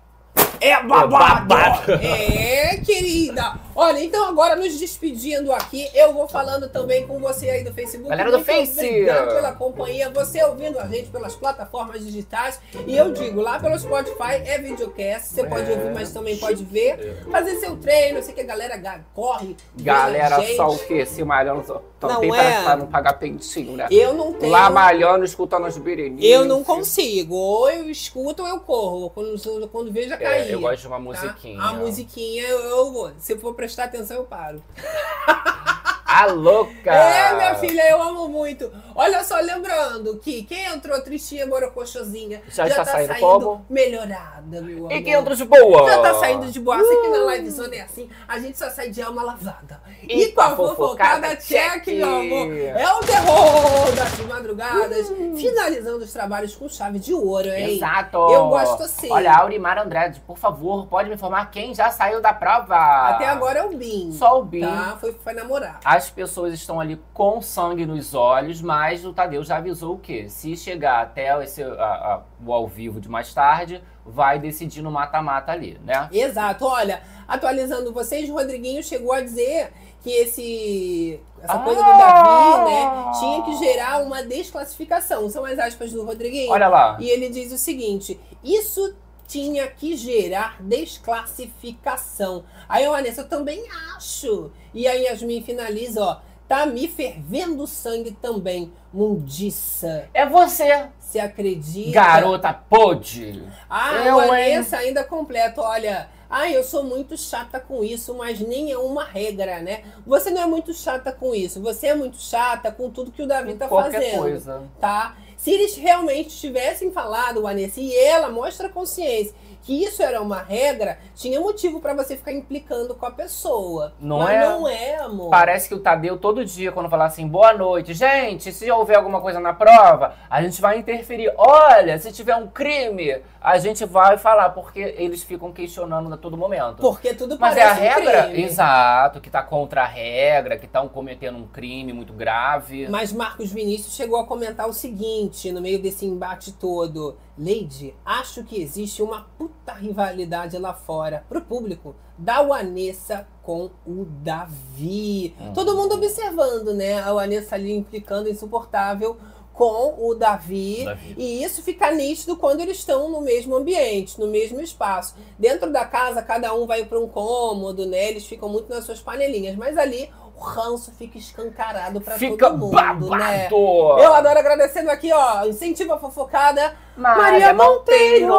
É 0.61 0.75
babado! 0.83 1.45
babado. 1.47 1.91
É, 1.93 2.77
querida! 2.85 3.55
Olha, 3.79 4.03
então 4.03 4.27
agora 4.27 4.55
nos 4.55 4.79
despedindo 4.79 5.51
aqui, 5.53 5.87
eu 5.93 6.11
vou 6.11 6.27
falando 6.27 6.67
também 6.67 7.05
com 7.05 7.19
você 7.19 7.47
aí 7.47 7.63
do 7.63 7.71
Facebook. 7.71 8.09
Galera 8.09 8.31
do 8.31 8.43
Face. 8.43 8.79
Obrigado 8.79 9.35
pela 9.35 9.51
companhia, 9.53 10.09
você 10.09 10.43
ouvindo 10.43 10.79
a 10.79 10.87
gente 10.87 11.09
pelas 11.09 11.35
plataformas 11.35 12.03
digitais. 12.03 12.59
E 12.87 12.97
eu 12.97 13.11
digo, 13.13 13.39
lá 13.39 13.59
pelo 13.59 13.77
Spotify 13.77 14.41
é 14.45 14.57
videocast, 14.57 15.27
você 15.27 15.43
pode 15.43 15.71
É. 15.71 15.75
ouvir, 15.75 15.93
mas 15.93 16.11
também 16.11 16.37
pode 16.37 16.63
ver. 16.65 17.23
Fazer 17.31 17.57
seu 17.59 17.77
treino, 17.77 18.17
eu 18.17 18.23
sei 18.23 18.33
que 18.33 18.41
a 18.41 18.45
galera 18.45 18.75
ga- 18.77 19.01
corre. 19.13 19.55
Galera, 19.75 20.41
só 20.55 20.69
o 20.71 20.79
quê? 20.79 21.05
Se 21.05 21.23
malhando, 21.23 21.63
só- 21.65 21.83
Não 22.01 22.09
também 22.09 22.31
é? 22.35 22.51
pra, 22.53 22.63
pra 22.63 22.75
não 22.77 22.87
pagar 22.87 23.13
pentinho, 23.13 23.73
né? 23.77 23.87
Eu 23.91 24.13
não 24.15 24.33
tenho. 24.33 24.51
Lá 24.51 24.71
malhando, 24.71 25.23
escutando 25.23 25.65
as 25.67 25.77
berenices. 25.77 26.27
Eu 26.29 26.45
não 26.45 26.63
consigo. 26.63 27.35
Ou 27.35 27.69
eu 27.69 27.89
escuto 27.91 28.41
ou 28.41 28.49
eu 28.49 28.59
corro. 28.59 29.09
Quando, 29.11 29.67
quando 29.69 29.91
vejo 29.91 30.13
a 30.13 30.17
cair. 30.17 30.49
É, 30.49 30.53
eu 30.55 30.61
gosto 30.61 30.81
de 30.81 30.87
uma 30.87 30.97
tá? 30.97 31.01
musiquinha. 31.03 31.61
A 31.61 31.73
musiquinha 31.73 32.43
eu, 32.43 32.59
eu. 32.61 33.11
Se 33.19 33.33
eu 33.33 33.39
for 33.39 33.53
prestar 33.67 33.83
atenção, 33.83 34.17
eu 34.17 34.23
paro. 34.23 34.63
A 36.07 36.25
louca! 36.27 36.89
É, 36.89 37.35
minha 37.35 37.55
filha, 37.55 37.89
eu 37.89 38.01
amo 38.01 38.29
muito. 38.29 38.71
Olha 38.95 39.23
só, 39.25 39.35
lembrando 39.39 40.17
que 40.19 40.43
quem 40.43 40.63
entrou 40.65 40.99
tristinha, 41.01 41.45
borocochosinha, 41.45 42.41
Já 42.47 42.63
já, 42.63 42.69
está 42.69 42.85
tá 42.85 42.91
saindo 42.93 43.07
saindo, 43.13 43.61
melhorada, 43.69 44.61
meu 44.61 44.77
amor. 44.77 44.91
E 44.93 45.01
quem 45.01 45.13
entra 45.13 45.35
de 45.35 45.43
boa? 45.43 45.89
Já 45.91 46.01
tá 46.01 46.13
saindo 46.15 46.47
de 46.47 46.59
boa. 46.61 46.77
Assim 46.77 47.01
que 47.01 47.07
na 47.09 47.35
livezona 47.35 47.75
é 47.75 47.81
assim, 47.81 48.09
a 48.27 48.39
gente 48.39 48.57
só 48.57 48.69
sai 48.69 48.89
de 48.89 49.01
alma 49.01 49.21
lavada. 49.21 49.81
E 50.01 50.23
E, 50.23 50.31
com 50.31 50.41
a 50.41 50.45
a 50.47 50.55
fofocada, 50.55 51.35
check, 51.35 51.85
meu 51.87 52.07
amor. 52.09 52.53
É 52.57 52.93
o 52.93 52.99
terror 53.01 53.91
das 53.95 54.19
madrugadas, 54.25 55.07
finalizando 55.37 56.05
os 56.05 56.13
trabalhos 56.13 56.55
com 56.55 56.69
chave 56.69 56.99
de 56.99 57.13
ouro, 57.13 57.49
hein? 57.49 57.75
Exato! 57.75 58.17
Eu 58.17 58.47
gosto 58.47 58.83
assim. 58.83 59.11
Olha, 59.11 59.33
Aurimar 59.33 59.77
Andrade, 59.77 60.21
por 60.21 60.37
favor, 60.37 60.87
pode 60.87 61.09
me 61.09 61.15
informar 61.15 61.51
quem 61.51 61.75
já 61.75 61.91
saiu 61.91 62.21
da 62.21 62.33
prova. 62.33 62.75
Até 63.09 63.27
agora 63.27 63.59
é 63.59 63.63
o 63.63 63.75
Bim. 63.77 64.11
Só 64.13 64.39
o 64.39 64.45
Bim. 64.45 64.61
Tá? 64.61 64.97
Foi, 64.99 65.13
foi 65.13 65.33
namorar. 65.33 65.79
As 65.97 66.11
pessoas 66.11 66.53
estão 66.53 66.79
ali 66.79 67.01
com 67.11 67.41
sangue 67.41 67.83
nos 67.85 68.13
olhos, 68.13 68.61
mas 68.61 69.03
o 69.03 69.11
Tadeu 69.11 69.43
já 69.43 69.57
avisou 69.57 69.95
o 69.95 69.97
quê? 69.99 70.29
Se 70.29 70.55
chegar 70.55 71.01
até 71.01 71.43
esse, 71.43 71.63
a- 71.63 71.67
a- 71.73 72.21
o 72.45 72.53
ao 72.53 72.67
vivo 72.67 73.01
de 73.01 73.09
mais 73.09 73.33
tarde, 73.33 73.81
vai 74.05 74.37
decidir 74.37 74.83
no 74.83 74.91
mata-mata 74.91 75.51
ali, 75.51 75.79
né? 75.83 76.07
Exato. 76.11 76.65
Olha, 76.65 77.01
atualizando 77.27 77.91
vocês, 77.91 78.29
o 78.29 78.33
Rodriguinho 78.33 78.83
chegou 78.83 79.11
a 79.11 79.21
dizer 79.21 79.73
que 80.03 80.11
esse 80.11 81.19
essa 81.41 81.53
Ah! 81.53 81.59
coisa 81.59 81.81
do 81.83 81.89
Davi, 81.97 82.71
né, 82.71 83.11
tinha 83.19 83.41
que 83.43 83.55
gerar 83.57 84.01
uma 84.03 84.21
desclassificação. 84.23 85.29
São 85.29 85.43
as 85.45 85.57
aspas 85.57 85.91
do 85.91 86.05
Rodriguinho. 86.05 86.51
Olha 86.51 86.67
lá. 86.67 86.97
E 86.99 87.09
ele 87.09 87.29
diz 87.29 87.51
o 87.51 87.57
seguinte: 87.57 88.19
isso 88.43 88.95
tinha 89.27 89.67
que 89.67 89.95
gerar 89.95 90.57
desclassificação. 90.61 92.43
Aí 92.67 92.87
Vanessa, 92.87 93.21
eu 93.21 93.27
também 93.29 93.63
acho. 93.95 94.51
E 94.73 94.87
aí 94.87 95.03
Yasmin 95.03 95.41
finaliza, 95.43 96.01
ó. 96.03 96.17
Tá 96.47 96.65
me 96.65 96.87
fervendo 96.87 97.63
o 97.63 97.67
sangue 97.67 98.11
também, 98.11 98.71
mundiça. 98.93 100.07
É 100.13 100.25
você, 100.25 100.85
Se 100.97 101.19
acredita? 101.19 101.91
garota 101.91 102.53
pode. 102.53 103.43
Ah, 103.69 104.05
Eu, 104.05 104.15
o 104.15 104.21
hein? 104.21 104.27
Vanessa 104.29 104.77
ainda 104.77 105.03
completa, 105.03 105.61
olha. 105.61 106.09
Ah, 106.29 106.49
eu 106.49 106.63
sou 106.63 106.83
muito 106.83 107.17
chata 107.17 107.57
com 107.59 107.83
isso, 107.83 108.13
mas 108.13 108.39
nem 108.39 108.71
é 108.71 108.77
uma 108.77 109.03
regra, 109.03 109.59
né? 109.61 109.83
Você 110.05 110.29
não 110.29 110.41
é 110.41 110.45
muito 110.45 110.73
chata 110.73 111.11
com 111.11 111.33
isso. 111.35 111.61
Você 111.61 111.87
é 111.87 111.95
muito 111.95 112.17
chata 112.17 112.69
com 112.71 112.89
tudo 112.89 113.11
que 113.11 113.21
o 113.23 113.27
Davi 113.27 113.53
tá 113.55 113.67
Qualquer 113.67 114.01
fazendo. 114.01 114.19
coisa. 114.19 114.63
Tá? 114.79 115.15
Se 115.47 115.53
eles 115.53 115.77
realmente 115.77 116.37
tivessem 116.37 116.91
falado, 116.91 117.41
Vanessa, 117.41 117.79
e 117.79 117.95
ela 117.95 118.29
mostra 118.29 118.67
consciência 118.67 119.33
que 119.67 119.83
isso 119.83 120.01
era 120.01 120.21
uma 120.21 120.41
regra, 120.41 120.97
tinha 121.13 121.41
motivo 121.41 121.81
pra 121.81 121.93
você 121.93 122.15
ficar 122.15 122.31
implicando 122.31 122.95
com 122.95 123.05
a 123.05 123.11
pessoa. 123.11 123.93
Não 123.99 124.19
Mas 124.19 124.37
é? 124.37 124.47
não 124.47 124.65
é, 124.65 124.95
amor. 124.95 125.29
Parece 125.29 125.67
que 125.67 125.75
o 125.75 125.79
Tadeu, 125.79 126.17
todo 126.17 126.45
dia, 126.45 126.71
quando 126.71 126.89
falar 126.89 127.07
assim, 127.07 127.27
boa 127.27 127.51
noite, 127.51 127.93
gente, 127.93 128.53
se 128.53 128.71
houver 128.71 128.95
alguma 128.95 129.19
coisa 129.19 129.41
na 129.41 129.51
prova, 129.51 130.15
a 130.29 130.41
gente 130.41 130.61
vai 130.61 130.79
interferir. 130.79 131.33
Olha, 131.37 131.99
se 131.99 132.13
tiver 132.13 132.37
um 132.37 132.47
crime, 132.47 133.21
a 133.41 133.57
gente 133.57 133.83
vai 133.83 134.17
falar, 134.17 134.51
porque 134.51 134.79
eles 134.97 135.21
ficam 135.21 135.51
questionando 135.51 136.13
a 136.13 136.15
todo 136.15 136.37
momento. 136.37 136.77
Porque 136.77 137.13
tudo 137.13 137.37
Mas 137.37 137.57
é 137.57 137.59
parece 137.59 137.81
a 137.81 137.83
um 137.83 137.89
regra? 137.89 138.23
crime. 138.23 138.43
Exato, 138.45 139.19
que 139.19 139.29
tá 139.29 139.43
contra 139.43 139.81
a 139.81 139.85
regra, 139.85 140.57
que 140.57 140.65
estão 140.65 140.87
cometendo 140.87 141.37
um 141.39 141.45
crime 141.45 141.91
muito 141.91 142.13
grave. 142.13 142.87
Mas 142.87 143.11
Marcos 143.11 143.51
Vinícius 143.51 143.93
chegou 143.93 144.17
a 144.17 144.25
comentar 144.25 144.65
o 144.69 144.71
seguinte 144.71 145.51
no 145.51 145.59
meio 145.59 145.81
desse 145.81 146.05
embate 146.05 146.53
todo. 146.53 147.17
Lady, 147.37 147.93
acho 148.03 148.43
que 148.43 148.61
existe 148.61 149.01
uma 149.01 149.27
puta 149.37 149.73
rivalidade 149.73 150.57
lá 150.57 150.73
fora 150.73 151.23
pro 151.29 151.41
público 151.41 151.95
da 152.17 152.41
Vanessa 152.41 153.27
com 153.43 153.69
o 153.85 154.05
Davi. 154.05 155.35
Hum. 155.39 155.53
Todo 155.53 155.75
mundo 155.75 155.95
observando, 155.95 156.73
né? 156.73 156.99
A 156.99 157.13
Vanessa 157.13 157.55
ali 157.55 157.71
implicando 157.71 158.27
insuportável 158.27 159.17
com 159.53 159.95
o 159.97 160.13
Davi. 160.13 160.83
Davi. 160.83 161.15
E 161.17 161.43
isso 161.43 161.63
fica 161.63 161.91
nítido 161.91 162.37
quando 162.37 162.61
eles 162.61 162.77
estão 162.77 163.09
no 163.09 163.21
mesmo 163.21 163.55
ambiente, 163.55 164.19
no 164.19 164.27
mesmo 164.27 164.61
espaço. 164.61 165.15
Dentro 165.37 165.71
da 165.71 165.83
casa, 165.83 166.21
cada 166.21 166.53
um 166.53 166.67
vai 166.67 166.85
para 166.85 166.99
um 166.99 167.07
cômodo, 167.07 167.85
né? 167.85 168.09
Eles 168.09 168.25
ficam 168.25 168.49
muito 168.49 168.69
nas 168.69 168.85
suas 168.85 168.99
panelinhas. 168.99 169.55
Mas 169.55 169.77
ali 169.77 170.11
o 170.37 170.43
ranço 170.43 170.91
fica 170.91 171.17
escancarado 171.17 171.99
para 171.99 172.13
Fica 172.15 172.45
todo 172.45 172.57
mundo, 172.59 172.71
babado! 172.71 173.09
né? 173.09 173.47
Eu 173.49 174.13
adoro 174.13 174.37
agradecendo 174.37 174.91
aqui, 174.91 175.11
ó, 175.11 175.43
incentiva 175.45 175.95
a 175.95 175.97
fofocada, 175.97 176.75
Maria 176.95 177.53
Monteiro. 177.55 178.31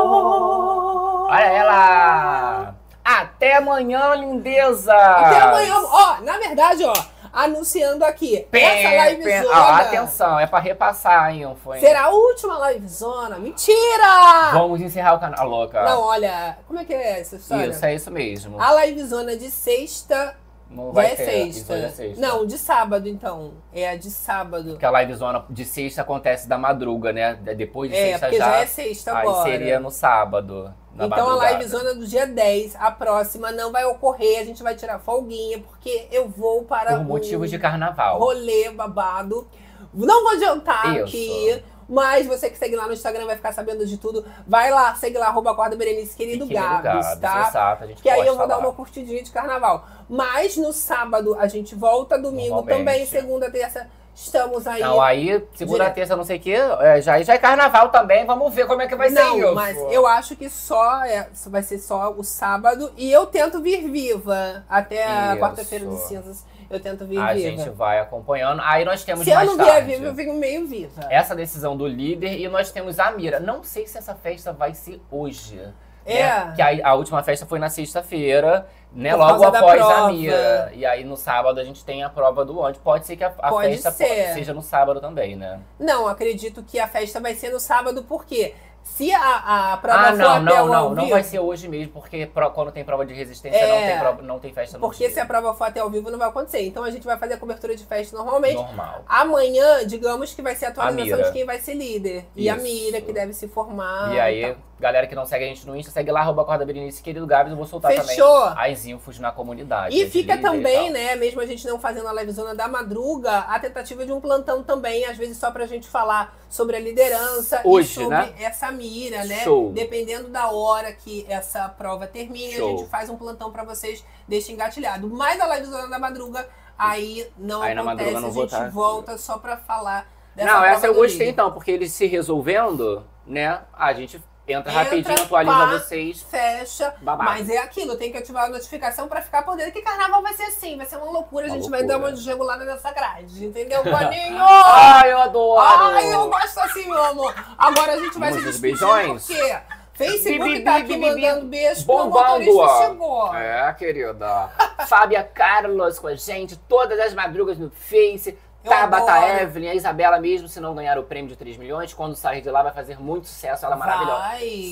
Olha 1.28 1.42
ela! 1.44 2.74
Até 3.04 3.56
amanhã, 3.56 4.14
lindeza! 4.14 4.94
Até 4.94 5.40
amanhã, 5.40 5.74
ó, 5.76 6.20
na 6.20 6.38
verdade, 6.38 6.84
ó, 6.84 6.92
anunciando 7.32 8.04
aqui, 8.04 8.46
essa 8.52 8.96
live 8.96 9.42
zona 9.42 9.54
Ah, 9.56 9.78
atenção, 9.78 10.38
é 10.38 10.46
pra 10.46 10.58
repassar 10.60 11.34
hein? 11.34 11.80
será 11.80 12.04
a 12.04 12.10
última 12.10 12.58
live 12.58 12.86
zona. 12.86 13.38
Mentira! 13.38 14.50
Vamos 14.52 14.80
encerrar 14.80 15.14
o 15.14 15.18
canal, 15.18 15.48
louca. 15.48 15.82
Não, 15.82 16.02
olha, 16.02 16.58
como 16.66 16.78
é 16.78 16.84
que 16.84 16.94
é 16.94 17.20
essa 17.20 17.36
história? 17.36 17.66
Isso, 17.70 17.84
é 17.84 17.94
isso 17.94 18.10
mesmo. 18.10 18.60
A 18.60 18.70
live 18.72 19.02
zona 19.04 19.36
de 19.36 19.50
sexta 19.50 20.36
Não 20.70 20.86
já 20.88 20.92
vai 20.92 21.06
é 21.06 21.14
ter, 21.16 21.24
sexta. 21.24 21.46
isso 21.60 21.72
hoje 21.72 21.84
é 21.84 21.88
sexta. 21.88 22.20
Não, 22.20 22.46
de 22.46 22.58
sábado, 22.58 23.08
então. 23.08 23.52
É 23.72 23.88
a 23.90 23.96
de 23.96 24.10
sábado. 24.10 24.70
Porque 24.72 24.84
a 24.84 25.00
livezona 25.00 25.44
de 25.48 25.64
sexta 25.64 26.02
acontece 26.02 26.46
da 26.48 26.58
madruga, 26.58 27.12
né? 27.12 27.34
Depois 27.34 27.90
de 27.90 27.96
É, 27.96 28.10
sexta 28.12 28.26
porque 28.26 28.38
já. 28.38 28.50
já 28.50 28.56
é 28.58 28.66
sexta 28.66 29.16
aí 29.18 29.26
agora. 29.28 29.50
seria 29.50 29.80
no 29.80 29.90
sábado. 29.90 30.74
Então 30.94 31.06
a 31.06 31.08
madrugada. 31.08 31.36
live 31.36 31.64
zona 31.68 31.94
do 31.94 32.06
dia 32.06 32.26
10, 32.26 32.74
a 32.76 32.90
próxima 32.90 33.52
não 33.52 33.70
vai 33.70 33.84
ocorrer, 33.84 34.40
a 34.40 34.44
gente 34.44 34.62
vai 34.62 34.74
tirar 34.74 34.98
folguinha, 34.98 35.60
porque 35.60 36.08
eu 36.10 36.28
vou 36.28 36.64
para 36.64 36.92
Por 36.92 37.00
um 37.00 37.04
motivos 37.04 37.48
de 37.50 37.58
carnaval. 37.58 38.18
rolê 38.18 38.70
babado. 38.70 39.46
Não 39.94 40.22
vou 40.24 40.32
adiantar 40.32 40.96
Isso. 40.96 41.04
aqui, 41.04 41.62
mas 41.88 42.26
você 42.26 42.50
que 42.50 42.58
segue 42.58 42.76
lá 42.76 42.86
no 42.86 42.92
Instagram 42.92 43.24
vai 43.26 43.36
ficar 43.36 43.52
sabendo 43.52 43.86
de 43.86 43.96
tudo. 43.96 44.24
Vai 44.46 44.70
lá, 44.70 44.94
segue 44.94 45.16
lá, 45.16 45.28
arroba 45.28 45.52
Acorda 45.52 45.74
Berenice, 45.76 46.14
querido, 46.14 46.44
E 46.44 46.48
querido 46.48 46.82
Gabs, 46.82 46.82
Gabs, 46.82 47.18
tá? 47.18 47.48
Exato, 47.48 47.84
a 47.84 47.86
gente 47.86 48.02
Que 48.02 48.10
aí 48.10 48.26
eu 48.26 48.36
vou 48.36 48.46
dar 48.46 48.58
uma 48.58 48.72
curtidinha 48.72 49.22
de 49.22 49.30
carnaval. 49.30 49.86
Mas 50.08 50.56
no 50.56 50.72
sábado 50.72 51.36
a 51.38 51.46
gente 51.46 51.74
volta, 51.74 52.18
domingo 52.18 52.62
também, 52.62 53.06
segunda, 53.06 53.50
terça, 53.50 53.88
estamos 54.14 54.66
aí. 54.66 54.80
Não, 54.80 55.00
aí, 55.00 55.44
segunda, 55.54 55.78
Direto. 55.78 55.94
terça, 55.94 56.16
não 56.16 56.24
sei 56.24 56.36
o 56.38 56.40
quê, 56.40 56.56
é, 56.80 57.00
já, 57.00 57.22
já 57.22 57.34
é 57.34 57.38
carnaval 57.38 57.88
também, 57.90 58.26
vamos 58.26 58.52
ver 58.52 58.66
como 58.66 58.82
é 58.82 58.86
que 58.88 58.96
vai 58.96 59.10
não, 59.10 59.32
ser 59.34 59.44
isso. 59.44 59.54
mas 59.54 59.76
eu 59.92 60.06
acho 60.06 60.36
que 60.36 60.50
só 60.50 61.04
é, 61.04 61.28
vai 61.46 61.62
ser 61.62 61.78
só 61.78 62.10
o 62.10 62.24
sábado 62.24 62.92
e 62.96 63.10
eu 63.10 63.26
tento 63.26 63.62
vir 63.62 63.88
viva 63.90 64.64
até 64.68 65.04
a 65.04 65.32
Isso. 65.32 65.40
quarta-feira 65.40 65.86
de 65.86 65.96
cinzas. 66.06 66.44
Eu 66.70 66.78
tento 66.80 67.04
vir 67.06 67.18
A 67.18 67.32
viva. 67.32 67.50
gente 67.56 67.70
vai 67.70 67.98
acompanhando. 67.98 68.60
Aí 68.64 68.84
nós 68.84 69.02
temos 69.04 69.24
Se 69.24 69.30
eu 69.30 69.36
mais 69.36 69.48
não 69.48 69.56
vier 69.56 69.68
tarde 69.68 69.86
viva, 69.92 70.04
eu 70.06 70.14
venho 70.14 70.34
meio 70.34 70.66
viva. 70.66 71.06
essa 71.10 71.34
decisão 71.34 71.76
do 71.76 71.86
líder 71.86 72.38
e 72.38 72.48
nós 72.48 72.70
temos 72.70 72.98
a 72.98 73.10
Mira. 73.10 73.40
Não 73.40 73.62
sei 73.64 73.86
se 73.86 73.96
essa 73.96 74.14
festa 74.14 74.52
vai 74.52 74.74
ser 74.74 75.00
hoje. 75.10 75.60
É. 76.04 76.22
Né? 76.22 76.52
Que 76.56 76.62
a, 76.62 76.88
a 76.90 76.94
última 76.94 77.22
festa 77.22 77.44
foi 77.44 77.58
na 77.58 77.68
sexta-feira, 77.68 78.66
né? 78.92 79.10
Por 79.10 79.18
logo 79.18 79.44
após 79.44 79.82
a. 79.82 80.08
Mira. 80.10 80.70
E 80.74 80.84
aí 80.86 81.04
no 81.04 81.16
sábado 81.16 81.60
a 81.60 81.64
gente 81.64 81.84
tem 81.84 82.02
a 82.02 82.08
prova 82.08 82.44
do 82.44 82.58
onde. 82.60 82.78
Pode 82.78 83.06
ser 83.06 83.16
que 83.16 83.24
a, 83.24 83.28
a 83.38 83.48
Pode 83.50 83.68
festa 83.68 83.90
ser. 83.90 84.32
seja 84.34 84.54
no 84.54 84.62
sábado 84.62 85.00
também, 85.00 85.36
né? 85.36 85.60
Não, 85.78 86.06
acredito 86.08 86.62
que 86.62 86.78
a 86.80 86.88
festa 86.88 87.20
vai 87.20 87.34
ser 87.34 87.50
no 87.50 87.60
sábado, 87.60 88.04
porque 88.08 88.54
Se 88.96 89.12
a, 89.14 89.72
a 89.72 89.76
prova 89.76 89.98
Ah, 90.00 90.10
for 90.10 90.16
não, 90.18 90.30
até 90.32 90.40
não, 90.42 90.66
não. 90.66 90.94
Não 90.94 91.08
vai 91.08 91.22
ser 91.22 91.38
hoje 91.38 91.68
mesmo, 91.68 91.92
porque 91.92 92.26
pro- 92.26 92.50
quando 92.50 92.72
tem 92.72 92.84
prova 92.84 93.06
de 93.06 93.14
resistência 93.14 93.56
É, 93.56 93.68
não, 93.68 93.86
tem 93.88 93.98
prova- 94.00 94.22
não 94.22 94.38
tem 94.40 94.52
festa 94.52 94.76
no 94.76 94.80
Porque 94.80 95.04
dia. 95.04 95.14
se 95.14 95.20
a 95.20 95.24
prova 95.26 95.54
for 95.54 95.64
até 95.64 95.78
ao 95.80 95.88
vivo, 95.88 96.10
não 96.10 96.18
vai 96.18 96.28
acontecer. 96.28 96.62
Então 96.62 96.82
a 96.82 96.90
gente 96.90 97.04
vai 97.04 97.16
fazer 97.16 97.34
a 97.34 97.38
cobertura 97.38 97.76
de 97.76 97.84
festa 97.84 98.16
normalmente. 98.16 98.56
Normal. 98.56 99.04
Amanhã, 99.08 99.86
digamos 99.86 100.34
que 100.34 100.42
vai 100.42 100.56
ser 100.56 100.66
a 100.66 100.68
atualização 100.70 101.16
Mira. 101.18 101.28
de 101.28 101.32
quem 101.32 101.44
vai 101.46 101.58
ser 101.60 101.74
líder. 101.74 102.24
E 102.34 102.48
a 102.50 102.54
Isso. 102.56 102.62
Mira, 102.64 103.00
que 103.00 103.12
deve 103.12 103.32
se 103.34 103.46
formar. 103.46 104.12
E 104.12 104.18
aí. 104.20 104.56
Galera 104.78 105.06
que 105.06 105.14
não 105.14 105.26
segue 105.26 105.44
a 105.44 105.48
gente 105.48 105.66
no 105.66 105.76
Insta, 105.76 105.90
segue 105.90 106.10
lá, 106.10 106.20
arroba 106.20 106.42
Acorda 106.42 106.64
Berenice, 106.64 107.02
querido 107.02 107.26
Gabs, 107.26 107.50
eu 107.50 107.56
vou 107.56 107.66
soltar 107.66 107.92
Fechou. 107.92 108.48
também 108.48 108.72
as 108.72 108.86
infos 108.86 109.18
na 109.18 109.32
comunidade. 109.32 109.96
E 109.96 110.08
fica 110.08 110.38
também, 110.38 110.84
tal. 110.84 110.92
né, 110.92 111.16
mesmo 111.16 111.40
a 111.40 111.46
gente 111.46 111.66
não 111.66 111.78
fazendo 111.78 112.06
a 112.08 112.12
livezona 112.12 112.54
da 112.54 112.68
madruga, 112.68 113.38
a 113.40 113.58
tentativa 113.58 114.06
de 114.06 114.12
um 114.12 114.20
plantão 114.20 114.62
também, 114.62 115.04
às 115.04 115.16
vezes 115.16 115.36
só 115.36 115.50
pra 115.50 115.66
gente 115.66 115.88
falar 115.88 116.36
sobre 116.48 116.76
a 116.76 116.80
liderança 116.80 117.60
Hoje, 117.64 117.90
e 117.90 117.94
sobre 117.94 118.16
né? 118.16 118.34
essa 118.40 118.70
mira, 118.70 119.24
né? 119.24 119.40
Show. 119.44 119.72
Dependendo 119.72 120.28
da 120.28 120.50
hora 120.50 120.92
que 120.92 121.26
essa 121.28 121.68
prova 121.68 122.06
termine, 122.06 122.54
Show. 122.54 122.74
a 122.74 122.78
gente 122.78 122.88
faz 122.90 123.10
um 123.10 123.16
plantão 123.16 123.50
pra 123.50 123.64
vocês, 123.64 124.04
deixa 124.26 124.52
engatilhado. 124.52 125.08
Mas 125.08 125.40
a 125.40 125.54
livezona 125.56 125.88
da 125.88 125.98
madruga, 125.98 126.48
aí 126.78 127.28
não 127.36 127.62
Aí 127.62 127.76
acontece, 127.76 128.12
não 128.12 128.28
a 128.28 128.30
gente 128.30 128.50
tá. 128.50 128.68
volta 128.68 129.18
só 129.18 129.38
pra 129.38 129.56
falar 129.56 130.06
dessa 130.34 130.52
Não, 130.52 130.64
essa 130.64 130.86
eu 130.86 130.94
gostei 130.94 131.28
então, 131.28 131.50
porque 131.50 131.70
eles 131.70 131.92
se 131.92 132.06
resolvendo, 132.06 133.04
né? 133.26 133.60
A 133.72 133.92
gente 133.92 134.22
entra, 134.52 134.70
Entra, 134.70 134.72
rapidinho, 134.84 135.22
atualiza 135.22 135.56
pá. 135.56 135.66
vocês. 135.66 136.22
Fecha, 136.22 136.94
Babado. 137.00 137.30
mas 137.30 137.48
é 137.48 137.58
aquilo, 137.58 137.96
tem 137.96 138.10
que 138.12 138.18
ativar 138.18 138.44
a 138.44 138.48
notificação 138.48 139.06
pra 139.08 139.20
ficar 139.22 139.42
por 139.42 139.56
dentro, 139.56 139.72
que 139.72 139.82
carnaval 139.82 140.22
vai 140.22 140.32
ser 140.34 140.44
assim, 140.44 140.76
vai 140.76 140.86
ser 140.86 140.96
uma 140.96 141.10
loucura, 141.10 141.46
a 141.46 141.48
Uma 141.48 141.56
gente 141.56 141.70
vai 141.70 141.82
dar 141.82 141.94
loucura. 141.94 142.10
uma 142.12 142.16
desregulada 142.16 142.64
nessa 142.64 142.90
grade, 142.92 143.44
entendeu, 143.44 143.82
Boninho? 143.84 144.38
Ai, 144.40 145.12
eu 145.12 145.18
adoro! 145.18 145.60
Ai, 145.60 146.12
eu 146.14 146.28
gosto 146.28 146.58
assim, 146.60 146.86
meu 146.88 147.02
amor. 147.04 147.34
Agora 147.56 147.92
a 147.92 147.96
gente 147.98 148.18
vai 148.18 148.32
Vamos 148.32 148.54
se 148.54 148.60
beijões? 148.60 149.26
porque 149.26 149.56
Facebook 149.94 150.44
Bi, 150.44 150.58
bi, 150.58 150.64
tá 150.64 150.76
aqui 150.76 150.96
mandando 150.96 151.46
beijo 151.46 151.82
o 151.82 151.84
Bombando, 151.84 152.44
motorista 152.44 152.60
ó. 152.62 152.82
chegou. 152.86 153.34
É, 153.34 153.72
querida. 153.74 154.48
Fábia 154.86 155.24
Carlos 155.24 155.98
com 155.98 156.06
a 156.06 156.14
gente, 156.14 156.56
todas 156.68 157.00
as 157.00 157.12
madrugas 157.14 157.58
no 157.58 157.68
Face. 157.70 158.38
Tabata 158.68 159.12
adoro. 159.12 159.40
Evelyn, 159.42 159.68
a 159.70 159.74
Isabela 159.74 160.20
mesmo, 160.20 160.48
se 160.48 160.60
não 160.60 160.74
ganhar 160.74 160.98
o 160.98 161.02
prêmio 161.04 161.28
de 161.28 161.36
3 161.36 161.56
milhões, 161.56 161.92
quando 161.94 162.14
sair 162.14 162.40
de 162.40 162.50
lá 162.50 162.62
vai 162.62 162.72
fazer 162.72 163.00
muito 163.00 163.26
sucesso, 163.26 163.64
ela 163.64 163.74
é 163.74 163.78
maravilhosa. 163.78 164.22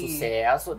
Sucesso. 0.07 0.75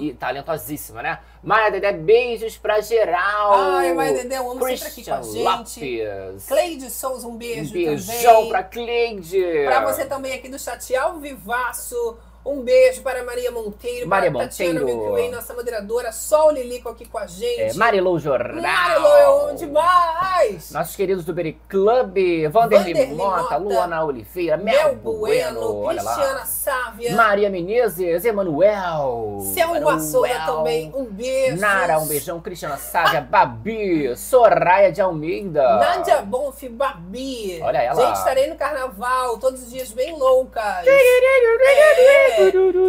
E, 0.00 0.08
e 0.08 0.14
talentosíssima, 0.14 1.02
né? 1.02 1.18
Maia 1.42 1.70
Dedé, 1.70 1.92
beijos 1.92 2.58
pra 2.58 2.80
geral. 2.80 3.52
Ai, 3.54 3.94
Maia 3.94 4.12
Dedé, 4.12 4.36
eu 4.38 4.50
amo 4.50 4.66
sempre 4.66 4.86
aqui 4.88 5.04
com 5.04 5.14
a 5.14 5.16
Christian 5.18 5.64
gente. 5.64 6.02
Lopes. 6.02 6.46
Cleide 6.48 6.90
Souza, 6.90 7.26
um 7.26 7.30
Um 7.32 7.36
beijo, 7.36 7.72
beijão 7.72 8.34
também. 8.34 8.48
pra 8.50 8.62
Cleide. 8.62 9.64
Pra 9.66 9.80
você 9.92 10.04
também 10.04 10.34
aqui 10.34 10.48
do 10.48 10.58
chat 10.58 10.94
ao 10.96 11.18
vivaço. 11.18 12.16
Um 12.50 12.62
beijo 12.62 13.00
para 13.02 13.22
Maria 13.22 13.50
Monteiro, 13.52 14.08
Maria 14.08 14.30
para 14.32 14.42
Tatiana 14.42 14.80
Monteiro. 14.80 15.00
Milky 15.00 15.12
Way, 15.12 15.30
nossa 15.30 15.54
moderadora, 15.54 16.10
Sol 16.10 16.50
Lilico 16.50 16.88
aqui 16.88 17.04
com 17.04 17.16
a 17.18 17.26
gente. 17.26 17.60
É, 17.60 17.72
Marilou 17.74 18.18
Jornal. 18.18 18.60
Marilô 18.60 19.16
é 19.16 19.28
onde 19.52 19.66
mais? 19.68 20.72
Nossos 20.72 20.96
queridos 20.96 21.24
do 21.24 21.32
Beri 21.32 21.60
Club, 21.68 22.16
Vanderlei 22.50 22.92
Vanderlei 22.94 23.06
Mota, 23.14 23.42
Mota, 23.42 23.56
Luana 23.56 24.04
Oliveira, 24.04 24.56
Mel, 24.56 24.96
Bueno, 24.96 25.74
Bueno. 25.74 25.90
Cristiana 25.90 26.44
Sávia, 26.44 27.14
Maria 27.14 27.48
Menezes, 27.50 28.24
Emanuel. 28.24 29.38
Selma 29.54 30.00
Souza 30.00 30.28
Emanuel. 30.28 30.56
também, 30.56 30.92
um 30.94 31.04
beijo. 31.04 31.56
Nara, 31.56 32.00
um 32.00 32.06
beijão. 32.06 32.40
Cristiana 32.40 32.76
Sávia, 32.78 33.20
Babi, 33.20 34.16
Soraya 34.16 34.90
de 34.90 35.00
Almeida. 35.00 35.62
Nádia 35.76 36.22
Bonf, 36.22 36.64
Babi. 36.68 37.60
Olha 37.62 37.78
ela. 37.78 38.06
Gente, 38.06 38.16
estarei 38.16 38.48
no 38.48 38.56
carnaval, 38.56 39.38
todos 39.38 39.62
os 39.62 39.70
dias 39.70 39.92
bem 39.92 40.18
loucas. 40.18 40.84
É, 40.86 42.39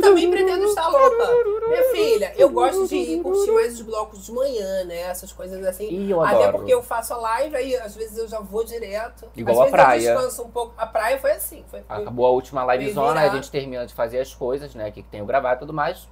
também 0.02 0.30
pretendo 0.30 0.66
estar 0.66 0.88
louca. 0.88 1.28
Minha 1.68 1.84
filha, 1.92 2.34
eu 2.38 2.50
gosto 2.50 2.88
de 2.88 2.96
ir 2.96 3.22
curtir 3.22 3.52
mais 3.52 3.74
os 3.74 3.82
blocos 3.82 4.26
de 4.26 4.32
manhã, 4.32 4.84
né? 4.86 5.02
Essas 5.02 5.32
coisas 5.32 5.66
assim. 5.66 5.88
Ih, 5.90 6.12
eu 6.12 6.22
Até 6.22 6.44
adoro. 6.44 6.58
porque 6.58 6.74
eu 6.74 6.82
faço 6.82 7.14
a 7.14 7.18
live, 7.18 7.56
aí 7.56 7.76
às 7.76 7.96
vezes 7.96 8.18
eu 8.18 8.28
já 8.28 8.40
vou 8.40 8.64
direto. 8.64 9.28
Igual 9.36 9.62
às 9.64 9.68
a 9.68 9.72
praia. 9.72 10.10
eu 10.10 10.16
descanso 10.16 10.44
um 10.44 10.52
pouco. 10.52 10.74
A 10.78 10.86
praia 10.86 11.18
foi 11.18 11.32
assim. 11.32 11.64
Foi, 11.70 11.84
Acabou 11.88 12.26
a 12.26 12.30
última 12.32 12.64
livezona, 12.76 13.22
a 13.22 13.30
gente 13.30 13.50
termina 13.50 13.86
de 13.86 13.94
fazer 13.94 14.20
as 14.20 14.34
coisas, 14.34 14.74
né? 14.76 14.92
Que 14.92 15.04
tem 15.04 15.22
o 15.22 15.26
gravar 15.26 15.56
e 15.56 15.60
tudo 15.60 15.74
mais. 15.74 16.08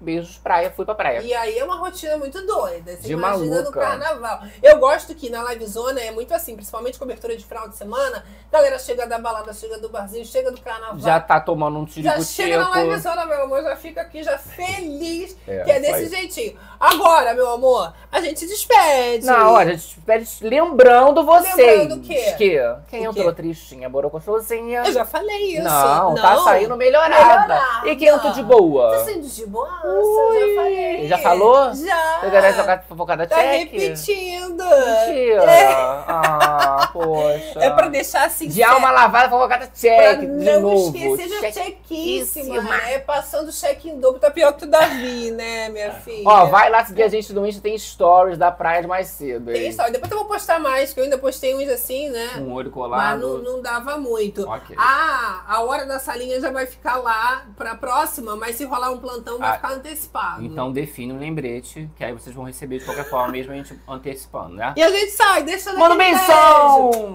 Beijos, 0.00 0.36
praia, 0.36 0.70
fui 0.70 0.84
pra 0.84 0.94
praia. 0.94 1.20
E 1.22 1.32
aí 1.32 1.58
é 1.58 1.64
uma 1.64 1.76
rotina 1.76 2.18
muito 2.18 2.44
doida. 2.46 2.92
Você 2.94 3.06
De 3.06 3.12
imagina 3.14 3.46
maluca. 3.62 3.62
no 3.62 3.72
carnaval. 3.72 4.40
Eu 4.62 4.78
gosto 4.78 5.14
que 5.14 5.30
na 5.30 5.42
livezona 5.44 5.98
é 5.98 6.10
muito 6.10 6.34
assim, 6.34 6.54
principalmente 6.54 6.98
cobertura 6.98 7.34
de 7.34 7.42
final 7.44 7.68
de 7.68 7.76
semana. 7.76 8.22
Galera 8.52 8.78
chega 8.78 9.06
da 9.06 9.18
balada, 9.18 9.52
chega 9.54 9.78
do 9.78 9.88
barzinho, 9.88 10.24
chega 10.26 10.50
do 10.50 10.60
carnaval. 10.60 10.98
Já 10.98 11.18
tá 11.20 11.40
tomando 11.40 11.78
um 11.78 11.86
Já 11.88 12.20
chega 12.20 12.58
na 12.58 12.82
livezona, 12.82 13.24
meu 13.24 13.44
amor, 13.44 13.62
já 13.62 13.76
fica 13.76 14.02
aqui 14.02 14.22
já 14.22 14.36
feliz, 14.36 15.38
É, 15.48 15.62
que 15.62 15.70
é 15.70 15.80
desse 15.80 16.08
jeitinho. 16.14 16.58
Agora, 16.78 17.32
meu 17.32 17.48
amor, 17.50 17.94
a 18.12 18.20
gente 18.20 18.40
se 18.40 18.46
despede. 18.46 19.24
Não, 19.24 19.52
olha, 19.54 19.72
a 19.72 19.76
gente 19.76 19.98
pede 20.00 20.28
lembrando 20.42 21.24
vocês 21.24 21.56
Lembrando 21.56 21.94
o 21.96 22.00
quê? 22.02 22.34
que 22.36 22.60
quem 22.88 23.06
O 23.06 23.10
entrou 23.10 23.28
quê? 23.28 23.34
tristinha, 23.36 23.88
borocochosinha. 23.88 24.82
Eu 24.84 24.92
já 24.92 25.06
falei 25.06 25.54
isso. 25.54 25.62
Não, 25.64 26.14
tá 26.14 26.36
saindo 26.44 26.76
melhorada. 26.76 27.14
Melhorada. 27.46 27.88
E 27.88 27.96
quem 27.96 28.08
entrou 28.08 28.32
de 28.32 28.42
boa? 28.42 28.90
Tá 28.98 29.04
saindo 29.04 29.26
de 29.26 29.46
boa? 29.46 29.63
Ui, 29.84 30.38
já 30.38 30.54
falei. 30.62 31.08
já 31.08 31.18
falou? 31.18 31.74
Já. 31.74 32.20
Você 32.20 32.30
quer 32.30 32.54
jogar 32.54 32.84
fofocada 32.88 33.26
Tá 33.26 33.36
check? 33.36 33.70
repetindo. 33.72 34.64
Mentira. 34.64 35.44
É. 35.50 35.66
Ah, 36.06 36.88
poxa. 36.92 37.58
É 37.60 37.70
pra 37.70 37.88
deixar 37.88 38.26
assim. 38.26 38.48
De 38.48 38.62
alma 38.62 38.90
lavada, 38.90 39.28
fofocada 39.28 39.66
Pra 39.66 39.74
check. 39.74 40.20
De 40.20 40.26
não 40.26 40.60
novo. 40.60 40.96
esquecer 40.96 41.28
da 41.28 41.40
Check. 41.52 41.54
chequíssima, 41.64 42.62
né? 42.62 42.98
Passando 43.00 43.52
cheque 43.52 43.88
em 43.90 43.98
dobro, 44.00 44.20
tá 44.20 44.30
pior 44.30 44.52
que 44.54 44.64
o 44.64 44.66
Davi, 44.68 45.30
né, 45.30 45.68
minha 45.68 45.92
filha? 45.92 46.22
Ó, 46.28 46.46
vai 46.46 46.70
lá 46.70 46.84
seguir 46.84 47.02
a 47.02 47.08
gente 47.08 47.32
no 47.32 47.46
Insta, 47.46 47.60
tem 47.60 47.76
stories 47.76 48.38
da 48.38 48.50
praia 48.50 48.82
de 48.82 48.88
mais 48.88 49.08
cedo. 49.08 49.52
Tem 49.52 49.62
hein? 49.64 49.68
história. 49.68 49.92
Depois 49.92 50.10
eu 50.10 50.18
vou 50.18 50.26
postar 50.26 50.58
mais, 50.58 50.92
que 50.92 51.00
eu 51.00 51.04
ainda 51.04 51.18
postei 51.18 51.54
uns 51.54 51.68
assim, 51.68 52.08
né? 52.10 52.30
Um 52.38 52.52
olho 52.52 52.66
Mas 52.66 52.74
colado. 52.74 53.20
não, 53.42 53.54
não 53.54 53.62
dava 53.62 53.96
muito. 53.98 54.48
Ok. 54.48 54.74
Ah, 54.78 55.42
a 55.46 55.62
hora 55.62 55.84
da 55.86 55.98
salinha 55.98 56.40
já 56.40 56.50
vai 56.50 56.66
ficar 56.66 56.96
lá 56.96 57.44
pra 57.56 57.74
próxima, 57.74 58.36
mas 58.36 58.56
se 58.56 58.64
rolar 58.64 58.90
um 58.90 58.98
plantão 58.98 59.38
vai 59.38 59.53
Ficar 59.56 59.72
antecipado. 59.72 60.44
Então 60.44 60.72
define 60.72 61.12
um 61.12 61.18
lembrete, 61.18 61.88
que 61.96 62.04
aí 62.04 62.12
vocês 62.12 62.34
vão 62.34 62.44
receber 62.44 62.78
de 62.78 62.84
qualquer 62.84 63.08
forma, 63.08 63.32
mesmo 63.32 63.52
a 63.52 63.56
gente 63.56 63.78
antecipando, 63.88 64.54
né? 64.54 64.74
E 64.76 64.82
a 64.82 64.90
gente 64.90 65.10
sai, 65.12 65.42
deixa 65.42 65.72
Manda 65.72 65.94
um 65.94 65.98
beijo 65.98 66.18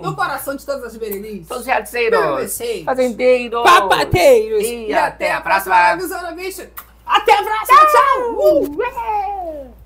No 0.01 0.15
coração 0.15 0.55
de 0.55 0.65
todas 0.65 0.83
as 0.83 0.97
berenices. 0.97 1.47
Todos 1.47 1.63
os 1.63 1.67
Bebeceiros. 1.67 2.85
fazendeiros, 2.85 3.63
Papateiros. 3.63 4.63
E 4.63 4.93
até 4.93 5.31
a 5.31 5.41
próxima. 5.41 5.75
Até 5.75 5.93
a 5.93 5.97
próxima. 5.97 6.69
Até 7.05 7.33
a 7.33 7.43
próxima. 7.43 7.79
Tchau. 7.87 8.35
Uh! 9.73 9.78